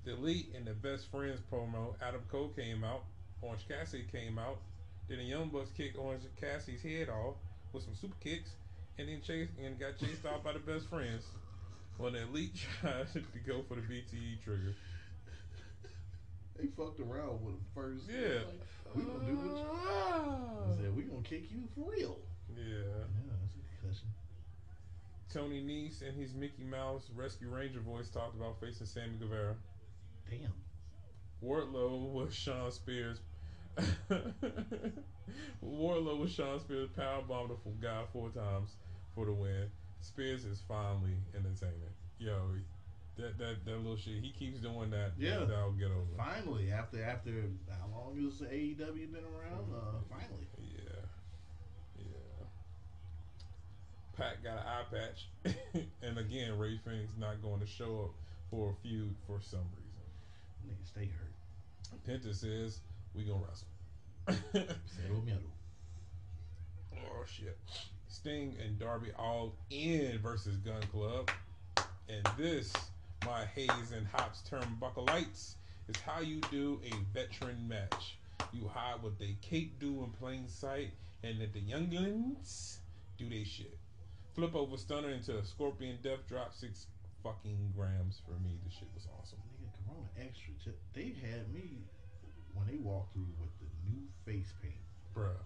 The 0.05 0.12
Elite 0.12 0.53
and 0.57 0.66
the 0.66 0.74
Best 0.74 1.11
Friends 1.11 1.40
promo, 1.51 1.95
Adam 2.03 2.22
Cole 2.30 2.51
came 2.57 2.84
out, 2.84 3.05
Orange 3.42 3.66
Cassidy 3.68 4.05
came 4.12 4.38
out, 4.38 4.59
then 5.09 5.18
the 5.18 5.24
Young 5.24 5.49
Bucks 5.49 5.70
kicked 5.76 5.99
Orange 5.99 6.22
Cassidy's 6.40 6.82
head 6.82 7.09
off 7.09 7.34
with 7.72 7.84
some 7.84 7.95
super 7.95 8.16
kicks, 8.20 8.51
and 8.99 9.09
then 9.09 9.20
chased 9.22 9.53
and 9.62 9.78
got 9.78 9.99
chased 9.99 10.24
off 10.26 10.42
by 10.45 10.53
the 10.53 10.59
Best 10.59 10.88
Friends. 10.88 11.24
When 11.97 12.12
the 12.14 12.22
Elite 12.22 12.57
tried 12.80 13.07
to 13.12 13.20
go 13.47 13.62
for 13.68 13.76
the 13.76 13.82
BTE 13.82 14.42
trigger. 14.42 14.74
They 16.57 16.66
fucked 16.76 17.01
around 17.01 17.40
with 17.45 17.55
him 17.55 17.64
first. 17.74 18.05
Yeah. 18.09 18.40
Like, 18.47 18.97
we 18.97 19.03
gonna 19.03 19.24
do 19.26 19.34
what 19.36 19.57
you 19.57 19.66
Ah. 19.86 20.72
I 20.72 20.76
said, 20.76 20.97
we 20.97 21.03
gonna 21.03 21.22
kick 21.22 21.51
you 21.51 21.62
for 21.74 21.90
real. 21.90 22.18
Yeah. 22.49 22.64
Yeah, 22.64 23.34
that's 23.40 23.55
a 23.55 23.62
concussion. 23.80 24.09
Tony 25.32 25.61
Nese 25.62 26.03
and 26.07 26.16
his 26.16 26.34
Mickey 26.34 26.62
Mouse 26.62 27.11
Rescue 27.14 27.49
Ranger 27.49 27.80
voice 27.80 28.09
talked 28.09 28.36
about 28.36 28.61
facing 28.61 28.86
Sammy 28.86 29.16
Guevara. 29.18 29.57
Damn. 30.30 30.53
Wardlow 31.42 32.12
was 32.12 32.34
Shawn 32.34 32.70
Spears. 32.70 33.20
Wardlow 35.64 36.18
was 36.18 36.30
Shawn 36.32 36.61
Spears 36.61 36.88
power 36.97 37.22
bombed 37.22 37.51
the 37.51 37.57
guy 37.80 38.05
four 38.12 38.30
times 38.30 38.76
for 39.14 39.26
the 39.26 39.32
win. 39.32 39.68
Spears 40.01 40.45
is 40.45 40.62
finally 40.68 41.16
entertaining. 41.34 41.92
Yo, 42.18 42.38
that 43.16 43.38
that 43.38 43.64
that 43.64 43.76
little 43.76 43.97
shit. 43.97 44.22
He 44.22 44.30
keeps 44.30 44.61
doing 44.61 44.90
that. 44.90 45.12
Yeah. 45.18 45.40
that'll 45.40 45.72
get 45.72 45.90
over. 45.90 46.07
Finally, 46.16 46.70
after 46.70 47.03
after 47.03 47.30
how 47.68 47.86
long 47.92 48.16
has 48.24 48.40
AEW 48.40 48.78
been 49.12 49.24
around? 49.24 49.72
Uh, 49.74 49.99
finally. 50.09 50.47
Yeah, 50.59 51.01
yeah. 51.99 52.47
Pac 54.17 54.43
got 54.43 54.55
an 54.55 54.65
eye 54.67 54.85
patch, 54.91 55.55
and 56.03 56.19
again, 56.19 56.57
Rey 56.59 56.79
Fenix 56.85 57.12
not 57.19 57.43
going 57.43 57.61
to 57.61 57.67
show 57.67 58.05
up 58.05 58.11
for 58.51 58.71
a 58.71 58.75
feud 58.83 59.15
for 59.27 59.41
some 59.41 59.67
reason. 59.77 59.85
Nigga, 60.67 60.87
stay 60.87 61.07
hurt. 61.07 61.35
Penta 62.09 62.35
says 62.35 62.81
we 63.15 63.25
gonna 63.25 63.41
wrestle. 63.47 63.69
Cero 64.87 65.21
miedo. 65.25 65.41
Oh 66.95 67.25
shit. 67.27 67.59
Sting 68.09 68.55
and 68.65 68.79
Darby 68.79 69.09
all 69.19 69.55
in 69.71 70.19
versus 70.23 70.57
Gunn 70.59 70.83
Club. 70.93 71.31
And 72.09 72.27
this, 72.39 72.73
my 73.25 73.45
Hayes 73.55 73.93
and 73.95 74.07
Hops 74.07 74.43
lights 75.09 75.57
is 75.89 76.01
how 76.01 76.21
you 76.21 76.41
do 76.51 76.81
a 76.85 76.95
veteran 77.12 77.67
match. 77.67 78.19
You 78.53 78.69
hide 78.69 79.03
what 79.03 79.19
they 79.19 79.37
can't 79.43 79.79
do 79.79 80.05
in 80.05 80.11
plain 80.11 80.49
sight, 80.49 80.91
and 81.23 81.39
let 81.39 81.53
the 81.53 81.61
younglings 81.61 82.79
do 83.19 83.29
they 83.29 83.45
shit. 83.45 83.79
Flip 84.35 84.55
over 84.57 84.76
stunner 84.76 85.11
into 85.11 85.39
a 85.39 85.45
scorpion 85.45 85.97
death 86.03 86.26
drop 86.28 86.53
six 86.53 86.87
fucking 87.22 87.72
grams 87.76 88.20
for 88.26 88.32
me. 88.43 88.59
This 88.64 88.74
shit 88.74 88.89
was 88.93 89.07
awesome. 89.18 89.39
Nigga, 89.39 89.70
Corona 89.87 90.09
Extra. 90.18 90.72
They 90.93 91.14
had 91.22 91.53
me 91.55 91.85
when 92.53 92.66
they 92.66 92.76
walked 92.76 93.12
through 93.12 93.28
with 93.41 93.51
the 93.61 93.91
new 93.91 94.03
face 94.26 94.53
paint. 94.61 94.74
Bruh. 95.16 95.37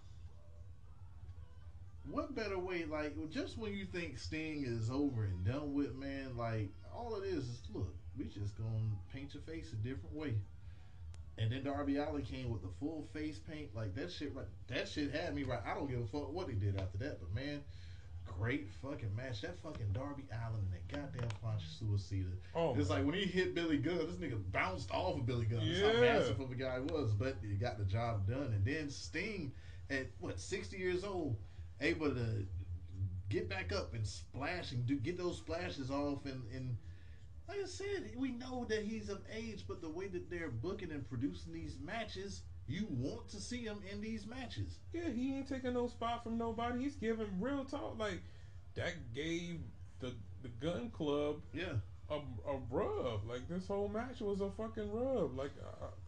What 2.09 2.33
better 2.33 2.57
way, 2.57 2.85
like, 2.85 3.13
just 3.29 3.59
when 3.59 3.73
you 3.73 3.85
think 3.85 4.17
Sting 4.17 4.63
is 4.65 4.89
over 4.89 5.25
and 5.25 5.45
done 5.45 5.75
with, 5.75 5.95
man, 5.95 6.35
like, 6.35 6.71
all 6.91 7.15
it 7.15 7.25
is 7.25 7.43
is, 7.43 7.61
look, 7.71 7.93
we 8.17 8.25
just 8.25 8.57
gonna 8.57 8.97
paint 9.13 9.35
your 9.35 9.43
face 9.43 9.71
a 9.71 9.75
different 9.75 10.15
way. 10.15 10.33
And 11.37 11.51
then 11.51 11.63
Darby 11.63 11.97
Allin 11.97 12.23
came 12.23 12.49
with 12.49 12.63
the 12.63 12.69
full 12.79 13.07
face 13.13 13.37
paint, 13.37 13.75
like 13.75 13.93
that 13.95 14.11
shit. 14.11 14.35
Right, 14.35 14.47
that 14.67 14.89
shit 14.89 15.13
had 15.13 15.35
me 15.35 15.43
right. 15.43 15.61
I 15.65 15.75
don't 15.75 15.89
give 15.89 16.01
a 16.01 16.07
fuck 16.07 16.33
what 16.33 16.49
he 16.49 16.55
did 16.55 16.77
after 16.79 16.97
that, 16.97 17.19
but 17.19 17.33
man, 17.33 17.61
great 18.37 18.67
fucking 18.81 19.15
match. 19.15 19.41
That 19.41 19.57
fucking 19.61 19.91
Darby 19.93 20.23
Allin 20.31 20.61
and 20.61 20.73
that 20.73 20.87
goddamn 20.87 21.29
Poncho 21.41 21.65
Suicida. 21.81 22.31
Oh, 22.55 22.75
It's 22.77 22.89
like 22.89 23.05
when 23.05 23.15
he 23.15 23.25
hit 23.25 23.53
Billy 23.55 23.77
Gunn, 23.77 23.97
this 24.07 24.15
nigga 24.17 24.39
bounced 24.51 24.91
off 24.91 25.17
of 25.17 25.25
Billy 25.25 25.45
Gunn. 25.45 25.65
That's 25.65 25.81
how 25.81 25.91
Yeah. 25.91 26.01
massive 26.01 26.39
of 26.39 26.51
a 26.51 26.55
guy 26.55 26.79
he 26.79 26.85
was, 26.93 27.13
but 27.13 27.37
he 27.41 27.55
got 27.55 27.77
the 27.77 27.85
job 27.85 28.27
done. 28.27 28.53
And 28.53 28.65
then 28.65 28.89
Sting, 28.89 29.51
at 29.89 30.07
what 30.19 30.39
sixty 30.39 30.77
years 30.77 31.03
old, 31.03 31.35
able 31.81 32.13
to 32.13 32.45
get 33.29 33.47
back 33.49 33.71
up 33.71 33.93
and 33.93 34.05
splash 34.05 34.71
and 34.71 34.85
do 34.85 34.95
get 34.95 35.17
those 35.17 35.37
splashes 35.37 35.91
off. 35.91 36.25
And, 36.25 36.43
and 36.53 36.77
like 37.47 37.59
I 37.61 37.65
said, 37.65 38.11
we 38.15 38.31
know 38.31 38.65
that 38.69 38.83
he's 38.83 39.09
of 39.09 39.21
age, 39.31 39.65
but 39.67 39.81
the 39.81 39.89
way 39.89 40.07
that 40.07 40.29
they're 40.29 40.49
booking 40.49 40.91
and 40.91 41.07
producing 41.07 41.53
these 41.53 41.77
matches, 41.79 42.41
you 42.69 42.85
want 42.89 43.27
to 43.29 43.37
see 43.41 43.63
him 43.63 43.79
in 43.91 43.99
these 44.01 44.25
matches. 44.27 44.77
Yeah, 44.93 45.09
he 45.09 45.35
ain't 45.35 45.47
taking 45.49 45.73
no 45.73 45.87
spot 45.87 46.23
from 46.23 46.37
nobody. 46.37 46.83
He's 46.83 46.95
giving 46.95 47.27
real 47.39 47.65
talk. 47.65 47.97
Like 47.97 48.21
that 48.75 48.93
gave 49.13 49.59
the 49.99 50.13
the 50.41 50.49
Gunn 50.61 50.89
Club 50.91 51.41
Yeah, 51.53 51.73
a, 52.09 52.15
a 52.15 52.57
rub. 52.69 53.27
Like 53.27 53.47
this 53.49 53.67
whole 53.67 53.89
match 53.89 54.21
was 54.21 54.39
a 54.41 54.49
fucking 54.51 54.91
rub. 54.91 55.37
Like 55.37 55.51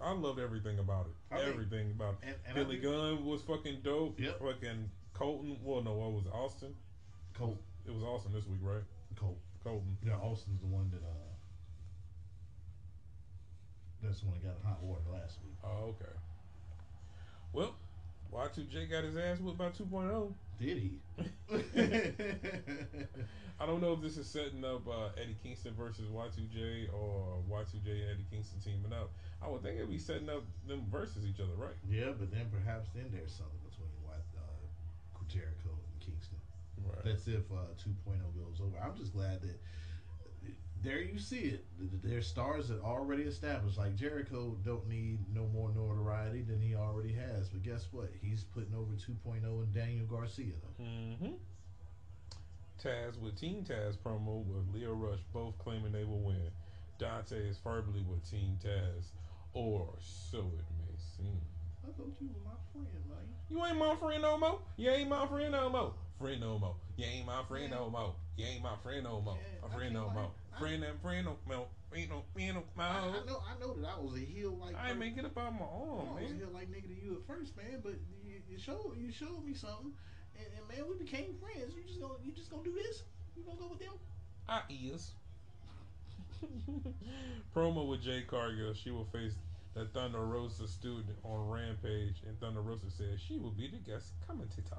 I, 0.02 0.10
I 0.10 0.12
loved 0.14 0.40
everything 0.40 0.80
about 0.80 1.08
it. 1.08 1.34
I 1.36 1.40
mean, 1.40 1.50
everything 1.50 1.92
about 1.92 2.16
it. 2.22 2.28
and, 2.28 2.36
and 2.48 2.60
I 2.60 2.64
Billy 2.64 2.78
Gunn 2.78 3.26
was 3.26 3.42
fucking 3.42 3.80
dope. 3.84 4.20
Yep. 4.20 4.40
Fucking 4.40 4.90
Colten. 5.16 5.58
Well, 5.64 5.82
no, 5.82 5.94
what 5.94 6.12
was 6.14 6.26
it? 6.26 6.32
Austin? 6.34 6.74
Colt, 7.38 7.62
It 7.88 7.94
was 7.94 8.04
Austin 8.04 8.34
this 8.34 8.46
week, 8.46 8.60
right? 8.62 8.84
Colt. 9.16 9.38
Colten. 9.66 9.96
Yeah, 10.06 10.14
Austin's 10.16 10.60
the 10.62 10.68
one 10.68 10.90
that 10.92 11.02
uh, 11.06 11.32
that's 14.04 14.22
the 14.22 14.28
one 14.28 14.36
that 14.42 14.48
got 14.48 14.68
hot 14.68 14.82
water 14.84 15.02
last 15.12 15.38
week. 15.44 15.56
Oh, 15.64 15.90
okay. 15.96 16.12
Well, 17.54 17.76
Y2J 18.34 18.90
got 18.90 19.04
his 19.04 19.18
ass 19.18 19.40
whipped 19.40 19.58
by 19.58 19.70
2.0. 19.70 20.34
Did 20.60 20.78
he? 20.78 21.00
I 23.60 23.66
don't 23.66 23.82
know 23.82 23.94
if 23.94 24.02
this 24.02 24.18
is 24.18 24.28
setting 24.28 24.64
up 24.64 24.88
uh, 24.88 25.10
Eddie 25.22 25.36
Kingston 25.44 25.74
versus 25.78 26.08
Y2J 26.10 26.94
or 26.94 27.40
Y2J 27.50 27.90
and 27.90 28.10
Eddie 28.12 28.26
Kingston 28.32 28.60
teaming 28.64 28.94
up. 28.94 29.12
I 29.44 29.50
would 29.50 29.64
think 29.64 29.78
it'd 29.78 29.90
be 29.90 29.98
setting 29.98 30.30
up 30.30 30.44
them 30.68 30.86
versus 30.92 31.26
each 31.26 31.40
other, 31.40 31.54
right? 31.58 31.76
yeah, 31.90 32.14
but 32.18 32.32
then 32.32 32.48
perhaps 32.54 32.90
then 32.94 33.10
there's 33.12 33.34
something 33.34 33.60
between 33.70 33.90
uh, 34.38 34.42
Jericho 35.32 35.72
and 35.72 36.00
Kingston. 36.00 36.38
Right. 36.84 37.06
That's 37.06 37.28
if 37.28 37.48
uh, 37.52 37.72
2.0 37.80 38.20
goes 38.36 38.60
over. 38.60 38.76
I'm 38.84 38.98
just 38.98 39.14
glad 39.14 39.42
that 39.42 39.60
there 40.84 41.02
you 41.02 41.20
see 41.20 41.40
it. 41.40 41.66
There's 42.04 42.28
stars 42.28 42.70
that 42.70 42.82
already 42.82 43.24
established. 43.24 43.78
Like 43.78 43.96
Jericho 43.96 44.58
don't 44.66 44.88
need 44.88 45.20
no 45.34 45.48
more 45.54 45.70
notoriety 45.70 46.42
than 46.42 46.60
he 46.62 46.76
already 46.76 47.14
has. 47.14 47.50
But 47.50 47.64
guess 47.64 47.88
what? 47.92 48.10
He's 48.22 48.44
putting 48.44 48.74
over 48.74 48.94
2.0 48.94 49.44
and 49.44 49.74
Daniel 49.74 50.06
Garcia 50.06 50.54
though. 50.62 50.84
Mm-hmm. 50.84 51.34
Taz 52.84 53.20
with 53.20 53.40
Team 53.40 53.64
Taz 53.64 53.96
promo 53.98 54.44
with 54.44 54.74
Lio 54.74 54.94
Rush 54.94 55.20
both 55.32 55.58
claiming 55.60 55.92
they 55.92 56.04
will 56.04 56.22
win. 56.22 56.50
Dante 56.98 57.38
is 57.38 57.58
firmly 57.64 58.04
with 58.10 58.28
Team 58.30 58.58
Taz, 58.64 59.06
or 59.54 59.88
so 60.00 60.38
it 60.38 60.66
may 60.80 60.96
seem. 61.18 61.42
I 61.84 61.92
thought 61.98 62.14
you 62.20 62.30
were 62.30 62.44
my 62.44 62.58
friend, 62.72 62.88
man. 63.10 63.18
You 63.50 63.66
ain't 63.66 63.78
my 63.78 63.96
friend 63.96 64.22
no 64.22 64.38
more. 64.38 64.60
You 64.78 64.90
ain't 64.92 65.10
my 65.10 65.28
friend 65.28 65.52
no 65.52 65.70
more. 65.70 65.94
Friend 66.22 66.40
no 66.40 66.60
more. 66.60 66.76
You 66.98 67.06
ain't 67.06 67.26
my 67.26 67.44
friend 67.48 67.72
no 67.72 67.90
more. 67.90 68.14
You 68.38 68.46
ain't 68.46 68.62
my 68.62 68.76
friend 68.84 69.04
no 69.04 69.22
more. 69.22 69.38
Yeah, 69.42 69.68
My 69.68 69.76
friend 69.76 69.94
no 69.94 70.10
more. 70.10 70.32
I- 70.54 70.60
Friend 70.60 70.84
and 70.84 71.02
friend 71.02 71.26
no 71.26 71.38
more. 71.48 71.68
Friend 71.90 72.10
no 72.10 72.24
friend 72.34 72.56
no 72.56 72.64
I, 72.78 73.00
I 73.00 73.26
know, 73.26 73.42
I 73.44 73.60
know 73.60 73.74
that 73.74 73.90
I 73.90 74.00
was 74.00 74.16
a 74.16 74.20
heel 74.20 74.56
like. 74.62 74.76
I 74.76 74.90
ain't 74.92 75.00
make 75.00 75.18
it 75.18 75.26
about 75.26 75.54
my 75.54 75.66
I 75.66 75.70
arm, 75.70 76.16
was 76.22 76.32
a 76.32 76.36
heel 76.36 76.50
like 76.54 76.70
nigga 76.72 76.88
to 76.88 77.04
you 77.04 77.18
at 77.20 77.28
first, 77.28 77.58
man. 77.58 77.82
But 77.84 77.94
you, 78.24 78.40
you 78.50 78.58
showed 78.60 78.96
you 78.98 79.12
showed 79.12 79.44
me 79.44 79.54
something, 79.54 79.92
and, 80.38 80.48
and 80.58 80.68
man, 80.70 80.88
we 80.88 81.04
became 81.04 81.36
friends. 81.42 81.74
You 81.76 81.84
just 81.88 82.00
gonna 82.00 82.14
you 82.24 82.32
just 82.32 82.50
gonna 82.52 82.64
do 82.64 82.74
this? 82.74 83.04
You 83.36 83.44
gonna 83.44 83.60
go 83.60 83.68
with 83.68 83.80
them? 83.80 83.94
I 84.48 84.62
is. 84.70 85.12
Promo 87.56 87.88
with 87.88 88.02
Jade 88.04 88.28
Cargill. 88.28 88.74
She 88.74 88.92
will 88.92 89.08
face 89.12 89.34
the 89.74 89.86
Thunder 89.86 90.26
Rosa 90.26 90.68
student 90.68 91.18
on 91.24 91.50
Rampage, 91.50 92.22
and 92.28 92.40
Thunder 92.40 92.62
Rosa 92.62 92.90
says 92.90 93.20
she 93.20 93.38
will 93.38 93.52
be 93.52 93.68
the 93.68 93.78
guest 93.78 94.14
commentator. 94.28 94.76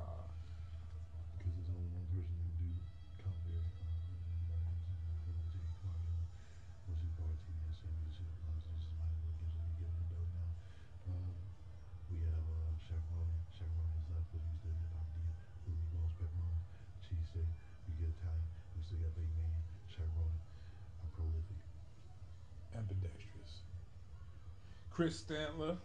Chris 25.02 25.22
Stantler. 25.28 25.76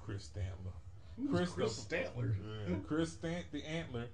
Chris 0.00 0.30
Stantler. 0.34 1.30
Chris 1.30 1.50
Chris 1.50 1.82
the- 1.84 1.96
Stantler? 1.96 2.34
Chris 2.88 3.12
Stant 3.12 3.44
the 3.52 3.62
Antler 3.64 4.06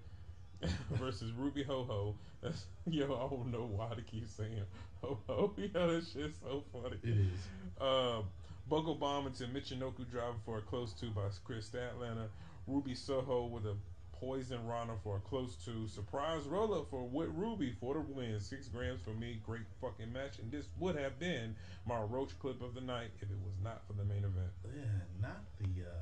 versus 0.91 1.31
Ruby 1.33 1.63
Ho 1.63 1.85
Ho. 1.85 2.17
That's 2.43 2.67
yo, 2.87 3.05
I 3.05 3.31
don't 3.33 3.53
know 3.53 3.69
why 3.71 3.95
to 3.95 4.03
keep 4.03 4.29
saying 4.29 4.61
ho 5.03 5.19
ho. 5.29 5.53
Yo, 5.57 5.69
that 5.69 6.05
shit's 6.13 6.39
so 6.41 6.65
funny. 6.73 6.97
It 7.05 7.11
is. 7.11 7.41
Um, 7.81 8.25
Buckle 8.69 8.95
bomb 8.97 9.27
into 9.27 9.45
Michinoku 9.45 10.11
driver 10.11 10.35
for 10.45 10.59
a 10.59 10.63
close 10.63 10.93
two 10.95 11.11
by 11.11 11.23
Kris 11.45 11.71
Statlander. 11.71 12.27
Ruby 12.67 12.95
Soho 12.95 13.45
with 13.47 13.67
a 13.67 13.77
poison 14.25 14.67
Rana 14.67 14.95
for 15.03 15.17
a 15.17 15.21
close 15.21 15.57
two. 15.65 15.87
Surprise 15.87 16.45
roll 16.47 16.75
up 16.75 16.89
for 16.91 17.03
Whit 17.03 17.29
Ruby 17.35 17.75
for 17.79 17.95
the 17.95 18.01
win. 18.01 18.41
Six 18.41 18.69
grams 18.69 19.01
for 19.03 19.11
me. 19.11 19.41
Great 19.45 19.63
fucking 19.81 20.13
match. 20.13 20.39
And 20.39 20.51
this 20.51 20.67
would 20.79 20.97
have 20.97 21.19
been 21.19 21.55
my 21.87 22.01
roach 22.01 22.39
clip 22.39 22.63
of 22.63 22.75
the 22.75 22.81
night 22.81 23.11
if 23.21 23.29
it 23.31 23.39
was 23.45 23.55
not 23.63 23.83
for 23.87 23.93
the 23.93 24.05
main 24.05 24.25
event. 24.25 24.51
Yeah, 24.65 24.83
not 25.21 25.43
the 25.59 25.85
uh, 25.85 25.93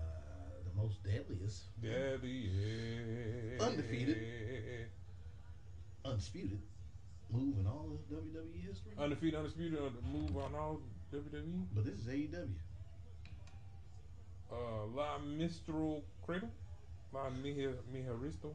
the 0.65 0.81
most 0.81 1.03
deadliest, 1.03 1.65
Deadly. 1.82 2.51
Undefeated. 3.61 4.19
undisputed 6.05 6.61
move 7.31 7.59
in 7.59 7.66
all 7.66 7.89
of 7.90 8.16
WWE 8.19 8.66
history. 8.69 8.93
Undefeated, 8.99 9.39
undisputed, 9.39 9.81
move 10.12 10.36
on 10.36 10.55
all 10.55 10.81
WWE. 11.15 11.65
but 11.74 11.85
this 11.86 11.94
is 11.94 12.07
AEW. 12.07 12.49
Uh, 14.53 14.85
La 14.94 15.19
Magistral 15.19 16.05
Cradle. 16.27 16.51
La 17.12 17.30
Mija, 17.30 17.74
Mijaristo. 17.93 18.55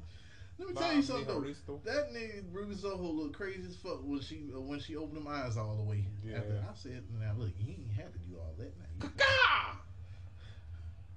Let 0.60 0.70
me 0.70 0.74
tell 0.74 0.94
you 0.94 1.02
something 1.04 1.28
though. 1.68 1.82
That 1.86 2.12
nigga 2.12 2.44
Ruby 2.52 2.76
Soho 2.76 3.04
looked 3.04 3.36
crazy 3.36 3.64
as 3.68 3.76
fuck 3.76 4.00
when 4.04 4.20
she 4.20 4.50
uh, 4.56 4.60
when 4.60 4.80
she 4.80 4.96
opened 4.96 5.18
them 5.18 5.28
eyes 5.28 5.56
all 5.56 5.76
the 5.76 5.84
way. 5.84 6.08
Yeah. 6.24 6.38
After 6.38 6.66
I 6.68 6.74
said, 6.76 7.04
"Now 7.20 7.34
look, 7.38 7.52
you 7.60 7.74
ain't 7.74 7.92
have 7.92 8.12
to 8.12 8.20
do 8.20 8.38
all 8.40 8.56
that 8.58 8.74
now." 9.00 9.10
Ka! 9.18 9.80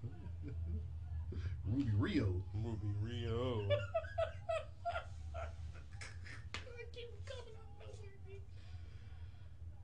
Ruby 1.67 1.91
Rio. 1.97 2.43
Ruby 2.55 2.89
Rio. 3.01 3.69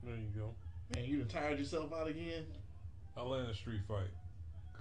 There 0.03 0.15
you 0.15 0.29
go. 0.39 0.53
Man, 0.95 1.03
you 1.03 1.17
done 1.17 1.27
tired 1.27 1.59
yourself 1.59 1.91
out 1.91 2.07
again. 2.07 2.45
Atlanta 3.17 3.53
Street 3.53 3.81
Fight. 3.89 4.07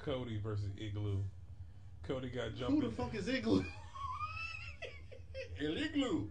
Cody 0.00 0.38
versus 0.38 0.70
Igloo. 0.78 1.24
Cody 2.06 2.28
got 2.28 2.54
jumped. 2.54 2.74
Who 2.74 2.88
the 2.88 2.94
fuck 2.94 3.14
is 3.14 3.28
Igloo? 3.28 3.64
El 5.60 5.76
Igloo. 5.76 6.28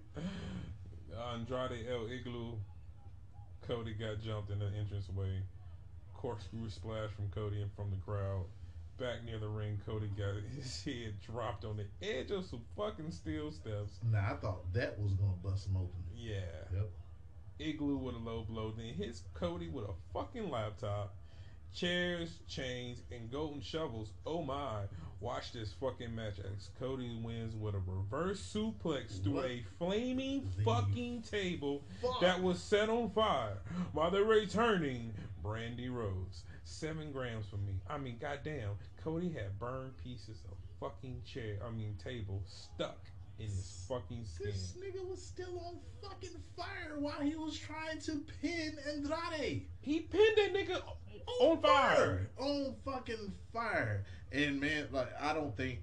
Andrade 1.34 1.86
El 1.92 2.08
Igloo. 2.10 2.54
Cody 3.68 3.94
got 3.94 4.22
jumped 4.22 4.52
in 4.52 4.60
the 4.60 4.68
entranceway. 4.68 5.42
Corkscrew 6.14 6.70
splash 6.70 7.10
from 7.12 7.30
Cody 7.30 7.62
and 7.62 7.72
from 7.74 7.90
the 7.90 7.98
crowd. 7.98 8.46
Back 8.98 9.26
near 9.26 9.40
the 9.40 9.50
ring, 9.50 9.80
Cody 9.86 10.08
got 10.18 10.36
his 10.56 10.84
head 10.84 11.16
dropped 11.20 11.66
on 11.66 11.78
the 11.78 12.08
edge 12.08 12.32
of 12.32 12.46
some 12.46 12.62
fucking 12.78 13.12
steel 13.12 13.52
steps. 13.52 14.00
Nah, 14.10 14.34
I 14.34 14.36
thought 14.36 14.72
that 14.74 14.98
was 15.00 15.14
gonna 15.14 15.34
bust 15.44 15.68
him 15.68 15.76
open. 15.76 16.04
Yeah. 16.16 16.40
Yep. 16.74 16.90
Igloo 17.60 17.98
with 17.98 18.16
a 18.16 18.20
low 18.20 18.46
blow, 18.48 18.74
then 18.76 18.94
hits 18.94 19.24
Cody 19.34 19.68
with 19.68 19.86
a 19.86 19.94
fucking 20.14 20.50
laptop, 20.50 21.16
chairs, 21.74 22.40
chains, 22.48 23.02
and 23.12 23.32
golden 23.32 23.62
shovels. 23.62 24.10
Oh 24.26 24.44
my. 24.44 24.82
Watch 25.22 25.54
this 25.54 25.74
fucking 25.80 26.14
match 26.14 26.40
as 26.40 26.70
Cody 26.78 27.18
wins 27.24 27.56
with 27.56 27.74
a 27.74 27.80
reverse 27.80 28.42
suplex 28.42 29.24
through 29.24 29.34
What 29.34 29.46
a 29.46 29.64
flaming 29.80 30.48
the 30.58 30.64
fucking 30.64 31.24
table 31.24 31.84
Fuck. 32.02 32.20
that 32.22 32.44
was 32.44 32.60
set 32.60 32.90
on 32.90 33.10
fire 33.12 33.58
by 33.94 34.10
the 34.10 34.24
returning 34.24 35.14
Brandi 35.44 35.90
Rhodes. 35.90 36.44
Seven 36.64 37.12
grams 37.12 37.46
for 37.48 37.58
me. 37.58 37.80
I 37.90 37.98
mean, 37.98 38.18
goddamn, 38.20 38.72
Cody 39.04 39.30
had 39.30 39.58
burned 39.58 39.98
pieces 40.04 40.44
of 40.52 40.58
fucking 40.80 41.22
chair, 41.26 41.58
I 41.66 41.72
mean, 41.72 41.96
table 42.04 42.44
stuck 42.46 43.00
in 43.40 43.46
his 43.48 43.86
fucking 43.88 44.26
skin. 44.26 44.48
This 44.48 44.78
nigga 44.80 45.08
was 45.08 45.22
still 45.22 45.60
on 45.66 45.80
fucking 46.02 46.38
fire 46.56 46.98
while 47.00 47.22
he 47.22 47.36
was 47.36 47.58
trying 47.58 48.00
to 48.02 48.24
pin 48.42 48.78
Andrade. 48.92 49.68
He 49.82 50.00
pinned 50.02 50.38
that 50.38 50.54
nigga 50.54 50.82
on 51.42 51.62
fire. 51.62 52.30
On 52.38 52.76
fucking 52.86 53.34
fire. 53.54 54.06
And 54.32 54.60
man, 54.60 54.88
like 54.92 55.10
I 55.22 55.34
don't 55.34 55.56
think 55.56 55.80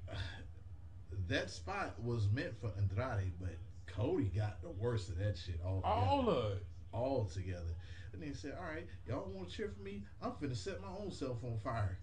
that 1.28 1.50
spot 1.50 1.94
was 2.02 2.28
meant 2.30 2.58
for 2.60 2.70
Andrade, 2.76 3.32
but 3.40 3.56
Cody 3.86 4.30
got 4.34 4.62
the 4.62 4.70
worst 4.70 5.08
of 5.10 5.18
that 5.18 5.36
shit 5.36 5.60
all. 5.64 5.80
All 5.84 6.28
of 6.28 6.52
it. 6.52 6.66
all 6.92 7.24
together. 7.26 7.74
And 8.12 8.22
they 8.22 8.32
said, 8.32 8.56
All 8.58 8.66
right, 8.66 8.86
y'all 9.06 9.30
wanna 9.32 9.48
cheer 9.48 9.72
for 9.74 9.82
me? 9.82 10.02
I'm 10.20 10.32
finna 10.32 10.56
set 10.56 10.80
my 10.80 10.88
own 10.98 11.10
self 11.10 11.42
on 11.44 11.58
fire. 11.58 11.98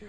God. 0.00 0.08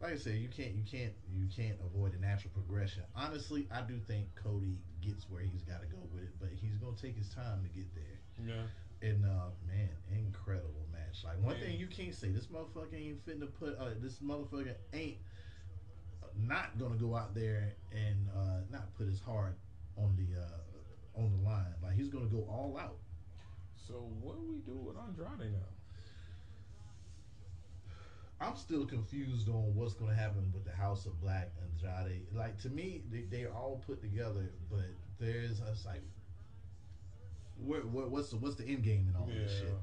Like 0.00 0.12
I 0.12 0.16
said, 0.16 0.34
you 0.34 0.48
can't 0.48 0.74
you 0.74 0.82
can't 0.84 1.12
you 1.32 1.46
can't 1.54 1.78
avoid 1.80 2.12
the 2.12 2.18
natural 2.18 2.52
progression. 2.52 3.02
Honestly, 3.14 3.66
I 3.72 3.80
do 3.80 3.98
think 4.06 4.26
Cody 4.34 4.76
gets 5.00 5.28
where 5.30 5.40
he's 5.40 5.62
gotta 5.62 5.86
go 5.86 5.98
with 6.12 6.22
it, 6.24 6.30
but 6.38 6.50
he's 6.60 6.76
gonna 6.76 6.96
take 7.00 7.16
his 7.16 7.28
time 7.30 7.62
to 7.62 7.68
get 7.68 7.86
there. 7.94 8.46
Yeah. 8.46 9.08
And 9.08 9.24
uh, 9.24 9.50
man, 9.66 9.88
incredible 10.12 10.86
match. 10.92 11.24
Like 11.24 11.42
one 11.42 11.54
Man. 11.54 11.64
thing 11.64 11.80
you 11.80 11.86
can't 11.86 12.14
say, 12.14 12.28
this 12.28 12.46
motherfucker 12.46 12.94
ain't 12.94 13.24
fitting 13.24 13.40
to 13.40 13.46
put. 13.46 13.78
Uh, 13.78 13.90
this 14.00 14.18
motherfucker 14.18 14.74
ain't 14.92 15.16
not 16.38 16.78
gonna 16.78 16.96
go 16.96 17.16
out 17.16 17.34
there 17.34 17.72
and 17.92 18.28
uh, 18.36 18.60
not 18.70 18.94
put 18.98 19.06
his 19.06 19.20
heart 19.20 19.56
on 19.96 20.14
the 20.16 20.38
uh, 20.38 21.22
on 21.22 21.32
the 21.32 21.48
line. 21.48 21.74
Like 21.82 21.94
he's 21.94 22.08
gonna 22.08 22.26
go 22.26 22.46
all 22.50 22.78
out. 22.78 22.98
So 23.88 23.94
what 24.20 24.36
do 24.36 24.42
we 24.42 24.58
do 24.58 24.76
with 24.76 24.96
Andrade 24.96 25.52
now? 25.52 25.75
I'm 28.40 28.56
still 28.56 28.84
confused 28.84 29.48
on 29.48 29.74
what's 29.74 29.94
gonna 29.94 30.14
happen 30.14 30.50
with 30.52 30.64
the 30.64 30.72
House 30.72 31.06
of 31.06 31.18
Black 31.20 31.52
Andrade. 31.62 32.26
Like 32.34 32.58
to 32.62 32.68
me, 32.68 33.02
they 33.10 33.22
they're 33.30 33.52
all 33.52 33.82
put 33.86 34.00
together, 34.00 34.50
but 34.70 34.80
there's 35.18 35.60
it's 35.60 35.86
like. 35.86 36.02
Where, 37.58 37.80
what, 37.80 38.10
what's 38.10 38.28
the 38.30 38.36
what's 38.36 38.56
the 38.56 38.66
end 38.66 38.82
game 38.82 39.06
and 39.08 39.16
all 39.16 39.28
Yeah. 39.32 39.44
this 39.44 39.58
shit? 39.58 39.74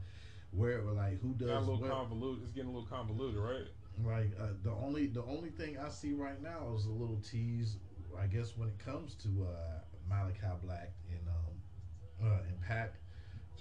Where 0.52 0.82
like 0.84 1.20
who 1.22 1.34
does 1.34 1.48
Got 1.48 1.58
a 1.58 1.60
little 1.62 1.78
what? 1.82 1.90
convoluted. 1.90 2.44
It's 2.44 2.52
getting 2.52 2.70
a 2.70 2.74
little 2.74 2.88
convoluted, 2.88 3.40
right? 3.40 3.66
Like 4.06 4.32
uh, 4.40 4.54
the 4.62 4.72
only 4.72 5.08
the 5.08 5.24
only 5.24 5.50
thing 5.50 5.78
I 5.80 5.90
see 5.90 6.14
right 6.14 6.40
now 6.42 6.74
is 6.78 6.86
a 6.86 6.92
little 6.92 7.18
tease. 7.28 7.78
I 8.20 8.28
guess 8.28 8.56
when 8.56 8.68
it 8.70 8.78
comes 8.78 9.16
to 9.16 9.48
uh, 9.50 9.80
Malakai 10.12 10.62
Black 10.62 10.92
and 11.10 11.28
um, 11.28 12.28
uh, 12.32 12.42
and 12.48 12.62
Pac, 12.62 12.94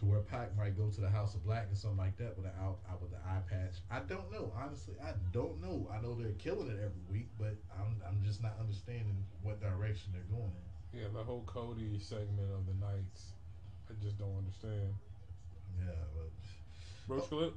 to 0.02 0.08
where 0.10 0.20
Pac 0.20 0.56
might 0.58 0.76
go 0.76 0.90
to 0.90 1.00
the 1.00 1.08
House 1.08 1.34
of 1.34 1.44
Black 1.44 1.66
and 1.68 1.78
something 1.78 1.96
like 1.96 2.18
that 2.18 2.36
with 2.36 2.44
the 2.44 2.52
out, 2.60 2.78
out 2.90 3.00
with 3.00 3.12
the 3.12 3.18
eye 3.18 3.40
patch. 3.48 3.78
I 3.88 4.00
don't 4.00 4.30
know. 4.32 4.52
Honestly, 4.58 4.94
I 5.00 5.12
don't 5.32 5.62
know. 5.62 5.88
I 5.94 6.02
know 6.02 6.14
they're 6.14 6.34
killing 6.42 6.68
it 6.68 6.78
every 6.82 7.06
week, 7.08 7.28
but 7.38 7.54
I'm 7.78 8.02
I'm 8.06 8.20
just 8.26 8.42
not 8.42 8.58
understanding 8.58 9.24
what 9.42 9.62
direction 9.62 10.10
they're 10.12 10.26
going 10.28 10.50
in. 10.50 11.00
Yeah, 11.00 11.06
the 11.14 11.22
whole 11.22 11.44
Cody 11.46 11.98
segment 12.00 12.50
of 12.50 12.66
the 12.66 12.74
nights. 12.84 13.32
I 13.88 13.94
just 14.02 14.18
don't 14.18 14.36
understand. 14.36 14.90
Yeah, 15.78 15.94
but 16.18 17.14
Roach 17.14 17.28
clip. 17.28 17.54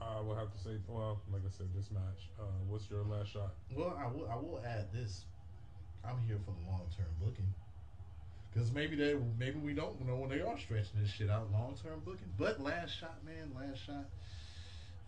I 0.00 0.20
will 0.20 0.36
have 0.36 0.52
to 0.52 0.58
say, 0.58 0.76
well, 0.88 1.20
like 1.32 1.40
I 1.46 1.50
said, 1.50 1.68
this 1.74 1.90
match. 1.90 2.28
Uh, 2.38 2.60
what's 2.68 2.88
your 2.90 3.02
last 3.04 3.32
shot? 3.32 3.52
Well, 3.74 3.98
I 4.00 4.06
will. 4.06 4.28
I 4.30 4.36
will 4.36 4.62
add 4.64 4.92
this. 4.94 5.26
I'm 6.04 6.20
here 6.26 6.38
for 6.44 6.52
the 6.52 6.70
long 6.70 6.88
term 6.96 7.12
booking. 7.20 7.52
Because 8.56 8.72
maybe 8.72 8.96
they, 8.96 9.14
maybe 9.38 9.58
we 9.58 9.74
don't 9.74 10.06
know 10.06 10.16
when 10.16 10.30
they 10.30 10.40
are 10.40 10.58
stretching 10.58 10.98
this 10.98 11.10
shit 11.10 11.28
out. 11.28 11.52
Long 11.52 11.76
term 11.82 12.00
booking. 12.06 12.32
But 12.38 12.58
last 12.58 12.98
shot, 12.98 13.18
man, 13.22 13.52
last 13.54 13.84
shot. 13.84 14.06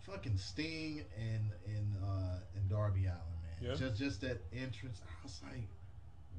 Fucking 0.03 0.37
Sting 0.37 1.03
and 1.17 1.49
and 1.65 1.95
uh, 2.03 2.37
and 2.55 2.69
Darby 2.69 3.05
Allin, 3.05 3.17
man. 3.41 3.71
Yeah. 3.71 3.73
Just 3.73 3.97
just 3.97 4.21
that 4.21 4.43
entrance. 4.53 5.01
I 5.03 5.23
was 5.23 5.41
like, 5.51 5.67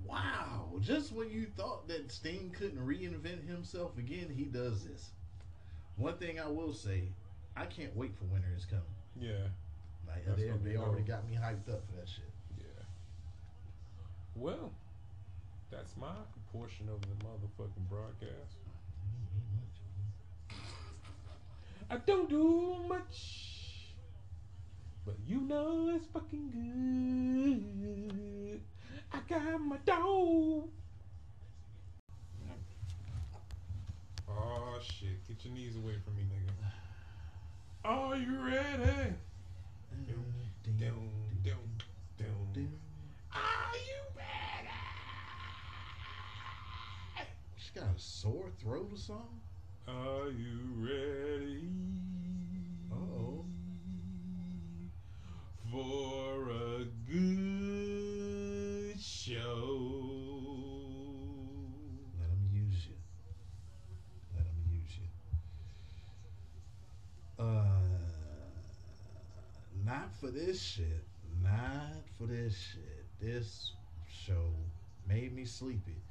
wow. 0.05 0.71
Just 0.81 1.13
when 1.13 1.29
you 1.31 1.47
thought 1.57 1.89
that 1.89 2.13
Sting 2.13 2.55
couldn't 2.57 2.79
reinvent 2.79 3.45
himself 3.49 3.99
again, 3.99 4.33
he 4.33 4.45
does 4.45 4.85
this. 4.85 5.11
One 5.97 6.17
thing 6.17 6.39
I 6.39 6.47
will 6.47 6.73
say, 6.73 7.09
I 7.57 7.67
can't 7.67 7.95
wait 7.97 8.17
for 8.17 8.25
Winter 8.27 8.55
is 8.57 8.65
coming. 8.65 8.85
Yeah, 9.21 9.49
Like 10.07 10.25
That's 10.27 10.39
they, 10.39 10.71
they 10.71 10.77
already 10.77 11.03
got 11.03 11.29
me 11.29 11.35
hyped 11.35 11.69
up 11.75 11.85
for 11.87 11.97
that 11.99 12.09
shit. 12.09 12.31
yeah. 12.57 12.85
Well, 14.37 14.71
that's 15.71 15.97
my 15.97 16.15
portion 16.53 16.89
of 16.89 17.01
the 17.03 17.15
motherfucking 17.25 17.89
broadcast. 17.89 18.57
I 21.89 21.97
don't 22.07 22.29
do 22.29 22.77
much, 22.89 23.95
but 25.05 25.15
you 25.27 25.41
know 25.41 25.91
it's 25.95 26.07
fucking 26.07 26.51
good. 26.51 28.61
I 29.13 29.19
got 29.29 29.61
my 29.61 29.77
dog. 29.85 30.69
Oh 34.29 34.79
shit! 34.81 35.27
Get 35.29 35.45
your 35.45 35.55
knees 35.55 35.77
away 35.77 35.95
from 36.05 36.17
me, 36.17 36.23
nigga. 36.23 36.53
Are 37.85 38.17
you 38.17 38.39
ready? 38.45 39.15
Are 43.33 43.77
you 43.77 44.03
ready? 44.17 44.69
She 47.73 47.79
got 47.79 47.89
a 47.89 47.99
sore 47.99 48.51
throat 48.61 48.91
or 48.93 48.97
something? 48.97 49.41
Are 49.87 50.29
you 50.31 50.59
ready? 50.77 51.69
Uh-oh. 52.91 53.45
For 55.71 56.51
a 56.51 56.85
good 57.09 59.01
show. 59.01 59.79
Let 62.19 62.29
him 62.31 62.49
use 62.53 62.87
you. 62.87 62.97
Let 64.35 64.47
him 64.47 64.65
use 64.73 64.99
you. 64.99 65.09
Uh, 67.45 67.79
not 69.85 70.13
for 70.21 70.33
this 70.33 70.61
shit. 70.61 71.05
Not 71.41 72.03
for 72.19 72.27
this 72.27 72.57
shit. 72.57 73.05
This 73.21 73.75
show 74.09 74.53
made 75.07 75.33
me 75.33 75.45
sleepy. 75.45 76.03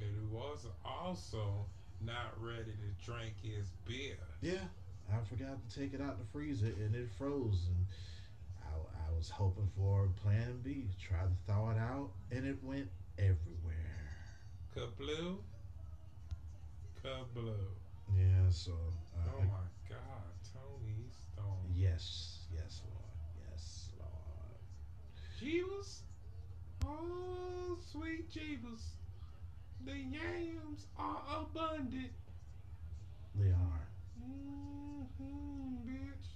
And 0.00 0.08
he 0.14 0.26
was 0.34 0.66
also 0.84 1.66
not 2.00 2.32
ready 2.40 2.72
to 2.72 3.04
drink 3.04 3.34
his 3.42 3.70
beer. 3.84 4.16
Yeah, 4.40 4.64
I 5.12 5.16
forgot 5.28 5.58
to 5.68 5.80
take 5.80 5.94
it 5.94 6.00
out 6.00 6.18
the 6.18 6.24
freezer 6.32 6.66
and 6.66 6.94
it 6.94 7.08
froze. 7.18 7.66
And 7.68 7.86
I, 8.62 9.10
I 9.10 9.16
was 9.16 9.28
hoping 9.28 9.68
for 9.76 10.08
Plan 10.22 10.60
B. 10.62 10.88
Tried 11.00 11.24
to 11.30 11.52
thaw 11.52 11.70
it 11.70 11.78
out 11.78 12.10
and 12.30 12.46
it 12.46 12.58
went 12.62 12.88
everywhere. 13.18 14.14
Kabloo. 14.76 15.38
Kabloo. 17.04 17.54
Yeah, 18.16 18.50
so. 18.50 18.72
Uh, 19.16 19.30
Oh 19.36 19.40
my 19.40 19.66
God, 19.88 19.98
Toni 20.52 21.04
Stone. 21.10 21.72
Yes, 21.74 22.38
yes, 22.54 22.82
Lord. 22.84 23.50
Yes, 23.50 23.88
Lord. 23.98 24.58
Jeebus? 25.40 26.00
Oh, 26.86 27.76
sweet 27.90 28.30
Jeebus. 28.30 28.82
The 29.84 29.92
yams 29.92 30.86
are 30.98 31.22
abundant. 31.40 32.12
They 33.34 33.50
are. 33.50 33.88
Mm-hmm, 34.20 35.88
bitch. 35.88 36.28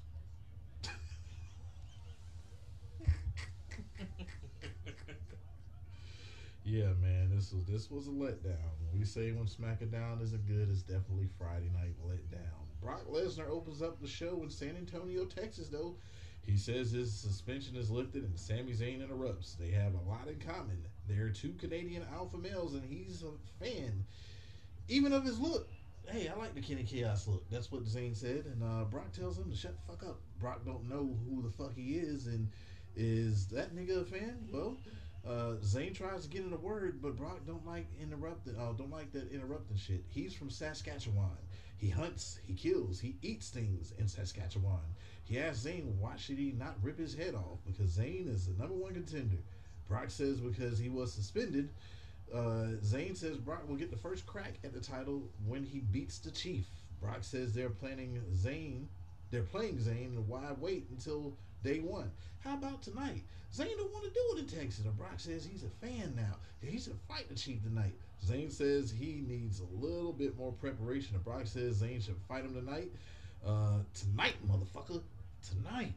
Yeah, 6.64 6.92
man, 7.02 7.30
this 7.34 7.52
was 7.52 7.64
this 7.66 7.90
was 7.90 8.06
a 8.06 8.10
letdown. 8.10 8.72
When 8.90 9.00
we 9.00 9.04
say 9.04 9.32
when 9.32 9.46
SmackDown 9.46 10.22
isn't 10.22 10.46
good, 10.46 10.68
it's 10.70 10.82
definitely 10.82 11.28
Friday 11.36 11.70
night 11.74 11.96
letdown. 12.06 12.62
Brock 12.80 13.04
Lesnar 13.10 13.50
opens 13.50 13.82
up 13.82 14.00
the 14.00 14.08
show 14.08 14.40
in 14.42 14.50
San 14.50 14.76
Antonio, 14.76 15.24
Texas, 15.24 15.68
though. 15.68 15.96
He 16.46 16.56
says 16.56 16.90
his 16.90 17.12
suspension 17.12 17.76
is 17.76 17.90
lifted 17.90 18.24
and 18.24 18.38
Sami 18.38 18.72
Zayn 18.72 19.02
interrupts. 19.02 19.54
They 19.54 19.70
have 19.70 19.94
a 19.94 20.08
lot 20.08 20.28
in 20.28 20.38
common. 20.40 20.84
They're 21.08 21.30
two 21.30 21.52
Canadian 21.54 22.04
alpha 22.12 22.38
males, 22.38 22.74
and 22.74 22.84
he's 22.84 23.22
a 23.22 23.64
fan, 23.64 24.04
even 24.88 25.12
of 25.12 25.24
his 25.24 25.38
look. 25.38 25.68
Hey, 26.08 26.28
I 26.28 26.36
like 26.36 26.54
the 26.54 26.60
Kenny 26.60 26.82
Chaos 26.82 27.28
look. 27.28 27.48
That's 27.50 27.70
what 27.70 27.84
Zayn 27.84 28.16
said, 28.16 28.46
and 28.46 28.62
uh, 28.62 28.84
Brock 28.84 29.12
tells 29.12 29.38
him 29.38 29.50
to 29.50 29.56
shut 29.56 29.74
the 29.76 29.92
fuck 29.92 30.02
up. 30.08 30.20
Brock 30.40 30.64
don't 30.64 30.88
know 30.88 31.16
who 31.28 31.42
the 31.42 31.50
fuck 31.50 31.74
he 31.74 31.94
is, 31.94 32.26
and 32.26 32.48
is 32.96 33.46
that 33.48 33.74
nigga 33.74 34.02
a 34.02 34.04
fan? 34.04 34.48
Well, 34.52 34.76
uh, 35.26 35.56
Zayn 35.62 35.94
tries 35.94 36.24
to 36.24 36.28
get 36.28 36.44
in 36.44 36.52
a 36.52 36.56
word, 36.56 37.00
but 37.00 37.16
Brock 37.16 37.46
don't 37.46 37.64
like 37.66 37.86
interrupting. 38.00 38.56
Uh, 38.56 38.72
don't 38.72 38.90
like 38.90 39.12
that 39.12 39.30
interrupting 39.30 39.76
shit. 39.76 40.04
He's 40.08 40.34
from 40.34 40.50
Saskatchewan. 40.50 41.30
He 41.76 41.88
hunts, 41.88 42.38
he 42.44 42.54
kills, 42.54 43.00
he 43.00 43.16
eats 43.22 43.50
things 43.50 43.92
in 43.98 44.06
Saskatchewan. 44.06 44.94
He 45.24 45.40
asks 45.40 45.64
Zayn 45.64 45.96
why 45.96 46.16
should 46.16 46.38
he 46.38 46.52
not 46.52 46.76
rip 46.80 46.96
his 46.98 47.14
head 47.14 47.34
off 47.34 47.58
because 47.66 47.98
Zayn 47.98 48.28
is 48.28 48.46
the 48.46 48.52
number 48.52 48.74
one 48.74 48.94
contender. 48.94 49.38
Brock 49.88 50.10
says 50.10 50.38
because 50.40 50.78
he 50.78 50.88
was 50.88 51.12
suspended. 51.12 51.68
Uh, 52.32 52.78
Zayn 52.82 53.16
says 53.16 53.36
Brock 53.36 53.68
will 53.68 53.76
get 53.76 53.90
the 53.90 53.96
first 53.96 54.26
crack 54.26 54.54
at 54.64 54.72
the 54.72 54.80
title 54.80 55.22
when 55.46 55.64
he 55.64 55.80
beats 55.80 56.18
the 56.18 56.30
Chief. 56.30 56.66
Brock 57.00 57.18
says 57.20 57.52
they're 57.52 57.68
planning 57.68 58.22
Zayn. 58.34 58.86
They're 59.30 59.42
playing 59.42 59.76
Zayn, 59.76 60.24
why 60.26 60.52
wait 60.58 60.86
until 60.90 61.34
day 61.62 61.80
one? 61.80 62.10
How 62.40 62.54
about 62.54 62.82
tonight? 62.82 63.22
Zayn 63.54 63.76
don't 63.76 63.92
want 63.92 64.04
to 64.04 64.10
do 64.10 64.20
it 64.36 64.38
in 64.40 64.46
Texas. 64.46 64.84
And 64.84 64.96
Brock 64.96 65.18
says 65.18 65.44
he's 65.44 65.64
a 65.64 65.86
fan 65.86 66.14
now. 66.16 66.36
He 66.60 66.78
should 66.78 66.98
fight 67.08 67.28
the 67.28 67.34
Chief 67.34 67.62
tonight. 67.62 67.92
Zayn 68.26 68.50
says 68.50 68.90
he 68.90 69.24
needs 69.26 69.60
a 69.60 69.84
little 69.84 70.12
bit 70.12 70.36
more 70.38 70.52
preparation. 70.52 71.14
And 71.14 71.24
Brock 71.24 71.46
says 71.46 71.82
Zayn 71.82 72.02
should 72.02 72.16
fight 72.28 72.44
him 72.44 72.54
tonight. 72.54 72.90
Uh, 73.46 73.78
tonight, 73.94 74.36
motherfucker. 74.48 75.02
Tonight. 75.46 75.92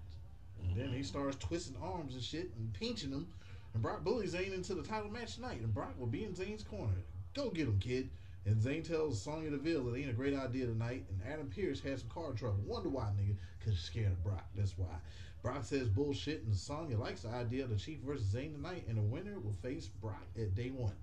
And 0.64 0.76
then 0.76 0.90
he 0.90 1.04
starts 1.04 1.38
twisting 1.38 1.78
arms 1.82 2.16
and 2.16 2.24
shit 2.24 2.52
and 2.58 2.74
pinching 2.74 3.12
him. 3.12 3.28
And 3.76 3.84
Brock 3.84 4.06
bullies 4.06 4.34
Zayn 4.34 4.54
into 4.54 4.74
the 4.74 4.82
title 4.82 5.12
match 5.12 5.36
tonight. 5.36 5.60
And 5.60 5.74
Brock 5.74 6.00
will 6.00 6.08
be 6.08 6.24
in 6.24 6.32
Zayn's 6.32 6.64
corner. 6.64 7.04
Go 7.34 7.50
get 7.50 7.68
him, 7.68 7.78
kid. 7.78 8.10
And 8.46 8.56
Zayn 8.56 8.88
tells 8.88 9.22
Sonya 9.22 9.50
Deville 9.50 9.94
it 9.94 10.00
ain't 10.00 10.10
a 10.10 10.14
great 10.14 10.34
idea 10.34 10.66
tonight. 10.66 11.04
And 11.10 11.20
Adam 11.30 11.50
Pearce 11.54 11.82
has 11.82 12.00
some 12.00 12.10
car 12.10 12.32
trouble. 12.32 12.62
Wonder 12.66 12.88
why, 12.88 13.12
nigga? 13.20 13.36
Because 13.60 13.74
you're 13.74 14.04
scared 14.04 14.14
of 14.14 14.24
Brock. 14.24 14.46
That's 14.56 14.78
why. 14.78 14.96
Brock 15.42 15.66
says 15.66 15.90
bullshit. 15.90 16.44
And 16.44 16.56
Sonya 16.56 16.98
likes 16.98 17.24
the 17.24 17.30
idea 17.30 17.66
of 17.66 17.70
the 17.70 17.76
Chief 17.76 18.00
versus 18.00 18.34
Zayn 18.34 18.56
tonight. 18.56 18.86
And 18.88 18.98
the 18.98 19.02
winner 19.02 19.40
will 19.40 19.58
face 19.62 19.88
Brock 19.88 20.24
at 20.40 20.56
day 20.56 20.70
one. 20.70 20.94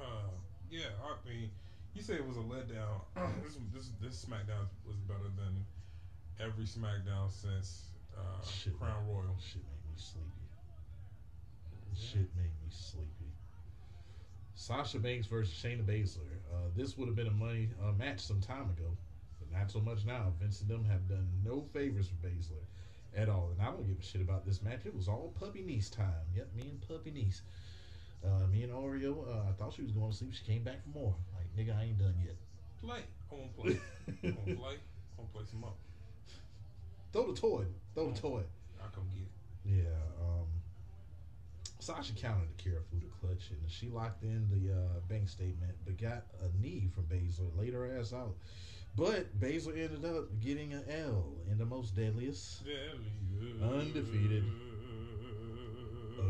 Uh, 0.00 0.30
yeah, 0.68 0.80
I 1.00 1.28
mean, 1.28 1.50
you 1.94 2.02
say 2.02 2.14
it 2.14 2.26
was 2.26 2.36
a 2.36 2.40
letdown. 2.40 3.00
this, 3.42 3.58
this 3.72 3.90
this 4.00 4.24
SmackDown 4.24 4.66
was 4.86 4.96
better 5.08 5.30
than 5.36 5.64
every 6.40 6.64
SmackDown 6.64 7.30
since 7.30 7.90
uh, 8.16 8.44
Shit. 8.44 8.78
Crown 8.78 9.06
Royal. 9.08 9.36
Shit 9.40 9.62
made 9.62 9.84
me 9.90 9.96
sleepy. 9.96 10.28
Shit 11.94 12.28
made 12.36 12.52
me 12.62 12.70
sleepy. 12.70 13.30
Sasha 14.54 14.98
Banks 14.98 15.26
versus 15.26 15.54
Shayna 15.54 15.84
Baszler. 15.84 16.40
Uh, 16.52 16.68
this 16.76 16.96
would 16.96 17.06
have 17.06 17.16
been 17.16 17.26
a 17.26 17.30
money 17.30 17.68
uh, 17.82 17.92
match 17.92 18.20
some 18.20 18.40
time 18.40 18.70
ago, 18.70 18.96
but 19.38 19.56
not 19.56 19.70
so 19.70 19.80
much 19.80 20.04
now. 20.04 20.32
Vince 20.40 20.60
and 20.60 20.70
them 20.70 20.84
have 20.84 21.08
done 21.08 21.28
no 21.44 21.64
favors 21.72 22.08
for 22.08 22.26
Baszler 22.26 22.64
at 23.16 23.28
all, 23.28 23.50
and 23.52 23.62
I 23.62 23.70
don't 23.70 23.86
give 23.86 23.98
a 23.98 24.02
shit 24.02 24.20
about 24.20 24.44
this 24.44 24.62
match. 24.62 24.80
It 24.86 24.94
was 24.94 25.06
all 25.06 25.34
puppy 25.38 25.62
niece 25.62 25.90
time. 25.90 26.26
Yep, 26.34 26.48
me 26.56 26.62
and 26.62 26.88
puppy 26.88 27.10
niece. 27.10 27.42
Uh, 28.24 28.46
me 28.50 28.62
and 28.62 28.72
Oreo. 28.72 29.28
Uh, 29.28 29.50
I 29.50 29.52
thought 29.52 29.74
she 29.74 29.82
was 29.82 29.92
going 29.92 30.10
to 30.10 30.16
sleep. 30.16 30.32
She 30.32 30.44
came 30.44 30.62
back 30.62 30.82
for 30.82 30.98
more. 30.98 31.14
Like 31.56 31.66
nigga, 31.66 31.78
I 31.78 31.84
ain't 31.84 31.98
done 31.98 32.14
yet. 32.24 32.36
Play. 32.82 33.00
I 33.30 33.34
won't 33.34 33.56
play. 33.56 33.78
I 34.08 34.34
won't 34.46 34.58
play. 34.58 34.74
I 34.74 35.18
won't 35.18 35.32
play 35.32 35.42
some 35.50 35.60
more. 35.60 35.72
Throw 37.12 37.32
the 37.32 37.40
toy. 37.40 37.64
Throw 37.94 38.10
the 38.10 38.20
toy. 38.20 38.42
I'll 38.82 38.90
come 38.90 39.04
get 39.14 39.22
it. 39.22 39.84
Yeah. 39.84 39.90
Um, 40.20 40.46
Sasha 41.78 42.12
countered 42.14 42.48
the 42.56 42.62
Kirifuda 42.62 43.10
clutch, 43.20 43.50
and 43.50 43.70
she 43.70 43.88
locked 43.88 44.22
in 44.22 44.48
the 44.50 44.72
uh, 44.72 45.00
bank 45.08 45.28
statement, 45.28 45.74
but 45.84 46.00
got 46.00 46.24
a 46.42 46.62
knee 46.62 46.88
from 46.94 47.04
Baszler, 47.04 47.56
laid 47.58 47.74
her 47.74 47.98
ass 47.98 48.12
out. 48.12 48.34
But 48.96 49.38
Baszler 49.40 49.76
ended 49.76 50.04
up 50.04 50.24
getting 50.40 50.72
an 50.72 50.84
L 50.88 51.26
in 51.50 51.58
the 51.58 51.64
most 51.64 51.96
deadliest, 51.96 52.62
Undefeated. 53.62 54.44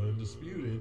Undisputed. 0.02 0.80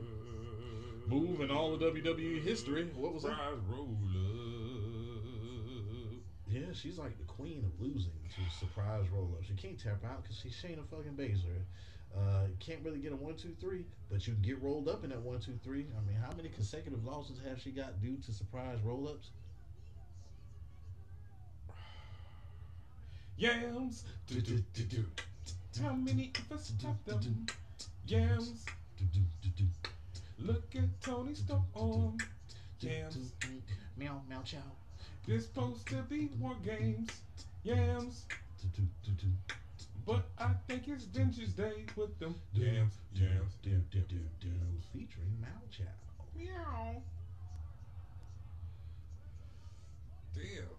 Move 1.07 1.41
in 1.41 1.51
all 1.51 1.73
of 1.73 1.81
WWE 1.81 2.43
history. 2.43 2.89
What 2.95 3.13
was 3.13 3.23
that? 3.23 3.31
Surprise 3.31 3.57
roll 3.69 3.97
up. 4.15 5.33
Yeah, 6.49 6.71
she's 6.73 6.97
like 6.99 7.17
the 7.17 7.23
queen 7.25 7.65
of 7.65 7.81
losing 7.81 8.11
to 8.35 8.41
surprise 8.59 9.05
roll 9.11 9.35
ups. 9.37 9.49
You 9.49 9.55
can't 9.55 9.79
tap 9.79 10.03
out 10.05 10.21
because 10.23 10.37
she's 10.37 10.53
Shayna 10.53 10.85
fucking 10.89 11.13
Baszler. 11.17 11.63
Uh, 12.15 12.45
can't 12.59 12.79
really 12.83 12.99
get 12.99 13.11
a 13.11 13.15
one, 13.15 13.35
two, 13.35 13.55
three, 13.59 13.85
but 14.11 14.27
you 14.27 14.33
can 14.33 14.43
get 14.43 14.61
rolled 14.61 14.87
up 14.87 15.03
in 15.03 15.09
that 15.09 15.19
one, 15.19 15.39
two, 15.39 15.59
three. 15.63 15.87
I 15.97 16.01
mean, 16.07 16.15
how 16.21 16.31
many 16.37 16.49
consecutive 16.49 17.03
losses 17.03 17.39
have 17.47 17.59
she 17.59 17.71
got 17.71 17.99
due 18.01 18.17
to 18.17 18.31
surprise 18.31 18.77
roll 18.83 19.07
ups? 19.07 19.31
Yams. 23.37 24.03
How 25.81 25.93
many 25.93 26.31
of 26.37 26.51
us 26.55 26.71
have 26.83 27.03
them? 27.05 27.47
Yams. 28.05 28.65
Look 30.39 30.75
at 30.75 31.01
Toni 31.01 31.35
Storm. 31.35 32.17
Yams. 32.79 33.31
Meow, 33.97 34.21
meow, 34.29 34.41
chow. 34.43 34.57
This 35.27 35.45
supposed 35.45 35.87
to 35.87 35.95
be 36.03 36.29
war 36.39 36.55
games. 36.65 37.09
Yams. 37.63 38.25
But 40.05 40.25
I 40.37 40.51
think 40.67 40.87
it's 40.87 41.05
Vengeance 41.05 41.53
Day 41.53 41.85
with 41.95 42.19
them. 42.19 42.35
Yams. 42.53 42.93
Yams. 43.13 43.53
Yams. 43.63 44.83
Featuring 44.91 45.37
Mao 45.39 45.47
Chow. 45.71 45.83
Meow. 46.37 47.01
Damn. 50.35 50.75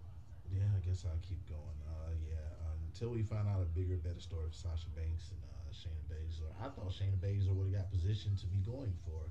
Yeah, 0.52 0.68
I 0.76 0.80
guess 0.86 1.06
I'll 1.06 1.22
keep 1.26 1.40
going. 1.48 1.78
Uh, 1.88 2.12
yeah, 2.28 2.36
uh, 2.66 2.76
until 2.92 3.10
we 3.10 3.22
find 3.22 3.48
out 3.48 3.62
a 3.62 3.70
bigger, 3.72 3.96
better 3.96 4.20
story 4.20 4.50
for 4.50 4.68
Sasha 4.68 4.90
Banks 4.94 5.30
and 5.32 5.40
uh, 5.48 5.72
Shayna 5.72 6.04
Baszler. 6.10 6.52
I 6.60 6.68
thought 6.68 6.92
Shayna 6.92 7.16
Baszler 7.16 7.54
would 7.56 7.72
have 7.72 7.82
got 7.82 7.90
positioned 7.90 8.38
to 8.38 8.46
be 8.46 8.58
going 8.58 8.92
for 9.06 9.24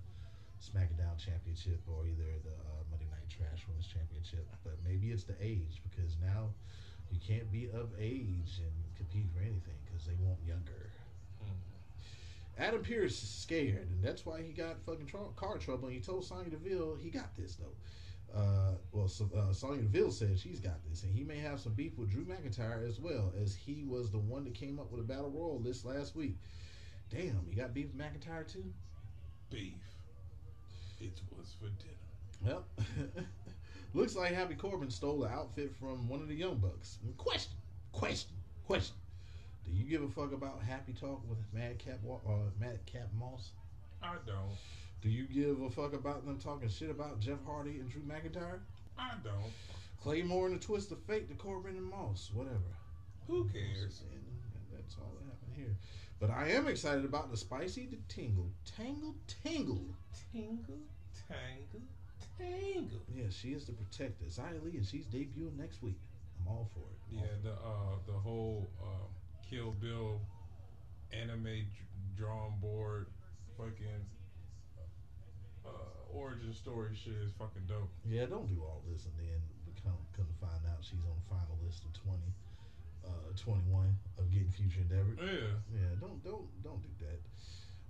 SmackDown 0.63 1.19
Championship 1.19 1.83
or 1.87 2.07
either 2.07 2.39
the 2.43 2.55
uh, 2.55 2.81
Monday 2.89 3.07
Night 3.11 3.27
Trash 3.27 3.67
Women's 3.67 3.87
Championship. 3.87 4.47
But 4.63 4.79
maybe 4.87 5.11
it's 5.11 5.23
the 5.23 5.35
age 5.43 5.83
because 5.83 6.15
now 6.23 6.55
you 7.11 7.19
can't 7.19 7.51
be 7.51 7.69
of 7.75 7.91
age 7.99 8.63
and 8.63 8.75
compete 8.95 9.27
for 9.35 9.41
anything 9.41 9.75
because 9.85 10.07
they 10.07 10.15
want 10.23 10.39
younger. 10.47 10.89
Adam 12.57 12.81
Pearce 12.83 13.23
is 13.23 13.29
scared, 13.29 13.87
and 13.89 14.03
that's 14.03 14.25
why 14.25 14.41
he 14.41 14.53
got 14.53 14.79
fucking 14.85 15.09
car 15.35 15.57
trouble. 15.57 15.87
And 15.87 15.95
he 15.95 16.01
told 16.01 16.23
Sonya 16.23 16.51
Deville 16.51 16.95
he 17.01 17.09
got 17.09 17.35
this 17.35 17.55
though. 17.55 18.37
Uh, 18.39 18.73
well, 18.91 19.07
so, 19.07 19.29
uh, 19.35 19.53
Sonya 19.53 19.81
Deville 19.81 20.11
said 20.11 20.37
she's 20.39 20.59
got 20.59 20.83
this, 20.89 21.03
and 21.03 21.13
he 21.13 21.23
may 21.23 21.37
have 21.37 21.59
some 21.59 21.73
beef 21.73 21.97
with 21.97 22.09
Drew 22.09 22.25
McIntyre 22.25 22.87
as 22.87 22.99
well, 22.99 23.31
as 23.39 23.53
he 23.53 23.83
was 23.83 24.11
the 24.11 24.19
one 24.19 24.43
that 24.43 24.53
came 24.53 24.79
up 24.79 24.91
with 24.91 25.01
a 25.01 25.03
battle 25.03 25.29
royal 25.29 25.61
list 25.61 25.85
last 25.85 26.15
week. 26.15 26.37
Damn, 27.09 27.45
he 27.47 27.55
got 27.55 27.73
beef 27.73 27.87
with 27.87 27.97
McIntyre 27.97 28.51
too. 28.51 28.65
Beef. 29.49 29.92
It 31.03 31.37
was 31.37 31.55
for 31.59 31.67
dinner. 31.81 32.03
Well, 32.45 32.65
Looks 33.93 34.15
like 34.15 34.33
Happy 34.33 34.55
Corbin 34.55 34.89
stole 34.89 35.19
the 35.19 35.27
outfit 35.27 35.71
from 35.79 36.09
one 36.09 36.19
of 36.21 36.27
the 36.27 36.33
Young 36.33 36.55
Bucks. 36.57 36.97
Question, 37.15 37.57
question, 37.91 38.35
question. 38.65 38.95
Do 39.65 39.71
you 39.71 39.83
give 39.83 40.01
a 40.01 40.09
fuck 40.09 40.33
about 40.33 40.63
Happy 40.63 40.93
Talk 40.93 41.21
with 41.29 41.37
Madcap 41.53 41.99
uh, 42.09 42.31
Madcap 42.59 43.09
Moss? 43.19 43.51
I 44.01 44.15
don't. 44.25 44.57
Do 45.01 45.09
you 45.09 45.25
give 45.25 45.61
a 45.61 45.69
fuck 45.69 45.93
about 45.93 46.25
them 46.25 46.39
talking 46.39 46.69
shit 46.69 46.89
about 46.89 47.19
Jeff 47.19 47.37
Hardy 47.45 47.79
and 47.79 47.89
Drew 47.89 48.01
McIntyre? 48.01 48.59
I 48.97 49.11
don't. 49.23 49.53
Claymore 50.01 50.47
and 50.47 50.59
the 50.59 50.65
Twist 50.65 50.91
of 50.91 50.99
Fate 51.03 51.29
to 51.29 51.35
Corbin 51.35 51.75
and 51.77 51.85
Moss, 51.85 52.31
whatever. 52.33 52.73
Who 53.27 53.45
cares? 53.49 54.01
And 54.11 54.23
that's 54.73 54.95
all 54.99 55.13
that 55.19 55.25
happened 55.25 55.55
here. 55.55 55.75
But 56.23 56.31
I 56.31 56.51
am 56.51 56.69
excited 56.69 57.03
about 57.03 57.31
the 57.31 57.35
spicy 57.35 57.85
the 57.85 57.97
tingle, 58.07 58.47
tangle, 58.77 59.13
tingle. 59.27 59.83
Tingle, 60.31 60.79
tangle, 61.27 61.83
tangle. 62.39 63.01
Yeah, 63.13 63.25
she 63.29 63.49
is 63.49 63.65
the 63.65 63.73
protector, 63.73 64.23
Xia 64.31 64.63
Li, 64.63 64.77
and 64.77 64.85
she's 64.85 65.03
debuting 65.03 65.59
next 65.59 65.83
week. 65.83 65.99
I'm 66.39 66.47
all 66.47 66.69
for 66.73 66.79
it. 66.79 66.95
I'm 67.11 67.25
Yeah, 67.25 67.35
the 67.43 67.51
uh, 67.51 67.99
the 68.07 68.13
whole 68.13 68.69
um, 68.81 69.11
Kill 69.49 69.75
Bill 69.81 70.21
anime 71.11 71.43
dr- 71.43 72.15
drawn 72.15 72.53
board, 72.61 73.07
fucking 73.57 74.07
uh, 75.67 75.69
origin 76.09 76.53
story 76.53 76.95
shit 76.95 77.19
is 77.19 77.33
fucking 77.37 77.67
dope. 77.67 77.91
Yeah, 78.09 78.27
don't 78.27 78.47
do 78.47 78.61
all 78.63 78.81
this 78.89 79.03
and 79.03 79.13
then 79.19 79.41
come, 79.83 79.99
come 80.15 80.27
to 80.31 80.37
find 80.39 80.63
out 80.71 80.79
she's 80.79 81.03
on 81.03 81.19
the 81.19 81.27
final 81.27 81.59
list 81.67 81.83
of 81.83 81.91
20, 81.99 82.15
uh, 83.05 83.35
21 83.35 83.95
of 84.17 84.31
getting 84.31 84.49
future 84.49 84.81
endeavor. 84.81 85.15
Yeah. 85.19 85.47
Yeah, 85.73 85.95
don't 85.99 86.23
don't 86.23 86.63
don't 86.63 86.81
do 86.81 86.89
that. 87.05 87.19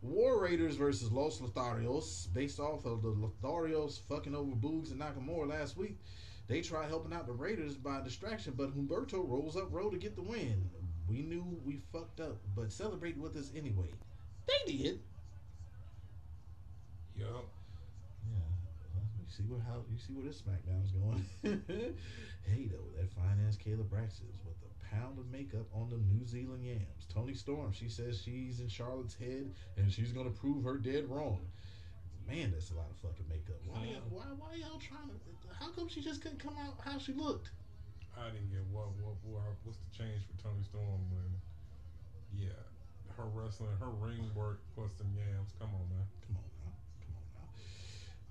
War 0.01 0.41
Raiders 0.41 0.75
versus 0.75 1.11
Los 1.11 1.39
Lotharios, 1.39 2.31
based 2.33 2.59
off 2.59 2.85
of 2.85 3.01
the 3.01 3.09
Lotharios 3.13 3.99
fucking 4.09 4.35
over 4.35 4.51
Boogs 4.51 4.91
and 4.91 4.99
Nakamura 4.99 5.47
last 5.49 5.77
week. 5.77 5.97
They 6.47 6.59
try 6.61 6.85
helping 6.87 7.13
out 7.13 7.25
the 7.25 7.33
Raiders 7.33 7.75
by 7.75 8.01
distraction, 8.01 8.53
but 8.57 8.75
Humberto 8.75 9.25
rolls 9.27 9.55
up 9.55 9.71
road 9.71 9.91
to 9.91 9.97
get 9.97 10.15
the 10.15 10.21
win. 10.21 10.69
We 11.07 11.21
knew 11.21 11.45
we 11.65 11.81
fucked 11.91 12.19
up, 12.19 12.37
but 12.55 12.71
celebrate 12.71 13.17
with 13.17 13.37
us 13.37 13.51
anyway. 13.55 13.87
They 14.45 14.73
did. 14.77 14.99
Yup. 17.15 17.45
Yeah, 18.27 18.43
well, 18.93 19.03
you 19.19 19.25
see 19.29 19.43
where 19.43 19.61
how 19.61 19.83
you 19.89 19.97
see 19.97 20.13
where 20.13 20.25
this 20.25 20.41
SmackDown's 20.41 20.91
going. 20.91 21.25
hey 22.43 22.67
though, 22.71 22.89
that 22.97 23.11
finance 23.13 23.55
Kayla 23.55 23.87
Braxton 23.89 24.27
with 24.27 24.41
a 24.41 24.42
pound 24.93 25.17
of 25.17 25.29
makeup 25.31 25.65
on 25.73 25.89
the 25.89 25.97
New 25.97 26.25
Zealand 26.25 26.63
yams. 26.65 27.05
Toni 27.13 27.33
Storm, 27.33 27.71
she 27.71 27.89
says 27.89 28.21
she's 28.21 28.59
in 28.59 28.67
Charlotte's 28.67 29.15
head 29.15 29.51
and 29.77 29.91
she's 29.91 30.11
gonna 30.11 30.29
prove 30.29 30.63
her 30.63 30.77
dead 30.77 31.09
wrong. 31.09 31.39
Man, 32.27 32.51
that's 32.51 32.71
a 32.71 32.75
lot 32.75 32.87
of 32.89 32.97
fucking 32.97 33.25
makeup. 33.29 33.59
Why, 33.67 33.83
Yeah. 33.85 33.97
Uh, 33.97 34.01
why, 34.09 34.23
why 34.37 34.55
y'all 34.55 34.79
trying 34.79 35.09
to? 35.09 35.15
How 35.59 35.69
come 35.71 35.89
she 35.89 36.01
just 36.01 36.21
couldn't 36.21 36.39
come 36.39 36.55
out 36.57 36.75
how 36.83 36.97
she 36.97 37.13
looked? 37.13 37.49
I 38.17 38.29
didn't 38.29 38.51
get 38.51 38.63
what 38.71 38.87
what 39.01 39.15
what 39.23 39.41
what's 39.63 39.79
the 39.79 39.97
change 39.97 40.21
for 40.27 40.41
Toni 40.43 40.63
Storm 40.63 41.01
when 41.11 42.45
yeah 42.45 42.47
her 43.17 43.25
wrestling 43.33 43.75
her 43.79 43.89
ring 43.89 44.29
work 44.35 44.59
plus 44.75 44.93
them 44.93 45.11
yams. 45.17 45.51
Come 45.59 45.69
on 45.73 45.89
man. 45.89 46.07
Come 46.27 46.37
on 46.37 46.49
now. 46.63 46.73
Come 47.01 47.15
on 47.17 47.27
now. 47.35 47.49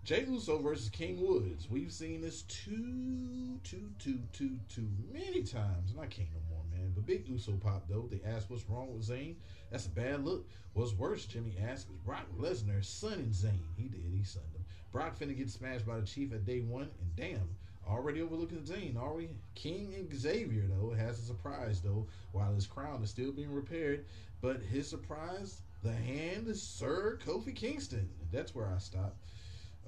Jey 0.04 0.24
Uso 0.28 0.58
versus 0.58 0.88
King 0.88 1.20
Woods. 1.26 1.68
We've 1.70 1.92
seen 1.92 2.20
this 2.22 2.42
too, 2.42 3.60
too, 3.62 3.90
too, 3.98 4.18
too, 4.32 4.58
too 4.68 4.88
many 5.12 5.42
times, 5.44 5.92
and 5.92 6.00
I 6.00 6.06
can't 6.06 6.28
no 6.34 6.40
more, 6.50 6.51
man. 6.82 6.92
But 6.94 7.06
Big 7.06 7.28
Uso 7.28 7.52
pop 7.52 7.88
though. 7.88 8.08
They 8.10 8.20
asked 8.28 8.50
what's 8.50 8.68
wrong 8.68 8.92
with 8.92 9.08
Zayn. 9.08 9.36
That's 9.70 9.86
a 9.86 9.90
bad 9.90 10.24
look. 10.24 10.48
What's 10.74 10.92
worse, 10.92 11.26
Jimmy 11.26 11.56
asked, 11.62 11.88
was 11.88 11.98
Brock 11.98 12.26
Lesnar 12.38 12.84
sunning 12.84 13.30
Zayn. 13.30 13.60
He 13.76 13.84
did. 13.84 14.12
He 14.14 14.24
sunned 14.24 14.52
him. 14.54 14.64
Brock 14.90 15.18
finna 15.18 15.36
get 15.36 15.50
smashed 15.50 15.86
by 15.86 15.98
the 15.98 16.06
Chief 16.06 16.32
at 16.32 16.44
day 16.44 16.60
one, 16.60 16.90
and 17.00 17.16
damn. 17.16 17.48
Already 17.88 18.22
overlooking 18.22 18.62
Zayn, 18.62 18.96
are 18.96 19.14
we? 19.14 19.30
King 19.54 19.94
and 19.96 20.14
Xavier, 20.14 20.68
though, 20.68 20.94
has 20.94 21.18
a 21.18 21.22
surprise, 21.22 21.80
though, 21.80 22.06
while 22.30 22.54
his 22.54 22.66
crown 22.66 23.02
is 23.02 23.10
still 23.10 23.32
being 23.32 23.52
repaired. 23.52 24.04
But 24.40 24.62
his 24.62 24.88
surprise, 24.88 25.62
the 25.82 25.92
hand 25.92 26.46
is 26.46 26.62
Sir 26.62 27.18
Kofi 27.24 27.54
Kingston. 27.54 28.08
That's 28.30 28.54
where 28.54 28.72
I 28.72 28.78
stop. 28.78 29.16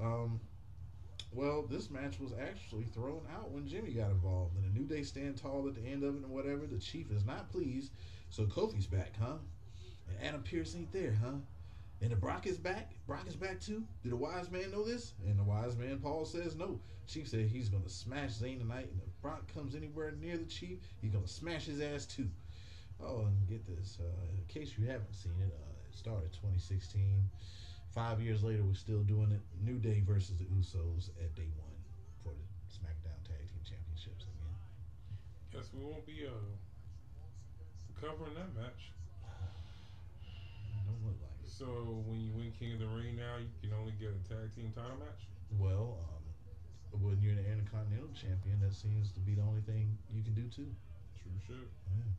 Um, 0.00 0.40
well, 1.34 1.62
this 1.68 1.90
match 1.90 2.20
was 2.20 2.32
actually 2.40 2.84
thrown 2.84 3.22
out 3.34 3.50
when 3.50 3.66
Jimmy 3.66 3.92
got 3.92 4.10
involved. 4.10 4.56
And 4.56 4.64
the 4.64 4.78
New 4.78 4.86
Day 4.86 5.02
stand 5.02 5.36
tall 5.36 5.66
at 5.66 5.74
the 5.74 5.86
end 5.86 6.04
of 6.04 6.14
it 6.14 6.22
and 6.22 6.30
whatever. 6.30 6.66
The 6.66 6.78
Chief 6.78 7.10
is 7.10 7.24
not 7.24 7.50
pleased. 7.50 7.92
So 8.30 8.44
Kofi's 8.44 8.86
back, 8.86 9.12
huh? 9.20 9.36
And 10.08 10.16
Adam 10.26 10.42
Pearce 10.42 10.74
ain't 10.76 10.92
there, 10.92 11.16
huh? 11.22 11.36
And 12.00 12.10
the 12.10 12.16
Brock 12.16 12.46
is 12.46 12.58
back. 12.58 12.92
Brock 13.06 13.26
is 13.26 13.36
back 13.36 13.60
too. 13.60 13.84
Did 14.02 14.12
the 14.12 14.16
wise 14.16 14.50
man 14.50 14.70
know 14.70 14.84
this? 14.84 15.14
And 15.26 15.38
the 15.38 15.44
wise 15.44 15.76
man 15.76 15.98
Paul 15.98 16.24
says 16.24 16.56
no. 16.56 16.80
Chief 17.06 17.28
said 17.28 17.46
he's 17.46 17.68
gonna 17.68 17.88
smash 17.88 18.32
Zayn 18.32 18.58
tonight. 18.58 18.88
And 18.90 19.00
if 19.06 19.22
Brock 19.22 19.52
comes 19.52 19.74
anywhere 19.74 20.12
near 20.12 20.36
the 20.36 20.44
Chief, 20.44 20.78
he's 21.00 21.12
gonna 21.12 21.28
smash 21.28 21.66
his 21.66 21.80
ass 21.80 22.06
too. 22.06 22.28
Oh, 23.02 23.26
and 23.26 23.48
get 23.48 23.66
this. 23.66 23.98
Uh, 24.00 24.26
in 24.36 24.44
case 24.48 24.74
you 24.78 24.86
haven't 24.86 25.14
seen 25.14 25.32
it, 25.40 25.52
uh, 25.52 25.88
it 25.88 25.96
started 25.96 26.32
2016. 26.32 27.28
Five 27.94 28.20
years 28.20 28.42
later, 28.42 28.66
we're 28.66 28.74
still 28.74 29.06
doing 29.06 29.30
it. 29.30 29.38
New 29.62 29.78
Day 29.78 30.02
versus 30.02 30.34
the 30.36 30.50
Usos 30.50 31.14
at 31.22 31.30
day 31.38 31.46
one 31.54 31.78
for 32.26 32.34
the 32.34 32.42
SmackDown 32.66 33.22
Tag 33.22 33.38
Team 33.46 33.62
Championships 33.62 34.26
again. 34.26 34.54
Guess 35.54 35.70
we 35.70 35.86
won't 35.86 36.04
be 36.04 36.26
uh 36.26 36.42
covering 38.02 38.34
that 38.34 38.50
match. 38.58 38.90
Don't 40.82 41.06
look 41.06 41.22
like 41.22 41.38
it. 41.38 41.46
So 41.46 42.02
when 42.10 42.18
you 42.18 42.34
win 42.34 42.50
King 42.58 42.74
of 42.74 42.80
the 42.82 42.90
Ring 42.90 43.14
now, 43.14 43.38
you 43.38 43.46
can 43.62 43.70
only 43.78 43.94
get 43.94 44.10
a 44.10 44.18
tag 44.26 44.50
team 44.58 44.74
title 44.74 44.98
match. 44.98 45.30
Well, 45.54 46.02
um, 46.10 46.98
when 46.98 47.22
you're 47.22 47.38
an 47.38 47.46
Intercontinental 47.46 48.10
Champion, 48.10 48.58
that 48.58 48.74
seems 48.74 49.14
to 49.14 49.20
be 49.20 49.38
the 49.38 49.46
only 49.46 49.62
thing 49.70 49.94
you 50.10 50.26
can 50.26 50.34
do 50.34 50.50
too. 50.50 50.66
True 51.22 51.38
shit. 51.46 51.70
Yeah. 51.94 52.10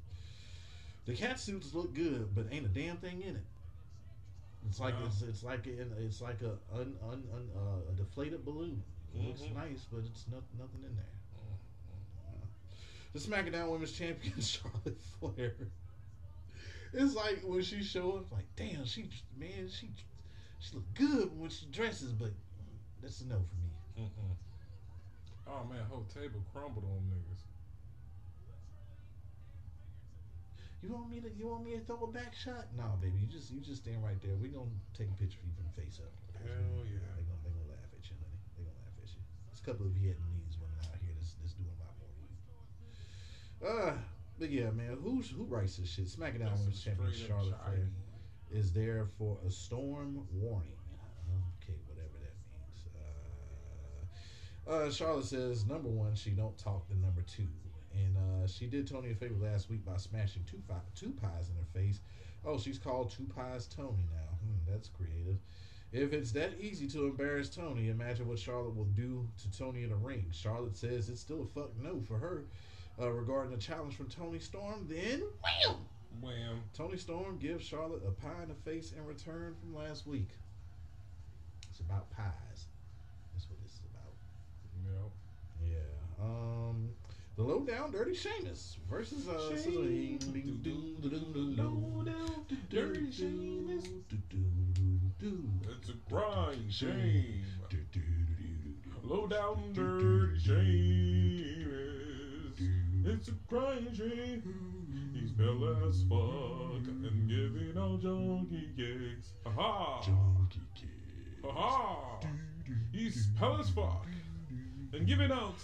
The 1.04 1.20
cat 1.20 1.36
suits 1.38 1.76
look 1.76 1.94
good, 1.94 2.34
but 2.34 2.48
ain't 2.50 2.66
a 2.66 2.72
damn 2.72 2.96
thing 2.96 3.22
in 3.22 3.36
it. 3.36 3.44
It's 4.68 4.80
like 4.80 5.00
No. 5.00 5.06
it's, 5.06 5.22
it's 5.22 5.44
like 5.44 5.68
a, 5.68 5.82
it's 6.04 6.22
like 6.22 6.42
a 6.42 6.58
un, 6.76 6.96
un, 7.04 7.24
un, 7.34 7.50
uh, 7.56 7.92
a 7.92 7.94
deflated 7.96 8.44
balloon. 8.44 8.82
It 9.14 9.22
looks 9.24 9.42
Mhm. 9.42 9.56
nice, 9.56 9.86
but 9.92 10.00
it's 10.06 10.26
not, 10.32 10.44
nothing 10.58 10.84
in 10.84 10.96
there. 10.96 11.06
The 13.14 13.20
SmackDown 13.20 13.70
Women's 13.72 13.94
Champion 13.94 14.34
Charlotte 14.42 15.00
Flair. 15.20 15.56
It's 16.92 17.16
like 17.16 17.42
when 17.44 17.62
she 17.62 17.82
show 17.84 18.12
up, 18.18 18.32
like 18.32 18.46
damn, 18.58 18.84
she 18.86 19.10
man, 19.38 19.70
she 19.70 19.90
she 20.60 20.76
look 20.76 20.94
good 20.96 21.38
when 21.40 21.50
she 21.50 21.66
dresses, 21.68 22.12
but 22.12 22.32
that's 23.02 23.22
a 23.22 23.28
no 23.28 23.36
for 23.36 23.56
me. 24.02 24.06
Mm-mm. 24.06 24.36
Oh 25.48 25.64
man, 25.70 25.80
whole 25.90 26.06
table 26.14 26.42
crumbled 26.52 26.84
on 26.86 27.04
niggas. 27.10 27.40
You 30.86 30.94
want 30.94 31.10
me 31.10 31.18
to 31.18 31.34
you 31.34 31.50
want 31.50 31.66
me 31.66 31.74
to 31.74 31.82
throw 31.82 32.06
a 32.06 32.12
back 32.14 32.38
shot? 32.38 32.70
No, 32.78 32.94
baby, 33.02 33.18
you 33.18 33.26
just 33.26 33.50
you 33.50 33.58
just 33.58 33.82
stand 33.82 34.06
right 34.06 34.22
there. 34.22 34.38
We 34.38 34.54
gonna 34.54 34.70
take 34.94 35.10
a 35.10 35.18
picture 35.18 35.42
of 35.42 35.50
you 35.50 35.54
from 35.58 35.66
the 35.66 35.74
face 35.82 35.98
up. 35.98 36.14
Hell 36.38 36.86
yeah. 36.86 37.02
They 37.18 37.26
gonna 37.26 37.42
they 37.42 37.50
gonna 37.50 37.74
laugh 37.74 37.90
at 37.90 38.06
you, 38.06 38.14
honey. 38.22 38.38
They 38.54 38.70
gonna 38.70 38.78
laugh 38.86 38.94
at 39.02 39.10
you. 39.10 39.18
There's 39.50 39.62
a 39.62 39.66
couple 39.66 39.90
of 39.90 39.98
Vietnamese 39.98 40.62
women 40.62 40.78
out 40.86 41.02
here 41.02 41.10
that's, 41.18 41.42
that's 41.42 41.58
doing 41.58 41.74
a 41.74 41.82
lot 41.82 41.98
more 41.98 42.14
than 42.14 42.30
you. 42.30 42.38
Uh, 43.66 43.98
but 44.38 44.54
yeah, 44.54 44.70
man, 44.70 45.02
who's 45.02 45.34
who 45.34 45.50
writes 45.50 45.82
this 45.82 45.90
shit? 45.90 46.06
SmackDown 46.06 46.54
Women's 46.54 46.78
Champion 46.78 47.10
Charlotte 47.18 47.58
Flair 47.66 47.90
is 48.54 48.70
there 48.70 49.10
for 49.18 49.42
a 49.42 49.50
storm 49.50 50.22
warning. 50.38 50.78
Okay, 51.66 51.82
whatever 51.90 52.14
that 52.22 52.38
means. 52.54 52.78
Uh, 52.94 54.70
uh, 54.70 54.92
Charlotte 54.94 55.26
says 55.26 55.66
number 55.66 55.90
one, 55.90 56.14
she 56.14 56.30
don't 56.30 56.58
talk 56.62 56.86
to 56.94 56.96
number 57.02 57.26
two, 57.26 57.50
and 57.96 58.18
uh, 58.18 58.48
she 58.48 58.66
did 58.68 58.88
Toni 58.88 59.12
a 59.12 59.16
favor 59.16 59.36
last 59.44 59.70
week 59.70 59.86
by 59.86 59.98
smashing 59.98 60.44
two 60.50 60.62
fi- 60.68 60.76
two 60.96 61.12
pies 61.22 61.50
in 61.50 61.56
her 61.56 61.68
face. 61.74 62.00
Oh, 62.46 62.60
she's 62.60 62.78
called 62.78 63.10
Two 63.10 63.26
Pies 63.36 63.66
Toni 63.66 64.06
now. 64.14 64.38
Hmm, 64.44 64.72
that's 64.72 64.88
creative. 64.90 65.38
If 65.92 66.14
it's 66.14 66.32
that 66.34 66.60
easy 66.60 66.88
to 66.90 67.06
embarrass 67.06 67.50
Toni, 67.50 67.90
imagine 67.90 68.28
what 68.28 68.38
Charlotte 68.38 68.76
will 68.76 68.86
do 68.86 69.28
to 69.42 69.58
Toni 69.58 69.84
in 69.84 69.90
the 69.90 69.96
ring. 69.96 70.26
Charlotte 70.32 70.78
says 70.78 71.10
it's 71.10 71.22
still 71.22 71.42
a 71.42 71.60
fuck 71.60 71.72
no 71.82 72.02
for 72.08 72.18
her 72.18 72.46
uh, 73.02 73.10
regarding 73.12 73.52
the 73.52 73.58
challenge 73.62 73.96
from 73.96 74.08
Toni 74.08 74.40
Storm. 74.40 74.86
Then, 74.90 75.24
wham! 75.42 75.78
Wham. 76.22 76.62
Toni 76.74 76.98
Storm 76.98 77.38
gives 77.38 77.66
Charlotte 77.66 78.04
a 78.08 78.12
pie 78.12 78.44
in 78.44 78.50
the 78.50 78.56
face 78.56 78.94
in 78.96 79.06
return 79.06 79.56
from 79.60 79.76
last 79.76 80.06
week. 80.06 80.30
It's 81.70 81.80
about 81.80 82.10
pies. 82.12 82.68
That's 83.34 83.50
what 83.50 83.62
this 83.64 83.72
is 83.74 83.82
about. 83.92 84.14
Know. 84.86 85.12
Yeah. 85.64 86.24
Um, 86.24 86.90
the 87.36 87.44
low 87.44 87.62
down 87.62 87.92
dirty 87.92 88.14
Sheamus 88.14 88.78
versus 88.90 89.28
uh. 89.28 89.56
Sheamus. 89.56 90.24
Low 91.58 92.04
down 92.04 92.46
Dirty 92.70 93.12
Sheamus. 93.12 93.84
It's 95.22 95.90
a 95.90 95.94
grind 96.10 96.72
shame. 96.72 97.44
Low 99.04 99.28
down 99.28 99.74
dirty 99.74 100.40
shame. 100.40 101.66
It's 103.08 103.28
a 103.28 103.34
crying 103.48 103.94
shame. 103.94 104.42
He's 105.14 105.32
pale 105.32 105.88
as 105.88 106.04
fuck 106.10 106.88
and 106.88 107.30
giving 107.30 107.78
out 107.78 108.02
junkie 108.02 108.70
kicks. 108.76 109.34
Ha 109.46 109.52
ha. 109.56 110.02
Ha 111.44 111.52
ha. 111.52 112.20
He's 112.92 113.28
pale 113.40 113.58
as 113.60 113.70
fuck 113.70 114.08
And 114.94 115.06
give 115.06 115.22
it 115.22 115.32
out. 115.32 115.60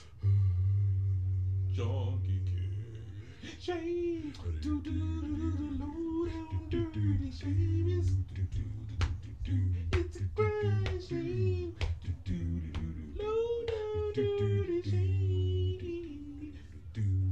Junkie 1.73 2.41
Kid. 2.45 3.59
Shame. 3.59 4.33
Do 4.61 4.81
do 4.81 4.91
do 4.91 5.21
do 5.21 5.51
do 5.51 5.67
low 5.79 6.25
down 6.25 6.67
dirty 6.69 7.31
shame. 7.31 7.87
It's 7.97 8.09
do 8.09 8.43
do 8.51 8.63
do 8.87 9.05
do 9.21 9.31
do. 9.45 9.55
It's 9.93 10.17
a 10.17 10.19
crazy 10.35 11.07
shame. 11.07 11.75
Do 12.03 12.09
do 12.25 12.33
do 12.33 12.59
do 12.73 12.81
do 12.81 13.23
low 13.23 13.65
down 13.67 14.13
dirty 14.13 14.79
shame. 14.89 16.53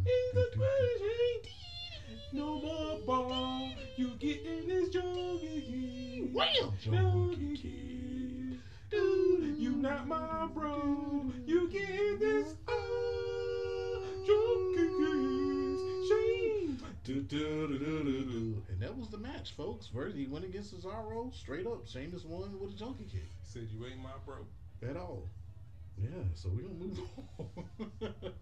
It's 0.05 0.37
a 0.37 0.57
crazy 0.57 1.15
shame. 1.43 2.19
No 2.31 2.61
more 2.61 2.99
ball. 3.05 3.71
You 3.97 4.09
getting 4.19 4.67
this 4.69 4.89
junkie 4.89 5.61
kid. 5.67 6.33
Wham! 6.33 6.71
Junkie. 6.79 8.59
Dude, 8.89 9.57
you 9.57 9.71
not 9.75 10.07
my 10.07 10.47
bro. 10.53 11.31
You 11.45 11.69
get 11.69 12.19
this 12.19 12.55
oh, 12.67 13.18
And 17.31 18.79
that 18.79 18.97
was 18.97 19.09
the 19.09 19.17
match, 19.17 19.51
folks. 19.55 19.89
He 20.15 20.25
went 20.25 20.45
against 20.45 20.73
Cesaro 20.75 21.33
straight 21.33 21.67
up. 21.67 21.87
Sheamus 21.87 22.25
won 22.25 22.59
with 22.59 22.71
a 22.71 22.73
junkie 22.73 23.05
kick. 23.11 23.25
Said 23.43 23.67
you 23.71 23.85
ain't 23.85 24.01
my 24.01 24.09
bro. 24.25 24.37
At 24.87 24.95
all. 24.97 25.23
Yeah, 25.97 26.09
so 26.33 26.49
we're 26.49 26.61
gonna 26.61 26.75
move 26.75 26.99
on. 28.21 28.33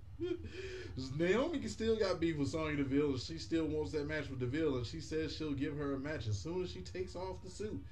Naomi 1.18 1.60
can 1.60 1.70
still 1.70 1.96
got 1.96 2.20
beef 2.20 2.38
with 2.38 2.50
Sonya 2.50 2.78
Deville, 2.78 3.12
and 3.12 3.20
she 3.20 3.38
still 3.40 3.66
wants 3.66 3.92
that 3.94 4.08
match 4.08 4.30
with 4.30 4.40
Deville, 4.40 4.78
and 4.78 4.86
she 4.86 5.00
says 5.00 5.36
she'll 5.36 5.54
give 5.54 5.76
her 5.78 5.96
a 5.96 6.00
match 6.00 6.28
as 6.28 6.38
soon 6.38 6.64
as 6.64 6.72
she 6.72 6.82
takes 6.82 7.16
off 7.16 7.42
the 7.44 7.50
suit. 7.50 7.84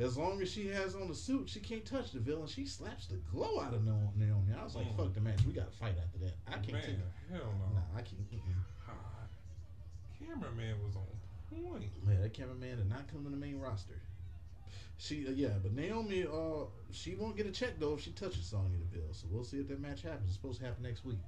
As 0.00 0.16
long 0.16 0.42
as 0.42 0.50
she 0.50 0.66
has 0.68 0.96
on 0.96 1.06
the 1.06 1.14
suit, 1.14 1.48
she 1.48 1.60
can't 1.60 1.84
touch 1.84 2.10
Deville, 2.12 2.40
and 2.40 2.48
she 2.50 2.66
slaps 2.66 3.06
the 3.06 3.16
glow 3.32 3.60
out 3.60 3.72
of 3.74 3.84
No- 3.84 4.12
Naomi. 4.16 4.52
I 4.60 4.64
was 4.64 4.74
like, 4.74 4.86
Mm. 4.88 4.96
fuck 4.96 5.14
the 5.14 5.20
match. 5.20 5.38
We 5.46 5.52
got 5.52 5.70
to 5.70 5.76
fight 5.78 5.94
after 6.02 6.18
that. 6.18 6.34
I 6.48 6.54
can't 6.54 6.72
Man, 6.72 6.82
take 6.82 6.90
it. 6.96 7.00
hell 7.30 7.54
no. 7.60 7.74
Nah, 7.76 7.98
I 7.98 8.02
can't. 8.02 8.18
Cameraman 10.26 10.76
was 10.84 10.96
on 10.96 11.02
point. 11.50 11.90
Man, 12.06 12.20
that 12.22 12.32
cameraman 12.32 12.78
did 12.78 12.88
not 12.88 13.08
come 13.08 13.26
in 13.26 13.32
the 13.32 13.38
main 13.38 13.58
roster. 13.58 14.00
She, 14.96 15.26
uh, 15.26 15.30
yeah, 15.30 15.54
but 15.62 15.74
Naomi, 15.74 16.24
uh, 16.24 16.66
she 16.92 17.14
won't 17.14 17.36
get 17.36 17.46
a 17.46 17.50
check 17.50 17.78
though 17.78 17.94
if 17.94 18.00
she 18.00 18.10
touches 18.12 18.44
Sonya 18.44 18.78
Deville. 18.78 19.12
So 19.12 19.26
we'll 19.30 19.44
see 19.44 19.58
if 19.58 19.68
that 19.68 19.80
match 19.80 20.02
happens. 20.02 20.26
It's 20.26 20.34
supposed 20.34 20.60
to 20.60 20.66
happen 20.66 20.82
next 20.84 21.04
week. 21.04 21.18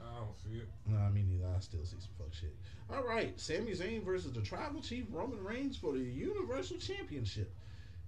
I 0.00 0.20
don't 0.20 0.38
see 0.38 0.58
it. 0.58 0.68
No, 0.86 0.96
I 0.96 1.10
mean 1.10 1.28
neither. 1.28 1.52
I 1.54 1.60
still 1.60 1.84
see 1.84 1.96
some 1.98 2.10
fuck 2.16 2.32
shit. 2.32 2.54
All 2.90 3.02
right, 3.02 3.38
Sami 3.38 3.72
Zayn 3.72 4.04
versus 4.04 4.32
the 4.32 4.40
Tribal 4.40 4.80
Chief 4.80 5.04
Roman 5.10 5.42
Reigns 5.42 5.76
for 5.76 5.92
the 5.92 5.98
Universal 5.98 6.78
Championship. 6.78 7.52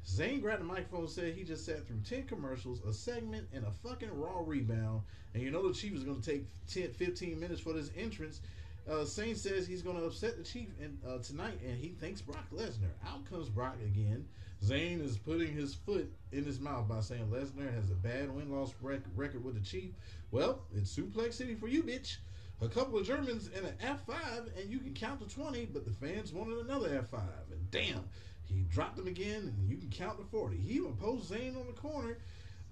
Zayn 0.07 0.41
grabbed 0.41 0.63
the 0.63 0.67
microphone 0.67 1.01
and 1.01 1.11
said 1.11 1.35
he 1.35 1.45
just 1.45 1.67
sat 1.67 1.87
through 1.87 2.01
10 2.09 2.25
commercials, 2.25 2.81
a 2.85 2.93
segment, 2.93 3.47
and 3.53 3.67
a 3.67 3.71
fucking 3.71 4.09
Raw 4.19 4.43
rebound. 4.47 5.03
And 5.35 5.43
you 5.43 5.51
know 5.51 5.67
the 5.67 5.75
Chief 5.75 5.95
is 5.95 6.05
going 6.05 6.21
to 6.21 6.31
take 6.31 6.47
10, 6.69 6.93
15 6.93 7.39
minutes 7.39 7.61
for 7.61 7.73
this 7.73 7.91
entrance. 7.97 8.41
Uh, 8.89 9.05
Zayn 9.05 9.37
says 9.37 9.67
he's 9.67 9.83
going 9.83 9.97
to 9.97 10.05
upset 10.05 10.37
the 10.37 10.43
Chief 10.43 10.69
in, 10.81 10.99
uh, 11.07 11.19
tonight, 11.19 11.59
and 11.65 11.79
he 11.79 11.89
thanks 12.01 12.21
Brock 12.21 12.51
Lesnar. 12.53 12.91
Out 13.07 13.29
comes 13.31 13.49
Brock 13.49 13.77
again. 13.85 14.27
Zayn 14.65 15.03
is 15.05 15.17
putting 15.17 15.53
his 15.53 15.75
foot 15.75 16.11
in 16.33 16.45
his 16.45 16.61
mouth 16.61 16.89
by 16.89 17.01
saying 17.01 17.27
Lesnar 17.31 17.73
has 17.75 17.91
a 17.91 17.95
bad 17.95 18.35
win 18.35 18.51
loss 18.51 18.75
rec- 18.83 19.01
record 19.17 19.45
with 19.45 19.55
the 19.55 19.61
Chief. 19.61 19.91
Well, 20.31 20.63
it's 20.75 20.95
Suplex 20.95 21.35
City 21.35 21.55
for 21.55 21.69
you, 21.69 21.83
bitch. 21.83 22.17
A 22.63 22.69
couple 22.69 22.99
of 22.99 23.07
Germans 23.07 23.49
and 23.57 23.65
an 23.65 23.75
F5, 23.83 24.61
and 24.61 24.71
you 24.71 24.81
can 24.81 24.93
count 24.93 25.21
to 25.27 25.35
20, 25.35 25.67
but 25.67 25.87
the 25.87 25.93
fans 25.93 26.33
wanted 26.33 26.59
another 26.59 26.91
F5. 26.91 27.23
And 27.51 27.71
damn, 27.71 28.05
he 28.45 28.65
dropped 28.71 28.99
him 28.99 29.07
again, 29.07 29.55
and 29.57 29.69
you 29.69 29.79
can 29.79 29.89
count 29.89 30.19
to 30.19 30.25
40. 30.25 30.59
He 30.59 30.75
even 30.75 30.95
posed 30.97 31.33
Zayn 31.33 31.59
on 31.59 31.67
the 31.67 31.73
corner, 31.73 32.19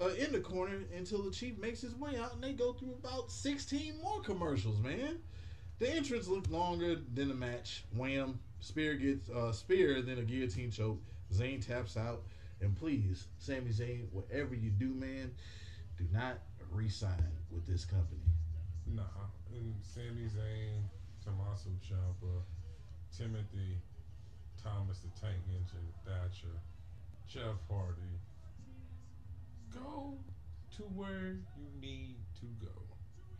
uh, 0.01 0.09
in 0.09 0.32
the 0.32 0.40
corner, 0.40 0.80
until 0.94 1.22
the 1.22 1.30
Chief 1.30 1.59
makes 1.59 1.80
his 1.80 1.94
way 1.94 2.16
out, 2.16 2.35
and 2.35 2.43
they 2.43 2.52
go 2.52 2.74
through 2.74 2.97
about 3.02 3.30
16 3.30 3.94
more 4.02 4.20
commercials, 4.20 4.78
man. 4.80 5.20
The 5.78 5.94
entrance 5.94 6.26
looked 6.26 6.50
longer 6.50 6.96
than 7.14 7.28
the 7.28 7.34
match. 7.34 7.84
Wham! 7.94 8.40
Spear 8.60 8.94
gets 8.96 9.30
uh, 9.30 9.52
spear, 9.52 10.02
then 10.02 10.18
a 10.18 10.22
guillotine 10.22 10.70
choke. 10.70 11.00
Zayn 11.32 11.64
taps 11.64 11.96
out, 11.96 12.22
and 12.60 12.74
please, 12.74 13.26
Sami 13.38 13.70
Zayn, 13.70 14.10
whatever 14.10 14.55
you 14.55 14.70
do, 14.70 14.92
man, 14.94 15.30
do 15.96 16.05
not 16.12 16.38
resign 16.72 17.30
with 17.50 17.66
this 17.66 17.84
company. 17.84 18.20
Nah. 18.86 19.02
And 19.55 19.74
Sami 19.82 20.26
Zayn, 20.26 20.82
Tommaso 21.24 21.70
Ciampa, 21.86 22.42
Timothy, 23.16 23.78
Thomas 24.62 24.98
the 24.98 25.20
Tank 25.20 25.38
Engine, 25.48 25.92
Thatcher, 26.05 26.59
Jeff 27.28 27.56
Hardy. 27.70 28.18
Go 29.72 30.18
to 30.76 30.82
where 30.82 31.36
you 31.56 31.80
need 31.80 32.16
to 32.40 32.46
go. 32.64 32.72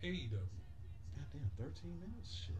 AEW. 0.03 0.58
Goddamn, 1.31 1.49
13 1.57 1.99
minutes? 1.99 2.45
Shit. 2.45 2.55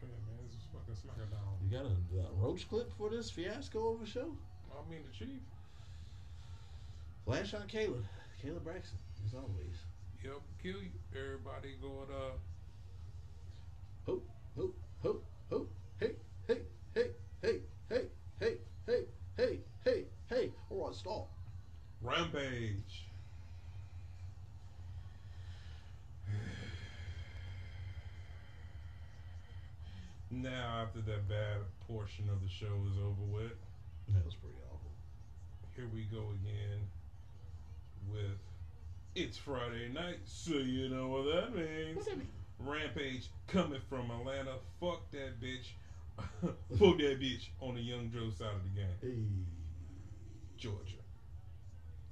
Yeah, 0.00 0.08
man, 0.08 0.38
this 0.46 0.56
is 0.56 0.66
fucking 0.72 0.94
SmackDown. 0.94 1.60
You 1.62 1.70
got 1.70 1.86
a, 1.86 2.28
a 2.28 2.32
roach 2.34 2.68
clip 2.68 2.90
for 2.96 3.10
this 3.10 3.30
fiasco 3.30 3.94
of 3.94 4.02
a 4.02 4.06
show? 4.06 4.36
I 4.72 4.90
mean, 4.90 5.00
the 5.04 5.12
Chief. 5.16 5.40
Flash 7.24 7.54
on 7.54 7.66
Caleb. 7.68 8.04
Kayla 8.42 8.62
Braxton, 8.62 8.98
as 9.26 9.34
always. 9.34 9.76
Yep, 10.24 10.40
kill 10.62 10.82
you. 10.82 10.90
Everybody 11.14 11.76
going 11.80 12.08
up. 12.10 12.38
Ho, 14.06 14.22
ho, 14.56 14.74
ho, 15.02 15.20
ho. 15.50 15.66
Hey, 15.98 16.12
hey, 16.48 16.60
hey, 16.94 17.10
hey, 17.42 17.60
hey, 17.90 18.06
hey, 18.40 18.56
hey, 18.86 19.04
hey, 19.36 19.58
hey, 19.84 20.04
hey. 20.28 20.52
All 20.70 20.86
right, 20.86 20.94
stop. 20.94 21.28
Rampage. 22.00 22.89
Now, 30.30 30.82
after 30.82 31.00
that 31.00 31.28
bad 31.28 31.58
portion 31.88 32.28
of 32.30 32.40
the 32.42 32.48
show 32.48 32.72
is 32.90 32.96
over 32.98 33.22
with, 33.28 33.52
That 34.14 34.24
was 34.24 34.34
pretty 34.34 34.56
awful. 34.66 34.92
here 35.74 35.88
we 35.92 36.02
go 36.04 36.30
again 36.42 36.80
with 38.08 38.38
It's 39.16 39.36
Friday 39.36 39.88
night, 39.92 40.20
so 40.24 40.54
you 40.54 40.88
know 40.88 41.08
what 41.08 41.24
that 41.34 41.54
means. 41.56 41.96
What's 41.96 42.08
that 42.08 42.18
mean? 42.18 42.28
Rampage 42.60 43.28
coming 43.48 43.80
from 43.88 44.10
Atlanta. 44.10 44.54
Fuck 44.80 45.10
that 45.12 45.40
bitch. 45.40 45.70
Fuck 46.42 46.98
that 46.98 47.18
bitch 47.20 47.48
on 47.60 47.74
the 47.74 47.80
Young 47.80 48.10
Joe 48.12 48.30
side 48.30 48.54
of 48.54 48.62
the 48.62 48.80
game. 48.80 48.96
Hey. 49.00 49.24
Georgia. 50.58 50.96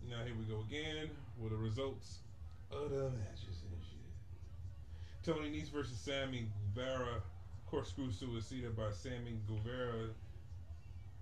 Now 0.09 0.25
here 0.25 0.35
we 0.39 0.45
go 0.45 0.65
again 0.67 1.11
with 1.39 1.53
the 1.53 1.59
results 1.59 2.19
of 2.73 2.91
the 2.91 3.11
matches 3.11 3.63
and 3.71 3.83
shit. 3.83 4.01
Tony 5.23 5.51
Nese 5.51 5.71
versus 5.71 5.99
Sammy 5.99 6.49
Guevara. 6.75 7.23
Corkscrew 7.71 8.09
suicida 8.11 8.75
by 8.75 8.91
Sammy 8.93 9.39
Guevara. 9.47 10.09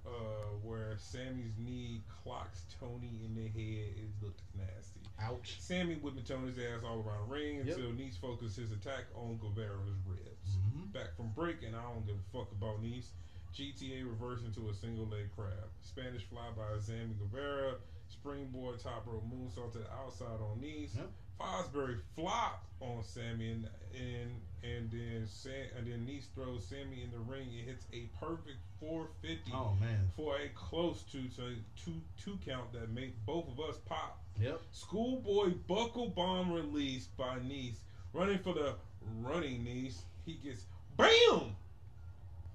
Uh, 0.06 0.54
where 0.62 0.94
Sammy's 0.98 1.58
knee 1.58 2.00
clocks 2.22 2.62
Tony 2.78 3.10
in 3.24 3.34
the 3.34 3.48
head. 3.48 3.90
It 3.98 4.08
looked 4.22 4.40
nasty. 4.56 5.00
Ouch. 5.20 5.56
Sammy 5.58 5.96
whipping 5.96 6.22
Tony's 6.22 6.58
ass 6.58 6.84
all 6.84 7.02
around 7.02 7.28
the 7.28 7.34
ring 7.34 7.56
Yep. 7.66 7.76
until 7.76 7.90
Nese 7.90 8.16
focused 8.20 8.56
his 8.56 8.70
attack 8.70 9.06
on 9.16 9.36
Guevara's 9.38 9.98
ribs. 10.06 10.56
Mhm. 10.58 10.92
Back 10.92 11.16
from 11.16 11.30
break, 11.32 11.64
and 11.64 11.74
I 11.74 11.82
don't 11.82 12.06
give 12.06 12.14
a 12.14 12.22
fuck 12.38 12.52
about 12.52 12.80
Nice. 12.84 13.10
GTA 13.52 14.04
reversed 14.04 14.44
into 14.44 14.68
a 14.68 14.74
single 14.74 15.06
leg 15.06 15.28
crab. 15.34 15.68
Spanish 15.82 16.22
fly 16.26 16.52
by 16.52 16.78
Sammy 16.78 17.14
Guevara. 17.14 17.80
Springboard 18.08 18.78
top 18.78 19.06
rope 19.08 19.24
moonsault 19.28 19.72
to 19.72 19.78
the 19.78 19.92
outside 19.92 20.40
on 20.40 20.60
Nice. 20.60 20.94
Yep. 20.94 21.10
Fosbury 21.40 22.00
flop 22.14 22.64
on 22.78 23.02
Sammy 23.02 23.50
and 23.50 23.68
and 23.96 24.40
and 24.64 24.90
then 24.90 25.26
Sam, 25.26 25.52
and 25.76 25.86
then 25.86 26.06
Nice 26.06 26.26
throws 26.34 26.64
Sammy 26.66 27.02
in 27.02 27.10
the 27.12 27.18
ring. 27.18 27.48
It 27.52 27.66
hits 27.68 27.86
a 27.92 28.08
perfect 28.24 28.58
450 28.80 29.52
Oh, 29.54 29.74
man. 29.80 30.08
for 30.16 30.36
a 30.36 30.48
close 30.54 31.02
to 31.12 31.22
to 31.36 31.54
two 31.76 32.00
two 32.18 32.38
count 32.44 32.72
that 32.72 32.90
made 32.90 33.12
both 33.26 33.46
of 33.48 33.60
us 33.60 33.78
pop. 33.86 34.20
Yep. 34.40 34.60
Schoolboy 34.72 35.52
buckle 35.66 36.08
bomb 36.10 36.52
released 36.52 37.16
by 37.16 37.36
Nice. 37.46 37.80
Running 38.12 38.38
for 38.38 38.54
the 38.54 38.74
running 39.20 39.64
Nice. 39.64 40.02
He 40.24 40.34
gets 40.34 40.64
BAM! 40.96 41.54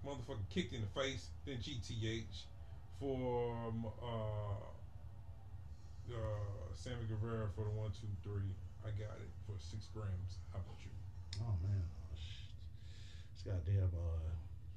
Motherfucker 0.06 0.44
kicked 0.50 0.74
in 0.74 0.82
the 0.82 1.00
face. 1.02 1.28
Then 1.46 1.58
GTH 1.58 2.24
for 3.00 3.56
uh, 4.04 4.06
uh, 6.12 6.16
Sammy 6.76 7.06
Guevara 7.08 7.48
for 7.56 7.64
the 7.64 7.70
one, 7.72 7.92
two, 7.92 8.08
three. 8.24 8.50
I 8.84 8.90
got 8.98 9.16
it 9.18 9.30
for 9.46 9.54
six 9.60 9.88
grams. 9.94 10.40
How 10.52 10.60
about 10.60 10.78
you? 10.84 10.90
Oh, 11.42 11.56
man. 11.64 11.82
Oh, 11.82 12.16
This 13.34 13.44
goddamn, 13.44 13.90
uh, 13.96 14.30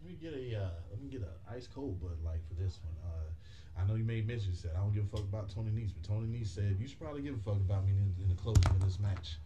let 0.03 0.09
me 0.11 0.17
get 0.21 0.33
a, 0.35 0.65
uh, 0.65 0.71
let 0.91 1.01
me 1.03 1.09
get 1.09 1.23
a 1.23 1.53
ice 1.55 1.67
cold 1.73 2.01
Bud 2.01 2.17
Light 2.25 2.41
for 2.49 2.55
this 2.55 2.79
one. 2.83 2.95
Uh, 3.13 3.81
I 3.81 3.87
know 3.87 3.95
you 3.97 4.05
made 4.05 4.27
mention, 4.27 4.51
you 4.51 4.57
said, 4.57 4.73
I 4.77 4.79
don't 4.81 4.95
give 4.95 5.05
a 5.05 5.09
fuck 5.09 5.21
about 5.27 5.51
Tony 5.51 5.71
Nese, 5.71 5.93
but 5.95 6.07
Tony 6.09 6.27
Nese 6.29 6.49
said, 6.49 6.77
you 6.81 6.87
should 6.87 7.01
probably 7.01 7.23
give 7.23 7.35
a 7.35 7.39
fuck 7.39 7.57
about 7.57 7.85
me 7.85 7.93
in, 7.93 8.15
in 8.23 8.29
the 8.29 8.35
closing 8.35 8.65
of 8.67 8.81
this 8.85 8.99
match. 9.01 9.37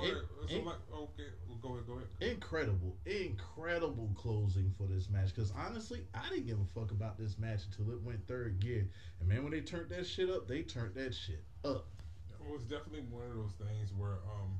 It- 0.00 0.16
it- 0.48 0.64
like, 0.64 0.76
okay, 0.92 1.24
well, 1.48 1.58
go 1.60 1.74
ahead, 1.74 1.86
go 1.86 1.94
ahead. 1.94 2.06
incredible, 2.20 2.94
incredible 3.06 4.10
closing 4.14 4.72
for 4.78 4.86
this 4.86 5.08
match. 5.10 5.34
Because 5.34 5.52
honestly, 5.56 6.02
I 6.14 6.28
didn't 6.28 6.46
give 6.46 6.60
a 6.60 6.64
fuck 6.78 6.90
about 6.92 7.18
this 7.18 7.36
match 7.38 7.60
until 7.66 7.92
it 7.92 8.00
went 8.02 8.24
third 8.28 8.60
gear. 8.60 8.86
And 9.20 9.28
man, 9.28 9.42
when 9.42 9.50
they 9.52 9.60
turned 9.60 9.90
that 9.90 10.06
shit 10.06 10.30
up, 10.30 10.46
they 10.46 10.62
turned 10.62 10.94
that 10.94 11.14
shit 11.14 11.42
up. 11.64 11.86
it 12.30 12.52
was 12.52 12.62
definitely 12.62 13.02
one 13.10 13.24
of 13.26 13.34
those 13.34 13.52
things 13.58 13.92
where 13.96 14.18
um, 14.38 14.58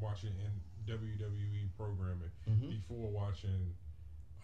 watching 0.00 0.32
in 0.38 0.52
WWE 0.86 1.68
programming 1.76 2.30
Mhm. 2.48 2.68
before 2.70 3.10
watching 3.10 3.74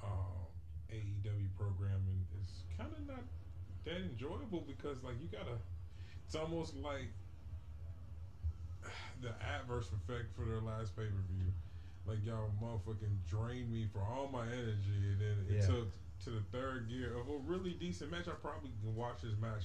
um, 0.02 0.46
AEW 0.90 1.48
programming 1.56 2.26
is 2.40 2.64
kind 2.78 2.90
of 2.92 3.06
not 3.06 3.22
that 3.84 3.96
enjoyable 3.98 4.62
because 4.62 5.02
like 5.02 5.20
you 5.20 5.28
gotta. 5.28 5.58
It's 6.26 6.34
almost 6.36 6.76
like 6.76 7.08
the 9.20 9.30
adverse 9.42 9.90
effect 9.92 10.34
for 10.34 10.44
their 10.46 10.60
last 10.60 10.96
pay 10.96 11.04
per 11.04 11.22
view. 11.28 11.52
Like 12.06 12.24
y'all 12.24 12.50
motherfucking 12.62 13.24
drained 13.28 13.70
me 13.70 13.86
for 13.92 14.00
all 14.00 14.28
my 14.32 14.46
energy, 14.46 15.12
and 15.12 15.20
then 15.20 15.46
it 15.48 15.54
Yeah. 15.56 15.66
took 15.66 15.88
to 16.20 16.30
the 16.30 16.40
third 16.52 16.88
gear 16.88 17.14
of 17.18 17.28
a 17.28 17.36
really 17.38 17.74
decent 17.74 18.10
match. 18.10 18.28
I 18.28 18.32
probably 18.32 18.70
can 18.80 18.94
watch 18.94 19.22
this 19.22 19.36
match 19.38 19.64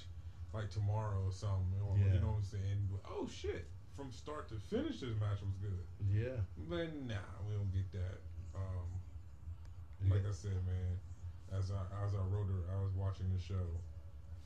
like 0.54 0.70
tomorrow 0.70 1.24
or 1.26 1.32
something. 1.32 1.80
Or, 1.82 1.98
Yeah. 1.98 2.14
You 2.14 2.20
know 2.20 2.28
what 2.32 2.38
I'm 2.38 2.44
saying? 2.44 2.90
But, 2.92 3.02
oh 3.10 3.28
shit! 3.28 3.68
From 3.96 4.12
start 4.12 4.50
to 4.50 4.56
finish, 4.56 5.00
this 5.00 5.16
match 5.22 5.40
was 5.42 5.56
good. 5.62 5.80
Yeah. 6.12 6.36
But 6.70 6.94
nah, 7.08 7.16
we 7.48 7.56
don't 7.56 7.72
get 7.72 7.92
that. 7.94 8.20
Um, 8.56 10.10
like 10.10 10.28
I 10.28 10.34
said, 10.34 10.52
man, 10.68 11.00
as 11.58 11.72
I 11.72 11.82
as 12.04 12.14
I 12.14 12.24
wrote 12.30 12.50
it, 12.50 12.66
I 12.72 12.82
was 12.84 12.92
watching 12.96 13.28
the 13.34 13.42
show. 13.42 13.66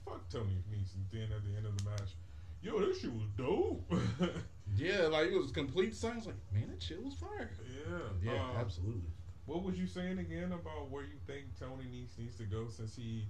Fuck 0.05 0.29
Tony 0.29 0.61
Nese. 0.71 0.95
And 0.95 1.05
then 1.11 1.35
at 1.35 1.43
the 1.43 1.57
end 1.57 1.65
of 1.65 1.77
the 1.77 1.89
match, 1.89 2.15
yo, 2.61 2.79
this 2.79 3.01
shit 3.01 3.11
was 3.13 3.27
dope. 3.37 3.91
Yeah, 4.77 5.07
like 5.07 5.29
it 5.31 5.37
was 5.37 5.51
complete 5.51 5.95
silence. 5.95 6.27
Like, 6.27 6.35
man, 6.53 6.69
that 6.69 6.81
shit 6.81 7.03
was 7.03 7.15
fire. 7.15 7.49
yeah. 7.67 7.97
Yeah, 8.33 8.43
um, 8.43 8.57
absolutely. 8.59 9.09
What 9.47 9.63
was 9.63 9.79
you 9.79 9.87
saying 9.87 10.19
again 10.19 10.51
about 10.51 10.91
where 10.91 11.01
you 11.03 11.17
think 11.25 11.57
Tony 11.59 11.85
needs 11.91 12.15
needs 12.19 12.37
to 12.37 12.43
go 12.43 12.67
since 12.69 12.95
he 12.95 13.25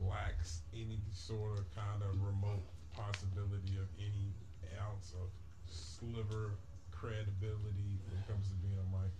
lacks 0.00 0.62
any 0.72 1.00
sort 1.12 1.58
of 1.58 1.66
kind 1.76 2.00
of 2.02 2.16
remote 2.24 2.64
possibility 2.96 3.76
of 3.76 3.86
any 3.98 4.32
ounce 4.80 5.12
of 5.12 5.28
sliver 5.70 6.52
credibility 6.90 7.98
when 8.06 8.18
it 8.18 8.28
comes 8.28 8.46
to 8.48 8.54
being 8.56 8.78
a 8.78 8.96
mic? 8.96 9.10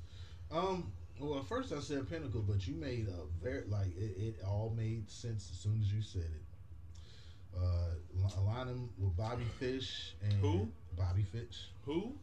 Um. 0.53 0.93
Well, 1.19 1.43
first 1.43 1.71
I 1.73 1.81
said 1.81 2.09
Pinnacle, 2.09 2.41
but 2.41 2.67
you 2.67 2.75
made 2.75 3.07
a 3.09 3.45
very 3.45 3.65
like 3.69 3.95
it, 3.97 4.17
it 4.19 4.37
all 4.47 4.73
made 4.75 5.11
sense 5.11 5.51
as 5.53 5.59
soon 5.59 5.79
as 5.83 5.93
you 5.93 6.01
said 6.01 6.23
it. 6.23 6.43
Uh, 7.59 7.91
li- 8.15 8.33
align 8.39 8.69
him 8.69 8.89
with 8.99 9.15
Bobby 9.17 9.45
Fish 9.59 10.15
and 10.23 10.33
Who? 10.35 10.69
Bobby 10.97 11.23
Fish. 11.31 11.69
Who? 11.85 12.15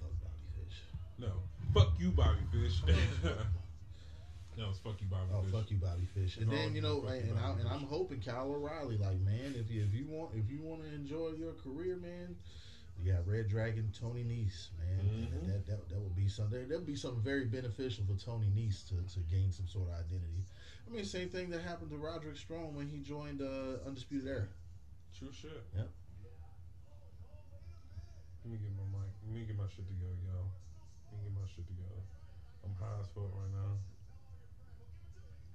Fuck 0.00 0.12
Bobby 0.22 0.64
Fish. 0.64 0.78
No. 1.18 1.32
Fuck 1.74 1.92
you, 1.98 2.10
Bobby 2.12 2.38
Fish. 2.52 2.80
no, 4.56 4.68
it's 4.70 4.78
fuck 4.78 4.94
you, 5.00 5.06
Bobby 5.10 5.26
Oh, 5.34 5.42
Fish. 5.42 5.52
fuck 5.52 5.70
you, 5.70 5.76
Bobby 5.78 6.06
Fish. 6.14 6.36
And 6.38 6.46
No, 6.48 6.54
then 6.56 6.74
you 6.74 6.80
know, 6.80 7.02
you, 7.02 7.08
and, 7.08 7.38
I, 7.38 7.50
and 7.58 7.68
I'm 7.68 7.84
hoping 7.84 8.20
Kyle 8.20 8.50
O'Reilly, 8.50 8.96
like 8.98 9.18
man, 9.20 9.54
if 9.56 9.70
you 9.70 9.82
if 9.82 9.92
you 9.92 10.06
want 10.08 10.30
if 10.34 10.50
you 10.50 10.60
want 10.62 10.82
to 10.84 10.88
enjoy 10.94 11.30
your 11.38 11.52
career, 11.54 11.96
man, 11.96 12.36
you 13.02 13.12
got 13.12 13.26
Red 13.26 13.48
Dragon, 13.48 13.90
Tony 13.98 14.22
Nese, 14.22 14.68
man. 14.78 15.28
Mhm. 15.32 15.46
That, 15.46 15.66
that 15.66 15.88
that 15.88 16.00
would 16.00 16.14
be 16.14 16.28
something. 16.28 16.68
That 16.68 16.78
would 16.78 16.86
be 16.86 16.96
something 16.96 17.22
very 17.22 17.44
beneficial 17.44 18.04
for 18.04 18.14
Tony 18.14 18.46
Nese 18.54 18.86
to, 18.88 18.94
to 19.14 19.20
gain 19.30 19.50
some 19.50 19.66
sort 19.66 19.88
of 19.88 19.94
identity. 19.94 20.44
I 20.86 20.90
mean, 20.90 21.04
same 21.04 21.28
thing 21.28 21.50
that 21.50 21.62
happened 21.62 21.90
to 21.90 21.96
Roderick 21.96 22.36
Strong 22.36 22.74
when 22.74 22.86
he 22.88 22.98
joined 23.00 23.42
uh, 23.42 23.82
Undisputed 23.86 24.28
Era. 24.28 24.48
True 25.18 25.32
shit. 25.32 25.50
Yep. 25.76 25.88
Let 28.44 28.52
me 28.52 28.58
get 28.58 28.70
my 28.76 28.98
mic. 28.98 29.10
Let 29.26 29.34
me 29.34 29.42
get 29.46 29.56
my 29.56 29.68
shit 29.74 29.86
together, 29.86 30.18
y'all. 30.26 30.50
Let 31.12 31.22
me 31.22 31.30
get 31.30 31.34
my 31.40 31.46
shit 31.46 31.66
together. 31.66 32.02
I'm 32.64 32.74
high 32.78 33.00
as 33.00 33.06
fuck 33.14 33.30
right 33.34 33.52
now. 33.54 33.78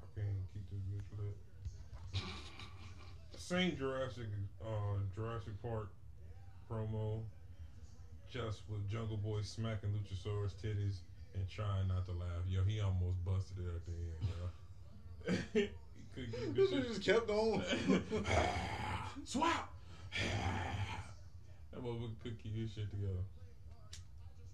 I 0.03 0.05
can't 0.15 0.43
keep 0.53 0.63
this 0.69 0.79
bitch 0.91 1.19
lit. 1.19 1.35
Same 3.35 3.75
Jurassic, 3.77 4.27
uh, 4.61 4.99
Jurassic 5.15 5.53
Park 5.61 5.89
promo, 6.69 7.21
just 8.31 8.61
with 8.69 8.87
Jungle 8.89 9.17
Boy 9.17 9.41
smacking 9.41 9.89
Luchasaurus 9.91 10.53
titties 10.63 10.99
and 11.33 11.47
trying 11.49 11.87
not 11.87 12.05
to 12.07 12.11
laugh. 12.13 12.43
Yo, 12.47 12.63
he 12.63 12.79
almost 12.81 13.23
busted 13.25 13.57
it 13.59 13.75
at 13.75 13.85
the 13.85 13.91
end, 13.91 15.41
yo. 15.53 15.67
he 16.15 16.27
couldn't 16.31 16.31
keep 16.33 16.55
This 16.55 16.69
this 16.69 16.69
shit 16.69 16.83
shit 16.85 16.93
just 16.95 17.05
kept 17.05 17.29
on. 17.29 17.63
Swap. 19.23 19.73
that 21.71 21.81
motherfucker 21.83 22.19
could 22.23 22.41
keep 22.41 22.55
his 22.55 22.71
shit 22.73 22.89
together. 22.91 23.23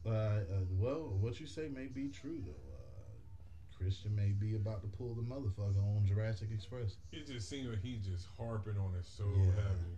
Uh, 0.06 0.10
uh, 0.10 0.42
well, 0.78 1.16
what 1.22 1.40
you 1.40 1.48
say 1.48 1.70
may 1.74 1.86
be 1.86 2.10
true 2.10 2.42
though. 2.46 2.52
Uh, 2.52 3.78
Christian 3.78 4.16
may 4.16 4.30
be 4.30 4.56
about 4.56 4.82
to 4.82 4.88
pull 4.98 5.14
the 5.14 5.22
motherfucker 5.22 5.78
on 5.96 6.06
Jurassic 6.06 6.50
Express. 6.54 6.96
It 7.12 7.28
just 7.28 7.50
seems 7.50 7.68
like 7.70 7.82
he's 7.82 8.02
just 8.06 8.28
harping 8.38 8.78
on 8.78 8.94
it 8.98 9.06
so 9.06 9.24
Yeah. 9.26 9.46
heavy. 9.56 9.98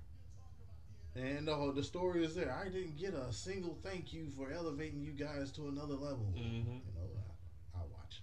And 1.15 1.47
the 1.47 1.55
whole 1.55 1.71
the 1.71 1.83
story 1.83 2.25
is 2.25 2.35
there. 2.35 2.53
I 2.53 2.65
didn't 2.69 2.97
get 2.97 3.13
a 3.13 3.31
single 3.31 3.77
thank 3.83 4.11
you 4.13 4.27
for 4.37 4.51
elevating 4.51 5.01
you 5.01 5.11
guys 5.11 5.51
to 5.53 5.67
another 5.67 5.93
level. 5.93 6.33
Mm-hmm. 6.35 6.55
You 6.55 6.63
know, 6.63 6.81
I, 6.99 7.77
I'll 7.79 7.87
watch. 7.93 8.21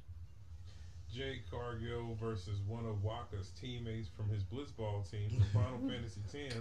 Jade 1.12 1.42
Cargill 1.50 2.14
versus 2.20 2.58
one 2.66 2.84
of 2.84 2.96
Wakka's 3.02 3.50
teammates 3.58 4.08
from 4.08 4.28
his 4.28 4.42
Blitzball 4.42 5.10
team 5.10 5.30
from 5.30 5.44
Final 5.62 5.78
Fantasy 5.88 6.20
X. 6.46 6.56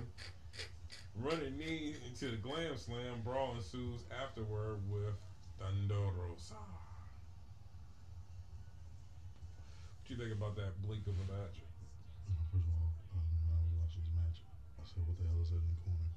Running 1.19 1.57
knee 1.57 1.95
into 2.07 2.31
the 2.31 2.37
Glam 2.37 2.77
Slam. 2.77 3.21
Brawl 3.23 3.55
ensues 3.55 4.01
afterward 4.23 4.79
with 4.89 5.13
Thunder 5.59 5.95
Rosa. 6.15 6.55
What 6.55 6.63
do 10.07 10.13
you 10.15 10.19
think 10.19 10.31
about 10.31 10.55
that 10.55 10.81
bleak 10.81 11.05
of 11.07 11.13
a 11.19 11.27
match? 11.31 11.59
First 12.51 12.67
of 12.67 12.73
all, 12.79 12.91
um, 13.15 13.23
when 13.47 13.55
I 13.55 13.59
was 13.63 13.71
watching 13.79 14.01
this 14.03 14.11
match, 14.15 14.39
I 14.79 14.83
said, 14.87 15.03
"What 15.07 15.15
the 15.19 15.23
hell 15.27 15.39
is 15.43 15.49
that 15.51 15.59
in 15.63 15.67
the 15.71 15.79
corner?" 15.83 16.07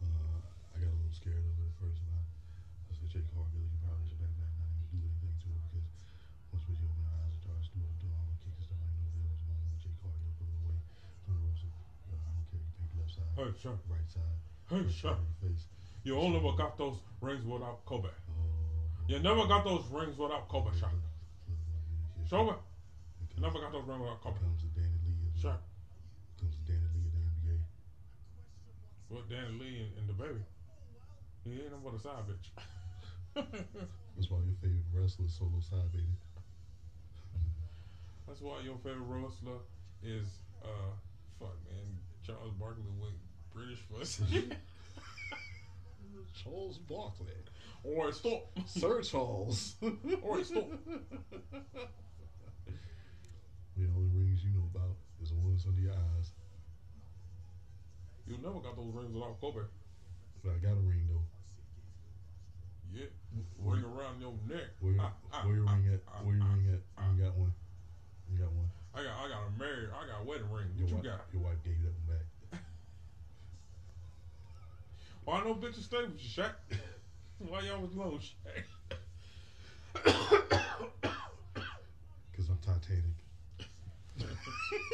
Uh, 0.00 0.40
I 0.72 0.74
got 0.80 0.88
a 0.92 0.96
little 0.96 1.12
scared 1.24 1.40
of 1.40 1.56
it 1.56 1.64
at 1.64 1.76
first, 1.80 1.96
and 2.04 2.12
I, 2.12 2.20
I 2.20 2.92
said, 3.00 3.08
"Jade 3.08 3.24
Cargill, 3.32 3.64
you 3.64 3.78
probably 3.80 4.04
should 4.04 4.20
back 4.20 4.28
back, 4.36 4.52
not 4.60 4.68
even 4.76 4.84
do 4.92 5.00
anything 5.08 5.32
to 5.40 5.48
it 5.56 5.62
because 5.72 5.88
once 6.52 6.64
we 6.68 6.76
open 6.84 7.00
our 7.08 7.16
eyes 7.24 7.32
and 7.32 7.40
starts 7.40 7.64
doing 7.72 7.88
doing 7.96 8.12
all 8.12 8.28
the 8.28 8.36
kicks 8.44 8.60
and 8.60 8.64
stuff, 8.68 8.76
I 8.76 8.88
know 8.92 9.08
the 9.08 9.24
hell 9.24 9.32
was 9.32 9.40
going 9.48 9.56
on 9.56 9.68
with 9.72 9.80
Jade 9.80 9.96
Cargill. 10.04 10.28
Put 10.36 10.44
it 10.52 10.56
away. 10.60 10.76
Thunder 11.24 11.40
Rosa, 11.48 11.64
uh, 12.12 12.12
I 12.12 12.28
don't 12.28 12.48
care. 12.52 12.60
You 12.60 12.96
left 13.00 13.12
side, 13.16 13.32
Hey, 13.40 13.48
sure. 13.56 13.76
right 13.88 14.04
side, 14.12 14.36
Hey, 14.68 14.84
right 14.84 14.92
sure. 14.92 15.16
side 15.16 15.24
your 15.24 15.40
face. 15.48 15.64
You 16.04 16.12
only 16.20 16.44
got 16.60 16.76
those 16.76 17.00
rings 17.24 17.48
without 17.48 17.80
Kobe. 17.88 18.12
Oh, 18.28 18.84
You 19.08 19.16
never 19.24 19.48
got 19.48 19.64
those 19.64 19.80
rings 19.88 20.20
without 20.20 20.44
Kobe, 20.52 20.68
Look, 20.68 20.76
Shaq. 20.76 20.92
look, 20.92 21.00
look, 21.48 21.56
look, 22.20 22.28
Show 22.28 22.44
me. 22.44 22.52
You 23.32 23.40
never 23.40 23.56
got 23.64 23.72
those 23.72 23.88
rings 23.88 24.04
without 24.04 24.20
Kobe. 24.20 24.36
comes 24.44 24.60
the 24.60 24.68
Danny 24.76 25.00
Lee 25.08 25.16
comes 26.36 26.52
the 26.60 26.64
Danny 26.68 26.84
Lee 26.92 27.08
of 27.08 27.12
the 27.16 27.24
NBA. 27.48 27.58
What 29.08 29.28
Danny 29.32 29.52
Lee 29.56 29.80
and, 29.80 29.90
and 29.96 30.08
the 30.08 30.12
baby? 30.12 30.44
He 31.44 31.52
ain't 31.52 31.70
no 31.70 31.78
but 31.84 31.94
a 31.94 31.98
side 32.00 32.24
bitch. 32.26 32.48
That's 34.16 34.30
why 34.30 34.38
your 34.46 34.54
favorite 34.62 34.84
wrestler 34.92 35.26
is 35.26 35.34
Solo 35.34 35.60
Side, 35.60 35.92
baby. 35.92 36.04
That's 38.26 38.40
why 38.40 38.60
your 38.64 38.76
favorite 38.78 39.04
wrestler 39.06 39.58
is 40.02 40.26
uh 40.64 40.92
fuck 41.38 41.56
man 41.68 41.98
Charles 42.26 42.54
Barkley 42.58 42.82
with 42.98 43.12
British 43.52 43.80
pussy. 43.92 44.24
Charles 46.42 46.78
Barkley. 46.78 47.26
or 47.84 48.12
stop. 48.12 48.46
Sir 48.66 49.02
Charles. 49.10 49.74
Or 50.22 50.42
stop. 50.42 50.70
The 53.76 53.86
only 53.94 54.08
rings 54.14 54.42
you 54.42 54.50
know 54.50 54.68
about 54.74 54.96
is 55.22 55.28
the 55.30 55.36
ones 55.36 55.64
under 55.68 55.80
your 55.80 55.92
eyes. 55.92 56.30
You 58.26 58.38
never 58.42 58.60
got 58.60 58.76
those 58.76 58.94
rings 58.94 59.12
without 59.12 59.38
Kobe. 59.40 59.60
But 60.42 60.52
I 60.52 60.56
got 60.58 60.72
a 60.72 60.80
ring 60.80 61.06
though. 61.08 61.24
Yeah. 62.94 63.06
Ring 63.58 63.82
around 63.84 64.20
your 64.20 64.34
neck. 64.48 64.68
Where, 64.80 64.94
Ah, 65.00 65.12
ah, 65.32 65.42
where 65.46 65.56
your 65.56 65.66
ah, 65.68 65.74
ring 65.74 65.88
at? 65.94 66.00
ah, 66.06 66.22
Where 66.22 66.36
your 66.36 66.44
ah, 66.46 66.52
ring 66.54 66.68
at? 66.74 66.80
ah. 66.98 67.10
You 67.10 67.16
got 67.24 67.34
one. 67.34 67.52
You 68.30 68.38
got 68.38 68.52
one. 68.52 68.70
I 68.94 69.02
got 69.02 69.18
I 69.18 69.28
got 69.28 69.42
a 69.48 69.50
married 69.58 69.88
I 69.90 70.06
got 70.06 70.20
a 70.22 70.24
wedding 70.24 70.48
ring. 70.50 70.68
Your 70.78 70.86
What 70.86 70.90
you 70.90 70.96
wife, 70.96 71.04
got? 71.04 71.20
Your 71.32 71.42
wife 71.42 71.60
gave 71.64 71.82
that 71.82 71.90
one 71.90 72.06
back. 72.14 72.26
Why 75.24 75.42
no 75.42 75.54
bitches 75.56 75.82
stay 75.84 76.04
with 76.04 76.22
you, 76.22 76.28
Shaq? 76.30 76.54
Why 77.38 77.60
y'all 77.62 77.80
was 77.82 77.92
alone, 77.94 78.20
Shaq? 78.22 78.64
Cause 82.36 82.48
I'm 82.48 82.58
Titanic. 82.62 83.18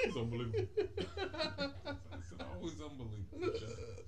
It's 0.05 0.17
unbelievable. 0.17 0.67
it's 0.77 2.33
always 2.41 2.81
unbelievable. 2.81 3.39
Shaq. 3.41 4.05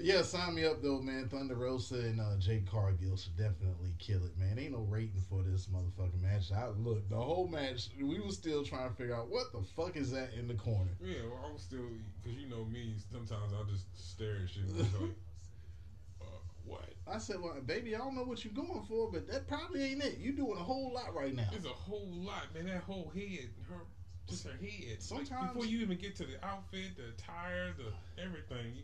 Yeah, 0.00 0.22
sign 0.22 0.54
me 0.54 0.64
up 0.64 0.82
though, 0.82 1.00
man. 1.00 1.28
Thunder 1.28 1.54
Rosa 1.56 1.96
and 1.96 2.20
uh, 2.20 2.36
Jade 2.38 2.70
Cargill 2.70 3.16
should 3.16 3.36
definitely 3.36 3.94
kill 3.98 4.24
it, 4.24 4.36
man. 4.38 4.58
Ain't 4.58 4.72
no 4.72 4.80
rating 4.88 5.22
for 5.28 5.42
this 5.42 5.66
motherfucking 5.66 6.22
match. 6.22 6.52
I 6.52 6.68
look 6.68 7.08
the 7.08 7.16
whole 7.16 7.48
match. 7.48 7.88
We 8.00 8.20
was 8.20 8.36
still 8.36 8.64
trying 8.64 8.88
to 8.90 8.94
figure 8.96 9.14
out 9.14 9.28
what 9.30 9.52
the 9.52 9.62
fuck 9.76 9.96
is 9.96 10.12
that 10.12 10.32
in 10.38 10.46
the 10.48 10.54
corner. 10.54 10.90
Yeah, 11.02 11.16
well, 11.30 11.50
I'm 11.50 11.58
still 11.58 11.86
because 12.22 12.38
you 12.38 12.48
know 12.48 12.64
me. 12.64 12.94
Sometimes 13.10 13.52
I'll 13.56 13.64
just 13.64 13.86
stare 13.96 14.36
at 14.42 14.50
shit 14.50 14.64
and 14.64 14.78
like, 14.78 14.88
uh, 16.22 16.24
"What?" 16.64 16.88
I 17.06 17.18
said, 17.18 17.40
well, 17.40 17.54
baby, 17.64 17.94
I 17.94 17.98
don't 17.98 18.14
know 18.14 18.24
what 18.24 18.44
you're 18.44 18.52
going 18.54 18.84
for, 18.88 19.10
but 19.10 19.26
that 19.28 19.48
probably 19.48 19.82
ain't 19.82 20.04
it. 20.04 20.18
You're 20.20 20.34
doing 20.34 20.58
a 20.58 20.62
whole 20.62 20.92
lot 20.92 21.14
right 21.14 21.34
now. 21.34 21.48
It's 21.52 21.64
a 21.64 21.70
whole 21.70 22.08
lot, 22.12 22.54
man. 22.54 22.66
That 22.66 22.82
whole 22.82 23.10
head, 23.14 23.48
her 23.68 23.80
Just 24.28 24.44
her 24.44 24.52
head. 24.52 24.88
Like, 24.90 25.00
Sometimes- 25.00 25.52
before 25.54 25.64
you 25.66 25.78
even 25.80 25.96
get 25.98 26.14
to 26.16 26.24
the 26.24 26.44
outfit, 26.44 26.96
the 26.96 27.08
attire, 27.08 27.72
the 27.76 28.22
everything. 28.22 28.74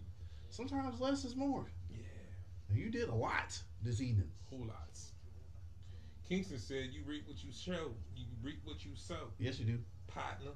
Sometimes 0.54 1.00
less 1.00 1.24
is 1.24 1.34
more. 1.34 1.66
yeah, 1.90 1.96
And 2.68 2.78
you 2.78 2.88
did 2.88 3.08
a 3.08 3.14
lot 3.14 3.60
this 3.82 4.00
evening. 4.00 4.30
whole 4.48 4.66
lots. 4.66 5.10
Kingston 6.28 6.58
said, 6.58 6.90
"You 6.92 7.02
reap 7.04 7.26
what 7.26 7.42
you 7.42 7.50
show. 7.52 7.90
You 8.14 8.26
reap 8.40 8.60
what 8.64 8.84
you 8.84 8.94
sow." 8.94 9.32
Yes, 9.38 9.58
you 9.58 9.66
do. 9.66 9.78
Partner. 10.06 10.52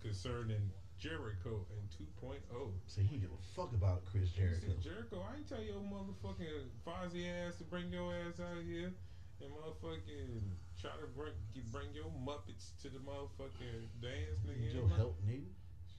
Concerning 0.00 0.70
Jericho 0.98 1.66
and 1.76 1.90
2.0. 1.90 2.72
So 2.86 3.02
he 3.02 3.18
give 3.18 3.30
a 3.30 3.42
fuck 3.54 3.72
about 3.74 4.06
Chris 4.06 4.30
Jericho. 4.30 4.66
said, 4.66 4.80
Jericho, 4.80 5.20
I 5.30 5.36
ain't 5.36 5.48
tell 5.48 5.60
your 5.60 5.80
motherfucking 5.80 6.70
Fozzy 6.86 7.28
ass 7.28 7.56
to 7.58 7.64
bring 7.64 7.90
your 7.92 8.14
ass 8.14 8.40
out 8.40 8.62
here 8.64 8.94
and 9.42 9.50
motherfucking 9.52 10.40
try 10.80 10.92
to 11.00 11.06
bring 11.14 11.32
bring 11.70 11.92
your 11.92 12.10
Muppets 12.24 12.72
to 12.80 12.88
the 12.88 12.98
motherfucking 13.00 13.88
dance, 14.00 14.40
nigga. 14.46 14.72
Your 14.74 14.88
help, 14.88 15.20
nigga. 15.26 15.44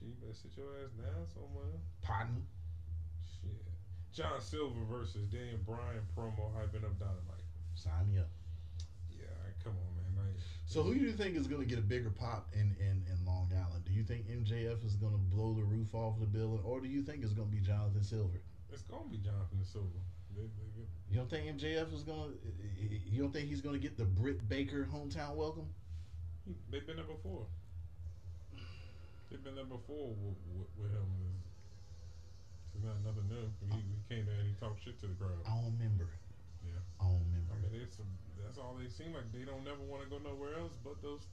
You 0.02 0.14
better 0.20 0.34
sit 0.34 0.56
your 0.56 0.74
ass 0.82 0.90
down 0.92 1.26
somewhere. 1.32 1.78
Partner. 2.02 2.42
Shit. 4.18 4.26
John 4.26 4.40
Silver 4.40 4.80
versus 4.90 5.26
Daniel 5.30 5.58
Bryan 5.64 6.02
promo 6.16 6.50
hyping 6.58 6.84
up 6.84 6.98
Dynamite. 6.98 7.46
Sign 7.74 8.10
me 8.10 8.18
up. 8.18 8.26
Yeah, 9.10 9.26
come 9.62 9.74
on, 9.74 9.94
man. 9.94 10.26
Like, 10.26 10.42
So 10.66 10.82
who 10.82 10.94
do 10.94 11.00
you 11.00 11.12
think 11.12 11.36
is 11.36 11.46
going 11.46 11.62
to 11.62 11.68
get 11.68 11.78
a 11.78 11.86
bigger 11.86 12.10
pop 12.10 12.48
in, 12.52 12.74
in, 12.80 13.04
in 13.06 13.24
Long 13.24 13.48
Island? 13.54 13.84
Do 13.86 13.92
you 13.92 14.02
think 14.02 14.26
MJF 14.26 14.84
is 14.84 14.96
going 14.96 15.12
to 15.12 15.18
blow 15.18 15.54
the 15.54 15.62
roof 15.62 15.94
off 15.94 16.18
the 16.18 16.26
building, 16.26 16.60
or 16.64 16.80
do 16.80 16.88
you 16.88 17.02
think 17.02 17.22
it's 17.22 17.32
going 17.32 17.48
to 17.48 17.54
be 17.54 17.60
Jonathan 17.62 18.02
Silver? 18.02 18.40
it's 18.70 18.82
gonna 18.82 19.08
be 19.10 19.16
Jonathan 19.16 19.64
Silver. 19.64 19.86
They, 20.36 20.42
they, 20.42 20.84
You 21.10 21.16
don't 21.16 21.30
think 21.30 21.46
MJF 21.56 21.94
is 21.94 22.02
going 22.02 22.32
to? 22.32 23.10
You 23.10 23.22
don't 23.22 23.32
think 23.32 23.48
he's 23.48 23.60
going 23.60 23.74
to 23.74 23.80
get 23.80 23.96
the 23.96 24.04
Britt 24.04 24.48
Baker 24.48 24.88
hometown 24.92 25.36
welcome? 25.36 25.68
they've 26.70 26.86
been 26.86 26.96
there 26.96 27.04
before. 27.04 27.46
They've 29.30 29.42
been 29.44 29.54
there 29.54 29.64
before 29.64 30.08
with, 30.08 30.36
with, 30.56 30.68
with 30.76 30.90
him. 30.90 31.06
It's, 32.78 32.86
it's 32.86 33.02
not 33.02 33.02
nothing 33.02 33.26
new. 33.26 33.46
He, 33.74 33.82
he 33.82 33.98
came 34.06 34.22
there 34.26 34.38
and 34.38 34.46
he 34.46 34.54
talked 34.54 34.78
shit 34.86 35.02
to 35.02 35.10
the 35.10 35.18
crowd. 35.18 35.42
I 35.42 35.50
don't 35.58 35.74
remember. 35.74 36.06
Yeah. 36.62 36.78
I 37.02 37.10
don't 37.10 37.26
remember. 37.26 37.58
I 37.58 37.66
mean, 37.66 37.82
it's 37.82 37.98
that's 38.38 38.58
all 38.58 38.78
they 38.78 38.88
seem 38.88 39.12
like. 39.12 39.26
They 39.34 39.42
don't 39.42 39.66
never 39.66 39.82
want 39.82 40.06
to 40.06 40.08
go 40.08 40.22
nowhere 40.22 40.54
else 40.58 40.78
but 40.82 41.02
those 41.02 41.26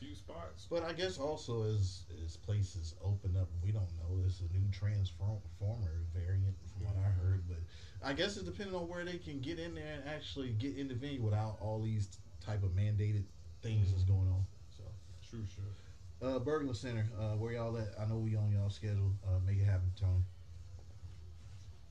few 0.00 0.14
spots. 0.14 0.66
But 0.70 0.82
I 0.82 0.92
guess 0.92 1.18
also 1.18 1.62
as 1.62 2.02
as 2.24 2.36
places 2.36 2.94
open 3.04 3.36
up, 3.36 3.48
we 3.62 3.70
don't 3.70 3.90
know. 4.00 4.18
There's 4.18 4.40
a 4.40 4.50
new 4.52 4.66
transformer 4.72 6.02
variant 6.14 6.56
from 6.72 6.86
what 6.86 6.96
I 6.96 7.08
heard, 7.22 7.44
but 7.46 7.58
I 8.02 8.12
guess 8.12 8.36
it's 8.36 8.44
depending 8.44 8.74
on 8.74 8.88
where 8.88 9.04
they 9.04 9.18
can 9.18 9.40
get 9.40 9.58
in 9.58 9.74
there 9.74 10.00
and 10.00 10.08
actually 10.08 10.50
get 10.58 10.76
in 10.76 10.88
the 10.88 10.94
venue 10.94 11.22
without 11.22 11.58
all 11.60 11.80
these 11.82 12.18
type 12.44 12.62
of 12.62 12.70
mandated 12.70 13.24
things 13.62 13.92
that's 13.92 14.04
going 14.04 14.28
on. 14.28 14.44
So, 14.76 14.84
True 15.28 15.44
shit. 15.46 16.26
uh, 16.26 16.38
Burglar 16.38 16.74
Center, 16.74 17.06
uh, 17.18 17.36
where 17.36 17.52
y'all 17.52 17.76
at? 17.76 17.88
I 18.00 18.06
know 18.06 18.16
we 18.16 18.36
on 18.36 18.50
y'all 18.50 18.70
schedule. 18.70 19.12
Uh, 19.26 19.38
make 19.46 19.58
it 19.58 19.64
happen, 19.64 19.92
Tony. 20.00 20.22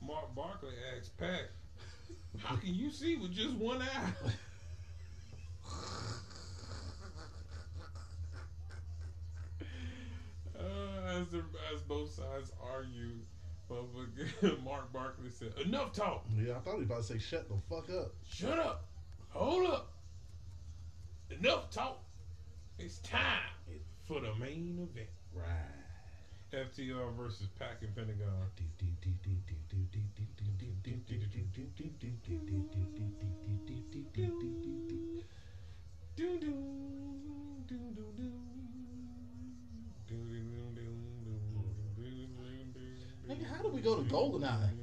Mark 0.06 0.34
Barkley 0.34 0.74
asked 0.96 1.16
Pat, 1.18 1.50
"How 2.38 2.56
can 2.56 2.74
you 2.74 2.90
see 2.90 3.16
with 3.16 3.32
just 3.32 3.54
one 3.54 3.82
eye?" 3.82 4.12
Uh, 10.58 11.18
as 11.18 11.28
the 11.28 11.42
as 11.74 11.80
both 11.88 12.10
sides 12.10 12.52
argue, 12.62 13.12
motherfucker, 13.70 14.62
Mark 14.64 14.92
Barkley 14.92 15.30
said, 15.30 15.52
"Enough 15.64 15.92
talk. 15.92 16.26
Yeah, 16.36 16.56
I 16.56 16.60
thought 16.60 16.74
he 16.74 16.80
was 16.80 16.86
about 16.86 17.02
to 17.02 17.12
say 17.14 17.18
shut 17.18 17.48
the 17.48 17.56
fuck 17.68 17.88
up. 17.90 18.14
Shut 18.28 18.58
up. 18.58 18.84
Hold 19.30 19.70
up. 19.70 19.92
Enough 21.30 21.70
talk. 21.70 22.02
It's 22.78 22.98
time 22.98 23.50
for 24.06 24.20
the 24.20 24.34
main 24.34 24.88
event. 24.90 25.08
Right. 25.34 25.79
FTR 26.52 27.14
versus 27.16 27.46
Pac 27.58 27.82
and 27.82 27.94
Pentagon. 27.94 28.50
Nigga, 43.28 43.46
how 43.46 43.62
do 43.62 43.68
we 43.68 43.80
go 43.80 43.94
to 43.94 44.02
Goldeneye? 44.02 44.79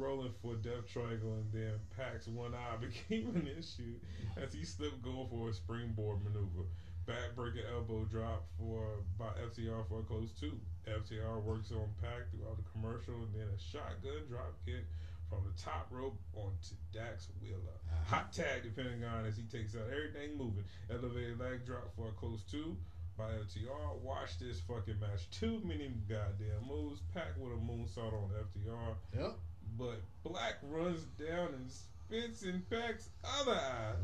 Rolling 0.00 0.32
for 0.40 0.54
Death 0.56 0.86
Triangle, 0.90 1.34
and 1.34 1.52
then 1.52 1.74
Pac's 1.96 2.26
one 2.26 2.54
eye 2.54 2.76
became 2.80 3.36
an 3.36 3.46
issue 3.46 3.94
as 4.36 4.54
he 4.54 4.64
slipped 4.64 5.02
going 5.02 5.28
for 5.28 5.50
a 5.50 5.52
springboard 5.52 6.24
maneuver. 6.24 6.66
Backbreaker 7.06 7.64
elbow 7.72 8.04
drop 8.04 8.46
for 8.58 9.04
by 9.18 9.30
FTR 9.44 9.86
for 9.88 10.00
a 10.00 10.02
close 10.02 10.30
two. 10.32 10.58
FTR 10.88 11.42
works 11.42 11.70
on 11.72 11.88
Pac 12.00 12.30
throughout 12.30 12.56
the 12.56 12.64
commercial, 12.72 13.14
and 13.14 13.34
then 13.34 13.48
a 13.54 13.58
shotgun 13.60 14.24
drop 14.28 14.54
kick 14.64 14.84
from 15.28 15.44
the 15.44 15.62
top 15.62 15.86
rope 15.90 16.18
onto 16.34 16.74
Dax 16.92 17.28
Wheeler. 17.42 17.78
Ah. 17.92 18.16
Hot 18.16 18.32
tag 18.32 18.64
the 18.64 18.70
Pentagon 18.70 19.26
as 19.26 19.36
he 19.36 19.44
takes 19.44 19.76
out 19.76 19.86
everything 19.90 20.36
moving. 20.36 20.64
Elevated 20.90 21.38
leg 21.38 21.64
drop 21.66 21.94
for 21.94 22.08
a 22.08 22.12
close 22.12 22.42
two 22.42 22.76
by 23.16 23.24
FTR. 23.24 24.00
Watch 24.02 24.38
this 24.38 24.60
fucking 24.60 24.98
match. 24.98 25.28
Too 25.30 25.60
many 25.64 25.92
goddamn 26.08 26.66
moves. 26.68 27.00
Pac 27.14 27.36
with 27.38 27.52
a 27.52 27.56
moonsault 27.56 28.12
on 28.12 28.30
FTR. 28.32 28.94
Yep. 29.18 29.38
But 29.78 30.00
Black 30.22 30.58
runs 30.62 31.04
down 31.18 31.54
and 31.54 31.70
spits 31.70 32.42
in 32.42 32.62
Pac's 32.70 33.08
other 33.40 33.52
eye. 33.52 33.94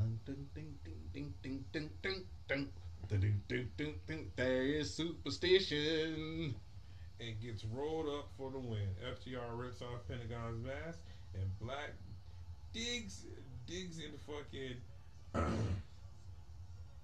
There 4.37 4.63
is 4.63 4.95
superstition. 4.95 6.55
and 7.21 7.41
gets 7.41 7.65
rolled 7.65 8.09
up 8.09 8.29
for 8.37 8.51
the 8.51 8.59
win. 8.59 8.89
FTR 9.03 9.57
rips 9.59 9.81
off 9.83 10.07
Pentagon's 10.09 10.65
mask, 10.65 11.01
and 11.35 11.59
Black 11.61 11.95
digs 12.73 13.25
digs 13.67 13.99
into 13.99 14.19
fucking 14.19 14.77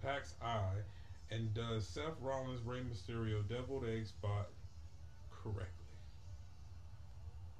Pac's 0.03 0.35
eye 0.43 0.83
and 1.31 1.55
does 1.55 1.87
Seth 1.89 2.21
Rollins 2.21 2.61
Rey 2.65 2.81
Mysterio 2.81 3.47
deviled 3.49 3.85
egg 3.87 4.07
spot 4.07 4.49
correctly. 5.31 5.82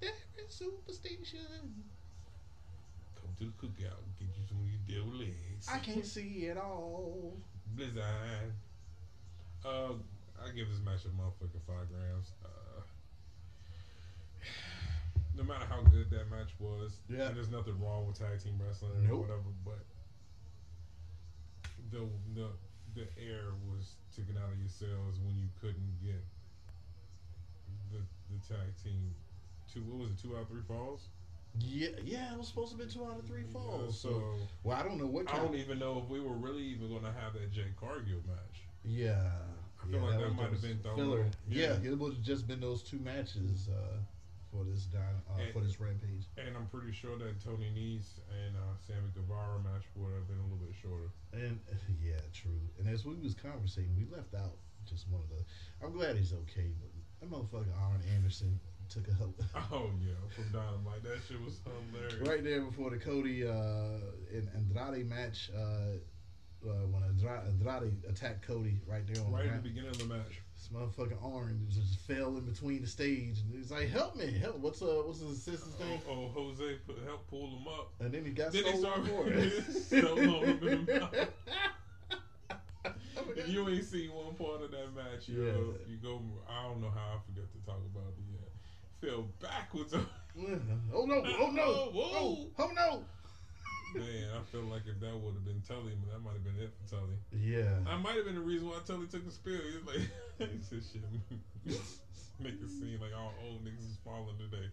There 0.03 0.11
is 0.47 0.53
superstition. 0.55 1.47
Come 3.15 3.31
to 3.39 3.45
the 3.45 3.53
cookout 3.63 4.03
and 4.03 4.13
get 4.19 4.29
you 4.37 4.45
some 4.49 4.59
of 4.59 4.67
these 4.67 4.83
deviled 4.87 5.23
eggs. 5.23 5.69
I 5.73 5.79
can't 5.79 6.05
see 6.05 6.47
it 6.51 6.57
all. 6.59 7.37
Blizzard. 7.77 8.53
Uh, 9.65 9.95
I 10.43 10.51
give 10.57 10.69
this 10.69 10.81
match 10.85 11.05
a 11.07 11.09
motherfucking 11.15 11.63
five 11.67 11.87
grams. 11.89 12.33
Uh, 12.45 12.83
no 15.37 15.45
matter 15.45 15.65
how 15.71 15.81
good 15.83 16.11
that 16.11 16.29
match 16.31 16.51
was, 16.59 16.99
Yeah. 17.09 17.29
and 17.29 17.37
there's 17.37 17.49
nothing 17.51 17.79
wrong 17.81 18.07
with 18.09 18.19
tag 18.19 18.43
team 18.43 18.59
wrestling 18.59 19.09
or 19.09 19.17
whatever, 19.23 19.55
but 19.65 19.79
the 21.93 22.09
the 22.35 22.49
the 22.95 23.07
air 23.23 23.55
was 23.71 23.95
taken 24.17 24.37
out 24.37 24.51
of 24.53 24.59
your 24.59 24.69
cells 24.69 25.21
when 25.25 25.35
you 25.39 25.49
couldn't 25.61 25.95
get 26.03 26.21
the 27.93 27.99
the 28.35 28.39
tag 28.55 28.69
team 28.83 29.15
two. 29.73 29.81
What 29.81 30.01
was 30.01 30.11
it? 30.11 30.19
Two 30.23 30.37
out 30.37 30.43
of 30.43 30.49
three 30.49 30.63
falls. 30.67 31.09
Yeah, 31.61 31.89
yeah, 32.03 32.33
it 32.33 32.39
was 32.39 32.49
supposed 32.49 32.73
to 32.73 32.79
be 32.79 32.91
two 32.91 33.05
out 33.05 33.19
of 33.19 33.27
three 33.27 33.45
falls. 33.53 34.01
so, 34.01 34.09
so, 34.09 34.23
well, 34.65 34.77
I 34.79 34.83
don't 34.83 34.97
know 34.99 35.07
what 35.07 35.33
I 35.33 35.37
don't 35.37 35.55
even 35.55 35.79
know 35.79 36.01
if 36.03 36.09
we 36.09 36.19
were 36.19 36.33
really 36.33 36.63
even 36.63 36.89
going 36.89 37.03
to 37.03 37.13
have 37.13 37.35
that 37.35 37.53
Jade 37.53 37.77
Cargill 37.79 38.21
match. 38.27 38.65
yeah, 38.85 39.21
I 39.83 39.91
feel 39.91 40.01
like 40.01 40.19
that 40.19 40.29
was 40.29 40.37
might 40.37 40.51
have 40.51 40.63
been 40.63 40.79
filler. 40.79 41.27
Yeah. 41.49 41.77
Yeah. 41.83 41.91
it 41.93 41.99
would 41.99 42.15
have 42.15 42.23
just 42.23 42.49
been 42.49 42.61
those 42.61 42.83
two 42.83 42.99
matches 43.01 43.69
uh, 43.69 43.99
for 44.51 44.65
this 44.65 44.89
uh, 44.97 45.41
And- 45.43 45.53
for 45.53 45.61
this 45.61 45.79
rampage. 45.79 46.25
And 46.39 46.57
I'm 46.57 46.67
pretty 46.73 46.93
sure 46.93 47.19
that 47.19 47.45
Tony 47.45 47.69
Nese 47.77 48.17
and 48.33 48.57
uh, 48.57 48.73
Sammy 48.81 49.13
Guevara 49.15 49.59
match 49.61 49.85
would 49.97 50.15
have 50.15 50.27
been 50.29 50.39
a 50.39 50.43
little 50.45 50.57
bit 50.65 50.73
shorter. 50.81 51.13
And 51.35 51.61
yeah, 52.03 52.17
true. 52.33 52.61
And 52.79 52.89
as 52.89 53.05
we 53.05 53.15
was 53.17 53.35
conversating, 53.35 53.93
we 53.95 54.07
left 54.15 54.33
out 54.35 54.57
just 54.89 55.05
one 55.11 55.21
of 55.21 55.29
the. 55.29 55.45
I'm 55.85 55.93
glad 55.93 56.17
he's 56.17 56.33
okay, 56.33 56.73
but 56.81 56.89
that 57.21 57.31
motherfucker 57.31 57.77
Arn 57.83 58.01
Anderson 58.17 58.59
took 58.93 59.09
a 59.09 59.13
Oh 59.73 59.91
yeah, 60.05 60.13
from 60.35 60.45
Dynamite, 60.53 61.03
that 61.05 61.19
shit 61.29 61.43
was 61.45 61.59
hilarious. 61.93 62.29
right 62.29 62.45
there 62.45 62.61
before 62.63 62.91
the 62.91 62.99
Cody 62.99 63.47
uh, 63.47 63.53
and 64.33 64.49
Andrade 64.55 65.09
match. 65.09 65.51
Uh, 65.57 65.99
uh, 66.65 66.87
when 66.91 67.03
Andrade, 67.03 67.41
Andrade 67.49 67.93
attacked 68.09 68.47
Cody 68.47 68.79
right 68.87 69.05
there 69.07 69.21
on 69.25 69.33
the 69.33 69.37
Right 69.37 69.49
the 69.49 69.55
at 69.55 69.63
the 69.63 69.69
beginning 69.69 69.91
of 69.91 69.99
the 69.99 70.05
match. 70.05 70.41
This 70.55 70.69
motherfucking 70.73 71.19
Arn 71.25 71.67
just 71.69 71.99
fell 72.01 72.37
in 72.37 72.45
between 72.45 72.83
the 72.83 72.87
stage, 72.87 73.39
and 73.41 73.53
he's 73.57 73.73
like, 73.73 73.89
"Help 73.89 74.15
me! 74.15 74.31
Help! 74.39 74.59
What's 74.59 74.81
uh, 74.81 75.03
what's 75.05 75.21
his 75.21 75.39
assistant's 75.39 75.81
name?" 75.81 75.99
Oh, 76.09 76.13
oh, 76.13 76.29
Jose 76.29 76.77
put, 76.87 76.99
helped 77.05 77.29
pull 77.29 77.49
him 77.59 77.67
up. 77.67 77.91
And 77.99 78.13
then 78.13 78.25
he 78.25 78.31
got 78.31 78.53
Then 78.53 78.63
they 78.65 78.77
stolen 78.77 79.07
started 79.07 79.63
for 79.65 79.71
stolen 79.81 80.29
him 80.29 80.69
in 80.69 80.85
the 80.87 81.01
mouth. 81.01 81.29
If 83.35 83.49
you 83.49 83.69
ain't 83.69 83.85
seen 83.85 84.13
one 84.13 84.35
part 84.35 84.63
of 84.63 84.71
that 84.73 84.95
match, 84.95 85.29
you 85.29 85.43
Yeah. 85.43 85.89
you 85.89 85.97
go. 85.99 86.21
I 86.49 86.69
don't 86.69 86.81
know 86.81 86.91
how 86.91 87.17
I 87.17 87.19
forgot 87.27 87.51
to 87.51 87.59
talk 87.67 87.81
about 87.91 88.15
the 88.15 88.23
fell 89.03 89.27
backwards 89.41 89.95
Oh 90.95 91.05
no! 91.05 91.23
Oh 91.39 91.51
no! 91.51 91.63
Oh, 91.63 91.91
whoa. 91.93 92.11
Oh, 92.15 92.51
oh 92.59 92.71
no! 92.75 93.05
Man, 93.95 94.29
I 94.35 94.43
feel 94.51 94.63
like 94.63 94.83
if 94.87 94.99
that 95.01 95.15
would 95.15 95.35
have 95.35 95.45
been 95.45 95.61
Tully, 95.69 95.93
that 96.11 96.21
might 96.25 96.33
have 96.33 96.45
been 96.45 96.57
it 96.59 96.73
for 96.73 96.97
Tully. 96.97 97.17
Yeah. 97.31 97.77
I 97.87 97.99
might 97.99 98.17
have 98.17 98.25
been 98.25 98.37
the 98.37 98.41
reason 98.41 98.69
why 98.69 98.79
Tully 98.87 99.07
took 99.07 99.27
the 99.27 99.31
spill. 99.31 99.61
He 99.61 99.77
was 99.77 99.87
like, 99.87 100.49
he 100.51 100.63
said 100.63 100.81
shit. 100.91 101.03
Make 102.41 102.55
it 102.55 102.71
seem 102.71 102.99
like 103.03 103.13
all 103.15 103.35
old 103.45 103.63
niggas 103.63 103.91
is 103.91 103.99
falling 104.03 104.39
today. 104.39 104.65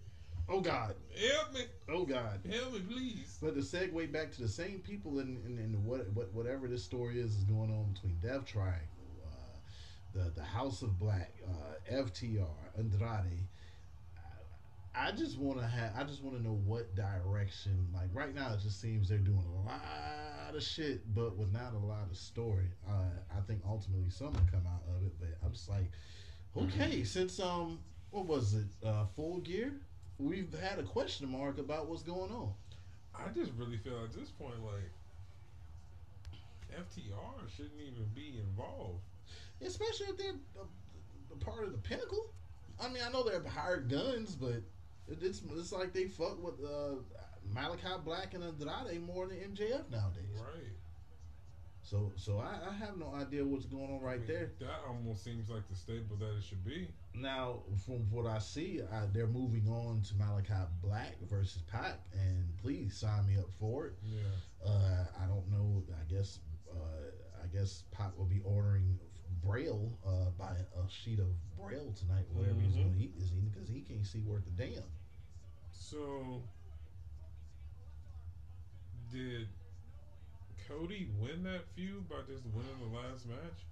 Oh 0.47 0.61
God. 0.61 0.95
Help 1.13 1.53
me. 1.53 1.61
Oh 1.89 2.05
God. 2.05 2.39
Help 2.49 2.73
me, 2.73 2.79
please. 2.79 3.37
But 3.41 3.55
to 3.55 3.59
segue 3.59 4.09
back 4.13 4.31
to 4.31 4.41
the 4.41 4.47
same 4.47 4.79
people 4.79 5.19
in, 5.19 5.41
in, 5.45 5.59
in 5.59 5.83
what, 5.83 6.09
what 6.13 6.33
whatever 6.33 6.69
this 6.69 6.85
story 6.85 7.19
is 7.19 7.35
is 7.35 7.43
going 7.43 7.69
on 7.69 7.91
between 7.93 8.17
Death 8.23 8.45
Triangle, 8.45 8.79
uh, 9.27 9.57
the 10.13 10.31
the 10.31 10.43
House 10.43 10.81
of 10.81 10.97
Black, 10.97 11.33
uh, 11.45 11.93
FTR, 11.93 12.47
Andrade. 12.77 13.43
I 14.99 15.11
just 15.11 15.37
want 15.37 15.59
to 15.59 15.65
have. 15.65 15.91
I 15.97 16.03
just 16.03 16.21
want 16.23 16.37
to 16.37 16.43
know 16.43 16.59
what 16.65 16.93
direction. 16.95 17.87
Like 17.93 18.09
right 18.13 18.35
now, 18.35 18.53
it 18.53 18.59
just 18.61 18.81
seems 18.81 19.07
they're 19.07 19.17
doing 19.17 19.45
a 19.47 19.67
lot 19.67 20.53
of 20.53 20.61
shit, 20.61 21.01
but 21.15 21.37
with 21.37 21.53
not 21.53 21.73
a 21.73 21.77
lot 21.77 22.07
of 22.11 22.17
story. 22.17 22.67
Uh, 22.87 23.05
I 23.35 23.39
think 23.47 23.61
ultimately 23.67 24.09
something 24.09 24.41
will 24.43 24.51
come 24.51 24.67
out 24.67 24.83
of 24.95 25.05
it, 25.05 25.13
but 25.19 25.29
I'm 25.43 25.53
just 25.53 25.69
like, 25.69 25.91
okay, 26.57 27.03
since 27.03 27.39
um, 27.39 27.79
what 28.11 28.25
was 28.25 28.55
it? 28.55 28.67
Uh, 28.85 29.05
Full 29.15 29.37
Gear. 29.39 29.73
We've 30.17 30.53
had 30.59 30.79
a 30.79 30.83
question 30.83 31.29
mark 31.31 31.59
about 31.59 31.87
what's 31.87 32.03
going 32.03 32.31
on. 32.31 32.51
I 33.15 33.29
just 33.33 33.51
really 33.57 33.77
feel 33.77 34.03
at 34.03 34.11
this 34.11 34.29
point 34.29 34.55
like 34.65 34.91
FTR 36.77 37.49
shouldn't 37.55 37.79
even 37.79 38.05
be 38.13 38.39
involved. 38.39 38.99
especially 39.65 40.07
if 40.07 40.17
they're 40.17 40.33
a, 40.57 41.33
a 41.33 41.37
part 41.37 41.63
of 41.65 41.71
the 41.71 41.77
pinnacle. 41.77 42.33
I 42.81 42.89
mean, 42.89 43.01
I 43.05 43.09
know 43.11 43.23
they're 43.23 43.41
hired 43.47 43.89
guns, 43.89 44.35
but 44.35 44.61
it's 45.09 45.41
it's 45.57 45.71
like 45.71 45.93
they 45.93 46.05
fuck 46.05 46.41
with 46.43 46.55
uh, 46.63 46.95
Malakai 47.53 48.03
Black 48.03 48.33
and 48.33 48.43
Andrade 48.43 49.01
more 49.01 49.27
than 49.27 49.37
MJF 49.37 49.89
nowadays. 49.89 50.35
Right. 50.35 50.73
So 51.81 52.11
so 52.15 52.37
I, 52.37 52.69
I 52.69 52.73
have 52.73 52.97
no 52.97 53.13
idea 53.15 53.43
what's 53.43 53.65
going 53.65 53.89
on 53.91 54.01
I 54.03 54.05
right 54.05 54.19
mean, 54.19 54.27
there. 54.27 54.51
That 54.59 54.81
almost 54.87 55.23
seems 55.23 55.49
like 55.49 55.67
the 55.69 55.75
stable 55.75 56.15
that 56.17 56.37
it 56.37 56.43
should 56.43 56.63
be. 56.63 56.87
Now, 57.15 57.63
from 57.85 58.09
what 58.11 58.27
I 58.27 58.37
see, 58.37 58.81
uh, 58.81 59.07
they're 59.11 59.27
moving 59.27 59.67
on 59.67 60.01
to 60.03 60.13
Malakai 60.13 60.67
Black 60.83 61.15
versus 61.27 61.63
Pac, 61.63 61.99
and 62.13 62.45
please 62.61 62.95
sign 62.95 63.25
me 63.25 63.37
up 63.37 63.49
for 63.59 63.87
it. 63.87 63.93
Yeah. 64.03 64.69
Uh, 64.69 65.05
I 65.23 65.25
don't 65.25 65.49
know. 65.49 65.83
I 65.99 66.13
guess 66.13 66.39
uh, 66.71 67.43
I 67.43 67.47
guess 67.47 67.83
Pac 67.91 68.15
will 68.17 68.25
be 68.25 68.41
ordering 68.43 68.99
Braille 69.43 69.97
uh, 70.05 70.29
by 70.37 70.51
a 70.75 70.89
sheet 70.89 71.19
of 71.19 71.27
Braille 71.57 71.93
tonight, 71.93 72.25
whatever 72.31 72.59
he's 72.59 72.73
Mhm. 72.75 72.83
going 72.83 72.93
to 72.93 72.99
eat 73.03 73.15
this 73.17 73.31
evening, 73.31 73.49
because 73.49 73.67
he 73.69 73.81
can't 73.81 74.05
see 74.05 74.19
worth 74.21 74.45
a 74.47 74.51
damn. 74.51 74.83
So 75.71 76.43
did 79.11 79.47
Cody 80.67 81.09
win 81.17 81.43
that 81.43 81.65
feud 81.75 82.07
by 82.09 82.21
just 82.27 82.45
winning 82.45 82.79
the 82.79 82.97
last 82.97 83.25
match? 83.25 83.65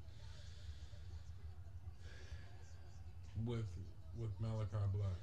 With 3.45 3.67
with 4.17 4.31
Malakai 4.41 4.91
Black. 4.93 5.19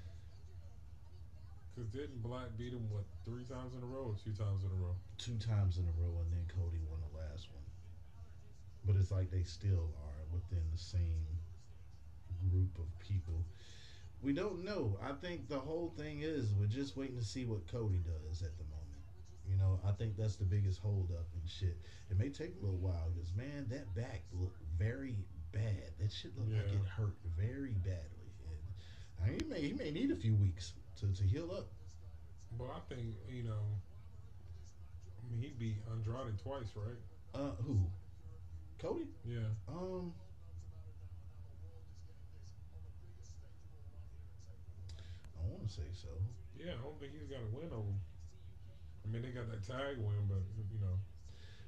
Cause 1.75 1.87
didn't 1.89 2.23
Black 2.23 2.57
beat 2.57 2.73
him 2.73 2.89
what 2.91 3.05
three 3.25 3.43
times 3.45 3.75
in 3.75 3.83
a 3.83 3.87
row 3.87 4.15
or 4.15 4.17
two 4.23 4.33
times 4.33 4.63
in 4.63 4.71
a 4.71 4.75
row? 4.75 4.95
Two 5.19 5.37
times 5.39 5.79
in 5.79 5.89
a 5.89 5.91
row, 6.01 6.21
and 6.21 6.33
then 6.33 6.47
Cody 6.47 6.79
won 6.89 7.01
the 7.01 7.19
last 7.19 7.51
one. 7.51 7.65
But 8.87 8.95
it's 8.97 9.11
like 9.11 9.31
they 9.33 9.43
still 9.43 9.91
are 10.04 10.04
within 10.35 10.65
the 10.73 10.79
same 10.79 11.27
group 12.51 12.79
of 12.79 12.87
people. 12.99 13.45
We 14.23 14.33
don't 14.33 14.65
know. 14.65 14.99
I 15.03 15.13
think 15.13 15.49
the 15.49 15.59
whole 15.59 15.93
thing 15.97 16.21
is 16.23 16.55
we're 16.55 16.67
just 16.67 16.97
waiting 16.97 17.19
to 17.19 17.25
see 17.25 17.45
what 17.45 17.67
Cody 17.71 17.99
does 18.05 18.43
at 18.43 18.57
the 18.57 18.65
moment. 18.65 18.81
You 19.49 19.57
know, 19.57 19.79
I 19.87 19.93
think 19.93 20.17
that's 20.17 20.37
the 20.37 20.45
biggest 20.45 20.81
holdup 20.81 21.27
and 21.35 21.49
shit. 21.49 21.77
It 22.11 22.19
may 22.19 22.31
take 22.31 22.55
a 22.57 22.65
little 22.65 22.79
while 22.79 23.11
because 23.15 23.35
man, 23.35 23.67
that 23.69 23.95
back 23.95 24.23
looked 24.33 24.61
very 24.79 25.17
bad. 25.53 25.93
That 26.01 26.11
shit 26.11 26.37
looked 26.39 26.53
like 26.53 26.73
it 26.73 26.89
hurt 26.89 27.17
very 27.39 27.75
badly. 27.85 28.33
And 29.21 29.27
I 29.27 29.31
mean, 29.31 29.41
he 29.41 29.47
may 29.47 29.61
he 29.61 29.73
may 29.75 29.91
need 29.91 30.11
a 30.11 30.17
few 30.17 30.35
weeks 30.35 30.73
to, 31.01 31.13
to 31.13 31.23
heal 31.23 31.51
up. 31.53 31.69
But 32.59 32.69
I 32.75 32.95
think, 32.95 33.15
you 33.29 33.43
know 33.43 33.61
I 35.25 35.33
mean 35.33 35.43
he 35.43 35.53
beat 35.59 35.77
Andrade 35.91 36.39
twice, 36.43 36.73
right? 36.75 36.97
Uh, 37.35 37.53
who? 37.67 37.79
Cody? 38.79 39.07
Yeah. 39.25 39.41
Um. 39.69 40.13
I 45.45 45.47
want 45.53 45.69
to 45.69 45.73
say 45.73 45.87
so. 45.93 46.09
Yeah, 46.57 46.73
I 46.81 46.83
don't 46.83 46.97
think 46.99 47.13
he's 47.13 47.29
got 47.29 47.45
a 47.45 47.51
win 47.53 47.69
over 47.69 47.85
him. 47.93 48.01
I 49.05 49.13
mean 49.13 49.21
they 49.21 49.31
got 49.37 49.47
that 49.53 49.61
tag 49.63 50.01
win, 50.01 50.25
but 50.29 50.41
you 50.73 50.81
know. 50.81 50.97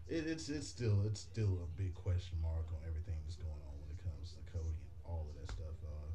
It, 0.09 0.24
it's 0.27 0.48
it's 0.48 0.66
still 0.69 1.03
it's 1.05 1.20
still 1.20 1.61
a 1.61 1.69
big 1.77 1.93
question 1.94 2.39
mark 2.40 2.65
on 2.73 2.81
everything 2.86 3.19
that's 3.27 3.36
going 3.36 3.61
on 3.69 3.74
when 3.82 3.90
it 3.93 4.01
comes 4.01 4.32
to 4.32 4.40
Cody 4.55 4.70
and 4.73 4.94
all 5.05 5.27
of 5.28 5.35
that 5.36 5.51
stuff. 5.53 5.77
Uh, 5.85 6.09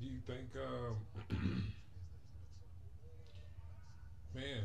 Do 0.00 0.06
you 0.06 0.22
think, 0.24 0.48
um, 0.56 0.94
man, 4.34 4.64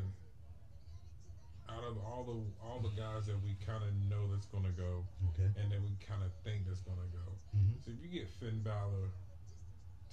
out 1.67 1.83
of 1.83 1.97
all 2.05 2.23
the 2.23 2.37
all 2.63 2.79
the 2.79 2.93
guys 2.93 3.25
that 3.25 3.41
we 3.43 3.57
kind 3.65 3.81
of 3.83 3.91
know 4.07 4.29
that's 4.31 4.45
gonna 4.45 4.71
go, 4.77 5.03
okay. 5.33 5.49
and 5.59 5.71
then 5.71 5.81
we 5.83 5.97
kind 6.05 6.21
of 6.21 6.29
think 6.45 6.67
that's 6.69 6.81
gonna 6.85 7.09
go, 7.11 7.25
hmm 7.51 7.73
so 7.83 7.91
if 7.91 7.97
you 8.01 8.09
get 8.13 8.29
Finn 8.29 8.61
Balor 8.63 9.09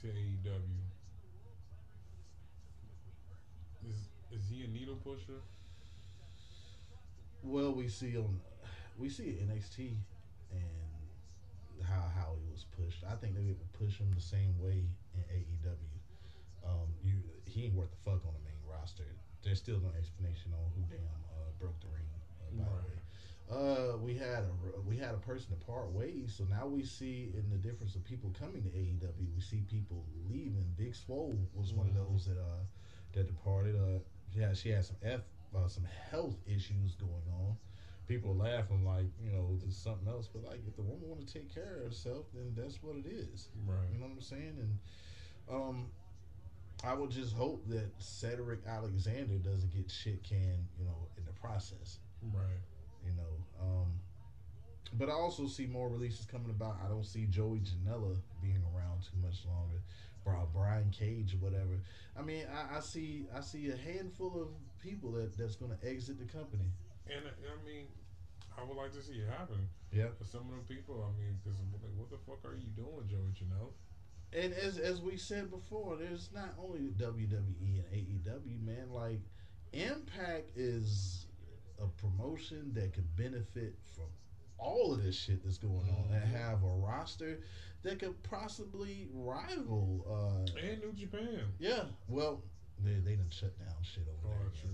to 0.01 0.07
AEW, 0.09 0.81
is 3.89 4.09
is 4.31 4.49
he 4.51 4.65
a 4.65 4.69
needle 4.69 4.97
pusher? 4.97 5.41
Well, 7.43 7.73
we 7.73 7.89
see 7.89 8.17
on 8.17 8.41
we 8.99 9.09
see 9.09 9.39
NXT 9.43 9.97
and 10.53 11.85
how 11.87 12.03
how 12.15 12.35
he 12.41 12.51
was 12.53 12.65
pushed. 12.77 13.03
I 13.05 13.17
think 13.17 13.35
they 13.35 13.41
would 13.41 13.57
have 13.59 13.59
to 13.59 13.79
push 13.79 13.99
him 13.99 14.13
the 14.15 14.21
same 14.21 14.59
way 14.61 14.85
in 15.15 15.21
AEW. 15.23 16.69
Um, 16.69 16.89
you 17.03 17.15
he 17.47 17.65
ain't 17.67 17.75
worth 17.75 17.91
the 17.91 18.11
fuck 18.11 18.25
on 18.27 18.33
the 18.33 18.45
main 18.45 18.61
roster. 18.69 19.05
There's 19.43 19.59
still 19.59 19.81
no 19.81 19.91
explanation 19.99 20.53
on 20.55 20.71
who 20.77 20.83
damn 20.89 21.01
uh, 21.35 21.51
broke 21.59 21.81
the 21.81 21.89
ring. 21.89 22.07
Uh, 22.41 22.63
by 22.63 22.71
the 22.71 22.87
way, 22.87 22.99
uh, 23.51 23.97
we 23.99 24.15
had 24.15 24.45
a 24.45 24.81
we 24.87 24.97
had 24.97 25.15
a 25.15 25.19
person 25.19 25.51
to 25.51 25.67
part 25.67 25.91
ways. 25.91 26.33
So 26.37 26.45
now 26.45 26.67
we 26.69 26.85
see 26.85 27.33
in 27.35 27.51
the 27.51 27.57
difference 27.59 27.97
of 27.97 28.05
people 28.05 28.31
coming 28.39 28.63
to 28.63 28.69
AEW, 28.71 29.35
we 29.35 29.41
see 29.41 29.63
people 29.69 30.05
leaving. 30.31 30.65
Big 30.79 30.95
Swole 30.95 31.35
was 31.55 31.73
one 31.73 31.89
of 31.89 31.95
Mhm. 31.95 32.07
those 32.13 32.27
that 32.27 32.39
uh 32.39 32.63
that 33.13 33.27
departed. 33.27 33.77
Uh, 33.77 33.99
yeah, 34.35 34.53
she 34.53 34.71
had 34.71 34.85
some 34.85 34.97
f 35.03 35.21
uh, 35.55 35.69
some 35.69 35.85
health 36.11 36.37
issues 36.47 36.95
going 36.95 37.29
on. 37.41 37.57
People 38.09 38.31
are 38.33 38.51
laughing 38.51 38.85
like 38.85 39.07
you 39.23 39.31
know 39.31 39.57
there's 39.61 39.77
something 39.77 40.09
else, 40.09 40.29
but 40.33 40.45
like 40.45 40.61
if 40.67 40.77
the 40.77 40.83
woman 40.83 41.09
want 41.09 41.27
to 41.27 41.33
take 41.33 41.53
care 41.53 41.77
of 41.77 41.85
herself, 41.85 42.27
then 42.35 42.53
that's 42.57 42.83
what 42.83 42.97
it 42.97 43.07
is. 43.07 43.49
Right. 43.67 43.79
You 43.93 43.99
know 43.99 44.07
what 44.07 44.15
I'm 44.15 44.21
saying? 44.21 44.57
And 44.59 44.79
um, 45.51 45.87
I 46.85 46.95
would 46.95 47.11
just 47.11 47.35
hope 47.35 47.69
that 47.69 47.91
Cedric 47.99 48.67
Alexander 48.67 49.39
doesn't 49.39 49.73
get 49.75 49.91
shit 49.91 50.23
canned, 50.23 50.67
you 50.79 50.85
know, 50.85 51.09
in 51.17 51.25
the 51.25 51.33
process. 51.33 51.99
Right. 52.33 52.61
You 53.05 53.13
know, 53.17 53.65
um, 53.65 53.87
but 54.99 55.09
I 55.09 55.13
also 55.13 55.47
see 55.47 55.67
more 55.67 55.89
releases 55.89 56.27
coming 56.27 56.51
about. 56.51 56.77
I 56.85 56.89
don't 56.89 57.07
see 57.07 57.27
Joey 57.27 57.61
Janela 57.61 58.17
being 58.43 58.63
around 58.75 59.03
too 59.03 59.17
much 59.23 59.45
longer. 59.47 59.81
Bro, 60.25 60.49
Brian 60.53 60.91
Cage 60.91 61.35
or 61.35 61.39
whatever. 61.39 61.81
I 62.19 62.23
mean, 62.23 62.45
I, 62.53 62.79
I 62.79 62.81
see 62.81 63.27
I 63.35 63.41
see 63.41 63.71
a 63.71 63.77
handful 63.77 64.41
of 64.41 64.49
people 64.81 65.13
that 65.13 65.37
that's 65.37 65.57
going 65.57 65.77
to 65.77 65.89
exit 65.89 66.19
the 66.19 66.27
company. 66.27 66.71
And 67.07 67.27
uh, 67.27 67.31
I 67.31 67.67
mean, 67.67 67.87
I 68.59 68.65
would 68.65 68.77
like 68.77 68.93
to 68.93 69.03
see 69.03 69.15
it 69.15 69.29
happen. 69.29 69.69
Yeah. 69.93 70.07
For 70.19 70.25
some 70.25 70.43
of 70.43 70.51
them 70.51 70.65
people, 70.69 71.05
I 71.05 71.11
mean, 71.21 71.39
because 71.43 71.59
like, 71.59 71.93
what 71.97 72.11
the 72.11 72.19
fuck 72.19 72.45
are 72.45 72.57
you 72.57 72.69
doing, 72.77 73.09
Joey 73.09 73.33
Janela? 73.35 73.71
And 74.33 74.55
as 74.55 74.79
as 74.79 75.01
we 75.01 75.17
said 75.17 75.51
before, 75.51 75.97
there's 75.97 76.31
not 76.35 76.55
only 76.63 76.81
WWE 76.97 77.83
and 77.93 77.93
AEW, 77.93 78.65
man. 78.65 78.91
Like 78.91 79.21
Impact 79.73 80.57
is 80.57 81.27
a 81.81 81.87
promotion 81.87 82.73
that 82.75 82.93
could 82.93 83.17
benefit 83.17 83.75
from 83.95 84.05
all 84.63 84.93
of 84.95 85.03
this 85.03 85.17
shit 85.17 85.43
that's 85.45 85.59
going 85.59 85.89
on 85.91 86.13
and 86.15 86.25
Mhm. 86.25 86.31
have 86.37 86.63
a 86.63 86.67
roster 86.69 87.41
that 87.83 87.99
could 87.99 88.23
possibly 88.23 89.09
rival. 89.13 90.05
Uh, 90.09 90.59
And 90.59 90.81
New 90.83 90.93
Japan. 90.93 91.53
yeah, 91.59 91.85
well, 92.09 92.43
they 92.79 92.95
they 92.95 93.17
didn't 93.17 93.33
shut 93.33 93.59
down 93.59 93.83
shit 93.83 94.07
over 94.09 94.35
Oh, 94.35 94.39
there. 94.39 94.51
true. 94.61 94.71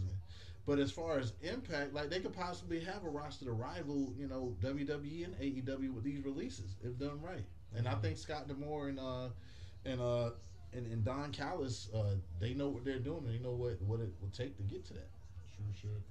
But 0.67 0.79
as 0.79 0.93
far 0.93 1.19
as 1.19 1.33
Impact, 1.41 1.95
like 1.95 2.11
they 2.11 2.21
could 2.21 2.35
possibly 2.35 2.81
have 2.81 3.03
a 3.05 3.09
roster 3.09 3.47
to 3.47 3.53
rival, 3.53 4.13
you 4.19 4.29
know, 4.29 4.55
WWE 4.61 5.25
and 5.25 5.35
AEW 5.41 5.93
with 5.95 6.05
these 6.05 6.23
releases 6.25 6.77
if 6.83 6.99
done 6.99 7.21
right. 7.23 7.47
And 7.75 7.89
I 7.89 7.95
Mhm. 7.95 8.03
think 8.03 8.19
Scott 8.19 8.49
D'Amore 8.49 8.89
and 8.89 9.01
uh 9.01 9.31
and 9.87 10.01
uh 10.01 10.33
and, 10.75 10.87
and 10.87 11.03
Don 11.03 11.33
Callis, 11.33 11.89
uh, 11.95 12.17
they 12.41 12.53
know 12.53 12.69
what 12.69 12.85
they're 12.85 12.99
doing 12.99 13.25
and 13.25 13.29
they 13.35 13.39
know 13.39 13.55
what 13.55 13.81
what 13.81 14.01
it 14.01 14.13
will 14.21 14.29
take 14.31 14.57
to 14.59 14.63
get 14.63 14.85
to 14.87 14.93
that. 14.95 15.09
True 15.57 15.73
shit. 15.73 16.03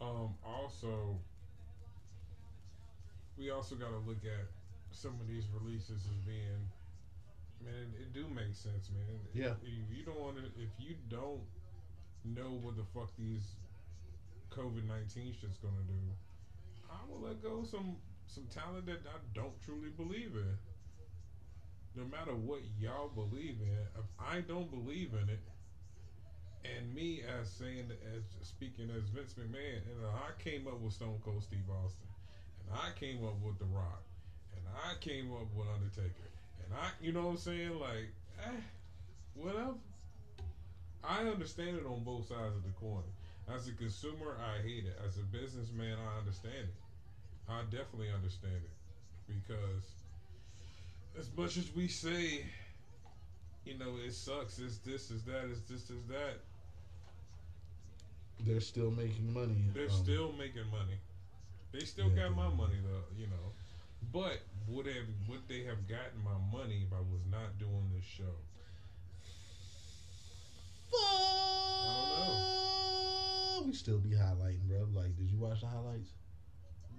Um, 0.00 0.34
also, 0.42 1.20
we 3.40 3.50
also 3.50 3.74
got 3.74 3.88
to 3.88 3.98
look 4.06 4.20
at 4.28 4.46
some 4.92 5.16
of 5.16 5.26
these 5.26 5.48
releases 5.56 6.04
as 6.04 6.20
being, 6.28 6.60
man, 7.64 7.88
it, 7.96 8.02
it 8.02 8.12
do 8.12 8.28
make 8.28 8.54
sense, 8.54 8.92
man. 8.92 9.16
Yeah. 9.32 9.56
If 9.64 9.88
you 9.96 10.04
don't 10.04 10.20
want 10.20 10.36
to, 10.36 10.44
if 10.60 10.68
you 10.78 10.94
don't 11.08 11.40
know 12.22 12.60
what 12.60 12.76
the 12.76 12.84
fuck 12.92 13.08
these 13.18 13.56
COVID 14.50 14.86
nineteen 14.86 15.32
shit's 15.32 15.56
gonna 15.56 15.86
do, 15.88 16.02
I 16.92 17.00
will 17.08 17.26
let 17.26 17.42
go 17.42 17.64
some 17.64 17.96
some 18.26 18.44
talent 18.52 18.86
that 18.86 19.00
I 19.08 19.18
don't 19.32 19.56
truly 19.64 19.90
believe 19.96 20.36
in. 20.36 20.58
No 21.96 22.04
matter 22.04 22.34
what 22.34 22.60
y'all 22.78 23.08
believe 23.08 23.56
in, 23.62 23.82
if 23.98 24.06
I 24.20 24.42
don't 24.42 24.70
believe 24.70 25.10
in 25.14 25.28
it, 25.28 25.40
and 26.62 26.94
me 26.94 27.22
as 27.26 27.50
saying 27.50 27.90
as 28.14 28.22
speaking 28.46 28.90
as 28.94 29.08
Vince 29.08 29.34
McMahon, 29.34 29.80
and 29.88 30.06
I 30.06 30.30
came 30.42 30.68
up 30.68 30.78
with 30.80 30.92
Stone 30.92 31.18
Cold 31.24 31.42
Steve 31.42 31.66
Austin, 31.68 32.09
I 32.72 32.90
came 32.98 33.24
up 33.24 33.40
with 33.44 33.58
The 33.58 33.66
Rock, 33.66 34.02
and 34.56 34.64
I 34.68 34.94
came 35.00 35.32
up 35.32 35.48
with 35.54 35.66
Undertaker, 35.74 36.30
and 36.64 36.74
I, 36.74 36.90
you 37.00 37.12
know 37.12 37.22
what 37.22 37.30
I'm 37.30 37.36
saying, 37.38 37.78
like, 37.78 38.12
eh, 38.44 38.60
whatever. 39.34 39.74
I 41.02 41.24
understand 41.24 41.76
it 41.76 41.86
on 41.86 42.04
both 42.04 42.28
sides 42.28 42.56
of 42.56 42.62
the 42.62 42.72
coin. 42.78 43.02
As 43.54 43.66
a 43.68 43.72
consumer, 43.72 44.36
I 44.38 44.62
hate 44.62 44.84
it. 44.84 44.98
As 45.04 45.16
a 45.16 45.22
businessman, 45.22 45.96
I 45.96 46.18
understand 46.18 46.68
it. 46.68 46.74
I 47.48 47.62
definitely 47.64 48.10
understand 48.14 48.62
it 48.62 48.70
because 49.26 49.84
as 51.18 51.28
much 51.36 51.56
as 51.56 51.74
we 51.74 51.88
say, 51.88 52.44
you 53.64 53.78
know, 53.78 53.96
it 54.04 54.12
sucks, 54.12 54.58
it's 54.58 54.78
this, 54.78 55.10
is 55.10 55.22
that, 55.24 55.48
it's 55.50 55.60
this, 55.62 55.90
is 55.90 56.04
that, 56.08 56.38
They're 58.46 58.60
still 58.60 58.90
making 58.90 59.32
money. 59.32 59.64
they're 59.74 59.84
um, 59.84 59.90
still 59.90 60.32
making 60.38 60.70
money. 60.70 60.98
They 61.72 61.80
still 61.80 62.10
Yeah, 62.10 62.28
got 62.28 62.36
my 62.36 62.48
money 62.48 62.78
though, 62.82 63.04
you 63.16 63.26
know. 63.26 63.52
But 64.12 64.40
would 64.66 64.86
have 64.86 65.06
would 65.28 65.46
they 65.48 65.62
have 65.64 65.86
gotten 65.86 66.22
my 66.24 66.36
money 66.52 66.82
if 66.86 66.92
I 66.92 67.00
was 67.00 67.20
not 67.30 67.58
doing 67.58 67.90
this 67.94 68.04
show? 68.04 68.34
Fuck. 70.90 71.00
We 73.66 73.72
still 73.74 73.98
be 73.98 74.10
highlighting, 74.10 74.62
bro. 74.66 74.88
Like, 74.92 75.16
did 75.16 75.30
you 75.30 75.38
watch 75.38 75.60
the 75.60 75.66
highlights? 75.66 76.10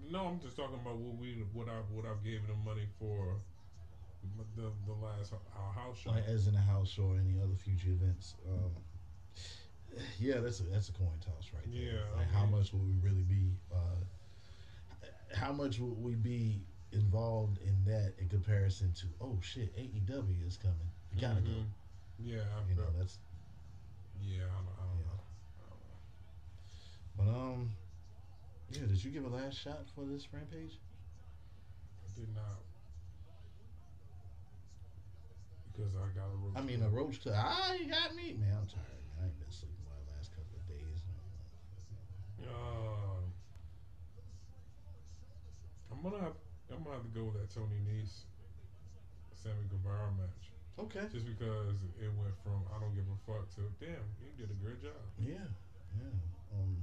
No, 0.10 0.28
I'm 0.28 0.40
just 0.40 0.56
talking 0.56 0.76
about 0.76 0.98
what 0.98 1.18
we 1.18 1.44
what 1.54 1.68
I 1.68 1.82
what 1.92 2.06
I've 2.06 2.24
given 2.24 2.48
them 2.48 2.64
money 2.64 2.88
for 3.00 3.36
the 4.56 4.72
the 4.86 4.94
last 4.94 5.34
our 5.34 5.74
house 5.74 5.98
show. 5.98 6.12
Like, 6.12 6.28
as 6.28 6.48
in 6.48 6.56
a 6.56 6.62
house 6.62 6.90
show 6.90 7.04
or 7.04 7.18
any 7.18 7.40
other 7.40 7.56
future 7.56 7.90
events. 7.90 8.36
Um, 8.48 8.72
yeah, 10.20 10.40
that's 10.40 10.60
a 10.60 10.64
that's 10.64 10.90
a 10.90 10.94
coin 10.94 11.20
toss 11.20 11.52
right 11.54 11.66
there. 11.74 11.82
Yeah, 11.82 12.00
I 12.16 12.20
Like, 12.20 12.32
how 12.32 12.46
much 12.46 12.72
will 12.72 12.86
we 12.86 12.96
really 13.02 13.24
be? 13.24 13.52
Uh, 13.74 13.98
how 15.36 15.52
much 15.52 15.80
will 15.80 15.96
we 15.96 16.16
be 16.16 16.62
involved 16.92 17.58
in 17.60 17.84
that 17.86 18.14
in 18.20 18.28
comparison 18.28 18.92
to? 18.94 19.06
Oh 19.22 19.40
shit, 19.42 19.76
AEW 19.78 20.48
is 20.48 20.58
coming. 20.58 20.90
We 21.14 21.20
gotta 21.22 21.42
Mhm. 21.42 21.66
Yeah, 22.20 22.42
I 22.42 22.62
go. 22.62 22.70
You 22.70 22.76
know, 22.76 22.92
that's. 22.98 23.18
yeah, 24.22 24.44
I 24.44 24.48
don't, 24.62 24.76
I 24.80 24.86
don't 24.86 25.00
Yeah. 25.00 25.06
know. 25.06 25.24
I 25.64 25.70
don't 25.70 25.80
know. 25.88 26.00
But 27.18 27.28
um, 27.28 27.72
yeah. 28.70 28.86
Did 28.86 29.04
you 29.04 29.12
give 29.12 29.26
a 29.26 29.30
last 29.30 29.58
shot 29.58 29.88
for 29.96 30.06
this 30.06 30.28
rampage? 30.34 30.80
I 32.06 32.20
did 32.20 32.34
not 32.36 32.62
because 35.72 35.96
I 35.96 36.08
got 36.14 36.28
a 36.28 36.36
roach. 36.36 36.54
I 36.56 36.62
mean, 36.62 36.82
a 36.84 36.90
roach 36.90 37.20
to 37.22 37.34
ah, 37.36 37.74
you 37.74 37.88
got 37.90 38.14
me, 38.16 38.34
man. 38.34 38.54
I'm 38.60 38.68
tired. 38.68 38.86
Man. 39.16 39.24
I 39.24 39.26
ain't 39.28 39.40
been 39.40 39.52
sleeping 39.52 39.76
the 40.06 40.14
last 40.14 40.32
couple 40.32 40.58
of 40.60 40.68
days. 40.68 41.02
Uh, 42.44 43.11
I'm 46.04 46.10
gonna 46.10 46.24
have, 46.24 46.34
I'm 46.74 46.84
gonna 46.84 46.96
have 46.96 47.04
to 47.04 47.14
go 47.14 47.26
with 47.26 47.36
that 47.36 47.54
Tony 47.54 47.78
Nese, 47.86 48.26
Sammy 49.36 49.70
Guevara 49.70 50.10
match, 50.18 50.50
Okay. 50.80 51.06
just 51.14 51.28
because 51.28 51.76
it 52.02 52.10
went 52.18 52.34
from 52.44 52.64
I 52.76 52.80
don't 52.80 52.96
give 52.96 53.06
a 53.06 53.18
fuck 53.32 53.48
to 53.56 53.62
damn, 53.80 54.02
you 54.18 54.32
did 54.36 54.50
a 54.50 54.58
great 54.66 54.82
job. 54.82 54.98
Yeah, 55.20 55.46
yeah. 56.00 56.58
Um, 56.58 56.76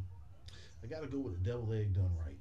I 0.84 0.86
gotta 0.86 1.08
go 1.08 1.18
with 1.18 1.42
the 1.42 1.50
devil 1.50 1.72
egg 1.72 1.94
done 1.94 2.10
right. 2.24 2.38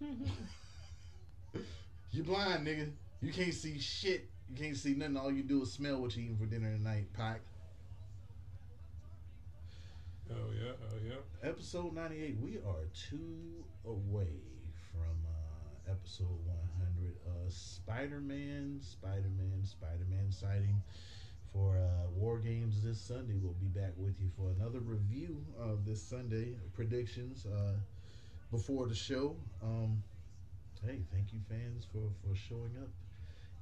you 2.12 2.22
blind, 2.22 2.66
nigga. 2.66 2.90
You 3.20 3.32
can't 3.32 3.52
see 3.52 3.78
shit. 3.80 4.30
You 4.48 4.56
can't 4.56 4.76
see 4.76 4.94
nothing. 4.94 5.16
All 5.16 5.32
you 5.32 5.42
do 5.42 5.62
is 5.62 5.72
smell 5.72 6.00
what 6.00 6.16
you 6.16 6.22
eating 6.22 6.36
for 6.38 6.46
dinner 6.46 6.72
tonight, 6.76 7.12
Pac. 7.14 7.40
Oh 10.30 10.52
yeah, 10.54 10.72
oh 10.84 10.96
yeah. 11.04 11.48
Episode 11.48 11.92
98. 11.94 12.36
We 12.40 12.58
are 12.58 12.86
two 12.94 13.64
away 13.84 14.28
episode 15.90 16.38
100. 16.46 17.16
Uh, 17.26 17.50
Spider 17.50 18.20
Man, 18.20 18.78
Spider 18.80 19.30
Man, 19.36 19.64
Spider 19.64 20.06
Man 20.08 20.30
sighting 20.30 20.80
for 21.52 21.76
uh, 21.76 22.08
War 22.14 22.38
Games 22.38 22.82
this 22.82 23.00
Sunday. 23.00 23.34
We'll 23.42 23.54
be 23.54 23.66
back 23.66 23.92
with 23.96 24.14
you 24.20 24.30
for 24.36 24.50
another 24.50 24.78
review 24.78 25.44
of 25.58 25.84
this 25.84 26.00
Sunday 26.00 26.54
predictions 26.74 27.44
uh, 27.46 27.74
before 28.52 28.86
the 28.86 28.94
show. 28.94 29.36
Um, 29.62 30.02
hey, 30.86 31.02
thank 31.12 31.32
you, 31.32 31.40
fans, 31.48 31.86
for, 31.90 32.06
for 32.22 32.36
showing 32.36 32.76
up 32.80 32.90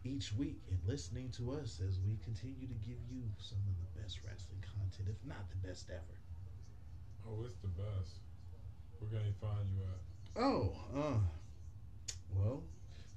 each 0.05 0.33
week 0.35 0.61
and 0.71 0.79
listening 0.87 1.31
to 1.31 1.53
us 1.53 1.81
as 1.87 1.99
we 2.07 2.19
continue 2.23 2.67
to 2.67 2.75
give 2.87 3.01
you 3.11 3.23
some 3.39 3.59
of 3.59 3.75
the 3.81 4.03
best 4.03 4.21
wrestling 4.27 4.63
content, 4.77 5.09
if 5.09 5.27
not 5.27 5.49
the 5.51 5.69
best 5.69 5.89
ever. 5.89 6.19
Oh, 7.27 7.43
it's 7.45 7.57
the 7.57 7.69
best. 7.69 8.21
Where 8.99 9.11
can 9.11 9.21
I 9.21 9.33
find 9.41 9.69
you 9.71 9.81
at? 9.83 10.43
Oh, 10.43 10.77
uh, 10.95 11.38
well, 12.35 12.63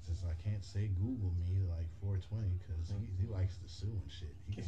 since 0.05 0.23
I 0.23 0.33
can't 0.41 0.63
say 0.63 0.88
Google 0.99 1.33
me 1.45 1.61
like 1.69 1.88
420 2.01 2.47
because 2.59 2.89
he, 2.89 3.25
he 3.25 3.31
likes 3.31 3.57
to 3.57 3.67
sue 3.69 3.91
and 4.01 4.11
shit. 4.11 4.35
He 4.47 4.55
can, 4.55 4.65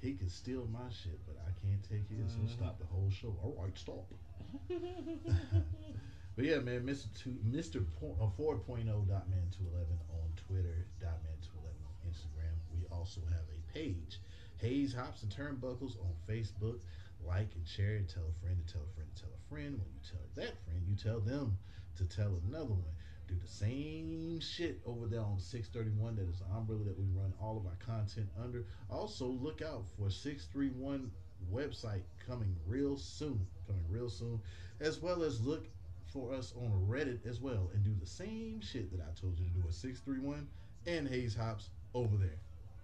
he 0.00 0.12
can 0.14 0.28
steal 0.28 0.66
my 0.72 0.90
shit, 0.90 1.18
but 1.26 1.36
I 1.46 1.50
can't 1.64 1.82
take 1.82 2.08
his. 2.08 2.34
He'll 2.34 2.44
Mhm. 2.46 2.56
stop 2.58 2.78
the 2.78 2.86
whole 2.86 3.10
show. 3.10 3.34
All 3.42 3.56
right, 3.62 3.76
stop. 3.78 4.06
But 6.34 6.46
yeah, 6.46 6.60
man, 6.60 6.80
Mr. 6.86 7.12
Two, 7.12 7.36
Mr. 7.44 7.84
Po- 8.00 8.16
uh, 8.18 8.40
4.0 8.40 8.88
dot 9.06 9.28
man 9.28 9.44
211 9.52 9.84
on 10.16 10.32
Twitter, 10.48 10.86
dot 10.98 11.20
man 11.22 11.36
211 11.44 11.76
on 11.84 11.92
Instagram. 12.08 12.56
We 12.72 12.86
also 12.88 13.20
have 13.28 13.44
a 13.52 13.60
page, 13.76 14.18
Hayes 14.56 14.94
Hops 14.94 15.22
and 15.24 15.30
Turnbuckles 15.30 16.00
on 16.00 16.08
Facebook. 16.26 16.80
Like 17.24 17.52
and 17.54 17.68
share 17.68 17.96
it. 17.96 18.08
Tell 18.08 18.24
a 18.24 18.32
friend 18.40 18.56
to 18.66 18.72
tell 18.72 18.82
a 18.82 18.94
friend 18.96 19.08
to 19.14 19.22
tell 19.22 19.30
a 19.30 19.48
friend. 19.52 19.78
When 19.78 19.92
you 19.92 20.00
tell 20.02 20.24
that 20.34 20.56
friend, 20.64 20.80
you 20.88 20.96
tell 20.96 21.20
them 21.20 21.56
to 21.98 22.04
tell 22.06 22.40
another 22.48 22.72
one. 22.80 22.96
Do 23.28 23.34
the 23.40 23.48
same 23.48 24.40
shit 24.40 24.80
over 24.84 25.06
there 25.06 25.20
on 25.20 25.38
631. 25.38 26.16
That 26.16 26.28
is 26.28 26.40
the 26.40 26.56
umbrella 26.56 26.84
that 26.84 26.98
we 26.98 27.06
run 27.14 27.32
all 27.40 27.56
of 27.56 27.66
our 27.66 27.78
content 27.84 28.28
under. 28.42 28.64
Also, 28.90 29.26
look 29.26 29.62
out 29.62 29.84
for 29.96 30.10
631 30.10 31.10
website 31.52 32.02
coming 32.26 32.54
real 32.66 32.96
soon. 32.96 33.46
Coming 33.66 33.84
real 33.88 34.10
soon. 34.10 34.40
As 34.80 35.00
well 35.00 35.22
as 35.22 35.40
look 35.40 35.66
for 36.12 36.34
us 36.34 36.52
on 36.56 36.70
Reddit 36.88 37.26
as 37.26 37.40
well 37.40 37.70
and 37.72 37.82
do 37.82 37.94
the 37.98 38.06
same 38.06 38.60
shit 38.60 38.90
that 38.90 39.00
I 39.00 39.18
told 39.18 39.38
you 39.38 39.46
to 39.46 39.50
do 39.50 39.62
at 39.66 39.72
631 39.72 40.46
and 40.86 41.08
Hayes 41.08 41.34
Hops 41.34 41.70
over 41.94 42.16
there. 42.16 42.38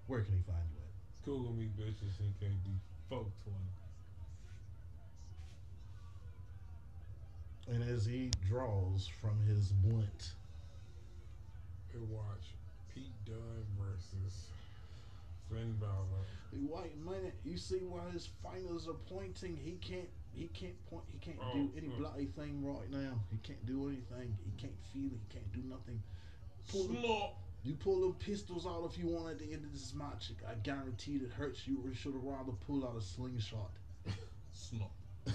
Where 0.06 0.23
can 0.23 0.35
he 0.35 0.43
find 0.43 0.65
you 0.73 0.78
at? 0.81 1.24
Google 1.24 1.52
me, 1.52 1.69
bitches, 1.78 2.16
NKD. 2.23 2.78
Folk 3.10 3.31
20. 3.44 3.59
And 7.70 7.82
as 7.90 8.06
he 8.06 8.30
draws 8.48 9.06
from 9.20 9.40
his 9.46 9.72
blunt, 9.72 10.32
And 11.94 12.08
watch 12.10 12.54
Pete 12.94 13.12
Dunne 13.26 13.66
versus 13.78 14.46
Finn 15.50 15.74
Balor. 15.80 16.24
the 16.52 16.58
white 16.66 16.96
man, 16.98 17.32
you 17.44 17.56
see 17.58 17.78
why 17.80 18.00
his 18.12 18.28
fingers 18.42 18.86
are 18.88 18.94
pointing. 19.14 19.56
He 19.56 19.72
can't. 19.80 20.08
He 20.34 20.46
can't 20.48 20.76
point. 20.88 21.04
He 21.08 21.18
can't 21.18 21.38
do 21.52 21.70
Oh, 21.74 21.76
any 21.76 21.88
uh. 21.88 21.98
bloody 21.98 22.26
thing 22.26 22.64
right 22.64 22.90
now. 22.90 23.18
He 23.30 23.38
can't 23.38 23.64
do 23.66 23.88
anything. 23.88 24.36
He 24.44 24.50
can't 24.60 24.78
feel. 24.92 25.10
He 25.10 25.20
can't 25.34 25.52
do 25.52 25.60
nothing. 25.68 26.00
Pull 26.70 26.84
the, 26.88 27.00
Slop. 27.00 27.38
you 27.64 27.74
pull 27.74 28.00
them 28.00 28.14
pistols 28.14 28.66
out 28.66 28.84
if 28.90 28.98
you 28.98 29.08
want 29.08 29.30
at 29.30 29.38
the 29.38 29.52
end 29.52 29.64
of 29.64 29.72
this 29.72 29.94
match. 29.94 30.30
I 30.48 30.54
guarantee 30.62 31.16
it 31.16 31.30
hurts. 31.32 31.66
You 31.66 31.82
You 31.86 31.94
should 31.94 32.12
have 32.14 32.22
rather 32.24 32.52
pull 32.66 32.86
out 32.86 32.96
a 32.96 33.00
slingshot. 33.02 33.72
Slop. 34.52 34.92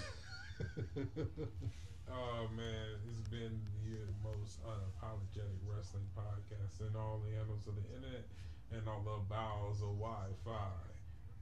Oh 2.10 2.48
man, 2.56 2.98
it's 3.08 3.28
been 3.28 3.60
the 3.84 3.98
most 4.22 4.60
unapologetic 4.64 5.58
wrestling 5.66 6.08
podcast 6.16 6.80
in 6.80 6.94
all 6.96 7.20
the 7.24 7.36
annals 7.36 7.66
of 7.66 7.74
the 7.76 7.82
internet 7.96 8.24
and 8.72 8.88
all 8.88 9.02
the 9.04 9.22
bowels 9.28 9.80
of 9.82 9.98
Wi-Fi. 9.98 10.94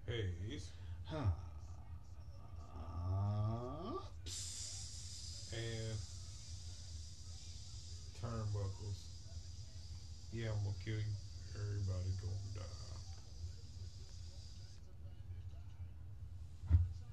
Hayes 0.06 0.70
Hops. 1.04 1.30
and 5.54 5.98
turnbuckles. 8.20 9.00
Yeah, 10.32 10.50
I'm 10.50 10.64
gonna 10.64 10.76
kill 10.84 10.94
you. 10.94 11.14
Everybody 11.54 12.10
gonna 12.20 12.50
die. 12.56 12.62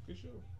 Good 0.07 0.17
show. 0.17 0.58